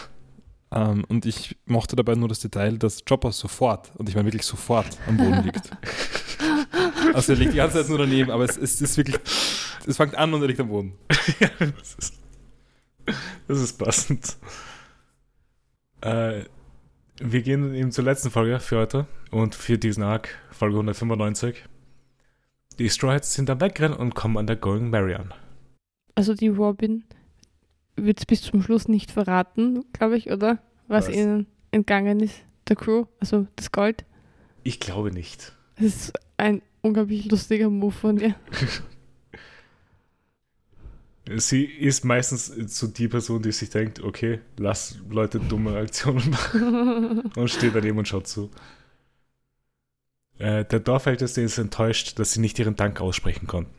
Ähm, 0.72 1.04
und 1.08 1.26
ich 1.26 1.56
mochte 1.66 1.94
dabei 1.94 2.16
nur 2.16 2.28
das 2.28 2.40
Detail, 2.40 2.78
dass 2.78 3.04
Chopper 3.04 3.30
sofort, 3.30 3.92
und 3.96 4.08
ich 4.08 4.16
meine 4.16 4.26
wirklich 4.26 4.44
sofort, 4.44 4.86
am 5.06 5.16
Boden 5.16 5.42
liegt. 5.44 5.70
Also 7.12 7.32
er 7.34 7.38
liegt 7.38 7.52
die 7.52 7.58
ganze 7.58 7.78
Zeit 7.80 7.88
nur 7.90 7.98
daneben, 7.98 8.30
aber 8.30 8.44
es, 8.44 8.56
es 8.56 8.80
ist 8.80 8.96
wirklich, 8.96 9.16
es 9.86 9.96
fängt 9.96 10.16
an 10.16 10.32
und 10.34 10.40
er 10.40 10.48
liegt 10.48 10.58
am 10.58 10.68
Boden. 10.68 10.94
ja, 11.40 11.48
das 11.58 11.94
ist, 11.94 12.14
das 13.46 13.60
ist 13.60 13.78
passend. 13.78 14.36
Äh, 16.00 16.44
wir 17.20 17.42
gehen 17.42 17.74
eben 17.74 17.92
zur 17.92 18.04
letzten 18.04 18.30
Folge 18.30 18.58
für 18.58 18.78
heute 18.78 19.06
und 19.30 19.54
für 19.54 19.78
diesen 19.78 20.02
Arc, 20.02 20.30
Folge 20.50 20.76
195. 20.76 21.62
Die 22.78 22.90
Straw 22.90 23.14
Hats 23.14 23.34
sind 23.34 23.48
dann 23.48 23.60
wegrennen 23.60 23.96
und 23.96 24.14
kommen 24.14 24.36
an 24.36 24.46
der 24.46 24.56
Going 24.56 24.90
Mary 24.90 25.14
an. 25.14 25.32
Also 26.14 26.34
die 26.34 26.48
Robin 26.48 27.04
wird 27.96 28.18
es 28.18 28.26
bis 28.26 28.42
zum 28.42 28.62
Schluss 28.62 28.88
nicht 28.88 29.10
verraten, 29.10 29.84
glaube 29.92 30.16
ich, 30.16 30.30
oder? 30.30 30.58
Was, 30.88 31.08
Was? 31.08 31.14
ihnen 31.14 31.46
entgangen 31.70 32.20
ist, 32.20 32.42
der 32.68 32.76
Crew, 32.76 33.06
also 33.20 33.46
das 33.56 33.72
Gold. 33.72 34.04
Ich 34.64 34.80
glaube 34.80 35.12
nicht. 35.12 35.52
Das 35.76 35.86
ist 35.86 36.12
ein 36.36 36.62
unglaublich 36.82 37.30
lustiger 37.30 37.70
Move 37.70 37.92
von 37.92 38.18
ihr. 38.18 38.34
Sie 41.36 41.64
ist 41.64 42.04
meistens 42.04 42.46
so 42.46 42.86
die 42.86 43.08
Person, 43.08 43.40
die 43.40 43.52
sich 43.52 43.70
denkt, 43.70 44.02
okay, 44.02 44.40
lass 44.58 44.98
Leute 45.08 45.40
dumme 45.40 45.74
Aktionen 45.76 46.30
machen 46.30 47.20
und 47.36 47.50
steht 47.50 47.74
daneben 47.74 47.98
und 47.98 48.06
schaut 48.06 48.26
zu. 48.26 48.50
Äh, 50.38 50.64
der 50.64 50.80
Dorfälteste 50.80 51.40
ist 51.42 51.58
enttäuscht, 51.58 52.18
dass 52.18 52.32
sie 52.32 52.40
nicht 52.40 52.58
ihren 52.58 52.76
Dank 52.76 53.00
aussprechen 53.00 53.46
konnten. 53.46 53.72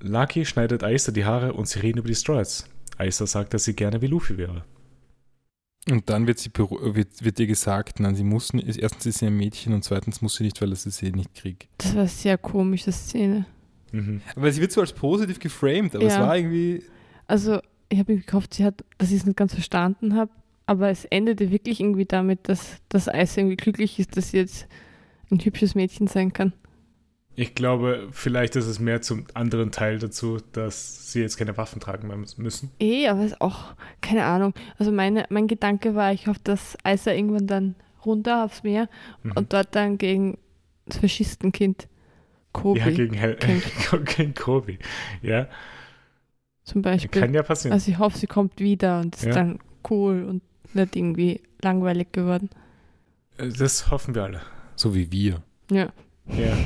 Lucky 0.00 0.44
schneidet 0.44 0.84
Aisa 0.84 1.12
die 1.12 1.24
Haare 1.24 1.52
und 1.54 1.66
sie 1.68 1.80
reden 1.80 1.98
über 1.98 2.08
die 2.08 2.14
Straws. 2.14 2.64
Aisa 2.98 3.26
sagt, 3.26 3.54
dass 3.54 3.64
sie 3.64 3.74
gerne 3.74 4.00
wie 4.02 4.06
Luffy 4.06 4.36
wäre. 4.36 4.64
Und 5.90 6.08
dann 6.08 6.26
wird, 6.26 6.38
sie, 6.38 6.50
wird, 6.56 7.24
wird 7.24 7.40
ihr 7.40 7.46
gesagt, 7.46 8.00
nein, 8.00 8.14
sie 8.14 8.24
muss 8.24 8.52
nicht, 8.54 8.78
erstens 8.78 9.04
ist 9.06 9.18
sie 9.18 9.26
ein 9.26 9.36
Mädchen 9.36 9.74
und 9.74 9.84
zweitens 9.84 10.22
muss 10.22 10.36
sie 10.36 10.44
nicht, 10.44 10.60
weil 10.62 10.72
es 10.72 10.84
sie 10.84 11.10
nicht 11.12 11.34
kriegt. 11.34 11.68
Das 11.78 11.92
war 11.94 12.00
eine 12.02 12.08
sehr 12.08 12.38
komische 12.38 12.90
Szene. 12.90 13.44
Mhm. 13.92 14.22
Aber 14.34 14.50
sie 14.50 14.60
wird 14.62 14.72
so 14.72 14.80
als 14.80 14.92
positiv 14.92 15.38
geframed, 15.40 15.94
aber 15.94 16.04
es 16.06 16.14
Ja. 16.14 16.20
war 16.26 16.36
irgendwie. 16.36 16.82
Also, 17.26 17.60
ich 17.90 17.98
habe 17.98 18.16
gehofft, 18.16 18.54
sie 18.54 18.64
hat, 18.64 18.82
dass 18.96 19.10
ich 19.10 19.18
es 19.18 19.26
nicht 19.26 19.36
ganz 19.36 19.52
verstanden 19.52 20.14
habe, 20.16 20.30
aber 20.66 20.88
es 20.88 21.04
endete 21.04 21.50
wirklich 21.50 21.80
irgendwie 21.80 22.06
damit, 22.06 22.48
dass 22.48 22.78
das 22.88 23.08
Eis 23.08 23.36
irgendwie 23.36 23.56
glücklich 23.56 23.98
ist, 23.98 24.16
dass 24.16 24.30
sie 24.30 24.38
jetzt 24.38 24.66
ein 25.34 25.44
hübsches 25.44 25.74
Mädchen 25.74 26.06
sein 26.06 26.32
kann. 26.32 26.52
Ich 27.36 27.56
glaube, 27.56 28.08
vielleicht 28.12 28.54
ist 28.54 28.66
es 28.66 28.78
mehr 28.78 29.02
zum 29.02 29.26
anderen 29.34 29.72
Teil 29.72 29.98
dazu, 29.98 30.38
dass 30.52 31.10
sie 31.10 31.20
jetzt 31.20 31.36
keine 31.36 31.56
Waffen 31.56 31.80
tragen 31.80 32.08
müssen. 32.36 32.70
Eh, 32.78 33.08
aber 33.08 33.24
ist 33.24 33.40
auch, 33.40 33.74
keine 34.00 34.24
Ahnung. 34.24 34.54
Also 34.78 34.92
meine, 34.92 35.26
mein 35.30 35.48
Gedanke 35.48 35.96
war, 35.96 36.12
ich 36.12 36.28
hoffe, 36.28 36.38
dass 36.44 36.78
Eisa 36.84 37.10
irgendwann 37.12 37.48
dann 37.48 37.74
runter 38.06 38.44
aufs 38.44 38.62
Meer 38.62 38.88
Mhm. 39.24 39.32
und 39.34 39.52
dort 39.52 39.74
dann 39.74 39.98
gegen 39.98 40.38
das 40.86 40.98
Faschistenkind 40.98 41.88
Kobi 42.52 42.78
ja, 42.78 42.90
gegen, 42.90 43.14
Hel 43.14 43.36
gegen 44.16 44.34
Kobe. 44.34 44.78
Ja, 45.22 45.48
zum 46.62 46.82
Beispiel. 46.82 47.20
kann 47.20 47.34
ja 47.34 47.42
passieren. 47.42 47.72
Also 47.72 47.90
ich 47.90 47.98
hoffe, 47.98 48.16
sie 48.16 48.28
kommt 48.28 48.60
wieder 48.60 49.00
und 49.00 49.16
ist 49.16 49.24
Ja. 49.24 49.32
dann 49.32 49.58
cool 49.90 50.22
und 50.24 50.42
nicht 50.74 50.94
irgendwie 50.94 51.40
langweilig 51.62 52.12
geworden. 52.12 52.48
das 53.38 53.90
hoffen 53.90 54.14
wir 54.14 54.22
alle. 54.22 54.40
So 54.84 54.94
wie 54.94 55.10
wir. 55.10 55.42
Ja. 55.70 55.90
Ja. 56.26 56.54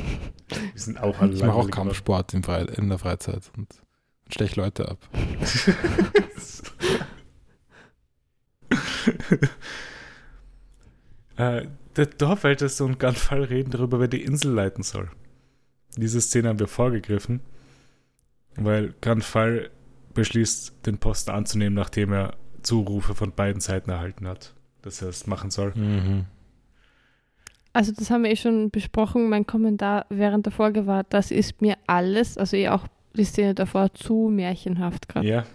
Wir 0.49 0.71
sind 0.75 0.99
auch 0.99 1.21
alle 1.21 1.31
Ich 1.31 1.41
mache 1.41 1.53
auch 1.53 1.71
Kampfsport 1.71 2.33
in, 2.33 2.43
Frei 2.43 2.63
in 2.63 2.89
der 2.89 2.97
Freizeit 2.97 3.49
und 3.55 3.69
stech 4.27 4.57
Leute 4.57 4.89
ab. 4.89 4.97
äh, 11.37 11.65
der 11.95 12.05
Dorfälteste 12.07 12.83
und 12.83 12.99
Gunfall 12.99 13.45
reden 13.45 13.71
darüber, 13.71 14.01
wer 14.01 14.09
die 14.09 14.21
Insel 14.21 14.51
leiten 14.51 14.83
soll. 14.83 15.09
Diese 15.95 16.19
Szene 16.19 16.49
haben 16.49 16.59
wir 16.59 16.67
vorgegriffen, 16.67 17.39
weil 18.57 18.95
Gunfall 18.99 19.69
beschließt, 20.13 20.85
den 20.85 20.97
Posten 20.97 21.31
anzunehmen, 21.31 21.75
nachdem 21.75 22.11
er 22.11 22.35
Zurufe 22.63 23.15
von 23.15 23.31
beiden 23.31 23.61
Seiten 23.61 23.91
erhalten 23.91 24.27
hat, 24.27 24.55
dass 24.81 25.01
er 25.01 25.07
es 25.07 25.25
machen 25.25 25.51
soll. 25.51 25.73
Mhm. 25.73 26.25
Also 27.73 27.91
das 27.91 28.09
haben 28.09 28.23
wir 28.23 28.31
eh 28.31 28.35
schon 28.35 28.71
besprochen. 28.71 29.29
Mein 29.29 29.45
Kommentar 29.45 30.05
während 30.09 30.45
der 30.45 30.53
Folge 30.53 30.87
war, 30.87 31.03
das 31.03 31.31
ist 31.31 31.61
mir 31.61 31.77
alles, 31.87 32.37
also 32.37 32.57
eh 32.57 32.69
auch 32.69 32.87
die 33.15 33.23
Szene 33.23 33.53
davor, 33.53 33.93
zu 33.93 34.29
märchenhaft 34.31 35.07
gerade. 35.09 35.27
Ja. 35.27 35.45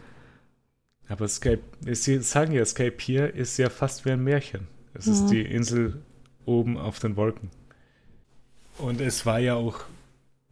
Aber 1.08 1.28
Skype, 1.28 1.60
sie 1.94 2.18
sagen 2.20 2.52
ja, 2.52 2.64
Skype 2.64 2.96
hier 3.00 3.34
ist 3.34 3.58
ja 3.58 3.68
fast 3.68 4.04
wie 4.04 4.10
ein 4.12 4.24
Märchen. 4.24 4.66
Es 4.94 5.06
ist 5.06 5.24
Mhm. 5.24 5.28
die 5.28 5.42
Insel 5.42 6.02
oben 6.46 6.78
auf 6.78 6.98
den 6.98 7.16
Wolken. 7.16 7.50
Und 8.78 9.00
es 9.00 9.26
war 9.26 9.38
ja 9.38 9.54
auch 9.54 9.80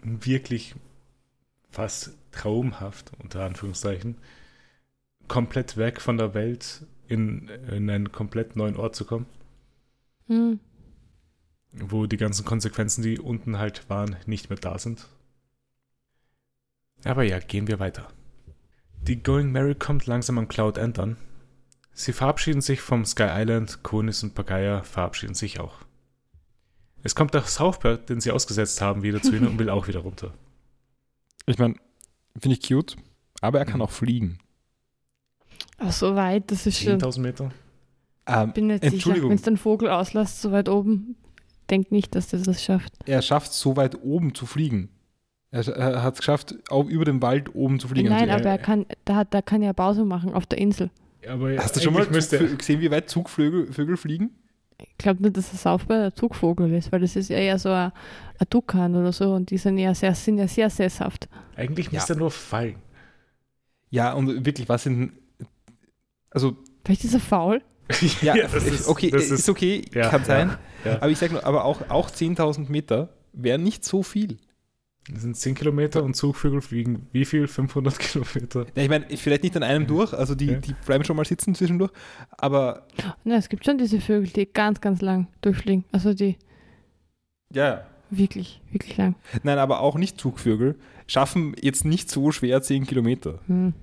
wirklich 0.02 0.74
fast 1.70 2.12
traumhaft, 2.32 3.12
unter 3.22 3.44
Anführungszeichen, 3.44 4.16
komplett 5.28 5.76
weg 5.76 6.00
von 6.00 6.18
der 6.18 6.34
Welt 6.34 6.84
in, 7.08 7.48
in 7.70 7.88
einen 7.88 8.12
komplett 8.12 8.56
neuen 8.56 8.76
Ort 8.76 8.94
zu 8.96 9.04
kommen, 9.04 9.26
Hm. 10.28 10.60
Wo 11.74 12.06
die 12.06 12.16
ganzen 12.16 12.44
Konsequenzen, 12.44 13.02
die 13.02 13.18
unten 13.18 13.58
halt 13.58 13.88
waren, 13.88 14.16
nicht 14.26 14.50
mehr 14.50 14.58
da 14.58 14.78
sind. 14.78 15.06
Aber 17.04 17.22
ja, 17.24 17.38
gehen 17.38 17.66
wir 17.66 17.78
weiter. 17.80 18.08
Die 19.02 19.22
Going 19.22 19.50
Mary 19.50 19.74
kommt 19.74 20.06
langsam 20.06 20.38
an 20.38 20.48
Cloud 20.48 20.78
End 20.78 20.98
an. 20.98 21.16
Sie 21.92 22.12
verabschieden 22.12 22.60
sich 22.60 22.80
vom 22.80 23.04
Sky 23.04 23.26
Island, 23.28 23.82
Konis 23.82 24.22
und 24.22 24.34
Pagaya 24.34 24.82
verabschieden 24.82 25.34
sich 25.34 25.60
auch. 25.60 25.74
Es 27.02 27.14
kommt 27.14 27.34
der 27.34 27.42
Southbird, 27.42 28.08
den 28.08 28.20
sie 28.20 28.30
ausgesetzt 28.30 28.80
haben, 28.80 29.02
wieder 29.02 29.20
zu 29.20 29.34
ihnen 29.34 29.48
und 29.48 29.58
will 29.58 29.70
auch 29.70 29.88
wieder 29.88 30.00
runter. 30.00 30.32
Ich 31.46 31.58
meine, 31.58 31.74
finde 32.38 32.56
ich 32.56 32.68
cute, 32.68 32.96
aber 33.40 33.58
er 33.58 33.64
kann 33.64 33.78
Mhm. 33.78 33.82
auch 33.82 33.90
fliegen. 33.90 34.38
Ach, 35.78 35.90
so 35.90 36.14
weit, 36.14 36.52
das 36.52 36.66
ist 36.66 36.78
schon. 36.80 37.00
10.000 37.00 37.18
Meter? 37.20 37.50
Ähm, 38.28 38.52
bin 38.52 38.68
nicht 38.68 38.84
sicher, 38.84 38.94
Entschuldigung. 38.94 39.30
wenn 39.30 39.36
es 39.36 39.42
den 39.42 39.56
Vogel 39.56 39.88
auslässt, 39.90 40.40
so 40.40 40.52
weit 40.52 40.68
oben, 40.68 41.16
denk 41.72 41.90
nicht, 41.90 42.14
dass 42.14 42.28
der 42.28 42.38
das 42.40 42.62
schafft. 42.62 42.92
er 43.06 43.22
schafft 43.22 43.52
so 43.52 43.76
weit 43.76 44.00
oben 44.04 44.34
zu 44.34 44.46
fliegen. 44.46 44.88
Er, 45.50 45.66
er 45.68 46.02
hat 46.02 46.14
es 46.14 46.20
geschafft, 46.20 46.54
auch 46.70 46.86
über 46.86 47.04
den 47.04 47.20
Wald 47.20 47.54
oben 47.54 47.80
zu 47.80 47.88
fliegen. 47.88 48.08
Nein, 48.08 48.30
Also, 48.30 48.44
aber 48.44 48.50
er 48.50 48.58
kann, 48.58 48.86
da, 49.04 49.16
hat- 49.16 49.34
da 49.34 49.42
kann 49.42 49.62
ja 49.62 49.72
Pause 49.72 50.04
machen 50.04 50.32
auf 50.32 50.46
der 50.46 50.58
Insel. 50.58 50.90
Aber 51.28 51.56
Hast 51.56 51.76
du 51.76 51.80
schon 51.80 51.92
mal 51.94 52.06
gesehen, 52.06 52.80
wie 52.80 52.90
weit 52.90 53.08
Zugvögel 53.10 53.72
Vögel 53.72 53.96
fliegen? 53.96 54.30
Ich 54.78 54.98
glaube 54.98 55.22
nicht, 55.22 55.36
dass 55.36 55.50
das 55.50 55.62
Southbird 55.62 56.12
ein 56.12 56.16
Zugvogel 56.16 56.72
ist, 56.74 56.90
weil 56.90 57.00
das 57.00 57.14
ist 57.16 57.28
ja 57.28 57.36
eher 57.36 57.58
so 57.58 57.68
ein, 57.70 57.92
ein 58.38 58.50
Tukan 58.50 58.96
oder 58.96 59.12
so 59.12 59.34
und 59.34 59.50
die 59.50 59.58
sind 59.58 59.78
ja 59.78 59.94
sehr, 59.94 60.14
sind 60.14 60.38
ja 60.38 60.48
sehr 60.48 60.70
sesshaft. 60.70 61.28
eigentlich 61.56 61.86
Ja. 61.86 61.92
müsste 61.94 62.14
er 62.14 62.18
nur 62.18 62.30
fallen. 62.30 62.76
Ja, 63.90 64.12
und 64.14 64.44
wirklich, 64.46 64.68
was 64.68 64.84
sind. 64.84 65.12
Also, 66.30 66.56
Vielleicht 66.84 67.04
ist 67.04 67.14
er 67.14 67.20
faul. 67.20 67.62
Ja, 68.22 68.34
das 68.48 68.64
ist- 68.66 68.88
okay, 68.88 69.10
das 69.10 69.30
ist, 69.30 69.48
okay, 69.48 69.84
ja, 69.94 70.08
kann 70.08 70.22
ja, 70.22 70.26
sein. 70.26 70.56
ja. 70.84 70.96
Aber 70.96 71.10
ich 71.10 71.18
sage 71.18 71.32
nur, 71.34 71.44
aber 71.44 71.64
auch, 71.64 71.88
auch 71.90 72.10
10.000 72.10 72.70
Meter 72.70 73.10
wären 73.32 73.62
nicht 73.62 73.84
so 73.84 74.02
viel. 74.02 74.38
Das 75.12 75.22
sind 75.22 75.36
10 75.36 75.56
Kilometer 75.56 76.04
und 76.04 76.14
Zugvögel 76.14 76.60
fliegen 76.60 77.08
wie 77.10 77.24
viel? 77.24 77.48
500 77.48 77.98
Kilometer? 77.98 78.66
Ja, 78.76 78.82
ich 78.84 78.88
meine, 78.88 79.06
vielleicht 79.16 79.42
nicht 79.42 79.56
an 79.56 79.64
einem 79.64 79.86
durch, 79.88 80.12
also 80.14 80.36
die, 80.36 80.46
Ja. 80.46 80.58
die 80.60 80.74
bleiben 80.86 81.02
schon 81.04 81.16
mal 81.16 81.24
sitzen 81.24 81.54
zwischendurch, 81.56 81.90
aber 82.30 82.86
Na, 83.24 83.34
es 83.36 83.48
gibt 83.48 83.64
schon 83.64 83.78
diese 83.78 84.00
Vögel, 84.00 84.28
die 84.30 84.46
ganz, 84.46 84.80
ganz 84.80 85.00
lang 85.02 85.26
durchfliegen. 85.40 85.84
Also 85.90 86.14
die 86.14 86.36
ja, 87.52 87.84
wirklich, 88.10 88.60
wirklich 88.70 88.96
lang. 88.96 89.14
nein, 89.42 89.58
aber 89.58 89.80
auch 89.80 89.96
nicht 89.96 90.20
Zugvögel 90.20 90.76
schaffen 91.08 91.54
jetzt 91.60 91.84
nicht 91.84 92.08
so 92.10 92.30
schwer 92.32 92.62
10 92.62 92.86
Kilometer. 92.86 93.40
Hm. 93.46 93.74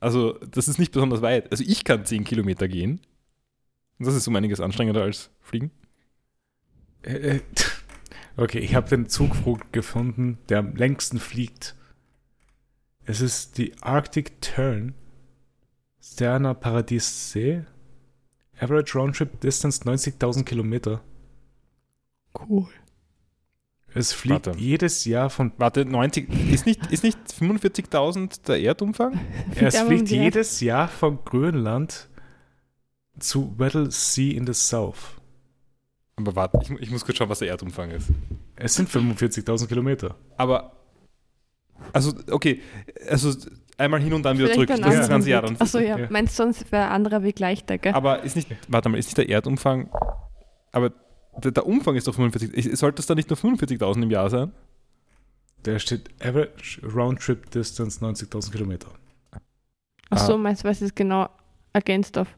Also, 0.00 0.32
das 0.50 0.66
ist 0.68 0.78
nicht 0.78 0.90
besonders 0.90 1.22
weit. 1.22 1.50
Also, 1.52 1.62
ich 1.64 1.84
kann 1.84 2.04
10 2.04 2.24
Kilometer 2.24 2.66
gehen. 2.66 3.00
Und 4.02 4.06
das 4.08 4.16
ist 4.16 4.26
um 4.26 4.34
einiges 4.34 4.58
anstrengender 4.58 5.04
als 5.04 5.30
Fliegen. 5.40 5.70
Äh, 7.02 7.36
äh, 7.36 7.40
Okay, 8.36 8.58
ich 8.58 8.74
habe 8.74 8.88
den 8.88 9.08
Zugvogel 9.08 9.64
gefunden, 9.70 10.38
der 10.48 10.58
am 10.58 10.74
längsten 10.74 11.20
fliegt. 11.20 11.76
Es 13.04 13.20
ist 13.20 13.58
die 13.58 13.72
Arctic 13.80 14.40
Tern. 14.40 14.94
Sterna 16.02 16.54
Paradis 16.54 17.38
Average 18.58 18.98
Roundtrip 18.98 19.40
Distance 19.40 19.82
90.000 19.84 20.44
Kilometer. 20.44 21.02
Cool. 22.36 22.66
Es 23.94 24.12
fliegt 24.12 24.46
Warte. 24.46 24.58
jedes 24.58 25.04
Jahr 25.04 25.30
von. 25.30 25.52
Warte, 25.58 25.84
90, 25.84 26.50
ist 26.50 26.66
nicht, 26.66 26.90
ist 26.90 27.04
nicht 27.04 27.18
45.000 27.28 28.46
der 28.46 28.60
Erdumfang? 28.60 29.20
Es 29.54 29.78
fliegt 29.82 30.08
jedes 30.08 30.60
Jahr 30.60 30.88
von 30.88 31.22
Grönland 31.24 32.08
zu 33.22 33.54
Weddell 33.58 33.90
Sea 33.90 34.34
in 34.36 34.46
the 34.46 34.52
South. 34.54 34.98
Aber 36.16 36.34
warte, 36.36 36.58
ich, 36.62 36.70
ich 36.80 36.90
muss 36.90 37.04
kurz 37.04 37.16
schauen, 37.18 37.28
was 37.28 37.38
der 37.40 37.48
Erdumfang 37.48 37.90
ist. 37.90 38.08
Es 38.56 38.74
sind 38.74 38.88
45.000 38.88 39.66
Kilometer. 39.66 40.14
Aber, 40.36 40.72
also, 41.92 42.12
okay, 42.30 42.60
also 43.08 43.32
einmal 43.78 44.00
hin 44.00 44.12
und 44.12 44.22
dann 44.22 44.36
wieder 44.38 44.48
Vielleicht 44.48 44.68
zurück. 44.70 44.82
Das 44.82 44.94
ist 44.94 45.00
das 45.00 45.08
ganze 45.08 45.30
Jahr. 45.30 45.44
Achso, 45.60 45.78
ja. 45.78 45.98
Ja. 45.98 46.06
Meinst 46.10 46.38
du, 46.38 46.42
sonst 46.44 46.70
wäre 46.70 46.84
ein 46.86 46.90
anderer 46.92 47.22
Weg 47.22 47.38
leichter, 47.38 47.78
gell? 47.78 47.94
Aber 47.94 48.22
ist 48.22 48.36
nicht, 48.36 48.48
warte 48.68 48.88
mal, 48.88 48.98
ist 48.98 49.06
nicht 49.06 49.18
der 49.18 49.28
Erdumfang, 49.28 49.90
aber 50.70 50.92
der, 51.42 51.50
der 51.52 51.66
Umfang 51.66 51.96
ist 51.96 52.06
doch 52.06 52.14
45, 52.14 52.52
ich- 52.54 52.78
sollte 52.78 53.00
es 53.00 53.06
dann 53.06 53.16
nicht 53.16 53.30
nur 53.30 53.38
45.000 53.38 54.02
im 54.02 54.10
Jahr 54.10 54.28
sein? 54.30 54.52
Der 55.64 55.78
steht 55.78 56.10
Average 56.22 56.80
Roundtrip 56.86 57.50
Distance 57.50 58.04
90.000 58.04 58.52
Kilometer. 58.52 58.88
Achso, 60.10 60.34
Ah. 60.34 60.36
meinst 60.36 60.62
du, 60.64 60.68
was 60.68 60.82
ist 60.82 60.94
genau 60.94 61.28
ergänzt 61.72 62.18
auf? 62.18 62.28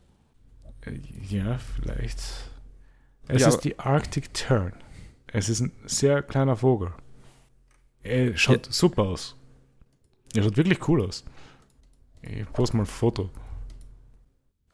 Äh, 0.86 0.98
Ja, 1.28 1.58
vielleicht. 1.58 2.18
Es 3.28 3.42
Ja, 3.42 3.48
ist 3.48 3.60
die 3.60 3.78
Arctic 3.78 4.32
Tern. 4.34 4.72
Es 5.26 5.48
ist 5.48 5.60
ein 5.60 5.72
sehr 5.86 6.22
kleiner 6.22 6.56
Vogel. 6.56 6.92
Er 8.02 8.36
schaut 8.36 8.72
super 8.72 9.02
aus. 9.04 9.34
Er 10.34 10.42
schaut 10.42 10.56
wirklich 10.56 10.86
cool 10.88 11.02
aus. 11.06 11.24
Ich 12.22 12.50
poste 12.52 12.76
mal 12.76 12.82
ein 12.82 12.86
Foto. 12.86 13.30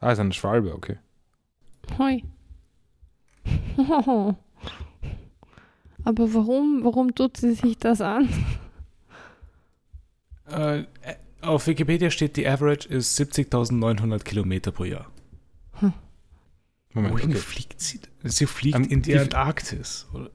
Ah, 0.00 0.12
ist 0.12 0.18
eine 0.18 0.32
Schwalbe, 0.32 0.74
okay. 0.74 0.98
Hoi. 1.98 2.22
Aber 6.04 6.34
warum, 6.34 6.80
warum 6.82 7.14
tut 7.14 7.36
sie 7.36 7.54
sich 7.54 7.78
das 7.78 8.00
an? 8.00 8.28
Äh, 10.46 10.84
auf 11.42 11.66
Wikipedia 11.66 12.10
steht, 12.10 12.36
die 12.36 12.46
Average 12.48 12.88
ist 12.88 13.18
70.900 13.18 14.22
Kilometer 14.24 14.72
pro 14.72 14.84
Jahr. 14.84 15.06
Moment, 16.92 17.14
Wohin 17.14 17.30
okay. 17.30 17.38
fliegt 17.38 17.80
sie? 17.80 18.00
Sie 18.24 18.46
fliegt 18.46 18.76
Ähm, 18.76 18.84
in 18.84 19.02
die 19.02 19.12
die- 19.12 19.18
Antarktis. 19.18 20.06
Oder? 20.12 20.30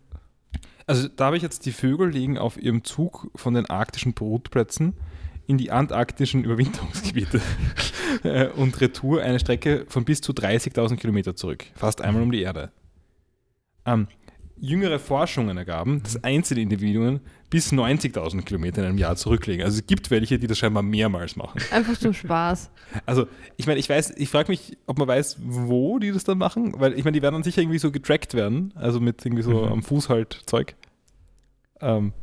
Also 0.87 1.07
da 1.07 1.25
habe 1.25 1.37
ich 1.37 1.43
jetzt 1.43 1.65
die 1.65 1.71
Vögel 1.71 2.09
liegen 2.09 2.37
auf 2.37 2.57
ihrem 2.61 2.83
Zug 2.83 3.29
von 3.35 3.53
den 3.55 3.65
arktischen 3.65 4.13
Brutplätzen 4.13 4.93
in 5.47 5.57
die 5.57 5.71
antarktischen 5.71 6.43
Überwinterungsgebiete 6.43 7.41
Äh, 8.23 8.47
und 8.49 8.79
Retour 8.79 9.21
eine 9.23 9.39
Strecke 9.39 9.85
von 9.89 10.05
bis 10.05 10.21
zu 10.21 10.31
30.000 10.31 10.95
Kilometer 10.95 11.35
zurück, 11.35 11.65
fast 11.75 12.01
einmal 12.01 12.23
um 12.23 12.31
die 12.31 12.41
Erde. 12.41 12.71
Ähm, 13.85 14.07
jüngere 14.57 14.99
Forschungen 14.99 15.57
ergaben, 15.57 16.01
dass 16.01 16.23
einzelne 16.23 16.61
Individuen 16.61 17.19
bis 17.49 17.71
90.000 17.71 18.41
Kilometer 18.43 18.81
in 18.81 18.89
einem 18.89 18.97
Jahr 18.97 19.15
zurücklegen. 19.15 19.63
Also 19.63 19.79
es 19.79 19.87
gibt 19.87 20.11
welche, 20.11 20.39
die 20.39 20.47
das 20.47 20.57
scheinbar 20.57 20.83
mehrmals 20.83 21.35
machen. 21.35 21.61
Einfach 21.71 21.97
zum 21.97 22.13
Spaß. 22.13 22.69
Also, 23.05 23.27
ich 23.57 23.67
meine, 23.67 23.79
ich 23.79 23.89
weiß, 23.89 24.13
ich 24.15 24.29
frage 24.29 24.49
mich, 24.51 24.77
ob 24.85 24.97
man 24.99 25.07
weiß, 25.07 25.37
wo 25.41 25.99
die 25.99 26.11
das 26.13 26.23
dann 26.23 26.37
machen, 26.37 26.73
weil 26.77 26.93
ich 26.93 27.03
meine, 27.03 27.13
die 27.15 27.21
werden 27.21 27.33
dann 27.33 27.43
sicher 27.43 27.61
irgendwie 27.61 27.79
so 27.79 27.91
getrackt 27.91 28.33
werden, 28.35 28.71
also 28.75 29.01
mit 29.01 29.25
irgendwie 29.25 29.43
so 29.43 29.51
Mhm. 29.65 29.71
am 29.71 29.83
Fuß 29.83 30.07
halt 30.07 30.43
Zeug. 30.45 30.75
Ähm, 31.81 32.13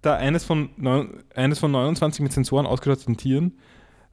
da 0.00 0.14
eines 0.16 0.44
von, 0.44 0.70
neun, 0.78 1.22
eines 1.34 1.58
von 1.58 1.70
29 1.72 2.22
mit 2.22 2.32
Sensoren 2.32 2.64
ausgestatteten 2.64 3.16
Tieren 3.18 3.58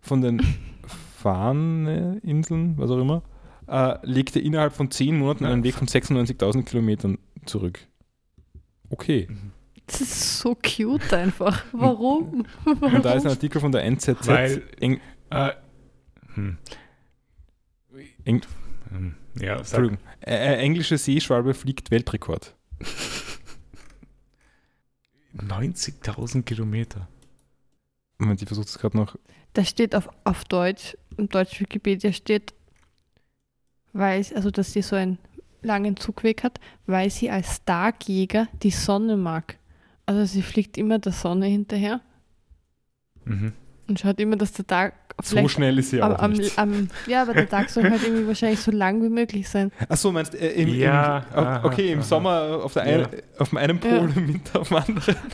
von 0.02 0.22
den 0.22 0.42
Farne-Inseln, 1.22 2.78
was 2.78 2.90
auch 2.92 3.00
immer, 3.00 3.24
äh, 3.68 3.96
legte 4.06 4.40
innerhalb 4.40 4.74
von 4.74 4.92
10 4.92 5.18
Monaten 5.18 5.46
einen 5.46 5.64
Weg 5.64 5.76
von 5.76 5.88
96.000 5.88 6.64
Kilometern 6.66 7.18
zurück. 7.46 7.80
Okay. 8.90 9.28
Das 9.88 10.02
ist 10.02 10.40
so 10.40 10.56
cute 10.56 11.14
einfach. 11.14 11.64
Warum? 11.72 12.46
Warum? 12.66 12.96
Und 12.96 13.06
da 13.06 13.14
ist 13.14 13.26
ein 13.26 13.32
Artikel 13.32 13.60
von 13.62 13.72
der 13.72 13.84
NZZ. 13.84 14.28
Weil- 14.28 14.64
Eng, 14.80 15.02
Äh, 15.30 15.52
hm. 16.36 16.58
Eng, 18.26 18.42
Hm, 18.90 19.16
Ja, 19.40 19.58
Entschuldigung. 19.58 19.98
Äh, 20.22 20.36
äh, 20.36 20.58
englische 20.58 20.98
Seeschwalbe 20.98 21.54
fliegt 21.54 21.90
Weltrekord. 21.92 22.56
90.000 25.36 26.44
Kilometer. 26.44 27.08
Moment, 28.20 28.42
ich 28.42 28.48
versuche 28.48 28.68
es 28.68 28.78
gerade 28.78 28.98
noch. 28.98 29.18
Da 29.54 29.66
steht 29.66 29.96
auf, 29.96 30.10
auf 30.24 30.46
Deutsch, 30.46 30.96
im 31.18 31.28
Deutsch 31.30 31.60
Wikipedia 31.60 32.14
steht, 32.14 32.54
weil, 33.94 34.26
also 34.36 34.52
dass 34.52 34.74
sie 34.74 34.82
so 34.82 34.96
einen 34.96 35.18
langen 35.62 35.98
Zugweg 35.98 36.44
hat, 36.44 36.60
weil 36.86 37.10
sie 37.10 37.30
als 37.30 37.56
Starkjäger 37.58 38.48
die 38.62 38.72
Sonne 38.72 39.18
mag. 39.18 39.58
Also 40.06 40.26
sie 40.26 40.42
fliegt 40.42 40.78
immer 40.78 41.00
der 41.00 41.12
Sonne 41.14 41.46
hinterher 41.48 42.02
Mhm. 43.26 43.54
und 43.88 44.00
schaut 44.00 44.20
immer, 44.20 44.36
dass 44.36 44.52
der 44.52 44.68
Tag 44.68 44.94
So 45.24 45.48
schnell 45.48 45.80
ist 45.80 45.92
sie 45.92 46.02
auch 46.02 46.20
am, 46.20 46.34
nicht. 46.34 46.58
am, 46.60 46.90
ja, 47.08 47.22
aber 47.22 47.34
der 47.34 47.48
Tag 47.48 47.70
soll 47.70 47.90
halt 47.90 48.04
irgendwie 48.04 48.28
wahrscheinlich 48.28 48.60
so 48.60 48.72
lang 48.72 49.02
wie 49.02 49.08
möglich 49.10 49.48
sein. 49.48 49.72
Achso, 49.88 50.12
meinst 50.12 50.34
du, 50.34 50.38
äh, 50.40 50.62
im, 50.62 50.70
Ja, 50.76 51.20
im, 51.20 51.38
aha, 51.40 51.64
okay, 51.66 51.92
im 51.94 52.00
aha. 52.00 52.06
Sommer 52.06 52.60
auf, 52.64 52.74
der 52.74 52.86
Ja. 52.88 53.06
einen, 53.08 53.22
auf 53.40 53.50
dem 53.50 53.58
einen 53.60 53.80
Pol, 53.80 53.92
Ja. 53.92 54.00
im 54.00 54.28
Winter 54.28 54.60
auf 54.60 54.68
dem 54.70 54.78
anderen. 54.78 55.16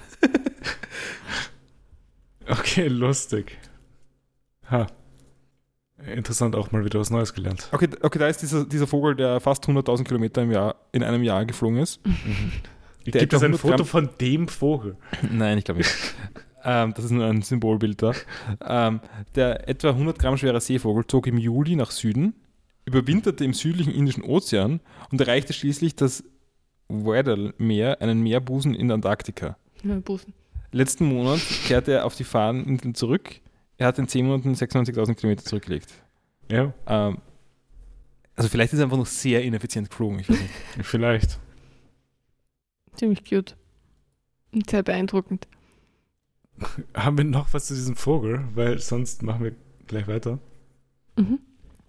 Okay, 2.47 2.87
lustig. 2.87 3.57
Ha. 4.71 4.87
Interessant, 6.15 6.55
auch 6.55 6.71
mal 6.71 6.83
wieder 6.85 6.99
was 6.99 7.09
Neues 7.09 7.33
gelernt. 7.33 7.67
Okay, 7.71 7.89
okay 8.01 8.19
da 8.19 8.27
ist 8.27 8.41
dieser, 8.41 8.65
dieser 8.65 8.87
Vogel, 8.87 9.15
der 9.15 9.39
fast 9.39 9.65
100.000 9.67 10.03
Kilometer 10.05 10.41
im 10.41 10.51
Jahr, 10.51 10.75
in 10.91 11.03
einem 11.03 11.21
Jahr 11.23 11.45
geflogen 11.45 11.77
ist. 11.77 12.03
Mhm. 12.05 12.51
Der 13.05 13.21
Gibt 13.21 13.33
es 13.33 13.41
ein 13.41 13.53
100 13.53 13.61
Foto 13.61 13.75
Gramm- 13.77 13.85
von 13.85 14.09
dem 14.19 14.47
Vogel? 14.47 14.97
Nein, 15.31 15.57
ich 15.57 15.63
glaube 15.65 15.79
nicht. 15.79 15.91
ähm, 16.63 16.93
das 16.95 17.05
ist 17.05 17.11
nur 17.11 17.25
ein 17.25 17.41
Symbolbild 17.41 18.01
da. 18.01 18.13
Ähm, 18.65 18.99
der 19.35 19.67
etwa 19.67 19.89
100 19.89 20.19
Gramm 20.19 20.37
schwere 20.37 20.59
Seevogel 20.61 21.05
zog 21.07 21.27
im 21.27 21.37
Juli 21.37 21.75
nach 21.75 21.91
Süden, 21.91 22.33
überwinterte 22.85 23.43
im 23.45 23.53
südlichen 23.53 23.93
Indischen 23.93 24.23
Ozean 24.23 24.79
und 25.11 25.21
erreichte 25.21 25.53
schließlich 25.53 25.95
das 25.95 26.23
Weddell-Meer, 26.89 28.01
einen 28.01 28.21
Meerbusen 28.21 28.73
in 28.73 28.87
der 28.87 28.95
Antarktika. 28.95 29.57
Ja, 29.83 29.99
Busen. 29.99 30.33
Letzten 30.71 31.05
Monat 31.05 31.39
kehrte 31.65 31.93
er 31.93 32.05
auf 32.05 32.15
die 32.15 32.23
Fahreninseln 32.23 32.93
zurück. 32.95 33.41
Er 33.77 33.87
hat 33.87 33.97
in 33.97 34.07
10 34.07 34.25
Monaten 34.27 34.53
96.000 34.53 35.15
Kilometer 35.15 35.43
zurückgelegt. 35.43 35.89
Ja, 36.51 36.73
Ähm, 36.87 37.19
also 38.35 38.49
vielleicht 38.49 38.73
ist 38.73 38.79
er 38.79 38.85
einfach 38.85 38.97
noch 38.97 39.05
sehr 39.05 39.43
ineffizient 39.43 39.89
geflogen. 39.89 40.19
Ich 40.19 40.29
weiß 40.29 40.39
nicht. 40.39 40.51
vielleicht. 40.83 41.39
Ziemlich 42.99 43.23
cute. 43.23 43.55
Und 44.51 44.69
sehr 44.69 44.83
beeindruckend. 44.83 45.47
Haben 46.93 47.17
wir 47.17 47.23
noch 47.23 47.53
was 47.53 47.67
zu 47.67 47.73
diesem 47.73 47.95
Vogel? 47.95 48.43
Weil 48.55 48.79
sonst 48.79 49.23
machen 49.23 49.45
wir 49.45 49.55
gleich 49.87 50.09
weiter. 50.09 50.37
Mhm. 51.15 51.39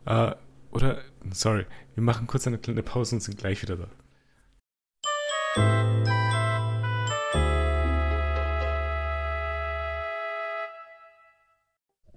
Äh, 0.06 0.36
oder, 0.70 1.02
sorry, 1.32 1.66
wir 1.96 2.04
machen 2.04 2.28
kurz 2.28 2.46
eine 2.46 2.58
kleine 2.58 2.84
Pause 2.84 3.16
und 3.16 3.22
sind 3.22 3.38
gleich 3.38 3.60
wieder 3.60 3.76
da. 3.76 3.88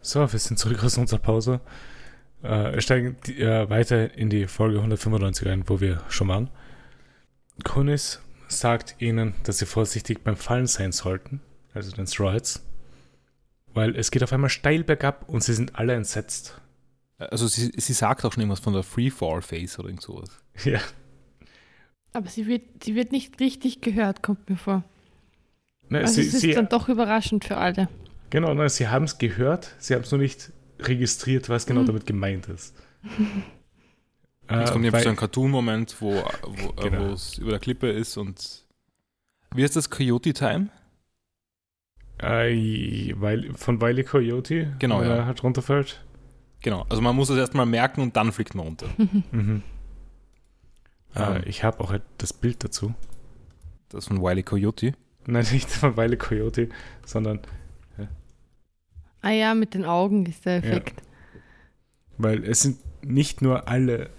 So, 0.01 0.31
wir 0.31 0.39
sind 0.39 0.59
zurück 0.59 0.83
aus 0.83 0.99
unserer 0.99 1.19
Pause. 1.19 1.61
Äh, 2.43 2.73
wir 2.73 2.81
steigen 2.81 3.17
die, 3.25 3.41
äh, 3.41 3.67
weiter 3.71 4.15
in 4.15 4.29
die 4.29 4.45
Folge 4.45 4.77
195 4.77 5.47
ein, 5.47 5.67
wo 5.67 5.81
wir 5.81 6.03
schon 6.09 6.27
waren. 6.27 6.51
Kunis 7.63 8.21
sagt 8.59 8.95
ihnen, 8.99 9.33
dass 9.43 9.59
sie 9.59 9.65
vorsichtig 9.65 10.23
beim 10.23 10.35
Fallen 10.37 10.67
sein 10.67 10.91
sollten, 10.91 11.41
also 11.73 11.91
den 11.91 12.07
Stroids, 12.07 12.63
weil 13.73 13.95
es 13.95 14.11
geht 14.11 14.23
auf 14.23 14.33
einmal 14.33 14.49
steil 14.49 14.83
bergab 14.83 15.27
und 15.29 15.43
sie 15.43 15.53
sind 15.53 15.75
alle 15.75 15.93
entsetzt. 15.93 16.59
Also 17.17 17.47
sie, 17.47 17.71
sie 17.75 17.93
sagt 17.93 18.25
auch 18.25 18.33
schon 18.33 18.41
irgendwas 18.41 18.59
von 18.59 18.73
der 18.73 18.83
Freefall-Phase 18.83 19.79
oder 19.79 19.89
irgend 19.89 20.01
sowas. 20.01 20.29
Ja. 20.65 20.79
Aber 22.15 22.29
sie 22.29 22.45
wird, 22.45 22.83
sie 22.83 22.93
wird 22.93 23.11
nicht 23.11 23.39
richtig 23.39 23.81
gehört, 23.81 24.21
kommt 24.21 24.47
mir 24.49 24.55
vor. 24.57 24.83
Ne, 25.89 25.99
Also 26.01 26.15
sie, 26.21 26.27
es 26.27 26.33
ist 26.35 26.41
sie, 26.41 26.51
dann 26.51 26.69
doch 26.69 26.87
überraschend 26.89 27.43
für 27.45 27.57
alle. 27.57 27.89
genau, 28.29 28.53
ne, 28.53 28.69
sie 28.69 28.87
haben 28.87 29.05
es 29.05 29.17
gehört, 29.17 29.73
sie 29.79 29.95
haben 29.95 30.03
es 30.03 30.11
nur 30.11 30.19
nicht 30.21 30.51
registriert, 30.79 31.49
was 31.49 31.65
genau 31.65 31.81
Mhm. 31.81 31.87
damit 31.87 32.05
gemeint 32.05 32.47
ist. 32.49 32.75
Äh, 34.49 34.59
Jetzt 34.59 34.71
kommt 34.71 34.83
weil- 34.83 34.91
nämlich 34.91 35.03
so 35.03 35.09
ein 35.09 35.15
Cartoon-Moment, 35.15 35.95
wo, 36.01 36.11
wo, 36.13 36.81
äh, 36.81 36.89
Genau. 36.89 37.09
wo 37.09 37.13
es 37.13 37.37
über 37.37 37.51
der 37.51 37.59
Klippe 37.59 37.89
ist 37.89 38.17
und 38.17 38.65
wie 39.55 39.63
heißt 39.63 39.75
das? 39.75 39.89
Coyote 39.89 40.33
Time? 40.33 40.69
Äh, 42.19 43.13
weil, 43.17 43.53
von 43.53 43.81
Wiley 43.81 44.03
Coyote, 44.03 44.75
Genau, 44.79 45.01
wenn 45.01 45.09
ja. 45.09 45.15
er 45.17 45.25
halt 45.25 45.43
runterfällt. 45.43 46.03
Genau. 46.61 46.85
Also 46.89 47.01
man 47.01 47.15
muss 47.15 47.29
es 47.29 47.37
erstmal 47.37 47.65
merken 47.65 48.01
und 48.01 48.15
dann 48.15 48.31
fliegt 48.31 48.55
man 48.55 48.65
runter. 48.67 48.87
Mhm. 49.31 49.63
Äh, 51.15 51.21
Ähm. 51.37 51.43
ich 51.45 51.63
habe 51.63 51.79
auch 51.81 51.91
halt 51.91 52.01
das 52.17 52.33
Bild 52.33 52.63
dazu. 52.63 52.93
Das 53.89 54.07
von 54.07 54.21
Wiley 54.21 54.41
Coyote. 54.43 54.93
Nein, 55.27 55.45
nicht 55.51 55.69
von 55.69 55.95
Wiley 55.97 56.17
Coyote, 56.17 56.69
sondern 57.05 57.39
Ah 59.21 59.29
ja, 59.29 59.53
mit 59.55 59.73
den 59.73 59.85
Augen 59.85 60.25
ist 60.25 60.45
der 60.45 60.57
Effekt. 60.57 61.01
weil 62.17 62.43
es 62.43 62.59
sind 62.61 62.77
nicht 63.05 63.41
nur 63.41 63.69
alle 63.69 64.09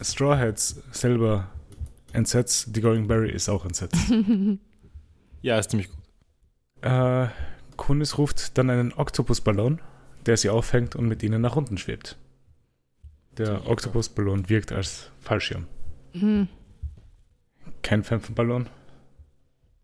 Straw 0.00 0.38
Hats 0.38 0.82
selber 0.92 1.48
entsetzt, 2.12 2.74
die 2.74 2.80
Going 2.80 3.06
Berry 3.08 3.30
ist 3.30 3.48
auch 3.48 3.64
entsetzt. 3.64 3.96
Ja, 5.40 5.56
ist 5.58 5.70
ziemlich 5.70 5.88
gut. 5.88 5.98
Äh, 6.82 7.28
Kunis 7.76 8.18
ruft 8.18 8.58
dann 8.58 8.70
einen 8.70 8.92
Oktopusballon, 8.92 9.80
der 10.26 10.36
sie 10.36 10.50
auffängt 10.50 10.96
und 10.96 11.06
mit 11.06 11.22
ihnen 11.22 11.40
nach 11.40 11.56
unten 11.56 11.78
schwebt. 11.78 12.16
Der 13.36 13.68
Oktopusballon 13.68 14.48
wirkt 14.48 14.72
als 14.72 15.10
Fallschirm. 15.20 15.66
Hm. 16.12 16.48
Kein 17.82 18.02
Fan 18.02 18.20
von 18.20 18.34
Ballon. 18.34 18.68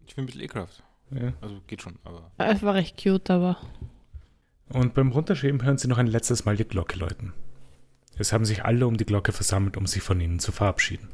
Ich 0.07 0.17
bin 0.17 0.25
ein 0.25 0.27
bisschen 0.27 0.41
ekelhaft. 0.43 0.83
Ja. 1.13 1.33
Also 1.41 1.61
geht 1.67 1.83
schon, 1.83 1.99
aber. 2.03 2.33
Es 2.39 2.63
war 2.63 2.75
recht 2.75 3.01
cute, 3.01 3.31
aber 3.31 3.59
Und 4.71 4.95
beim 4.95 5.13
Runterschweben 5.13 5.63
hören 5.63 5.79
sie 5.79 5.87
noch 5.87 5.99
ein 5.99 6.09
letztes 6.09 6.45
Mal 6.45 6.57
die 6.57 6.65
Glocke 6.65 6.99
läuten. 6.99 7.33
Es 8.17 8.33
haben 8.33 8.45
sich 8.45 8.65
alle 8.65 8.87
um 8.87 8.97
die 8.97 9.07
Glocke 9.07 9.33
versammelt, 9.33 9.77
um 9.77 9.87
sich 9.87 10.03
von 10.03 10.21
ihnen 10.21 10.39
zu 10.39 10.53
verabschieden. 10.53 11.09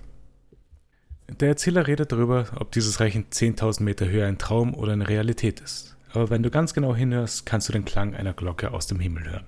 Der 1.29 1.49
Erzähler 1.49 1.87
redet 1.87 2.13
darüber, 2.13 2.47
ob 2.57 2.73
dieses 2.73 3.01
Reich 3.01 3.15
in 3.15 3.27
10.000 3.27 3.83
Meter 3.83 4.09
Höhe 4.09 4.27
ein 4.27 4.39
Traum 4.39 4.75
oder 4.75 4.93
eine 4.93 5.09
Realität 5.09 5.61
ist. 5.61 5.97
Aber 6.13 6.29
wenn 6.29 6.43
du 6.43 6.51
ganz 6.51 6.75
genau 6.75 6.95
hinhörst, 6.95 7.47
kannst 7.47 7.69
du 7.69 7.73
den 7.73 7.85
Klang 7.85 8.15
einer 8.15 8.33
Glocke 8.33 8.73
aus 8.73 8.87
dem 8.89 8.99
Himmel 8.99 9.31
hören. 9.31 9.47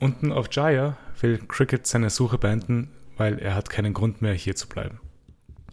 Unten 0.00 0.32
auf 0.32 0.48
Jaya 0.50 0.96
will 1.20 1.38
Cricket 1.38 1.86
seine 1.86 2.10
Suche 2.10 2.38
beenden, 2.38 2.90
weil 3.16 3.38
er 3.38 3.54
hat 3.54 3.70
keinen 3.70 3.94
Grund 3.94 4.20
mehr, 4.20 4.34
hier 4.34 4.56
zu 4.56 4.68
bleiben. 4.68 5.00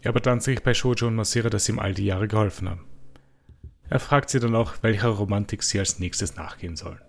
Er 0.02 0.14
bedankt 0.14 0.44
sich 0.44 0.62
bei 0.62 0.74
Shoujo 0.74 1.08
und 1.08 1.16
Masira, 1.16 1.50
dass 1.50 1.66
sie 1.66 1.72
ihm 1.72 1.80
all 1.80 1.94
die 1.94 2.06
Jahre 2.06 2.28
geholfen 2.28 2.70
haben. 2.70 2.86
Er 3.90 4.00
fragt 4.00 4.30
sie 4.30 4.40
dann 4.40 4.56
auch, 4.56 4.76
welcher 4.82 5.10
Romantik 5.10 5.64
sie 5.64 5.80
als 5.80 6.00
nächstes 6.00 6.36
nachgehen 6.36 6.76
sollen. 6.76 7.02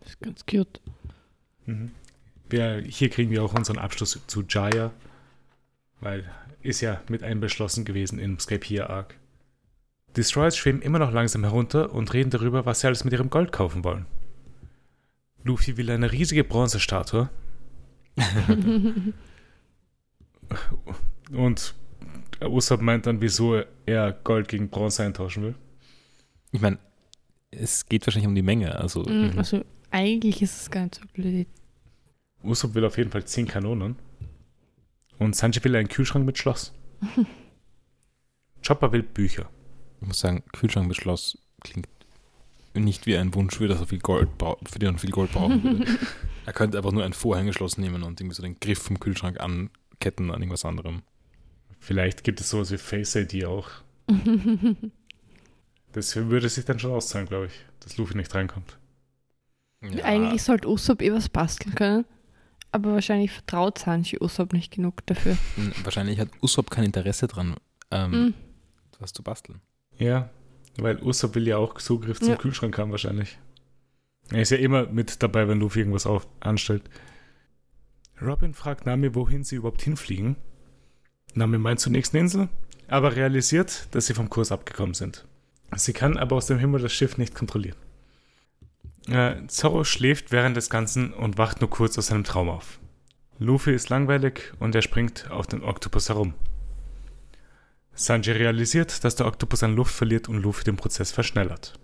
Das 0.00 0.10
ist 0.10 0.20
ganz 0.20 0.46
cute. 0.46 0.80
Mhm. 1.66 1.92
Wir, 2.54 2.84
hier 2.86 3.08
kriegen 3.10 3.32
wir 3.32 3.42
auch 3.42 3.52
unseren 3.52 3.78
Abschluss 3.78 4.20
zu 4.28 4.44
Jaya, 4.48 4.92
weil 6.00 6.24
ist 6.62 6.82
ja 6.82 7.00
mit 7.08 7.24
einbeschlossen 7.24 7.84
gewesen 7.84 8.20
im 8.20 8.38
Skypiea 8.38 8.86
Arc. 8.86 9.16
Destroyers 10.16 10.56
schweben 10.56 10.80
immer 10.80 11.00
noch 11.00 11.10
langsam 11.10 11.42
herunter 11.42 11.92
und 11.92 12.12
reden 12.14 12.30
darüber, 12.30 12.64
was 12.64 12.78
sie 12.78 12.86
alles 12.86 13.02
mit 13.02 13.12
ihrem 13.12 13.28
Gold 13.28 13.50
kaufen 13.50 13.82
wollen. 13.82 14.06
Luffy 15.42 15.76
will 15.76 15.90
eine 15.90 16.12
riesige 16.12 16.44
Bronzestatue. 16.44 17.28
und 21.32 21.74
Usopp 22.40 22.80
meint 22.82 23.06
dann, 23.06 23.20
wieso 23.20 23.62
er 23.84 24.12
Gold 24.12 24.46
gegen 24.46 24.68
Bronze 24.68 25.02
eintauschen 25.02 25.42
will. 25.42 25.54
Ich 26.52 26.60
meine, 26.60 26.78
es 27.50 27.86
geht 27.86 28.06
wahrscheinlich 28.06 28.28
um 28.28 28.36
die 28.36 28.42
Menge. 28.42 28.76
Also, 28.76 29.02
Mhm, 29.02 29.32
Also 29.36 29.64
eigentlich 29.90 30.40
ist 30.40 30.62
es 30.62 30.70
gar 30.70 30.84
nicht 30.84 30.94
so 30.94 31.02
blöd. 31.12 31.48
Usopp 32.44 32.74
will 32.74 32.84
auf 32.84 32.98
jeden 32.98 33.10
Fall 33.10 33.24
10 33.24 33.48
Kanonen. 33.48 33.96
Und 35.18 35.36
Sanji 35.36 35.62
will 35.62 35.76
einen 35.76 35.88
Kühlschrank 35.88 36.26
mit 36.26 36.38
Schloss. 36.38 36.72
Chopper 38.66 38.92
will 38.92 39.02
Bücher. 39.02 39.48
ich 40.00 40.08
muss 40.08 40.20
sagen, 40.20 40.42
Kühlschrank 40.52 40.88
mit 40.88 40.96
Schloss 40.96 41.38
klingt 41.60 41.88
nicht 42.74 43.06
wie 43.06 43.16
ein 43.16 43.34
Wunsch, 43.34 43.56
für, 43.56 43.68
das 43.68 43.80
er 43.80 43.86
viel 43.86 44.00
Gold 44.00 44.30
für 44.38 44.78
den 44.78 44.94
er 44.94 44.98
viel 44.98 45.10
Gold 45.10 45.32
brauchen 45.32 45.62
würde. 45.62 45.98
er 46.46 46.52
könnte 46.52 46.78
einfach 46.78 46.92
nur 46.92 47.04
ein 47.04 47.12
Vorhängeschloss 47.12 47.78
nehmen 47.78 48.02
und 48.02 48.20
irgendwie 48.20 48.34
so 48.34 48.42
den 48.42 48.58
Griff 48.58 48.80
vom 48.80 48.98
Kühlschrank 48.98 49.38
anketten 49.40 50.30
an 50.30 50.40
irgendwas 50.40 50.64
anderem. 50.64 51.02
Vielleicht 51.78 52.24
gibt 52.24 52.40
es 52.40 52.50
sowas 52.50 52.72
wie 52.72 52.78
Face 52.78 53.14
ID 53.14 53.44
auch. 53.44 53.68
Das 55.92 56.16
würde 56.16 56.48
sich 56.48 56.64
dann 56.64 56.80
schon 56.80 56.90
auszahlen, 56.90 57.28
glaube 57.28 57.46
ich, 57.46 57.52
dass 57.78 57.96
Luffy 57.96 58.16
nicht 58.16 58.34
reinkommt. 58.34 58.78
Ja, 59.80 60.04
Eigentlich 60.04 60.42
sollte 60.42 60.68
Usopp 60.68 61.00
eh 61.00 61.12
was 61.12 61.28
basteln 61.28 61.76
können. 61.76 62.04
Aber 62.74 62.92
wahrscheinlich 62.94 63.30
vertraut 63.30 63.78
Sanji 63.78 64.18
Usopp 64.20 64.52
nicht 64.52 64.72
genug 64.72 65.06
dafür. 65.06 65.36
m, 65.56 65.72
wahrscheinlich 65.84 66.18
hat 66.18 66.28
Usopp 66.42 66.70
kein 66.70 66.82
Interesse 66.84 67.28
dran, 67.28 67.54
ähm, 67.92 68.10
Mhm. 68.10 68.34
was 68.98 69.12
zu 69.12 69.22
basteln. 69.22 69.60
Ja, 69.96 70.28
weil 70.78 71.00
Usopp 71.00 71.36
will 71.36 71.46
ja 71.46 71.56
auch 71.56 71.74
Zugriff 71.80 72.18
zum 72.18 72.30
Ja. 72.30 72.36
Kühlschrank 72.36 72.76
haben 72.76 72.90
wahrscheinlich. 72.90 73.38
Er 74.30 74.42
ist 74.42 74.50
ja 74.50 74.56
immer 74.56 74.86
mit 74.86 75.22
dabei, 75.22 75.46
wenn 75.46 75.60
Luffy 75.60 75.78
irgendwas 75.80 76.04
auf, 76.06 76.26
anstellt. 76.40 76.82
Robin 78.20 78.54
fragt 78.54 78.86
Nami, 78.86 79.14
wohin 79.14 79.44
sie 79.44 79.56
überhaupt 79.56 79.82
hinfliegen. 79.82 80.34
Nami 81.34 81.58
meint 81.58 81.78
zur 81.80 81.92
nächsten 81.92 82.16
Insel, 82.16 82.48
aber 82.88 83.14
realisiert, 83.16 83.86
dass 83.92 84.06
sie 84.06 84.14
vom 84.14 84.30
Kurs 84.30 84.50
abgekommen 84.50 84.94
sind. 84.94 85.26
Sie 85.76 85.92
kann 85.92 86.16
aber 86.16 86.36
aus 86.36 86.46
dem 86.46 86.58
Himmel 86.58 86.80
das 86.82 86.92
Schiff 86.92 87.18
nicht 87.18 87.34
kontrollieren. 87.34 87.76
Äh, 89.08 89.46
Zorro 89.48 89.84
schläft 89.84 90.32
während 90.32 90.56
des 90.56 90.70
Ganzen 90.70 91.12
und 91.12 91.36
wacht 91.36 91.60
nur 91.60 91.70
kurz 91.70 91.98
aus 91.98 92.06
seinem 92.06 92.24
Traum 92.24 92.48
auf. 92.48 92.80
Luffy 93.38 93.72
ist 93.72 93.90
langweilig 93.90 94.52
und 94.60 94.74
er 94.74 94.82
springt 94.82 95.30
auf 95.30 95.46
den 95.46 95.62
Oktopus 95.62 96.08
herum. 96.08 96.34
Sanji 97.92 98.32
realisiert, 98.32 99.04
dass 99.04 99.16
der 99.16 99.26
Oktopus 99.26 99.62
an 99.62 99.76
Luft 99.76 99.94
verliert 99.94 100.28
und 100.28 100.38
Luffy 100.42 100.64
den 100.64 100.76
Prozess 100.76 101.12
verschnellert. 101.12 101.78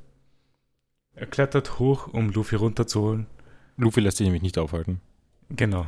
Er 1.15 1.27
klettert 1.27 1.79
hoch, 1.79 2.09
um 2.09 2.31
Luffy 2.31 2.57
runterzuholen. 2.57 3.27
Luffy 3.77 4.01
lässt 4.01 4.17
sich 4.17 4.25
nämlich 4.25 4.43
nicht 4.43 4.59
aufhalten. 4.59 5.01
Genau. 5.51 5.87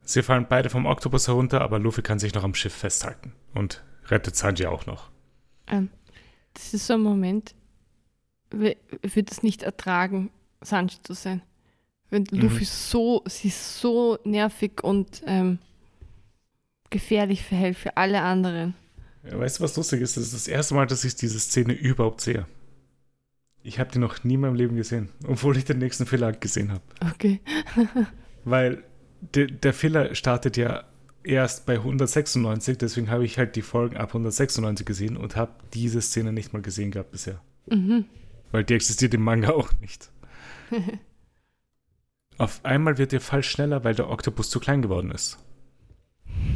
Sie 0.00 0.22
fallen 0.22 0.46
beide 0.48 0.70
vom 0.70 0.86
Oktopus 0.86 1.28
herunter, 1.28 1.60
aber 1.60 1.78
Luffy 1.78 2.02
kann 2.02 2.18
sich 2.18 2.34
noch 2.34 2.44
am 2.44 2.54
Schiff 2.54 2.74
festhalten 2.74 3.32
und 3.54 3.84
rettet 4.06 4.36
Sanji 4.36 4.66
auch 4.66 4.86
noch. 4.86 5.10
Ähm, 5.66 5.90
das 6.54 6.72
ist 6.72 6.86
so 6.86 6.94
ein 6.94 7.02
Moment, 7.02 7.54
ich 8.52 8.76
würde 9.14 9.30
es 9.30 9.42
nicht 9.42 9.62
ertragen, 9.62 10.30
Sanji 10.60 10.96
zu 11.02 11.14
sein. 11.14 11.42
Wenn 12.10 12.24
Mhm. 12.30 12.40
Luffy 12.40 12.64
so, 12.64 13.22
sie 13.26 13.50
so 13.50 14.18
nervig 14.24 14.82
und 14.82 15.22
ähm, 15.26 15.58
gefährlich 16.90 17.42
verhält 17.44 17.76
für 17.76 17.96
alle 17.96 18.22
anderen. 18.22 18.74
Ja, 19.28 19.38
Weißt 19.38 19.58
du, 19.58 19.64
was 19.64 19.76
lustig 19.76 20.00
ist? 20.00 20.16
Das 20.16 20.24
ist 20.24 20.34
das 20.34 20.48
erste 20.48 20.74
Mal, 20.74 20.86
dass 20.86 21.04
ich 21.04 21.16
diese 21.16 21.38
Szene 21.38 21.74
überhaupt 21.74 22.20
sehe. 22.22 22.46
Ich 23.62 23.78
habe 23.78 23.90
die 23.92 23.98
noch 23.98 24.24
nie 24.24 24.34
in 24.34 24.40
meinem 24.40 24.54
Leben 24.54 24.76
gesehen, 24.76 25.10
obwohl 25.26 25.56
ich 25.58 25.64
den 25.66 25.78
nächsten 25.78 26.06
Filler 26.06 26.32
gesehen 26.32 26.72
habe. 26.72 26.82
Okay. 27.12 27.40
Weil 28.44 28.82
de, 29.34 29.46
der 29.50 29.74
Filler 29.74 30.14
startet 30.14 30.56
ja 30.56 30.84
erst 31.24 31.66
bei 31.66 31.74
196, 31.74 32.78
deswegen 32.78 33.10
habe 33.10 33.26
ich 33.26 33.36
halt 33.36 33.56
die 33.56 33.62
Folgen 33.62 33.98
ab 33.98 34.10
196 34.10 34.86
gesehen 34.86 35.16
und 35.18 35.36
habe 35.36 35.52
diese 35.74 36.00
Szene 36.00 36.32
nicht 36.32 36.54
mal 36.54 36.62
gesehen 36.62 36.90
gehabt 36.90 37.10
bisher. 37.10 37.42
Mhm. 37.66 38.06
Weil 38.52 38.64
die 38.64 38.74
existiert 38.74 39.12
im 39.12 39.22
Manga 39.22 39.50
auch 39.50 39.70
nicht. 39.80 40.08
Auf 42.38 42.64
einmal 42.64 42.98
wird 42.98 43.12
der 43.12 43.20
Fall 43.20 43.42
schneller, 43.42 43.82
weil 43.84 43.94
der 43.94 44.08
Oktopus 44.10 44.48
zu 44.50 44.60
klein 44.60 44.82
geworden 44.82 45.10
ist. 45.10 45.38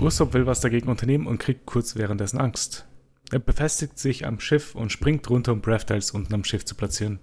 Usopp 0.01 0.33
will 0.35 0.47
was 0.47 0.61
dagegen 0.61 0.89
unternehmen 0.89 1.27
und 1.27 1.39
kriegt 1.39 1.67
kurz 1.67 1.97
währenddessen 1.97 2.39
Angst. 2.39 2.87
Er 3.33 3.39
befestigt 3.41 3.99
sich 3.99 4.27
am 4.27 4.39
Schiff 4.41 4.75
und 4.75 4.93
springt 4.93 5.29
runter, 5.29 5.53
um 5.53 5.61
Breath-Tiles 5.61 6.13
unten 6.13 6.35
am 6.35 6.45
Schiff 6.45 6.65
zu 6.65 6.75
platzieren. 6.75 7.19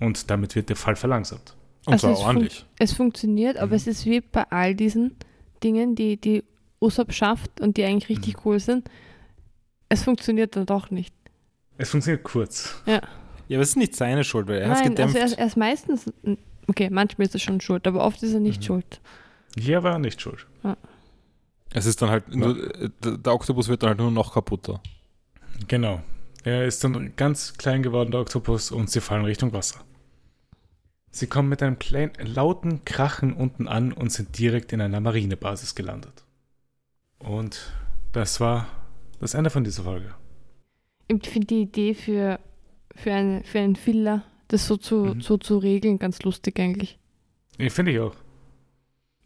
Und 0.00 0.30
damit 0.30 0.54
wird 0.54 0.68
der 0.68 0.76
Fall 0.76 0.96
verlangsamt. 0.96 1.56
Und 1.84 1.94
Also 1.94 2.06
zwar 2.06 2.12
es 2.12 2.18
fun- 2.20 2.26
ordentlich. 2.28 2.66
Es 2.78 2.92
funktioniert, 2.92 3.56
aber 3.56 3.68
Mhm. 3.68 3.74
es 3.74 3.86
ist 3.86 4.06
wie 4.06 4.20
bei 4.20 4.44
all 4.50 4.74
diesen 4.74 5.16
Dingen, 5.62 5.94
die, 5.96 6.16
die 6.18 6.44
Usopp 6.80 7.12
schafft 7.12 7.60
und 7.60 7.76
die 7.76 7.84
eigentlich 7.84 8.08
richtig 8.08 8.36
Mhm. 8.36 8.40
cool 8.44 8.60
sind. 8.60 8.88
Es 9.88 10.02
funktioniert 10.04 10.54
dann 10.54 10.66
doch 10.66 10.90
nicht. 10.90 11.14
Es 11.76 11.90
funktioniert 11.90 12.22
kurz. 12.24 12.80
Ja, 12.86 13.00
aber 13.56 13.62
es 13.62 13.70
ist 13.70 13.76
nicht 13.76 13.96
seine 13.96 14.24
Schuld, 14.24 14.48
weil 14.48 14.58
er 14.58 14.68
hat 14.70 14.82
gedämpft. 14.84 15.16
also 15.16 15.18
er 15.18 15.24
ist, 15.26 15.38
er 15.38 15.46
ist 15.46 15.56
meistens, 15.56 16.12
okay, 16.66 16.90
manchmal 16.90 17.26
ist 17.26 17.34
er 17.34 17.40
schon 17.40 17.60
schuld, 17.60 17.86
aber 17.86 18.04
oft 18.04 18.22
ist 18.22 18.32
er 18.34 18.40
nicht 18.40 18.60
Mhm. 18.60 18.64
schuld. 18.66 19.00
Hier 19.58 19.82
war 19.82 19.92
er 19.92 19.98
nicht 19.98 20.20
schuld. 20.20 20.46
es 21.72 21.86
ist 21.86 22.00
dann 22.02 22.10
halt, 22.10 22.34
nur, 22.34 22.56
äh, 22.80 22.90
der, 23.04 23.18
der 23.18 23.32
Oktopus 23.34 23.68
wird 23.68 23.82
dann 23.82 23.90
halt 23.90 23.98
nur 23.98 24.10
noch 24.10 24.32
kaputter. 24.34 24.80
Genau. 25.66 26.02
Er 26.44 26.64
ist 26.64 26.82
dann 26.84 27.14
ganz 27.16 27.54
klein 27.54 27.82
geworden, 27.82 28.10
der 28.10 28.20
Oktopus, 28.20 28.70
und 28.70 28.88
sie 28.90 29.00
fallen 29.00 29.24
Richtung 29.24 29.52
Wasser. 29.52 29.80
Sie 31.10 31.26
kommen 31.26 31.48
mit 31.48 31.62
einem 31.62 31.78
kleinen, 31.78 32.12
lauten 32.24 32.84
Krachen 32.84 33.32
unten 33.34 33.66
an 33.66 33.92
und 33.92 34.12
sind 34.12 34.38
direkt 34.38 34.72
in 34.72 34.80
einer 34.80 35.00
Marinebasis 35.00 35.74
gelandet. 35.74 36.24
Und 37.18 37.72
das 38.12 38.40
war 38.40 38.66
das 39.20 39.34
Ende 39.34 39.50
von 39.50 39.64
dieser 39.64 39.82
Folge. 39.82 40.14
Ich 41.08 41.28
finde 41.28 41.46
die 41.46 41.62
Idee 41.62 41.94
für, 41.94 42.38
für, 42.98 43.12
eine, 43.12 43.42
für 43.44 43.58
einen 43.60 43.76
Filler, 43.76 44.24
das 44.48 44.66
so 44.66 44.76
zu, 44.76 44.96
Mhm. 45.14 45.20
so 45.20 45.36
zu 45.38 45.58
regeln, 45.58 45.98
ganz 45.98 46.22
lustig 46.22 46.58
eigentlich. 46.60 46.98
Nee, 47.58 47.70
Finde 47.70 47.92
ich 47.92 48.00
auch. 48.00 48.14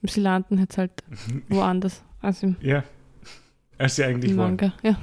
Sie 0.02 0.20
landen 0.20 0.58
jetzt 0.58 0.78
halt 0.78 0.92
woanders 1.48 2.02
als 2.20 2.42
im 2.42 2.56
Ja. 2.60 2.84
Als 3.78 3.96
sie 3.96 4.04
eigentlich. 4.04 4.32
Manga. 4.34 4.72
Ja. 4.82 4.96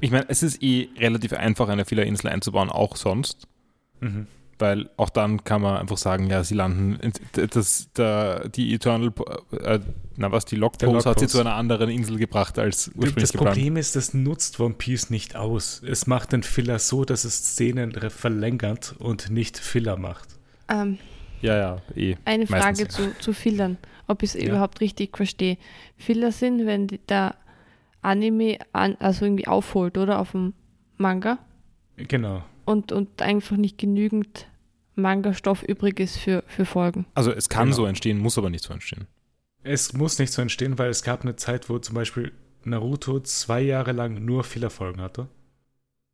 Ich 0.00 0.10
meine, 0.10 0.26
es 0.28 0.42
ist 0.42 0.62
eh 0.62 0.88
relativ 0.98 1.32
einfach, 1.32 1.68
eine 1.68 1.84
Fillerinsel 1.84 2.28
einzubauen, 2.30 2.70
auch 2.70 2.96
sonst. 2.96 3.46
Mhm. 4.00 4.26
Weil 4.60 4.90
auch 4.98 5.08
dann 5.08 5.42
kann 5.42 5.62
man 5.62 5.78
einfach 5.78 5.96
sagen, 5.96 6.28
ja, 6.28 6.44
sie 6.44 6.54
landen, 6.54 6.98
in- 7.00 7.48
das, 7.50 7.90
der, 7.94 8.48
die 8.50 8.74
Eternal, 8.74 9.10
äh, 9.62 9.80
na 10.16 10.30
was, 10.30 10.44
die 10.44 10.56
Logpose 10.56 11.08
hat 11.08 11.18
sie 11.18 11.26
zu 11.28 11.40
einer 11.40 11.54
anderen 11.54 11.88
Insel 11.88 12.18
gebracht 12.18 12.58
als 12.58 12.88
ursprünglich 12.88 13.14
Das 13.14 13.32
geplant. 13.32 13.54
Problem 13.56 13.76
ist, 13.78 13.96
das 13.96 14.12
nutzt 14.12 14.60
One 14.60 14.74
Piece 14.74 15.08
nicht 15.10 15.34
aus. 15.34 15.82
Es 15.82 16.06
macht 16.06 16.32
den 16.32 16.42
Filler 16.42 16.78
so, 16.78 17.04
dass 17.06 17.24
es 17.24 17.36
Szenen 17.54 17.92
verlängert 18.10 18.94
und 18.98 19.30
nicht 19.30 19.58
Filler 19.58 19.96
macht. 19.96 20.28
Ähm, 20.68 20.98
Ja, 21.40 21.56
ja, 21.56 21.82
eh. 21.96 22.16
eine 22.26 22.46
Frage 22.46 22.82
Meistens, 22.84 22.94
zu, 22.94 23.18
zu 23.18 23.32
Fillern, 23.32 23.78
ob 24.08 24.22
ich 24.22 24.34
es 24.34 24.40
Ja. 24.42 24.50
überhaupt 24.50 24.82
richtig 24.82 25.16
verstehe. 25.16 25.56
Filler 25.96 26.32
sind, 26.32 26.66
wenn 26.66 26.86
der 27.08 27.34
Anime 28.02 28.58
an, 28.72 28.96
also 28.98 29.24
irgendwie 29.24 29.46
aufholt, 29.46 29.96
oder? 29.96 30.18
Auf 30.20 30.32
dem 30.32 30.52
Manga 30.98 31.38
Genau. 31.96 32.42
und, 32.66 32.92
und 32.92 33.22
einfach 33.22 33.56
nicht 33.56 33.78
genügend 33.78 34.46
Manga-Stoff 35.00 35.62
übrig 35.62 35.98
ist 36.00 36.18
für, 36.18 36.42
für 36.46 36.64
Folgen. 36.64 37.06
Also 37.14 37.32
es 37.32 37.48
kann 37.48 37.66
Genau. 37.66 37.76
so 37.76 37.86
entstehen, 37.86 38.18
muss 38.18 38.38
aber 38.38 38.50
nicht 38.50 38.64
so 38.64 38.72
entstehen. 38.72 39.06
Es 39.62 39.92
muss 39.92 40.18
nicht 40.18 40.32
so 40.32 40.40
entstehen, 40.42 40.78
weil 40.78 40.90
es 40.90 41.02
gab 41.02 41.22
eine 41.22 41.36
Zeit, 41.36 41.68
wo 41.68 41.78
zum 41.78 41.94
Beispiel 41.94 42.32
Naruto 42.64 43.20
zwei 43.20 43.60
Jahre 43.60 43.92
lang 43.92 44.24
nur 44.24 44.44
Filler-Folgen 44.44 45.00
hatte. 45.00 45.28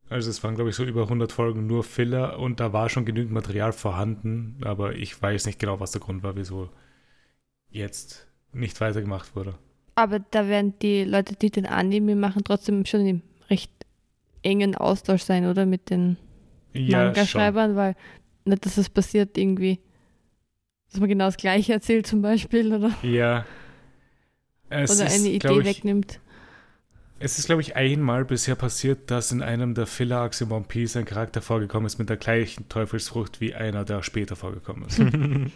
Also 0.08 0.30
es 0.30 0.42
waren, 0.44 0.54
glaube 0.54 0.70
ich, 0.70 0.76
so 0.76 0.84
über 0.84 1.02
100 1.02 1.32
Folgen 1.32 1.66
nur 1.66 1.82
Filler 1.82 2.38
und 2.38 2.60
da 2.60 2.72
war 2.72 2.88
schon 2.88 3.04
genügend 3.04 3.32
Material 3.32 3.72
vorhanden, 3.72 4.58
aber 4.64 4.94
ich 4.94 5.20
weiß 5.20 5.46
nicht 5.46 5.58
genau, 5.58 5.80
was 5.80 5.90
der 5.90 6.00
Grund 6.00 6.22
war, 6.22 6.36
wieso 6.36 6.70
jetzt 7.70 8.26
nicht 8.52 8.80
weitergemacht 8.80 9.34
wurde. 9.34 9.54
Aber 9.96 10.18
da 10.20 10.46
werden 10.48 10.74
die 10.80 11.04
Leute, 11.04 11.34
die 11.36 11.50
den 11.50 11.66
Anime 11.66 12.14
machen, 12.16 12.42
trotzdem 12.44 12.84
schon 12.86 13.06
im 13.06 13.22
recht 13.50 13.72
engen 14.42 14.74
Austausch 14.76 15.22
sein, 15.22 15.46
oder? 15.46 15.66
Mit 15.66 15.90
den 15.90 16.16
Ja. 16.72 17.04
Manga-Schreibern, 17.06 17.74
weil 17.76 17.96
nicht, 18.46 18.64
dass 18.64 18.76
es 18.76 18.88
passiert 18.88 19.36
irgendwie, 19.36 19.80
dass 20.90 21.00
man 21.00 21.08
genau 21.08 21.26
das 21.26 21.36
Gleiche 21.36 21.72
erzählt 21.72 22.06
zum 22.06 22.22
Beispiel, 22.22 22.72
oder? 22.74 22.92
Ja. 23.02 23.44
Es 24.68 24.90
Oder 24.90 25.06
ist, 25.06 25.20
eine 25.20 25.28
Idee 25.28 25.58
ich, 25.60 25.64
wegnimmt. 25.64 26.20
Es 27.18 27.38
ist, 27.38 27.46
glaube 27.46 27.62
ich, 27.62 27.76
einmal 27.76 28.24
bisher 28.24 28.56
passiert, 28.56 29.10
dass 29.10 29.32
in 29.32 29.42
einem 29.42 29.74
der 29.74 29.86
Filler-Arcs 29.86 30.40
in 30.42 30.50
One 30.50 30.66
Piece 30.68 30.96
ein 30.96 31.04
Charakter 31.04 31.40
vorgekommen 31.40 31.86
ist 31.86 31.98
mit 31.98 32.10
der 32.10 32.16
gleichen 32.16 32.68
Teufelsfrucht 32.68 33.40
wie 33.40 33.54
einer, 33.54 33.84
der 33.84 34.02
später 34.02 34.36
vorgekommen 34.36 34.86
ist. 34.86 35.00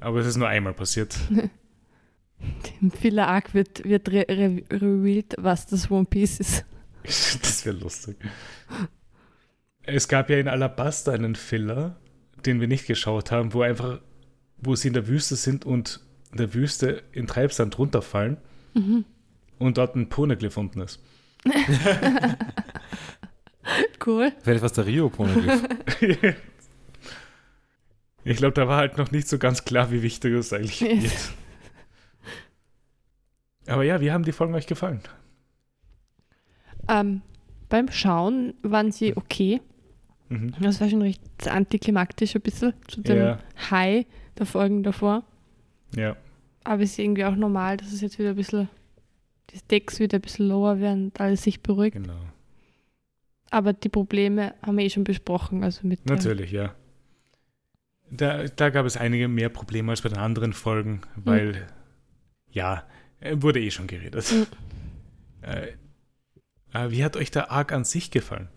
Aber 0.00 0.20
es 0.20 0.26
ist 0.26 0.36
nur 0.36 0.48
einmal 0.48 0.72
passiert. 0.72 1.14
Im 2.80 2.90
Filler 2.90 3.28
Arc 3.28 3.52
wird, 3.52 3.84
wird 3.84 4.08
re 4.08 4.24
re 4.28 4.62
revealed, 4.70 5.34
was 5.38 5.66
das 5.66 5.90
One 5.90 6.06
Piece 6.06 6.40
ist. 6.40 6.64
das 7.02 7.66
wäre 7.66 7.76
lustig. 7.76 8.16
Es 9.92 10.08
gab 10.08 10.30
ja 10.30 10.38
in 10.38 10.48
Alabasta 10.48 11.12
einen 11.12 11.34
Filler, 11.34 11.96
den 12.46 12.60
wir 12.60 12.68
nicht 12.68 12.86
geschaut 12.86 13.30
haben, 13.30 13.52
wo 13.54 13.62
einfach, 13.62 14.00
wo 14.58 14.74
sie 14.74 14.88
in 14.88 14.94
der 14.94 15.06
Wüste 15.08 15.36
sind 15.36 15.64
und 15.64 16.00
in 16.32 16.38
der 16.38 16.54
Wüste 16.54 17.02
in 17.12 17.26
Treibsand 17.26 17.78
runterfallen 17.78 18.36
Mhm. 18.74 19.04
und 19.58 19.78
dort 19.78 19.96
ein 19.96 20.08
Poneglyph 20.08 20.56
unten 20.56 20.80
ist. 20.80 21.00
Cool. 24.04 24.32
Vielleicht 24.42 24.62
was 24.62 24.72
der 24.72 24.86
Rio-Poneglyph. 24.86 25.62
ich 28.24 28.36
glaube, 28.38 28.54
da 28.54 28.66
war 28.66 28.78
halt 28.78 28.96
noch 28.98 29.10
nicht 29.10 29.28
so 29.28 29.38
ganz 29.38 29.64
klar, 29.64 29.90
wie 29.92 30.02
wichtig 30.02 30.34
das 30.34 30.52
eigentlich 30.52 30.80
Yes. 30.80 31.02
wird. 31.02 31.12
Aber 33.66 33.84
ja, 33.84 34.00
wie 34.00 34.10
haben 34.10 34.24
die 34.24 34.32
Folgen 34.32 34.54
euch 34.54 34.66
gefallen? 34.66 35.00
Ähm, 36.88 37.20
beim 37.68 37.92
Schauen 37.92 38.54
waren 38.62 38.90
sie 38.90 39.16
okay. 39.16 39.60
Mhm. 40.30 40.54
Das 40.60 40.80
war 40.80 40.88
schon 40.88 41.02
recht 41.02 41.20
antiklimaktisch 41.46 42.34
ein 42.36 42.40
bisschen 42.40 42.72
zu 42.88 43.02
dem 43.02 43.18
Ja. 43.18 43.38
High 43.70 44.06
der 44.38 44.46
Folgen 44.46 44.82
davor. 44.82 45.24
Ja. 45.94 46.16
Aber 46.64 46.82
es 46.82 46.92
ist 46.92 46.98
irgendwie 46.98 47.24
auch 47.24 47.34
normal, 47.34 47.76
dass 47.76 47.92
es 47.92 48.00
jetzt 48.00 48.18
wieder 48.18 48.30
ein 48.30 48.36
bisschen, 48.36 48.68
die 49.50 49.58
Stakes 49.58 49.98
wieder 49.98 50.18
ein 50.18 50.22
bisschen 50.22 50.48
lower 50.48 50.78
werden 50.78 51.06
und 51.06 51.20
alles 51.20 51.42
sich 51.42 51.62
beruhigt. 51.62 51.96
Genau. 51.96 52.20
Aber 53.50 53.72
die 53.72 53.88
Probleme 53.88 54.54
haben 54.62 54.78
wir 54.78 54.84
eh 54.84 54.90
schon 54.90 55.04
besprochen. 55.04 55.64
Also 55.64 55.86
mit 55.86 56.08
Natürlich, 56.08 56.52
ja. 56.52 56.74
Da, 58.12 58.44
da 58.44 58.70
gab 58.70 58.86
es 58.86 58.96
einige 58.96 59.26
mehr 59.26 59.48
Probleme 59.48 59.90
als 59.90 60.02
bei 60.02 60.08
den 60.08 60.18
anderen 60.18 60.52
Folgen, 60.52 61.00
weil, 61.16 61.66
ja, 62.50 62.84
äh, 63.20 63.36
wurde 63.38 63.60
eh 63.60 63.70
schon 63.70 63.88
geredet. 63.88 64.32
Mhm. 64.32 64.46
Äh, 65.42 66.90
wie 66.90 67.02
hat 67.02 67.16
euch 67.16 67.32
der 67.32 67.50
Arc 67.50 67.72
an 67.72 67.84
sich 67.84 68.12
gefallen? 68.12 68.48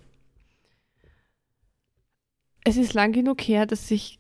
Es 2.64 2.77
ist 2.77 2.94
lang 2.94 3.11
genug 3.11 3.41
her, 3.41 3.65
dass 3.65 3.90
ich 3.91 4.19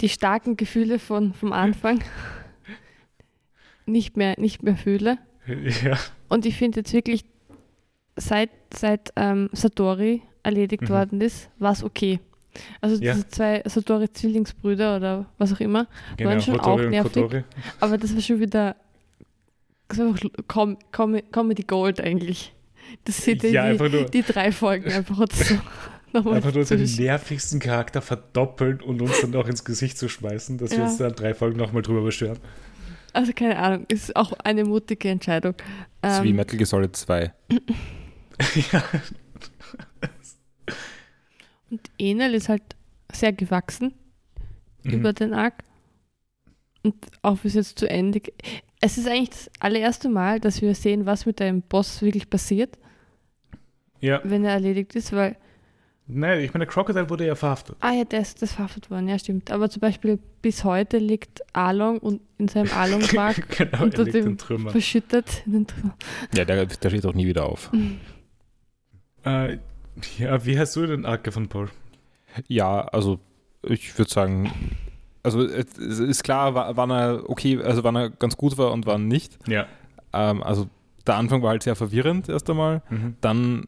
die 0.00 0.08
starken 0.08 0.56
Gefühle 0.56 0.98
von, 0.98 1.32
vom 1.34 1.52
Anfang 1.52 2.02
nicht 3.86 4.16
mehr, 4.16 4.34
nicht 4.38 4.62
mehr 4.62 4.76
fühle. 4.76 5.18
ja. 5.46 5.98
Und 6.28 6.44
ich 6.46 6.56
finde 6.56 6.80
jetzt 6.80 6.92
wirklich, 6.92 7.24
seit, 8.16 8.50
seit 8.74 9.12
ähm, 9.16 9.48
Satori 9.52 10.22
erledigt 10.42 10.82
Mhm. 10.84 10.88
worden 10.88 11.20
ist, 11.20 11.48
war 11.58 11.72
es 11.72 11.82
okay. 11.84 12.20
Also 12.80 13.02
Ja. 13.02 13.12
diese 13.14 13.28
zwei 13.28 13.62
Satori-Zwillingsbrüder 13.64 14.96
oder 14.96 15.26
was 15.38 15.52
auch 15.52 15.60
immer, 15.60 15.86
Genau, 16.16 16.40
schon 16.40 16.54
Hotori 16.54 16.86
auch 16.86 16.90
nervig. 16.90 17.12
Kotori. 17.12 17.44
aber 17.80 17.98
das 17.98 18.14
war 18.14 18.20
schon 18.20 18.40
wieder 18.40 18.76
das 19.88 19.98
war 19.98 20.06
einfach 20.08 20.28
Com 20.48 20.76
Com 20.92 21.18
Comedy 21.30 21.62
Gold 21.62 22.00
eigentlich. 22.00 22.52
Das 23.04 23.18
sind 23.18 23.42
Ja, 23.44 23.72
die, 23.72 24.06
die 24.10 24.22
drei 24.22 24.50
Folgen 24.52 24.90
einfach 24.92 25.24
so 25.32 25.54
nochmal 26.12 26.34
einfach 26.36 26.54
nur 26.54 26.64
den 26.64 26.82
nervigsten 26.96 27.60
Charakter 27.60 28.00
verdoppeln 28.02 28.80
und 28.80 29.00
uns 29.02 29.20
dann 29.20 29.34
auch 29.36 29.46
ins 29.48 29.64
Gesicht 29.64 29.98
zu 29.98 30.08
schmeißen, 30.08 30.58
dass 30.58 30.70
wir 30.72 30.78
Ja. 30.78 30.84
uns 30.84 30.98
dann 30.98 31.14
drei 31.14 31.34
Folgen 31.34 31.58
nochmal 31.58 31.82
drüber 31.82 32.02
beschweren. 32.02 32.38
Also 33.12 33.32
keine 33.32 33.58
Ahnung, 33.58 33.86
ist 33.88 34.14
auch 34.16 34.32
eine 34.44 34.64
mutige 34.64 35.08
Entscheidung. 35.08 35.54
Das 36.02 36.18
ist 36.18 36.24
wie 36.24 36.30
Ähm, 36.30 36.36
Metal 36.36 36.56
Gear 36.56 36.66
Solid 36.66 36.94
2. 36.94 37.32
ja. 38.72 38.82
und 41.70 41.90
Enel 41.98 42.34
ist 42.34 42.48
halt 42.48 42.62
sehr 43.12 43.32
gewachsen 43.32 43.94
Mhm. 44.84 44.92
über 44.92 45.12
den 45.12 45.34
Arc. 45.34 45.64
Und 46.84 46.94
auch 47.22 47.38
bis 47.38 47.54
jetzt 47.54 47.80
zu 47.80 47.90
Ende. 47.90 48.22
Es 48.80 48.96
ist 48.96 49.08
eigentlich 49.08 49.30
das 49.30 49.50
allererste 49.58 50.08
Mal, 50.08 50.38
dass 50.38 50.62
wir 50.62 50.72
sehen, 50.76 51.04
was 51.04 51.26
mit 51.26 51.42
einem 51.42 51.62
Boss 51.62 52.00
wirklich 52.00 52.30
passiert, 52.30 52.78
ja. 54.00 54.20
wenn 54.22 54.44
er 54.44 54.52
erledigt 54.52 54.94
ist, 54.94 55.12
weil, 55.12 55.36
Nein, 56.10 56.40
ich 56.40 56.54
meine, 56.54 56.66
Crocodile 56.66 57.10
wurde 57.10 57.26
ja 57.26 57.34
verhaftet. 57.34 57.76
ah 57.80 57.92
ja, 57.92 58.04
der 58.04 58.20
ist, 58.22 58.40
das 58.40 58.48
ist 58.50 58.54
verhaftet 58.56 58.90
worden, 58.90 59.08
ja 59.08 59.18
stimmt. 59.18 59.50
Aber 59.50 59.68
zum 59.68 59.80
Beispiel 59.80 60.18
bis 60.40 60.64
heute 60.64 60.96
liegt 60.98 61.42
Along 61.54 61.98
und 61.98 62.22
in 62.38 62.48
seinem 62.48 62.70
Along-Park 62.72 63.48
genau, 63.58 63.82
unter 63.84 64.06
er 64.06 64.12
dem 64.12 64.38
verschüttet. 64.70 65.42
in 65.44 65.52
den 65.52 65.66
Trümmern. 65.66 65.92
Ja, 66.34 66.44
der, 66.46 66.64
der 66.64 66.88
steht 66.90 67.04
auch 67.04 67.12
nie 67.14 67.26
wieder 67.26 67.44
auf. 67.46 67.70
Äh, 69.24 69.58
ja, 70.18 70.44
wie 70.44 70.58
hast 70.58 70.76
du 70.76 70.86
den 70.86 71.04
Arc 71.04 71.24
gefunden, 71.24 71.48
Paul? 71.48 71.68
Ja, 72.46 72.82
also 72.82 73.18
ich 73.62 73.96
würde 73.98 74.10
sagen, 74.10 74.50
also 75.22 75.42
es 75.44 75.76
ist 75.98 76.22
klar, 76.22 76.54
wa- 76.54 76.72
wann 76.74 76.90
er 76.90 77.28
okay, 77.28 77.60
also 77.62 77.84
wann 77.84 77.96
er 77.96 78.10
ganz 78.10 78.36
gut 78.36 78.56
war 78.56 78.72
und 78.72 78.86
wann 78.86 79.08
nicht. 79.08 79.38
Ja. 79.48 79.66
Ähm, 80.12 80.42
also 80.42 80.68
der 81.06 81.16
Anfang 81.16 81.42
war 81.42 81.50
halt 81.50 81.62
sehr 81.64 81.74
verwirrend 81.74 82.28
erst 82.28 82.48
einmal. 82.48 82.82
Mhm. 82.90 83.16
Dann 83.20 83.64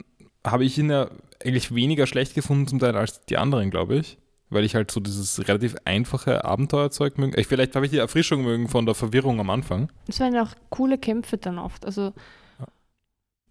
habe 0.47 0.65
ich 0.65 0.79
ihn 0.79 0.91
ja 0.91 1.11
eigentlich 1.45 1.75
weniger 1.75 2.07
schlecht 2.07 2.35
gefunden 2.35 2.67
zum 2.67 2.79
Teil 2.79 2.97
als 2.97 3.21
die 3.27 3.37
anderen, 3.39 3.71
glaube 3.71 3.97
ich. 3.97 4.19
Weil 4.53 4.65
ich 4.65 4.75
halt 4.75 4.91
so 4.91 4.99
dieses 4.99 5.47
relativ 5.47 5.77
einfache 5.85 6.45
Abenteuerzeug 6.45 7.19
mögen. 7.19 7.39
Ich, 7.39 7.47
vielleicht 7.47 7.77
habe 7.77 7.87
ich 7.87 7.93
die 7.93 7.99
Erfrischung 7.99 8.43
mögen 8.43 8.67
von 8.69 8.85
der 8.85 8.97
Verwirrung 8.97 9.39
am 9.39 9.49
Anfang. 9.49 9.93
Es 10.09 10.19
waren 10.19 10.35
ja 10.35 10.43
auch 10.43 10.55
coole 10.71 10.99
Kämpfe 10.99 11.39
dann 11.39 11.57
oft. 11.59 11.87
Also, 11.87 12.13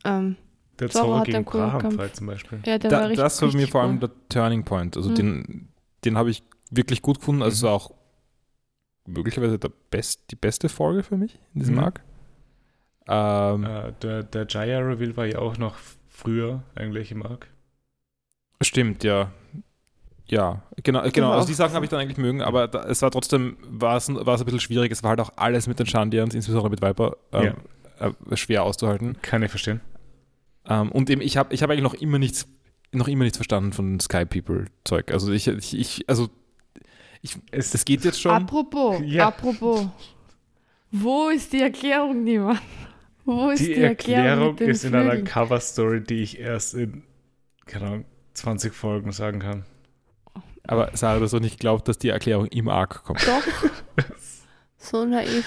ähm, 0.04 0.36
Der 0.80 0.90
Zorro 0.90 1.06
Zorro 1.06 1.18
hat 1.20 1.26
gegen 1.26 1.38
einen 1.38 1.46
coolen 1.46 1.70
Braham 1.70 2.14
zum 2.14 2.28
Beispiel. 2.28 2.60
ja, 2.66 2.78
der 2.78 2.90
Da, 2.92 2.98
war 2.98 3.04
richtig, 3.04 3.18
das 3.24 3.42
war 3.42 3.54
mir 3.54 3.68
vor 3.70 3.82
allem 3.82 3.94
cool. 3.94 4.00
der 4.00 4.12
Turning 4.28 4.66
Point. 4.66 4.98
Also 4.98 5.10
Mhm. 5.12 5.16
den, 5.16 5.70
den 6.04 6.18
habe 6.18 6.32
ich 6.32 6.44
wirklich 6.70 7.02
gut 7.02 7.20
gefunden. 7.20 7.44
Also 7.44 7.54
Mhm. 7.54 7.58
es 7.58 7.64
war 7.64 7.72
auch 7.74 7.92
möglicherweise 9.08 9.58
der 9.58 9.72
best, 9.92 10.30
die 10.32 10.36
beste 10.36 10.68
Folge 10.70 11.04
für 11.04 11.16
mich 11.18 11.40
in 11.54 11.62
diesem 11.62 11.76
Mhm. 11.76 11.80
Arc. 11.84 12.02
Ähm, 13.08 13.64
Äh, 13.64 13.94
der 14.02 14.24
der 14.24 14.46
Jaya 14.50 14.80
Reveal 14.80 15.16
war 15.18 15.26
ja 15.26 15.40
auch 15.40 15.58
noch 15.58 15.76
früher 16.20 16.64
eigentlich 16.76 17.12
im 17.12 17.26
Arc. 17.26 17.48
Stimmt, 18.62 19.04
ja. 19.04 19.32
Ja, 20.28 20.62
genau, 20.84 21.10
genau. 21.12 21.32
Also 21.32 21.48
die 21.48 21.54
Sachen 21.56 21.74
habe 21.74 21.86
ich 21.86 21.90
dann 21.90 22.00
eigentlich 22.00 22.18
mögen, 22.20 22.42
aber 22.44 22.68
da, 22.68 22.84
es 22.84 23.02
war 23.02 23.10
trotzdem, 23.10 23.58
war 23.68 23.98
es, 23.98 24.14
war 24.14 24.36
es 24.36 24.42
ein 24.42 24.46
bisschen 24.46 24.60
schwierig. 24.60 24.92
Es 24.92 25.02
war 25.02 25.10
halt 25.12 25.22
auch 25.22 25.32
alles 25.38 25.66
mit 25.66 25.80
den 25.80 25.88
Shandians, 25.88 26.36
insbesondere 26.36 26.70
mit 26.70 26.82
Viper, 26.84 27.18
ähm, 27.32 27.56
äh, 28.00 28.36
schwer 28.38 28.64
auszuhalten. 28.64 29.18
Kann 29.24 29.42
ich 29.42 29.50
verstehen. 29.50 29.82
Ähm, 30.68 30.92
und 30.92 31.10
eben, 31.10 31.22
ich 31.22 31.36
habe 31.38 31.52
ich 31.54 31.64
hab 31.64 31.72
eigentlich 31.72 31.82
noch 31.82 31.96
immer 31.96 32.20
nichts, 32.20 32.48
noch 32.92 33.08
immer 33.08 33.24
nichts 33.24 33.38
verstanden 33.38 33.74
von 33.74 34.00
Sky 34.00 34.26
People 34.26 34.66
Zeug. 34.84 35.12
Also 35.12 35.32
ich, 35.32 35.48
ich, 35.48 35.76
ich 35.78 36.08
also 36.08 36.30
Es, 37.52 37.72
das 37.72 37.84
geht 37.86 38.06
jetzt 38.06 38.22
schon. 38.22 38.32
Apropos, 38.32 39.02
Ja. 39.04 39.30
apropos. 39.30 39.88
Wo 40.92 41.30
ist 41.30 41.54
die 41.54 41.62
Erklärung, 41.62 42.24
niemand? 42.24 42.62
Wo 43.30 43.50
ist 43.52 43.60
die, 43.60 43.74
die, 43.76 43.82
Erklärung, 43.82 44.26
Erklärung 44.26 44.50
mit 44.52 44.60
den 44.62 44.70
ist 44.70 44.84
in 44.86 44.96
einer 44.96 45.10
Flügeln? 45.12 45.26
Cover-Story, 45.28 46.02
die 46.02 46.24
ich 46.24 46.40
erst 46.40 46.74
in, 46.74 47.04
keine 47.66 47.86
Ahnung, 47.86 48.06
20 48.34 48.74
Folgen 48.74 49.12
sagen 49.12 49.40
kann. 49.40 49.66
Aber 50.64 50.90
Sarah, 50.96 51.18
du 51.20 51.26
hast 51.26 51.34
doch 51.34 51.40
nicht 51.40 51.60
glaubt, 51.60 51.88
dass 51.88 51.98
die 51.98 52.10
Erklärung 52.10 52.48
im 52.48 52.70
Arc 52.70 53.04
kommt. 53.04 53.22
Doch. 53.28 54.06
so 54.78 55.06
naiv. 55.06 55.46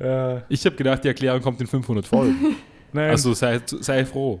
Äh, 0.00 0.40
Ich 0.48 0.64
habe 0.66 0.76
gedacht, 0.76 1.04
die 1.04 1.08
Erklärung 1.08 1.40
kommt 1.42 1.60
in 1.60 1.66
500 1.66 2.06
Folgen. 2.06 2.56
nein, 2.92 3.10
Also 3.10 3.32
sei, 3.34 3.60
sei 3.66 4.04
froh. 4.04 4.40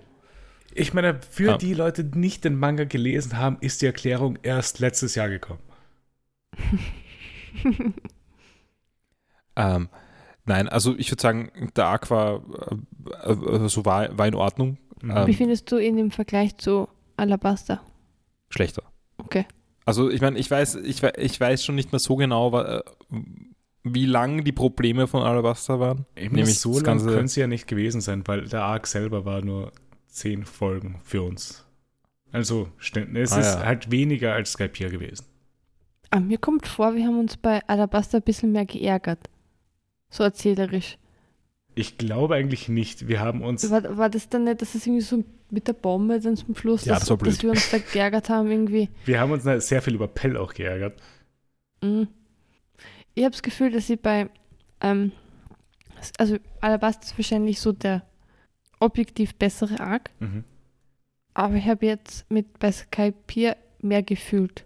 ich 0.74 0.92
meine, 0.94 1.20
für 1.30 1.54
Ah. 1.54 1.58
die 1.58 1.72
Leute, 1.74 2.04
die 2.04 2.18
nicht 2.18 2.44
den 2.44 2.58
Manga 2.58 2.84
gelesen 2.84 3.38
haben, 3.38 3.56
ist 3.60 3.80
die 3.82 3.86
Erklärung 3.86 4.38
erst 4.42 4.78
letztes 4.78 5.14
Jahr 5.14 5.28
gekommen. 5.30 5.60
Ähm, 9.56 9.88
nein, 10.46 10.68
also 10.68 10.96
ich 10.96 11.10
würde 11.10 11.20
sagen, 11.22 11.50
der 11.76 11.86
Arc 11.86 12.10
war, 12.10 12.42
äh, 13.24 13.32
äh, 13.32 13.68
so 13.68 13.84
war, 13.84 14.16
war 14.16 14.26
in 14.26 14.34
Ordnung. 14.34 14.78
Mhm. 15.02 15.10
Ähm, 15.10 15.26
Wie 15.26 15.34
findest 15.34 15.70
du 15.70 15.78
ihn 15.78 15.98
im 15.98 16.10
Vergleich 16.10 16.56
zu 16.56 16.88
Alabaster? 17.16 17.82
Schlechter. 18.48 18.82
Okay. 19.18 19.44
Also 19.84 20.10
ich 20.10 20.20
meine, 20.20 20.38
ich 20.38 20.50
weiß, 20.50 20.76
ich, 20.76 21.02
ich 21.02 21.40
weiß 21.40 21.64
schon 21.64 21.74
nicht 21.74 21.92
mehr 21.92 21.98
so 22.00 22.16
genau, 22.16 22.58
äh, 22.58 22.82
wie 23.84 24.06
lang 24.06 24.42
die 24.42 24.52
Probleme 24.52 25.06
von 25.06 25.22
Alabaster 25.22 25.78
waren. 25.78 26.06
Ich 26.16 26.24
meine, 26.24 26.36
nämlich 26.42 26.58
so 26.58 26.74
lang 26.74 26.82
Ganze- 26.84 27.06
können 27.10 27.28
sie 27.28 27.40
ja 27.40 27.46
nicht 27.46 27.68
gewesen 27.68 28.00
sein, 28.00 28.22
weil 28.26 28.48
der 28.48 28.62
Arc 28.62 28.86
selber 28.88 29.24
war 29.24 29.42
nur 29.42 29.70
10 30.08 30.44
Folgen 30.44 30.98
für 31.04 31.22
uns. 31.22 31.64
Also, 32.32 32.68
stimmt, 32.78 33.16
es 33.16 33.32
Ah, 33.32 33.38
ist 33.40 33.54
ja. 33.54 33.64
halt 33.64 33.90
weniger 33.90 34.32
als 34.34 34.52
Skypiea 34.52 34.88
gewesen. 34.88 35.24
Ah, 36.10 36.18
mir 36.20 36.38
kommt 36.38 36.66
vor, 36.66 36.94
wir 36.94 37.06
haben 37.06 37.18
uns 37.20 37.36
bei 37.36 37.60
Alabaster 37.68 38.18
ein 38.18 38.22
bisschen 38.22 38.50
mehr 38.52 38.66
geärgert. 38.66 39.20
So 40.10 40.22
erzählerisch. 40.24 40.98
Ich 41.74 41.98
glaube 41.98 42.34
eigentlich 42.36 42.68
nicht. 42.68 43.06
Wir 43.08 43.20
haben 43.20 43.42
uns. 43.42 43.70
War, 43.70 43.96
war 43.98 44.08
das 44.08 44.28
dann 44.28 44.44
nicht, 44.44 44.62
dass 44.62 44.74
es 44.74 44.86
irgendwie 44.86 45.02
so 45.04 45.24
mit 45.50 45.68
der 45.68 45.74
Bombe 45.74 46.18
dann 46.20 46.36
zum 46.36 46.54
Schluss, 46.56 46.84
Ja, 46.84 46.94
dass, 46.94 47.00
das 47.02 47.10
war 47.10 47.16
blöd. 47.18 47.34
dass 47.34 47.42
wir 47.42 47.50
uns 47.50 47.70
da 47.70 47.78
geärgert 47.78 48.28
haben 48.30 48.50
irgendwie? 48.50 48.88
Wir 49.04 49.20
haben 49.20 49.30
uns 49.32 49.44
sehr 49.44 49.82
viel 49.82 49.94
über 49.94 50.08
Pell 50.08 50.36
auch 50.36 50.54
geärgert. 50.54 51.00
Mhm. 51.82 52.08
Ich 53.14 53.24
habe 53.24 53.32
das 53.32 53.42
Gefühl, 53.42 53.70
dass 53.70 53.86
sie 53.86 53.96
bei, 53.96 54.28
ähm, 54.80 55.12
also 56.18 56.36
Alabaster 56.60 57.04
ist 57.04 57.18
wahrscheinlich 57.18 57.60
so 57.60 57.72
der 57.72 58.02
objektiv 58.80 59.34
bessere 59.36 59.80
Arc. 59.80 60.10
Mhm. 60.20 60.44
Aber 61.34 61.54
ich 61.54 61.66
habe 61.66 61.86
jetzt 61.86 62.30
mit 62.30 62.58
bei 62.58 62.72
Skypiea 62.72 63.56
mehr 63.80 64.02
gefühlt. 64.02 64.65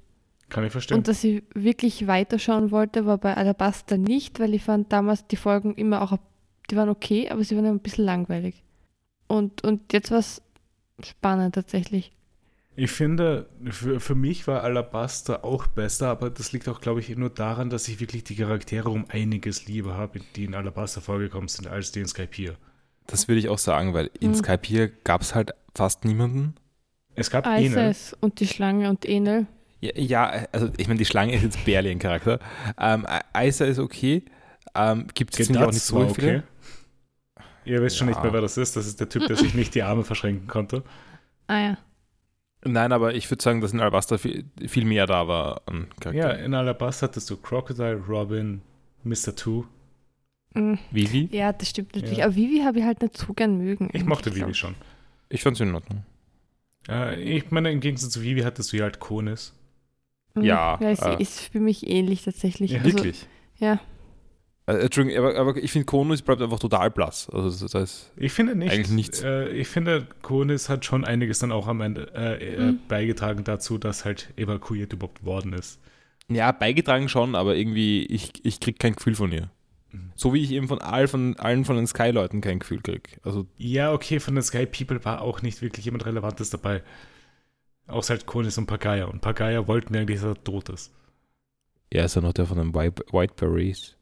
Kann 0.51 0.65
ich 0.65 0.73
verstehen. 0.73 0.99
Und 0.99 1.09
dass 1.09 1.25
ich 1.25 1.43
wirklich 1.55 2.07
weiterschauen 2.07 2.71
wollte, 2.71 3.07
war 3.07 3.19
bei 3.19 3.35
Alabaster 3.37 3.97
nicht, 3.97 4.39
weil 4.41 4.53
ich 4.55 4.63
fand 4.65 4.93
damals 4.93 5.27
die 5.27 5.37
Folgen 5.37 5.75
immer 5.75 6.03
auch, 6.03 6.19
die 6.71 6.77
waren 6.77 6.89
okay, 6.89 7.31
aber 7.31 7.43
sie 7.45 7.57
waren 7.57 7.67
ein 7.67 7.81
bisschen 7.81 8.05
langweilig. 8.05 8.63
Und, 9.29 9.65
und 9.65 9.93
jetzt 9.93 10.11
war 10.11 10.19
es 10.19 10.43
spannend 11.03 11.55
tatsächlich. 11.55 12.13
Ich 12.77 12.91
finde, 12.93 13.49
für, 13.71 14.01
für 14.01 14.15
mich 14.15 14.47
war 14.47 14.63
Alabaster 14.63 15.45
auch 15.45 15.67
besser, 15.67 16.09
aber 16.09 16.31
das 16.31 16.53
liegt 16.53 16.69
auch, 16.69 16.81
glaube 16.81 17.01
ich, 17.01 17.15
nur 17.17 17.31
daran, 17.31 17.69
dass 17.69 17.89
ich 17.89 18.01
wirklich 18.01 18.25
die 18.25 18.37
Charaktere 18.37 18.89
um 18.91 19.05
einiges 19.09 19.67
lieber 19.67 19.95
habe, 19.95 20.21
die 20.37 20.45
in 20.45 20.55
Alabaster 20.55 21.01
vorgekommen 21.01 21.49
sind, 21.49 21.67
als 21.69 21.93
die 21.93 22.01
in 22.01 22.07
Skypiea. 22.07 22.55
Das 23.07 23.29
würde 23.29 23.41
ich 23.41 23.49
auch 23.49 23.59
sagen, 23.59 23.93
weil 23.93 24.11
in 24.21 24.31
Mhm. 24.31 24.37
Skype 24.37 24.63
hier 24.65 24.89
gab 24.89 25.21
es 25.21 25.35
halt 25.35 25.53
fast 25.75 26.05
niemanden. 26.05 26.55
Es 27.17 27.31
gab 27.31 27.45
Enel. 27.47 27.95
Und 28.21 28.41
die 28.41 28.47
Schlange 28.47 28.89
und 28.89 29.05
Enel. 29.05 29.47
Ja, 29.81 29.91
ja 29.97 30.47
also 30.53 30.71
ich 30.77 30.89
meine, 30.89 30.99
die 30.99 31.05
Schlange 31.05 31.35
ist 31.35 31.43
jetzt 31.43 31.59
ein 31.67 31.99
Charakter. 31.99 32.39
Ähm, 32.79 33.07
Isa 33.37 33.65
ist 33.65 33.79
okay. 33.79 34.25
Ähm, 34.75 35.07
Gibt 35.15 35.33
es 35.35 35.39
jetzt 35.39 35.49
nicht 35.51 35.61
auch 35.61 35.67
nicht 35.73 35.81
so 35.83 36.09
viele. 36.09 36.39
okay. 36.39 36.43
Ihr 37.65 37.83
wisst 37.83 37.99
schon 37.99 38.09
Ja. 38.09 38.15
nicht 38.15 38.23
mehr, 38.23 38.33
wer 38.33 38.41
das 38.41 38.57
ist. 38.57 38.77
Das 38.77 38.87
ist 38.87 39.01
der 39.01 39.09
Typ, 39.09 39.27
der 39.27 39.37
sich 39.37 39.55
nicht 39.55 39.75
die 39.75 39.83
Arme 39.83 40.05
verschränken 40.05 40.47
konnte. 40.49 40.83
Ah 41.47 41.59
ja. 41.61 41.79
Nein, 42.65 42.93
aber 42.93 43.15
ich 43.15 43.31
würde 43.31 43.43
sagen, 43.43 43.61
dass 43.61 43.73
in 43.73 43.81
Alabaster 43.81 44.19
viel, 44.19 44.45
viel 44.67 44.85
mehr 44.85 45.07
da 45.07 45.27
war 45.27 45.63
an 45.67 45.87
Ja, 45.89 45.95
Charakteren. 46.01 46.45
in 46.45 46.55
Alabaster 46.55 47.07
hattest 47.07 47.31
du 47.31 47.37
Crocodile, 47.39 47.97
Robin, 48.07 48.61
Mr. 49.03 49.35
Two. 49.35 49.65
Mhm. 50.55 50.79
Vivi? 50.91 51.29
Ja, 51.33 51.53
das 51.53 51.71
stimmt 51.71 51.95
natürlich. 51.95 52.19
Ja. 52.19 52.27
Aber 52.27 52.35
Vivi 52.37 52.63
habe 52.65 52.81
ich 52.81 52.85
halt 52.85 53.01
nicht 53.03 53.17
so 53.17 53.33
gern 53.33 53.57
mögen. 53.57 53.89
Ich 53.93 54.05
mochte 54.05 54.35
Vivi 54.35 54.53
schon. 54.55 54.75
Ich 55.29 55.43
fand 55.43 55.57
sie 55.57 55.63
in 55.63 55.75
Ordnung. 55.75 56.05
Äh, 56.89 57.21
ich 57.21 57.51
meine, 57.51 57.71
im 57.71 57.81
Gegensatz 57.81 58.11
zu 58.13 58.23
Vivi 58.23 58.41
hattest 58.43 58.73
du 58.73 58.77
ja 58.79 58.85
halt 58.85 58.99
Konis. 59.01 59.55
Mhm. 60.35 60.43
Ja, 60.45 60.79
Ja, 60.81 60.95
sie 60.97 61.09
äh. 61.11 61.23
ist 61.23 61.41
für 61.41 61.61
mich 61.61 61.89
ähnlich 61.89 62.23
tatsächlich. 62.25 62.71
Ja, 62.73 62.79
Also, 62.81 62.93
Wirklich? 62.93 63.27
ja. 63.59 63.81
Äh, 64.67 64.75
Entschuldigung, 64.75 65.19
aber, 65.25 65.37
aber 65.39 65.57
ich 65.57 65.73
finde, 65.73 65.87
Konus 65.87 66.23
bleibt 66.23 66.41
einfach 66.43 66.59
total 66.59 66.91
blass. 66.91 67.29
Also 67.33 67.49
das, 67.67 67.73
das 67.73 67.83
ist, 67.83 68.13
Ich 68.17 68.33
finde 68.33 68.55
nicht. 68.55 68.71
Eigentlich 68.73 68.91
nichts. 68.91 69.23
Äh, 69.23 69.49
ich 69.51 69.67
finde, 69.69 70.07
Konis 70.23 70.69
hat 70.69 70.85
schon 70.85 71.05
einiges 71.05 71.39
dann 71.41 71.51
auch 71.51 71.67
am 71.67 71.81
Ende 71.81 72.09
Mhm. 72.59 72.79
beigetragen 72.87 73.43
dazu, 73.45 73.79
dass 73.79 74.05
halt 74.05 74.33
evakuiert 74.37 74.93
überhaupt 74.93 75.25
worden 75.25 75.53
ist. 75.53 75.81
ja, 76.29 76.53
beigetragen 76.53 77.09
schon, 77.09 77.35
aber 77.35 77.57
irgendwie, 77.57 78.05
ich, 78.07 78.31
ich 78.45 78.61
krieg 78.61 78.79
kein 78.79 78.95
Gefühl 78.95 79.17
von 79.17 79.33
ihr. 79.33 79.51
Mhm. 79.91 80.13
So 80.15 80.33
wie 80.33 80.41
ich 80.43 80.53
eben 80.53 80.69
von, 80.69 80.79
all, 80.81 81.09
von 81.09 81.37
allen 81.41 81.65
von 81.65 81.75
den 81.75 81.89
Sky-Leuten 81.89 82.41
kein 82.41 82.61
Gefühl 82.61 82.81
krieg. 82.83 83.19
Also 83.25 83.47
Ja, 83.59 83.93
okay, 83.93 84.21
von 84.21 84.37
den 84.37 84.45
Sky 84.45 84.65
People 84.67 85.05
war 85.05 85.23
auch 85.23 85.43
nicht 85.43 85.61
wirklich 85.63 85.87
jemand 85.87 86.07
Relevantes 86.07 86.51
dabei. 86.51 86.83
Außer 87.91 88.15
halt 88.15 88.27
Konis 88.27 88.57
und 88.59 88.67
Pagaya. 88.67 89.07
Und 89.07 89.21
Pagaya 89.21 89.67
wollten 89.67 89.93
wir 89.95 90.01
eigentlich, 90.01 90.21
dass 90.21 90.37
er 90.37 90.45
tot 90.45 90.69
ist. 90.71 90.93
er 91.91 92.05
ist 92.07 92.15
ja 92.17 92.23
noch 92.23 92.33
der 92.33 92.47
von 92.47 92.59
den 92.59 92.75
White, 92.75 93.05
White 93.13 93.35
Berets. 93.37 93.97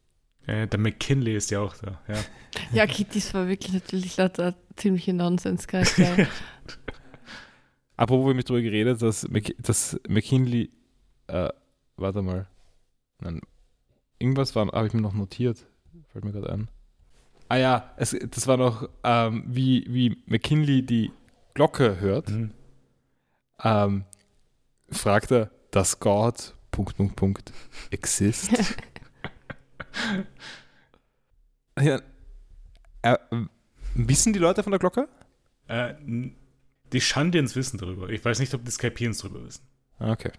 Äh, 0.45 0.67
der 0.67 0.79
McKinley 0.79 1.35
ist 1.35 1.51
ja 1.51 1.59
auch 1.59 1.75
da. 1.77 2.01
Ja. 2.07 2.15
ja, 2.73 2.87
Kittys 2.87 3.33
war 3.33 3.47
wirklich 3.47 3.73
natürlich 3.73 4.17
lauter 4.17 4.55
ziemliche 4.75 5.13
Nonsens-Charakter. 5.13 6.27
Apropos, 7.97 8.25
wir 8.27 8.33
haben 8.33 8.41
darüber 8.45 8.61
geredet, 8.61 9.01
dass, 9.01 9.27
Mc, 9.27 9.55
dass 9.59 9.99
McKinley, 10.07 10.69
äh, 11.27 11.49
warte 11.97 12.21
mal, 12.21 12.47
nein, 13.19 13.41
irgendwas 14.19 14.55
war, 14.55 14.67
habe 14.67 14.87
ich 14.87 14.93
mir 14.93 15.01
noch 15.01 15.13
notiert, 15.13 15.65
fällt 16.07 16.23
mir 16.23 16.31
gerade 16.31 16.51
ein. 16.51 16.69
Ah 17.49 17.57
ja, 17.57 17.93
es, 17.97 18.15
das 18.31 18.47
war 18.47 18.57
noch, 18.57 18.87
ähm, 19.03 19.43
wie, 19.47 19.85
wie 19.89 20.17
McKinley 20.27 20.85
die 20.85 21.11
Glocke 21.55 21.99
hört, 21.99 22.29
Mhm. 22.29 22.51
Ähm, 23.63 24.05
fragt 24.89 25.31
er, 25.31 25.51
does 25.71 25.99
God, 25.99 26.55
Punkt, 26.71 26.97
Punkt, 26.97 27.15
Punkt, 27.15 27.53
exist? 27.91 28.51
ja, 31.79 32.01
äh, 33.01 33.17
wissen 33.95 34.33
die 34.33 34.39
Leute 34.39 34.63
von 34.63 34.71
der 34.71 34.79
Glocke? 34.79 35.07
Äh, 35.67 35.93
die 36.91 37.01
Shandians 37.01 37.55
wissen 37.55 37.77
darüber. 37.77 38.09
Ich 38.09 38.23
weiß 38.23 38.39
nicht, 38.39 38.53
ob 38.53 38.65
die 38.65 38.71
Skypians 38.71 39.19
darüber 39.19 39.45
wissen. 39.45 39.63
Ah, 39.99 40.11
Okay. 40.11 40.31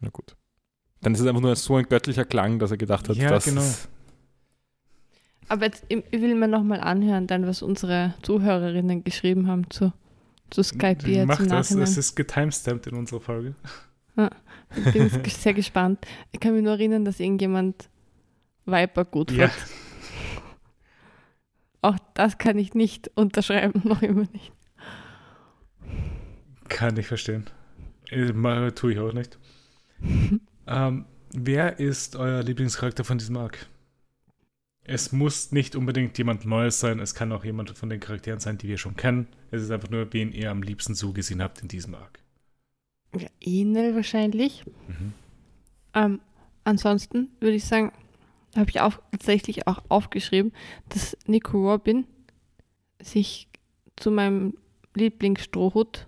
Na 0.00 0.10
gut. 0.10 0.36
Dann 1.00 1.14
ist 1.14 1.20
es 1.20 1.26
einfach 1.26 1.40
nur 1.40 1.56
so 1.56 1.76
ein 1.76 1.88
göttlicher 1.88 2.26
Klang, 2.26 2.58
dass 2.58 2.70
er 2.70 2.76
gedacht 2.76 3.08
hat, 3.08 3.16
Ja, 3.16 3.30
dass 3.30 3.46
genau. 3.46 3.64
Aber 5.48 5.64
jetzt, 5.64 5.84
ich 5.88 6.02
ich 6.10 6.20
will 6.20 6.34
mir 6.34 6.48
nochmal 6.48 6.80
anhören, 6.80 7.26
dann, 7.26 7.46
was 7.46 7.62
unsere 7.62 8.14
Zuhörerinnen 8.22 9.04
geschrieben 9.04 9.46
haben 9.46 9.70
zu, 9.70 9.92
zu 10.50 10.62
Skype 10.62 10.98
jetzt 11.06 11.26
Mach 11.28 11.40
im 11.40 11.48
das, 11.48 11.70
Nachhinein. 11.70 11.84
es 11.84 11.96
ist 11.96 12.14
getimestamped 12.14 12.86
in 12.86 12.94
unserer 12.96 13.20
Folge. 13.20 13.54
Ich 14.76 14.92
bin 14.92 15.10
sehr 15.26 15.54
gespannt. 15.54 16.06
Ich 16.32 16.40
kann 16.40 16.54
mich 16.54 16.62
nur 16.62 16.72
erinnern, 16.72 17.04
dass 17.04 17.20
irgendjemand 17.20 17.88
Viper 18.64 19.04
gut 19.04 19.30
fand. 19.30 19.40
Ja. 19.40 19.50
Auch 21.82 21.96
das 22.14 22.38
kann 22.38 22.58
ich 22.58 22.74
nicht 22.74 23.10
unterschreiben, 23.14 23.82
noch 23.88 24.02
immer 24.02 24.24
nicht. 24.32 24.52
Kann 26.68 26.96
ich 26.96 27.06
verstehen. 27.06 27.44
Äh, 28.10 28.32
mal- 28.32 28.72
Tue 28.72 28.92
ich 28.94 28.98
auch 28.98 29.12
nicht. 29.12 29.38
ähm, 30.66 31.04
wer 31.32 31.78
ist 31.78 32.16
euer 32.16 32.42
Lieblingscharakter 32.42 33.04
von 33.04 33.18
diesem 33.18 33.36
Arc? 33.36 33.66
Es 34.88 35.10
muss 35.10 35.50
nicht 35.50 35.74
unbedingt 35.74 36.16
jemand 36.16 36.46
Neues 36.46 36.78
sein, 36.78 37.00
es 37.00 37.14
kann 37.14 37.32
auch 37.32 37.44
jemand 37.44 37.70
von 37.70 37.88
den 37.88 37.98
Charakteren 37.98 38.38
sein, 38.38 38.56
die 38.56 38.68
wir 38.68 38.78
schon 38.78 38.94
kennen. 38.94 39.26
Es 39.50 39.62
ist 39.62 39.70
einfach 39.70 39.90
nur, 39.90 40.12
wen 40.12 40.30
ihr 40.30 40.50
am 40.50 40.62
liebsten 40.62 40.94
zugesehen 40.94 41.42
habt 41.42 41.60
in 41.60 41.68
diesem 41.68 41.94
Arc. 41.96 42.20
Ja, 43.16 43.28
Enel 43.40 43.96
wahrscheinlich. 43.96 44.64
Mhm. 44.86 45.12
Ähm, 45.94 46.20
ansonsten 46.62 47.30
würde 47.40 47.56
ich 47.56 47.64
sagen, 47.64 47.90
habe 48.54 48.70
ich 48.70 48.80
auch 48.80 49.00
tatsächlich 49.10 49.66
auch 49.66 49.82
aufgeschrieben, 49.88 50.52
dass 50.88 51.16
Nico 51.26 51.70
Robin 51.70 52.06
sich 53.02 53.48
zu 53.96 54.10
meinem 54.10 54.56
Lieblingsstrohhut 54.94 56.06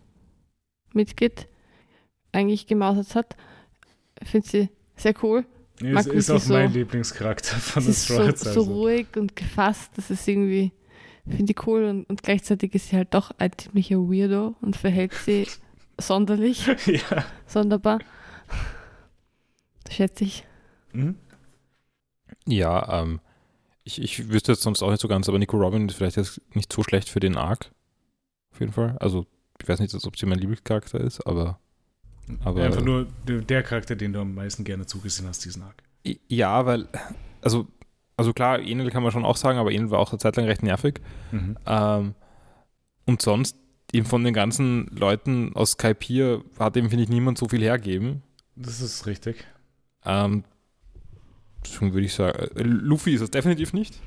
Mitglied 0.93 1.49
eigentlich 2.33 2.67
gemausert 2.67 3.15
hat. 3.15 3.37
Finde 4.23 4.49
sie 4.49 4.69
sehr 4.97 5.15
cool. 5.23 5.45
Mag 5.81 6.07
Ist, 6.07 6.13
ist 6.13 6.31
auch 6.31 6.41
so- 6.41 6.53
mein 6.55 6.73
Lieblingscharakter 6.73 7.57
von 7.57 7.83
Sie 7.83 7.89
den 7.89 7.93
ist 7.93 8.07
so, 8.09 8.19
Hats. 8.27 8.41
so 8.43 8.49
Also. 8.49 8.63
ruhig 8.65 9.07
und 9.17 9.37
gefasst. 9.37 9.93
Das 9.97 10.11
ist 10.11 10.27
irgendwie, 10.27 10.73
finde 11.29 11.53
ich 11.53 11.67
cool. 11.67 11.85
Und, 11.85 12.05
und 12.11 12.23
gleichzeitig 12.23 12.75
ist 12.75 12.89
sie 12.89 12.97
halt 12.97 13.15
doch 13.15 13.31
ein 13.39 13.51
ziemlicher 13.57 13.97
Weirdo 13.99 14.57
und 14.61 14.77
verhält 14.77 15.13
sie 15.25 15.47
sonderlich, 16.01 16.67
ja. 16.87 17.25
sonderbar. 17.47 18.01
Schätze 19.91 20.25
ich. 20.25 20.45
Mhm. 20.93 21.17
Ja, 22.47 23.01
ähm, 23.03 23.21
ich, 23.85 24.01
ich 24.03 24.29
wüsste 24.31 24.53
jetzt 24.53 24.63
sonst 24.63 24.83
auch 24.83 24.91
nicht 24.91 25.01
so 25.01 25.09
ganz, 25.09 25.29
aber 25.29 25.39
Nico 25.39 25.57
Robin 25.57 25.89
ist 25.89 25.95
vielleicht 25.97 26.17
jetzt 26.17 26.41
nicht 26.55 26.73
so 26.73 26.83
schlecht 26.83 27.09
für 27.09 27.21
den 27.21 27.37
Arc. 27.37 27.71
Auf 28.53 28.61
jeden 28.61 28.73
Fall. 28.73 28.97
Also, 29.01 29.27
ich 29.61 29.69
weiß 29.69 29.81
nicht, 29.81 29.95
ob 29.95 30.17
sie 30.19 30.27
mein 30.27 30.39
Lieblingscharakter 30.39 31.01
ist, 31.01 31.27
aber. 31.27 31.59
Aber 32.45 32.63
Einfach 32.63 32.83
nur 32.83 33.07
der 33.27 33.63
Charakter, 33.63 33.97
den 33.97 34.13
du 34.13 34.21
am 34.21 34.35
meisten 34.35 34.65
gerne 34.65 34.87
zugesehen 34.87 35.29
hast, 35.29 35.45
diesen 35.45 35.63
Arc. 35.63 35.83
Ja, 36.29 36.65
weil, 36.67 36.89
also, 37.43 37.67
also 38.17 38.33
klar, 38.33 38.61
Enel 38.61 38.91
kann 38.91 39.03
man 39.03 39.13
schon 39.13 39.25
auch 39.25 39.37
sagen, 39.37 39.59
aber 39.59 39.73
Enel 39.73 39.91
war 39.91 39.99
auch 39.99 40.11
eine 40.11 40.19
Zeit 40.19 40.37
lang 40.37 40.47
recht 40.47 40.63
nervig. 40.63 41.01
Mhm. 41.33 41.57
Ähm, 41.67 42.15
und 43.07 43.23
sonst, 43.23 43.57
eben 43.93 44.07
von 44.07 44.23
den 44.25 44.35
ganzen 44.35 44.87
Leuten 44.89 45.55
aus 45.55 45.73
Skype 45.73 45.99
hier 46.03 46.43
hat 46.59 46.77
eben, 46.77 46.91
finde 46.91 47.05
ich, 47.05 47.11
niemand 47.11 47.39
so 47.39 47.49
viel 47.49 47.63
hergeben. 47.63 48.23
Das 48.57 48.81
ist 48.81 49.07
richtig. 49.07 49.47
Ähm, 50.05 50.45
deswegen 51.65 51.93
würde 51.93 52.07
ich 52.07 52.15
sagen, 52.15 52.39
äh, 52.57 52.63
Luffy 52.63 53.15
ist 53.15 53.21
es 53.23 53.31
definitiv 53.31 53.73
nicht. 53.73 54.01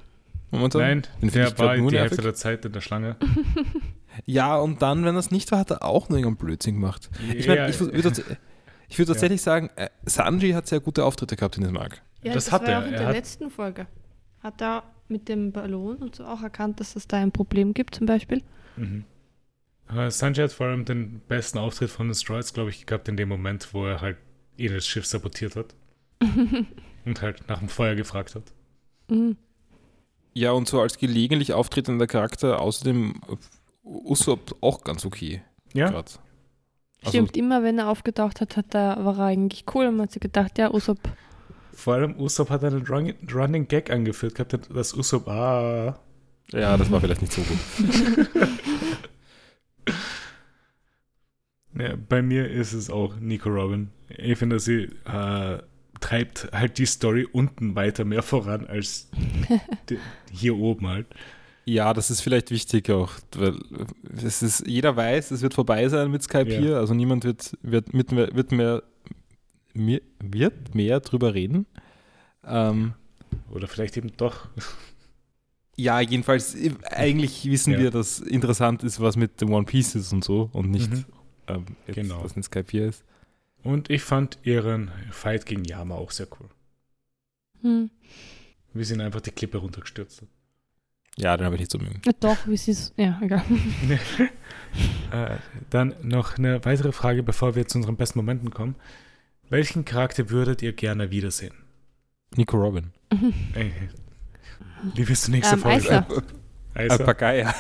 Momentan. 0.52 0.82
Nein, 0.82 1.08
Den 1.22 1.32
der 1.32 1.58
war 1.58 1.76
die 1.76 1.82
nervig. 1.82 2.00
Hälfte 2.00 2.22
der 2.22 2.34
Zeit 2.36 2.66
in 2.66 2.74
der 2.74 2.82
Schlange. 2.82 3.16
Ja, 4.26 4.58
und 4.58 4.82
dann, 4.82 5.04
wenn 5.06 5.16
er 5.16 5.20
es 5.20 5.32
nicht 5.32 5.52
war, 5.52 5.60
hat 5.60 5.72
er 5.72 5.84
auch 5.84 6.10
nur 6.10 6.18
irgendeinen 6.20 6.46
Blödsinn 6.48 6.76
gemacht. 6.76 7.10
Ich 7.36 7.46
Ja, 7.46 7.56
meine, 7.56 7.70
ich 7.70 7.80
würde 7.80 7.98
ich 8.88 8.98
würd 9.00 9.08
tatsächlich 9.08 9.42
sagen, 9.42 9.70
äh, 9.76 9.90
Sanji 10.06 10.52
hat 10.52 10.68
sehr 10.68 10.80
gute 10.80 11.06
Auftritte 11.06 11.36
gehabt 11.36 11.56
in 11.58 11.64
diesem 11.64 11.78
Arc. 11.78 12.02
Ja, 12.24 12.34
Das 12.34 12.52
hat 12.52 12.64
war 12.64 12.70
er. 12.70 12.80
auch 12.80 12.86
in 12.86 12.94
Er 12.94 13.00
der 13.00 13.08
hat- 13.08 13.16
letzten 13.16 13.50
Folge. 13.50 13.88
Hat 14.42 14.62
er 14.62 14.84
mit 15.08 15.28
dem 15.30 15.52
Ballon 15.52 15.98
und 15.98 16.16
so 16.16 16.26
auch 16.26 16.42
erkannt, 16.42 16.80
dass 16.80 16.96
es 16.96 17.08
da 17.08 17.18
ein 17.18 17.32
Problem 17.32 17.74
gibt, 17.74 17.96
zum 17.96 18.06
Beispiel? 18.06 18.42
Mhm. 18.78 19.06
Sanjay 20.10 20.44
hat 20.46 20.54
vor 20.54 20.68
allem 20.68 20.86
den 20.86 21.20
besten 21.28 21.58
Auftritt 21.58 21.90
von 21.90 22.08
den 22.08 22.16
Stroids, 22.16 22.54
glaube 22.54 22.70
ich, 22.70 22.86
gehabt 22.86 23.08
in 23.10 23.18
dem 23.18 23.28
Moment, 23.30 23.74
wo 23.74 23.86
er 23.86 24.00
halt 24.02 24.18
Enels 24.58 24.88
Schiff 24.88 25.06
sabotiert 25.06 25.56
hat 25.56 25.74
und 27.06 27.22
halt 27.22 27.44
nach 27.50 27.60
dem 27.60 27.68
Feuer 27.70 27.96
gefragt 27.96 28.36
hat. 28.36 28.44
Mhm. 29.10 29.36
Ja, 30.34 30.52
und 30.52 30.68
so 30.70 30.80
als 30.80 30.98
gelegentlich 30.98 31.52
auftretender 31.54 32.08
Charakter, 32.08 32.62
außerdem 32.62 33.20
Usopp 33.84 34.56
auch 34.62 34.84
ganz 34.84 35.06
okay. 35.06 35.42
Ja, 35.74 35.90
grad. 35.90 36.20
Also, 37.04 37.10
Stimmt, 37.10 37.36
immer 37.36 37.64
wenn 37.64 37.80
er 37.80 37.90
aufgetaucht 37.90 38.42
hat, 38.42 38.58
hat 38.58 38.76
er, 38.76 39.04
war 39.04 39.18
er 39.18 39.26
eigentlich 39.26 39.66
cool 39.74 39.88
und 39.88 39.98
man 39.98 40.04
hat 40.04 40.12
sich 40.12 40.22
gedacht, 40.22 40.58
ja, 40.60 40.72
Usopp, 40.72 41.00
vor 41.74 41.96
allem 41.96 42.20
Usopp 42.20 42.50
hat 42.50 42.64
einen 42.64 42.86
Run 42.86 43.14
Running 43.34 43.68
Gag 43.68 43.90
angeführt 43.90 44.36
gehabt, 44.36 44.70
dass 44.74 44.94
Usopp, 44.94 45.28
ah, 45.28 46.00
Ja, 46.52 46.78
das 46.78 46.92
war 46.92 47.02
vielleicht 47.02 47.22
nicht 47.22 47.34
so 47.34 47.42
gut. 47.42 47.58
Ja, 51.74 51.96
bei 51.96 52.22
mir 52.22 52.50
ist 52.50 52.74
es 52.74 52.90
auch 52.90 53.16
Nico 53.16 53.50
Robin. 53.50 53.92
Ich 54.10 54.38
finde, 54.38 54.60
sie 54.60 54.90
äh, 55.06 55.60
treibt 56.02 56.50
halt 56.52 56.78
die 56.78 56.86
Story 56.86 57.26
unten 57.32 57.76
weiter 57.76 58.04
mehr 58.04 58.24
voran 58.24 58.68
als 58.68 59.10
die, 59.90 59.98
hier 60.32 60.58
oben 60.58 60.88
halt. 60.88 61.08
Ja, 61.72 61.94
das 61.94 62.10
ist 62.12 62.20
vielleicht 62.22 62.52
wichtig 62.52 62.90
auch, 62.90 63.12
weil 63.36 63.58
es 64.26 64.42
ist, 64.42 64.68
jeder 64.68 64.96
weiß, 64.96 65.32
es 65.32 65.42
wird 65.42 65.54
vorbei 65.54 65.88
sein 65.88 66.12
mit 66.12 66.22
Skype 66.24 66.52
Ja. 66.52 66.60
hier, 66.60 66.78
also 66.78 66.94
niemand 66.94 67.24
wird, 67.24 67.58
wird, 67.62 67.94
mit, 67.94 68.12
mehr- 68.12 68.36
wird, 68.36 68.52
mehr, 68.52 68.84
mir- 69.74 70.02
wird 70.20 70.76
mehr 70.76 71.00
drüber 71.00 71.34
reden. 71.34 71.66
Ähm, 72.46 72.94
Oder 73.52 73.68
vielleicht 73.70 73.96
eben 73.96 74.12
doch. 74.18 74.50
ja, 75.78 76.02
jedenfalls, 76.02 76.58
eigentlich 76.90 77.46
wissen 77.50 77.74
Ja. 77.74 77.80
wir, 77.80 77.92
dass 77.92 78.20
interessant 78.20 78.84
ist, 78.84 79.00
was 79.00 79.16
mit 79.16 79.40
dem 79.40 79.54
One 79.54 79.66
Piece 79.66 79.96
ist 79.96 80.12
und 80.12 80.24
so 80.26 80.50
und 80.52 80.72
nicht, 80.72 80.92
Mhm. 80.92 81.06
ähm, 81.48 81.66
jetzt, 81.88 81.96
Genau. 81.96 82.22
was 82.24 82.34
in 82.36 82.44
Skype 82.44 82.70
hier 82.70 82.88
ist. 82.90 83.04
Und 83.64 83.90
ich 83.90 84.02
fand 84.02 84.40
ihren 84.44 84.92
Fight 85.12 85.46
gegen 85.46 85.64
Yama 85.64 85.96
auch 85.96 86.12
sehr 86.12 86.28
cool. 86.40 86.50
Hm. 87.62 87.92
Sie 88.74 88.94
ihn 88.94 89.02
einfach 89.02 89.22
die 89.22 89.32
Klippe 89.32 89.60
runtergestürzt. 89.60 90.24
Ja, 91.18 91.36
den 91.36 91.46
habe 91.46 91.56
ich 91.56 91.62
nicht 91.62 91.72
so 91.72 91.78
mögen. 91.78 92.02
Ja, 92.06 92.14
doch, 92.20 92.38
wie 92.48 92.58
sie 92.58 92.72
es. 92.72 92.94
Ja, 92.96 93.20
egal. 93.22 93.44
äh, 95.12 95.38
dann 95.70 95.96
noch 96.02 96.38
eine 96.38 96.64
weitere 96.64 96.92
Frage, 96.92 97.22
bevor 97.22 97.56
wir 97.56 97.68
zu 97.68 97.78
unseren 97.78 97.98
besten 97.98 98.20
Momenten 98.20 98.52
kommen. 98.52 98.76
Welchen 99.50 99.84
Charakter 99.84 100.30
würdet 100.30 100.62
ihr 100.62 100.72
gerne 100.74 101.12
wiedersehen? 101.12 101.54
Nico 102.36 102.58
Robin. 102.58 102.92
Ey, 103.54 103.74
wie 104.96 105.08
wirst 105.08 105.28
du 105.28 105.32
nächste 105.32 105.56
Ähm, 105.56 105.62
Folge 105.62 105.76
Eiser. 105.78 106.08
Eiser. 106.74 106.98
Papagei. 107.00 107.54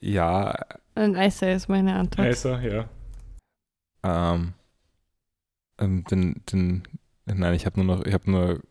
ja, 0.00 0.54
Ein 0.94 1.16
Eiser 1.16 1.52
ist 1.52 1.68
meine 1.68 1.94
Antwort. 1.94 2.26
Eiser, 2.28 2.60
ja. 2.62 2.88
Ähm, 4.02 4.54
ähm, 5.78 6.04
den, 6.04 6.42
den, 6.50 6.82
nein, 7.26 7.54
ich 7.54 7.66
habe 7.66 7.82
nur 7.82 7.96
noch, 7.96 8.06
ich 8.06 8.14
habe 8.14 8.30
nur 8.30 8.62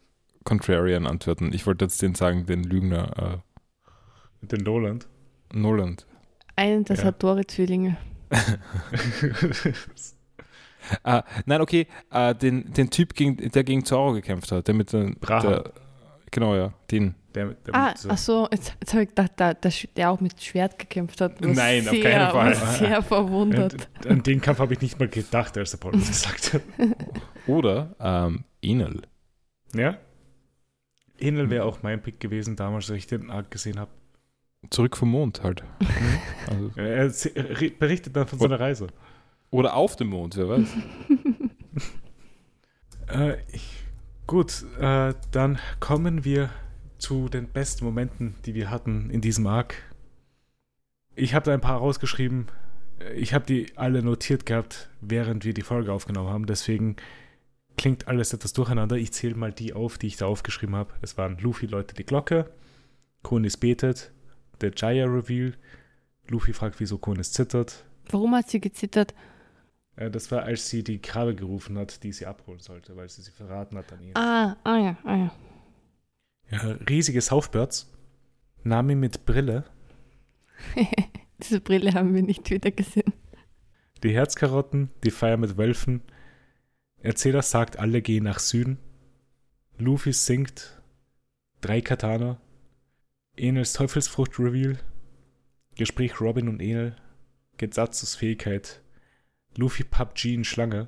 Contrarian 0.43 1.05
Antworten. 1.07 1.53
Ich 1.53 1.65
wollte 1.65 1.85
jetzt 1.85 2.01
den 2.01 2.15
sagen, 2.15 2.45
den 2.45 2.63
Lügner 2.63 3.41
Mit 4.41 4.51
den 4.51 4.61
Noland. 4.63 5.07
äh, 5.53 5.57
Noland. 5.57 6.05
Einen 6.55 6.83
der 6.85 6.95
Ja. 6.97 7.03
Satori-Zwillinge. 7.03 7.97
Ah, 11.03 11.23
nein, 11.45 11.61
okay, 11.61 11.87
äh, 12.11 12.35
den, 12.35 12.73
den 12.73 12.89
Typ, 12.89 13.13
gegen, 13.13 13.37
der 13.37 13.63
gegen 13.63 13.85
Zoro 13.85 14.11
gekämpft 14.11 14.51
hat, 14.51 14.67
der 14.67 14.75
mit 14.75 14.91
den, 14.91 15.15
der, 15.25 15.71
genau, 16.29 16.55
ja, 16.55 16.73
den. 16.91 17.15
der, 17.33 17.53
der 17.53 17.73
Ah, 17.73 17.87
mit 17.91 17.97
so- 17.99 18.09
ach 18.09 18.17
so, 18.17 18.47
jetzt, 18.51 18.75
jetzt 18.81 18.91
habe 18.93 19.03
ich 19.03 19.09
gedacht, 19.09 19.31
der, 19.39 19.53
der, 19.53 19.71
der 19.95 20.09
auch 20.11 20.19
mit 20.19 20.43
Schwert 20.43 20.77
gekämpft 20.77 21.21
hat. 21.21 21.41
was 21.41 21.55
Nein, 21.55 21.87
auf 21.87 21.91
sehr, 21.95 22.03
keinen 22.03 22.31
Fall. 22.31 22.51
was 22.51 22.77
Sehr 22.79 23.01
verwundert. 23.01 23.87
an, 24.03 24.11
an 24.11 24.23
den 24.23 24.41
Kampf 24.41 24.59
habe 24.59 24.73
ich 24.73 24.81
nicht 24.81 24.99
mal 24.99 25.07
gedacht, 25.07 25.57
als 25.57 25.71
der 25.71 25.77
Paul 25.77 25.93
das 25.93 26.07
gesagt 26.07 26.53
hat. 26.55 26.61
Oder 27.47 27.95
ähm, 28.01 28.43
Enel. 28.61 29.03
Ja? 29.73 29.97
Enel 31.23 31.49
wäre 31.49 31.65
auch 31.65 31.83
mein 31.83 32.01
Pick 32.01 32.19
gewesen, 32.19 32.55
damals, 32.55 32.89
als 32.89 32.97
ich 32.99 33.07
den 33.07 33.29
Arc 33.31 33.49
gesehen 33.51 33.79
habe. 33.79 33.91
Zurück 34.69 34.95
vom 34.97 35.09
Mond 35.09 35.43
halt. 35.43 35.63
Also, 36.49 37.29
Er 37.35 37.65
er 37.65 37.69
berichtet 37.71 38.15
dann 38.15 38.27
von 38.27 38.39
seiner 38.39 38.59
Reise. 38.59 38.87
oder 39.51 39.75
auf 39.75 39.95
dem 39.95 40.07
Mond, 40.09 40.35
wer 40.37 40.49
weiß. 40.49 40.67
Äh, 43.09 43.37
ich, 43.51 43.83
gut, 44.27 44.65
äh, 44.79 45.13
dann 45.31 45.59
kommen 45.79 46.23
wir 46.23 46.49
zu 46.97 47.27
den 47.27 47.47
besten 47.49 47.83
Momenten, 47.85 48.35
die 48.45 48.53
wir 48.55 48.69
hatten 48.69 49.09
in 49.09 49.19
diesem 49.21 49.45
Arc. 49.45 49.75
Ich 51.15 51.33
habe 51.35 51.45
da 51.45 51.53
ein 51.53 51.61
paar 51.61 51.77
rausgeschrieben. 51.79 52.47
Äh, 52.99 53.13
Ich 53.15 53.33
habe 53.33 53.45
die 53.45 53.77
alle 53.77 54.01
notiert 54.01 54.45
gehabt, 54.45 54.89
während 55.01 55.43
wir 55.43 55.53
die 55.53 55.61
Folge 55.61 55.91
aufgenommen 55.91 56.29
haben. 56.29 56.45
Deswegen 56.45 56.95
klingt 57.77 58.07
alles 58.07 58.33
etwas 58.33 58.53
durcheinander. 58.53 58.97
Ich 58.97 59.13
zähle 59.13 59.35
mal 59.35 59.51
die 59.51 59.73
auf, 59.73 59.97
die 59.97 60.07
ich 60.07 60.17
da 60.17 60.25
aufgeschrieben 60.25 60.75
habe. 60.75 60.93
Es 61.01 61.17
waren 61.17 61.37
Luffy 61.39 61.65
läutet 61.65 61.97
die 61.97 62.05
Glocke, 62.05 62.49
Konis 63.21 63.57
betet, 63.57 64.11
der 64.61 64.71
Jaya 64.75 65.05
Reveal, 65.05 65.53
Luffy 66.27 66.53
fragt, 66.53 66.79
wieso 66.79 66.97
Konis 66.97 67.31
zittert. 67.31 67.85
Warum 68.09 68.35
hat 68.35 68.49
sie 68.49 68.59
gezittert? 68.59 69.13
Äh, 69.95 70.09
das 70.09 70.31
war, 70.31 70.43
als 70.43 70.69
sie 70.69 70.83
die 70.83 70.99
Krabbe 70.99 71.35
gerufen 71.35 71.77
hat, 71.77 72.03
die 72.03 72.11
sie 72.11 72.25
abholen 72.25 72.59
sollte, 72.59 72.95
weil 72.95 73.09
sie 73.09 73.21
sie 73.21 73.31
verraten 73.31 73.77
hat 73.77 73.91
an 73.91 74.01
ihn. 74.01 74.15
Ah, 74.15 74.55
ah 74.63 74.77
ja, 74.77 74.97
ah 75.03 75.15
ja. 75.15 75.31
Ja, 76.51 76.77
riesige 76.89 77.21
Southbirds. 77.21 77.91
Nami 78.63 78.95
mit 78.95 79.25
Brille. 79.25 79.65
Diese 81.41 81.59
Brille 81.59 81.93
haben 81.93 82.13
wir 82.13 82.21
nicht 82.21 82.49
wieder 82.49 82.71
gesehen. 82.71 83.13
Die 84.03 84.13
Herzkarotten. 84.13 84.89
Die 85.03 85.11
Feier 85.11 85.37
mit 85.37 85.57
Wölfen. 85.57 86.01
Erzähler 87.03 87.41
sagt, 87.41 87.77
alle 87.77 88.01
gehen 88.01 88.23
nach 88.23 88.39
Süden. 88.39 88.79
Luffy 89.77 90.13
singt. 90.13 90.81
Drei 91.61 91.81
Katana. 91.81 92.39
Enels 93.35 93.73
Teufelsfrucht-Reveal. 93.73 94.77
Gespräch 95.75 96.19
Robin 96.21 96.47
und 96.47 96.61
Enel. 96.61 96.95
Gesatzes 97.57 98.15
Fähigkeit. 98.15 98.81
Luffy 99.57 99.83
PUBG 99.83 100.33
in 100.33 100.43
Schlange. 100.43 100.87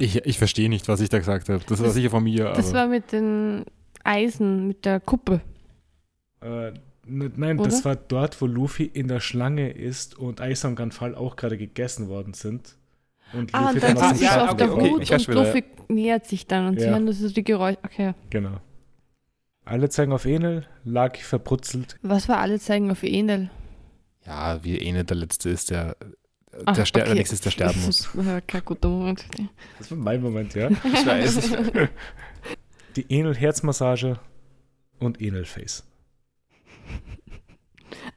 Ich, 0.00 0.16
ich 0.24 0.38
verstehe 0.38 0.68
nicht, 0.68 0.88
was 0.88 1.00
ich 1.00 1.08
da 1.08 1.18
gesagt 1.18 1.48
habe. 1.48 1.62
Das 1.68 1.80
war 1.82 1.90
sicher 1.90 2.10
von 2.10 2.24
mir. 2.24 2.44
Das 2.54 2.70
aber 2.70 2.78
war 2.80 2.86
mit 2.88 3.12
den 3.12 3.64
Eisen, 4.02 4.66
mit 4.66 4.84
der 4.84 4.98
Kuppe. 4.98 5.40
Äh, 6.40 6.68
n- 7.06 7.32
nein, 7.36 7.58
Oder? 7.60 7.68
das 7.68 7.84
war 7.84 7.94
dort, 7.96 8.40
wo 8.40 8.46
Luffy 8.46 8.84
in 8.84 9.08
der 9.08 9.20
Schlange 9.20 9.70
ist 9.70 10.18
und 10.18 10.40
Eis 10.40 10.64
und 10.64 10.74
Ganfall 10.74 11.14
auch 11.14 11.36
gerade 11.36 11.56
gegessen 11.58 12.08
worden 12.08 12.34
sind. 12.34 12.76
Und 13.36 13.54
Ah, 13.54 13.70
und 13.70 13.82
dann 13.82 13.94
dann 13.96 14.08
sind 14.08 14.18
sie 14.18 14.28
auf 14.28 14.32
Schatten 14.34 14.58
der 14.58 14.72
okay, 14.72 14.80
okay, 14.82 14.90
Hut 14.90 15.10
weiß 15.10 15.28
und 15.28 15.34
Luffy 15.34 15.64
nähert 15.88 16.26
sich 16.26 16.46
dann 16.46 16.68
und 16.68 16.78
sie 16.78 16.86
Ja. 16.86 16.92
hören 16.92 17.06
das 17.06 17.18
so 17.18 17.28
die 17.28 17.44
Geräusche. 17.44 17.78
Okay. 17.84 18.14
Genau. 18.30 18.60
Alle 19.64 19.88
zeigen 19.88 20.12
auf 20.12 20.24
Enel, 20.26 20.66
Lucky 20.84 21.22
verbrutzelt. 21.22 21.96
Was 22.02 22.28
war 22.28 22.38
alle 22.38 22.58
zeigen 22.60 22.90
auf 22.90 23.02
Enel? 23.02 23.50
ja, 24.26 24.62
wie 24.64 24.78
Enel 24.78 25.04
der 25.04 25.16
Letzte 25.16 25.50
ist, 25.50 25.70
der, 25.70 25.96
Ah, 26.66 26.72
der, 26.72 26.84
ster 26.86 27.00
der 27.00 27.08
okay. 27.08 27.18
Nächste 27.18 27.34
ist, 27.34 27.44
der 27.44 27.50
sterben 27.50 27.82
muss. 27.86 28.08
Das 28.14 28.26
war 28.26 28.40
kein 28.40 28.64
guter 28.64 28.88
Moment. 28.88 29.24
Das 29.78 29.90
war 29.90 29.98
mein 29.98 30.22
Moment, 30.22 30.54
ja. 30.54 30.70
Ich 30.84 31.06
weiß. 31.06 31.50
Die 32.96 33.04
Enel-Herzmassage 33.08 34.18
und 35.00 35.20
Enel-Face. 35.20 35.82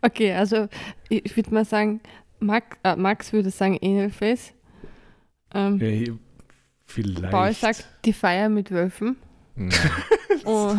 Okay, 0.02 0.34
also 0.34 0.68
ich, 1.10 1.26
ich 1.26 1.35
würde 1.35 1.53
mal 1.53 1.65
sagen, 1.65 2.02
Max, 2.39 2.77
äh, 2.84 2.95
Max 2.95 3.34
würde 3.34 3.49
sagen 3.49 3.77
Enelface. 3.81 4.53
Ähm, 5.53 5.80
Ja, 5.80 6.14
vielleicht. 6.86 7.32
Paul 7.32 7.53
sagt 7.53 7.88
die 8.06 8.14
Feier 8.14 8.49
mit 8.49 8.72
Wölfen. 8.72 9.15
Nein. 9.56 9.74
Oh. 10.45 10.76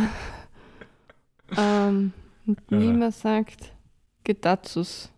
ähm, 1.57 2.13
und 2.47 2.61
Ja. 2.71 2.77
Nima 2.79 3.11
sagt 3.11 3.73
Gedatsus. 4.25 5.11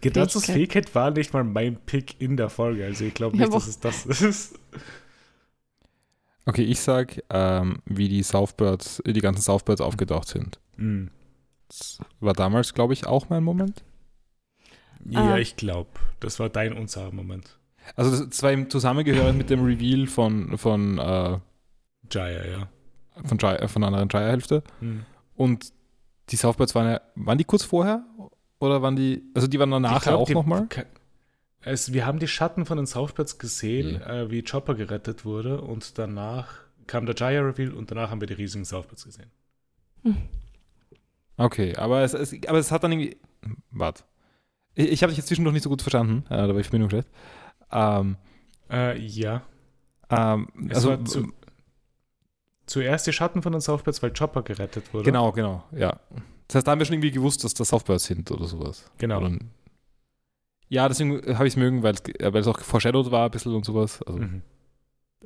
Gedatzes 0.00 0.44
Fähigkeit. 0.46 0.54
Fähigkeit 0.88 0.94
war 0.94 1.10
nicht 1.10 1.32
mal 1.34 1.44
mein 1.44 1.76
Pick 1.84 2.20
in 2.20 2.36
der 2.36 2.48
Folge. 2.48 2.84
Also 2.84 3.04
ich 3.04 3.12
glaube 3.14 3.36
Ja, 3.36 3.44
nicht, 3.44 3.52
wo- 3.52 3.56
dass 3.58 3.66
es 3.68 3.80
das 3.80 4.06
ist. 4.06 4.58
Okay, 6.46 6.62
ich 6.62 6.80
sag, 6.80 7.22
ähm, 7.30 7.82
wie 7.84 8.08
die 8.08 8.22
Southbirds, 8.22 9.02
die 9.06 9.20
ganzen 9.20 9.42
Southbirds 9.42 9.80
aufgetaucht 9.82 10.28
sind. 10.28 10.58
Hm. 10.76 11.10
Das 11.68 11.98
war 12.20 12.32
damals, 12.32 12.72
glaube 12.74 12.94
ich, 12.94 13.06
auch 13.06 13.28
mein 13.28 13.44
Moment. 13.44 13.84
Ja, 15.04 15.34
Ah. 15.34 15.38
ich 15.38 15.56
glaube. 15.56 15.90
Das 16.20 16.38
war 16.40 16.48
dein 16.48 16.72
unser 16.72 17.12
Moment. 17.12 17.58
Also 17.96 18.10
das, 18.10 18.28
das 18.28 18.42
war 18.42 18.52
im 18.52 18.70
Zusammengehörend 18.70 19.38
mit 19.38 19.50
dem 19.50 19.64
Reveal 19.64 20.06
von, 20.06 20.56
von, 20.58 20.98
äh, 20.98 21.38
Jaya, 22.10 22.46
ja. 22.46 22.68
von, 23.24 23.38
äh, 23.38 23.68
von 23.68 23.82
der 23.82 23.88
anderen 23.88 24.08
Jaya-Hälfte. 24.08 24.62
Hm. 24.80 25.04
Und 25.36 25.72
die 26.30 26.36
Southbirds 26.36 26.74
waren 26.74 26.88
ja, 26.88 27.00
waren 27.14 27.38
die 27.38 27.44
kurz 27.44 27.64
vorher? 27.64 28.04
Oder 28.58 28.82
waren 28.82 28.96
die, 28.96 29.22
also 29.34 29.48
die 29.48 29.58
waren 29.58 29.70
dann 29.70 29.84
Ich 29.84 29.90
nachher 29.90 30.10
glaub, 30.10 30.22
auch 30.22 30.30
nochmal? 30.30 30.68
Es, 31.62 31.92
wir 31.92 32.06
haben 32.06 32.18
die 32.18 32.28
Schatten 32.28 32.64
von 32.66 32.76
den 32.76 32.86
Southbirds 32.86 33.38
gesehen, 33.38 34.00
äh, 34.02 34.30
wie 34.30 34.42
Chopper 34.42 34.74
gerettet 34.74 35.24
wurde 35.24 35.60
und 35.60 35.98
danach 35.98 36.60
kam 36.86 37.06
der 37.06 37.14
Jaya 37.14 37.42
Reveal 37.42 37.72
und 37.72 37.90
danach 37.90 38.10
haben 38.10 38.20
wir 38.20 38.26
die 38.26 38.34
riesigen 38.34 38.64
Southbirds 38.64 39.04
gesehen. 39.04 39.30
Okay, 41.36 41.76
aber 41.76 42.02
es, 42.02 42.14
es, 42.14 42.34
aber 42.46 42.58
es 42.58 42.70
hat 42.70 42.84
dann 42.84 42.92
irgendwie, 42.92 43.16
warte. 43.70 44.04
Ich, 44.74 44.90
ich 44.90 45.02
habe 45.02 45.10
dich 45.10 45.18
jetzt 45.18 45.26
zwischendurch 45.26 45.54
nicht 45.54 45.62
so 45.62 45.70
gut 45.70 45.82
verstanden, 45.82 46.24
äh, 46.28 46.36
da 46.36 46.48
war 46.48 46.56
die 46.56 46.64
Verbindung 46.64 46.90
schlecht. 46.90 47.08
Ähm, 47.72 48.16
Äh, 48.70 48.98
ja. 48.98 49.42
ähm, 50.10 50.48
Es 50.68 50.76
also, 50.76 50.90
war 50.90 51.04
zu, 51.04 51.32
zuerst 52.66 53.06
die 53.06 53.12
Schatten 53.12 53.42
von 53.42 53.52
den 53.52 53.60
Southbirds, 53.60 54.02
weil 54.02 54.12
Chopper 54.12 54.42
gerettet 54.42 54.92
wurde. 54.94 55.04
genau, 55.04 55.32
genau, 55.32 55.64
ja. 55.72 55.98
Das 56.48 56.56
heißt, 56.56 56.66
da 56.66 56.72
haben 56.72 56.78
wir 56.80 56.86
schon 56.86 56.94
irgendwie 56.94 57.10
gewusst, 57.12 57.44
dass 57.44 57.54
das 57.54 57.68
Southbirds 57.68 58.04
sind 58.04 58.30
oder 58.30 58.46
sowas. 58.46 58.90
Genau. 58.98 59.18
Oder, 59.18 59.38
ja, 60.68 60.86
deswegen 60.88 61.14
habe 61.36 61.46
ich 61.48 61.54
es 61.54 61.56
mögen, 61.56 61.82
weil 61.82 61.94
es, 61.94 62.02
äh, 62.18 62.48
auch 62.48 62.60
foreshadowed 62.60 63.10
war 63.10 63.24
ein 63.26 63.30
bisschen 63.30 63.54
und 63.54 63.64
sowas. 63.64 64.02
Also, 64.02 64.18
Mhm. 64.20 64.42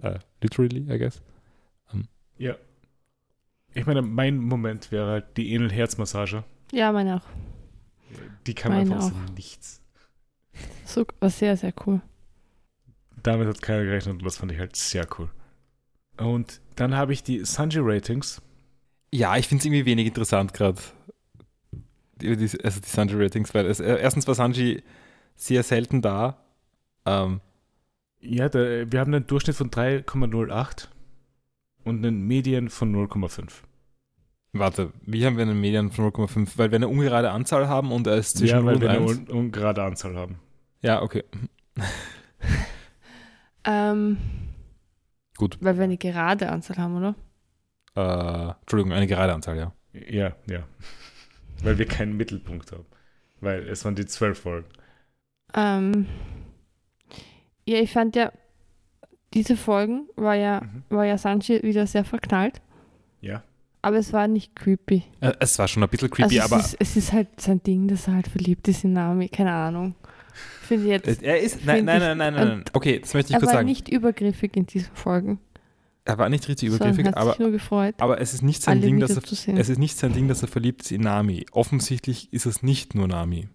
äh, 0.00 0.18
literally, 0.42 0.86
I 0.90 0.98
guess. 0.98 1.22
Ähm, 1.92 2.08
Ja. 2.38 2.56
Ich 3.76 3.86
meine, 3.86 4.02
mein 4.02 4.38
Moment 4.38 4.92
wäre 4.92 5.10
halt 5.10 5.36
die 5.36 5.52
Enel-Herzmassage. 5.54 6.44
Ja, 6.72 6.92
meine 6.92 7.16
auch. 7.16 7.26
Die 8.46 8.54
kam 8.54 8.70
Meine 8.72 8.82
einfach 8.82 8.96
aus 8.98 9.12
auch. 9.12 9.26
dem 9.26 9.34
Nichts. 9.34 9.82
So, 10.84 11.04
war 11.20 11.30
sehr, 11.30 11.56
sehr 11.56 11.72
cool. 11.86 12.00
Damit 13.24 13.48
hat 13.48 13.60
keiner 13.62 13.82
gerechnet 13.84 14.14
und 14.14 14.24
das 14.24 14.36
fand 14.36 14.52
ich 14.52 14.58
halt 14.60 14.76
sehr 14.76 15.06
cool. 15.18 15.28
Und 16.18 16.60
dann 16.76 16.94
habe 16.94 17.12
ich 17.12 17.24
die 17.24 17.44
Sanji-Ratings. 17.44 18.40
Ja, 19.12 19.36
ich 19.36 19.48
finde 19.48 19.62
es 19.62 19.64
irgendwie 19.66 19.86
wenig 19.86 20.06
interessant 20.06 20.54
gerade. 20.54 20.80
Also 22.22 22.36
die 22.36 22.46
Sanji-Ratings, 22.46 23.52
weil 23.54 23.66
es, 23.66 23.80
äh, 23.80 23.98
erstens 24.00 24.28
war 24.28 24.34
Sanji 24.36 24.82
sehr 25.34 25.64
selten 25.64 26.00
da. 26.02 26.38
Ähm, 27.04 27.40
Ja, 28.20 28.48
da, 28.48 28.58
wir 28.90 29.00
haben 29.00 29.12
einen 29.12 29.26
Durchschnitt 29.26 29.56
von 29.56 29.70
3,08 29.70 30.88
und 31.84 32.04
einen 32.04 32.26
Medien 32.26 32.70
von 32.70 32.92
0,5. 32.94 33.50
warte, 34.52 34.92
wie 35.02 35.26
haben 35.26 35.36
wir 35.36 35.42
einen 35.42 35.60
Median 35.60 35.90
von 35.90 36.04
0,5? 36.12 36.56
Weil 36.56 36.70
wir 36.70 36.76
eine 36.76 36.88
ungerade 36.88 37.30
Anzahl 37.30 37.68
haben 37.68 37.90
und 37.90 38.06
er 38.06 38.16
ist 38.16 38.38
zwischen 38.38 38.56
Ja, 38.56 38.62
0 38.62 38.66
weil 38.66 38.74
und 38.76 38.80
wir 38.82 38.90
eine 38.90 39.00
1. 39.00 39.18
un 39.18 39.28
ungerade 39.28 39.82
Anzahl 39.82 40.14
haben. 40.16 40.38
Ja, 40.82 41.02
okay. 41.02 41.24
Ähm, 43.64 44.18
Gut. 45.36 45.58
Weil 45.60 45.76
wir 45.76 45.84
eine 45.84 45.96
gerade 45.96 46.50
Anzahl 46.50 46.76
haben, 46.76 46.96
oder? 46.96 47.14
Äh, 47.96 48.54
Entschuldigung, 48.60 48.92
eine 48.92 49.06
gerade 49.06 49.32
Anzahl, 49.34 49.56
ja. 49.56 49.72
Ja, 49.92 50.34
ja. 50.48 50.62
weil 51.62 51.78
wir 51.78 51.86
keinen 51.86 52.16
Mittelpunkt 52.16 52.70
haben. 52.72 52.86
Weil 53.40 53.68
es 53.68 53.84
waren 53.84 53.94
die 53.94 54.06
zwölf 54.06 54.40
Folgen. 54.40 54.68
Ähm, 55.54 56.06
ja, 57.66 57.78
ich 57.78 57.92
fand 57.92 58.16
ja, 58.16 58.32
diese 59.32 59.56
Folgen 59.56 60.08
war 60.16 60.34
ja, 60.34 60.60
Mhm. 60.62 60.82
war 60.90 61.04
ja 61.04 61.18
Sanji 61.18 61.62
wieder 61.62 61.86
sehr 61.86 62.04
verknallt, 62.04 62.60
Ja. 63.20 63.42
aber 63.82 63.96
es 63.96 64.12
war 64.12 64.28
nicht 64.28 64.54
creepy. 64.56 65.02
Äh, 65.20 65.32
es 65.40 65.58
war 65.58 65.66
schon 65.68 65.82
ein 65.82 65.88
bisschen 65.88 66.10
creepy, 66.10 66.40
also 66.40 66.54
aber 66.54 66.60
es 66.62 66.74
ist, 66.74 66.80
es 66.80 66.96
ist 66.96 67.12
halt 67.12 67.40
sein 67.40 67.62
Ding, 67.62 67.88
dass 67.88 68.06
er 68.08 68.14
halt 68.14 68.28
verliebt 68.28 68.66
ist 68.68 68.84
in 68.84 68.92
Nami, 68.92 69.28
keine 69.28 69.52
Ahnung. 69.52 69.94
Finde 70.62 70.88
jetzt. 70.88 71.22
er 71.22 71.40
ist. 71.40 71.64
Nein, 71.64 71.84
nein, 71.84 72.00
nein, 72.00 72.18
nein, 72.18 72.34
nein, 72.34 72.48
nein. 72.48 72.64
Okay, 72.72 72.98
das 73.00 73.14
möchte 73.14 73.30
ich 73.30 73.34
er 73.34 73.40
kurz 73.40 73.48
war 73.48 73.58
sagen. 73.58 73.68
nicht 73.68 73.88
übergriffig 73.88 74.56
in 74.56 74.66
diesen 74.66 74.94
Folgen. 74.94 75.38
er 76.04 76.18
war 76.18 76.28
nicht 76.28 76.48
richtig 76.48 76.68
übergriffig, 76.68 77.06
hat 77.06 77.16
aber, 77.16 77.30
sich 77.30 77.38
nur 77.38 77.50
gefreut, 77.50 77.94
aber 77.98 78.20
es 78.20 78.34
ist 78.34 78.42
nicht 78.42 78.62
sein 78.62 78.80
Ding, 78.80 79.00
dass 79.00 79.16
er. 79.16 79.22
Es 79.56 79.68
ist 79.68 79.78
nicht 79.78 79.96
sein 79.96 80.12
Ding, 80.12 80.28
dass 80.28 80.42
er 80.42 80.48
verliebt 80.48 80.82
ist 80.82 80.92
in 80.92 81.02
Nami. 81.02 81.46
Offensichtlich 81.52 82.32
ist 82.32 82.46
es 82.46 82.62
nicht 82.62 82.94
nur 82.94 83.08
Nami. 83.08 83.48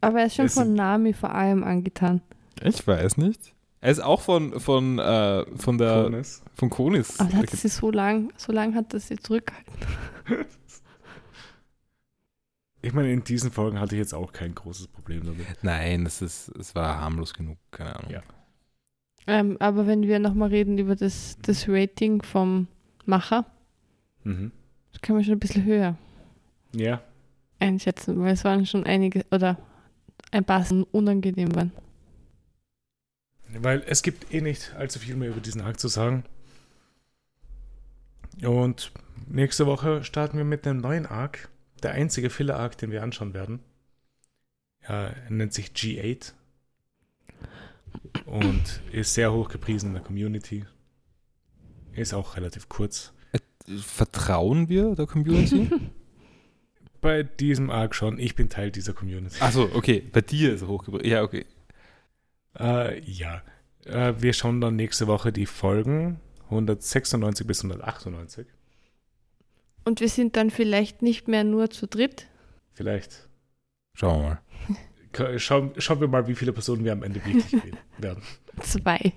Aber 0.00 0.20
er 0.20 0.26
ist 0.26 0.36
schon 0.36 0.46
Es 0.46 0.54
von 0.54 0.74
Nami 0.74 1.14
vor 1.14 1.34
allem 1.34 1.64
angetan. 1.64 2.20
Ich 2.62 2.86
weiß 2.86 3.16
nicht. 3.16 3.54
Er 3.80 3.90
ist 3.90 4.02
auch 4.02 4.22
von, 4.22 4.58
von, 4.60 4.98
äh, 4.98 5.44
von 5.56 5.76
der 5.76 6.04
Coolness. 6.04 6.42
von 6.54 6.70
Konis. 6.70 7.20
Aber 7.20 7.34
hat 7.34 7.50
sie 7.50 7.68
so 7.68 7.90
lang, 7.90 8.32
so 8.36 8.50
lang 8.50 8.74
hat 8.74 8.94
er 8.94 9.00
sie 9.00 9.16
zurückgehalten. 9.16 9.72
Ich 12.84 12.92
meine, 12.92 13.10
in 13.10 13.24
diesen 13.24 13.50
Folgen 13.50 13.80
hatte 13.80 13.94
ich 13.94 13.98
jetzt 13.98 14.12
auch 14.12 14.30
kein 14.34 14.54
großes 14.54 14.88
Problem 14.88 15.24
damit. 15.24 15.46
Nein, 15.62 16.04
es 16.04 16.20
ist, 16.20 16.48
es 16.58 16.74
war 16.74 17.00
harmlos 17.00 17.32
genug, 17.32 17.56
keine 17.70 17.96
Ahnung. 17.96 18.10
Ja. 18.10 18.22
Ähm, 19.26 19.56
aber 19.58 19.86
wenn 19.86 20.02
wir 20.02 20.18
nochmal 20.18 20.50
reden 20.50 20.76
über 20.76 20.94
das, 20.94 21.38
das 21.40 21.66
Rating 21.66 22.20
vom 22.22 22.68
Macher, 23.06 23.46
Mhm. 24.22 24.52
das 24.92 25.00
kann 25.00 25.16
man 25.16 25.24
schon 25.24 25.32
ein 25.32 25.38
bisschen 25.38 25.64
höher 25.64 25.96
Ja. 26.74 27.00
einschätzen, 27.58 28.20
weil 28.20 28.34
es 28.34 28.44
waren 28.44 28.66
schon 28.66 28.84
einige 28.84 29.24
oder 29.30 29.56
ein 30.30 30.44
paar 30.44 30.66
unangenehm 30.92 31.54
waren. 31.54 31.72
Weil 33.48 33.82
es 33.86 34.02
gibt 34.02 34.34
eh 34.34 34.42
nicht 34.42 34.74
allzu 34.74 34.98
viel 34.98 35.16
mehr 35.16 35.30
über 35.30 35.40
diesen 35.40 35.62
Arc 35.62 35.80
zu 35.80 35.88
sagen. 35.88 36.24
Und 38.42 38.92
nächste 39.26 39.64
Woche 39.66 40.04
starten 40.04 40.36
wir 40.36 40.44
mit 40.44 40.66
einem 40.66 40.80
neuen 40.80 41.06
Arc. 41.06 41.48
Der 41.84 41.92
einzige 41.92 42.30
Filler-Arc, 42.30 42.78
den 42.78 42.90
wir 42.90 43.02
anschauen 43.02 43.34
werden. 43.34 43.60
Ja, 44.88 45.08
er 45.08 45.30
nennt 45.30 45.52
sich 45.52 45.68
G8. 45.68 46.32
Und 48.24 48.80
ist 48.90 49.12
sehr 49.12 49.34
hoch 49.34 49.50
gepriesen 49.50 49.88
in 49.88 49.94
der 49.94 50.02
Community. 50.02 50.64
Ist 51.92 52.14
auch 52.14 52.36
relativ 52.36 52.70
kurz. 52.70 53.12
Vertrauen 53.66 54.70
wir 54.70 54.94
der 54.94 55.06
Community? 55.06 55.70
Bei 57.02 57.22
diesem 57.22 57.68
Arc 57.68 57.94
schon. 57.94 58.18
Ich 58.18 58.34
bin 58.34 58.48
Teil 58.48 58.70
dieser 58.70 58.94
Community. 58.94 59.36
Achso, 59.40 59.68
okay. 59.74 60.02
Bei 60.10 60.22
dir 60.22 60.54
ist 60.54 60.62
er 60.62 60.68
hochgebracht. 60.68 61.04
Ja, 61.04 61.22
okay. 61.22 61.44
Äh, 62.58 62.98
ja. 63.00 63.42
Äh, 63.84 64.14
wir 64.18 64.32
schauen 64.32 64.62
dann 64.62 64.76
nächste 64.76 65.06
Woche 65.06 65.32
die 65.32 65.44
Folgen 65.44 66.18
196 66.44 67.46
bis 67.46 67.62
198. 67.62 68.46
Und 69.84 70.00
wir 70.00 70.08
sind 70.08 70.36
dann 70.36 70.50
vielleicht 70.50 71.02
nicht 71.02 71.28
mehr 71.28 71.44
nur 71.44 71.70
zu 71.70 71.86
dritt. 71.86 72.26
Vielleicht. 72.72 73.28
Schauen 73.94 74.22
wir 74.22 74.28
mal. 74.28 75.38
Schauen, 75.38 75.72
schauen 75.78 76.00
wir 76.00 76.08
mal, 76.08 76.26
wie 76.26 76.34
viele 76.34 76.52
Personen 76.52 76.84
wir 76.84 76.92
am 76.92 77.02
Ende 77.04 77.24
wirklich 77.24 77.62
werden. 77.98 78.22
Zwei. 78.60 79.12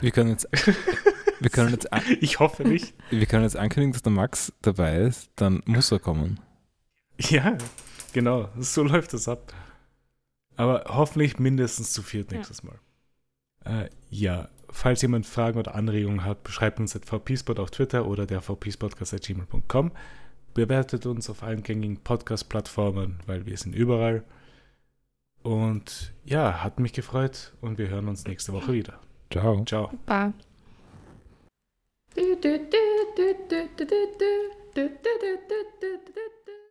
Wir 0.00 0.10
können 0.12 0.30
jetzt, 0.30 0.46
wir 1.40 1.50
können 1.50 1.70
jetzt, 1.72 1.88
Ich 2.20 2.38
hoffe 2.38 2.62
nicht. 2.64 2.94
wir 3.10 3.26
können 3.26 3.42
jetzt 3.44 3.56
ankündigen, 3.56 3.92
dass 3.92 4.02
der 4.02 4.12
Max 4.12 4.52
dabei 4.62 4.98
ist. 4.98 5.30
Dann 5.36 5.62
muss 5.64 5.90
er 5.90 5.98
kommen. 5.98 6.38
Ja, 7.18 7.56
genau. 8.12 8.48
So 8.58 8.82
läuft 8.84 9.12
das 9.14 9.26
ab. 9.26 9.52
Aber 10.56 10.84
hoffentlich 10.88 11.38
mindestens 11.40 11.92
zu 11.92 12.02
viert 12.02 12.30
Ja. 12.30 12.36
nächstes 12.38 12.62
Mal. 12.62 12.78
Äh, 13.64 13.88
ja, 14.10 14.48
falls 14.74 15.02
jemand 15.02 15.24
Fragen 15.24 15.58
oder 15.58 15.74
Anregungen 15.74 16.24
hat, 16.24 16.48
schreibt 16.48 16.80
uns 16.80 16.94
at 16.96 17.06
vpspot 17.06 17.58
auf 17.58 17.70
Twitter 17.70 18.06
oder 18.06 18.26
der 18.26 18.42
vpspodcast.gmail.com. 18.42 19.92
Bewertet 20.52 21.06
uns 21.06 21.30
auf 21.30 21.42
allen 21.42 21.62
gängigen 21.62 21.98
Podcast-Plattformen, 21.98 23.20
weil 23.26 23.46
wir 23.46 23.56
sind 23.56 23.74
überall. 23.74 24.24
Und 25.42 26.12
ja, 26.24 26.62
hat 26.62 26.80
mich 26.80 26.92
gefreut 26.92 27.52
und 27.60 27.78
wir 27.78 27.88
hören 27.88 28.08
uns 28.08 28.24
nächste 28.24 28.52
Woche 28.52 28.72
wieder. 28.72 28.98
Ciao. 29.30 29.64
Ciao. 29.64 29.90
Ba. 30.06 30.32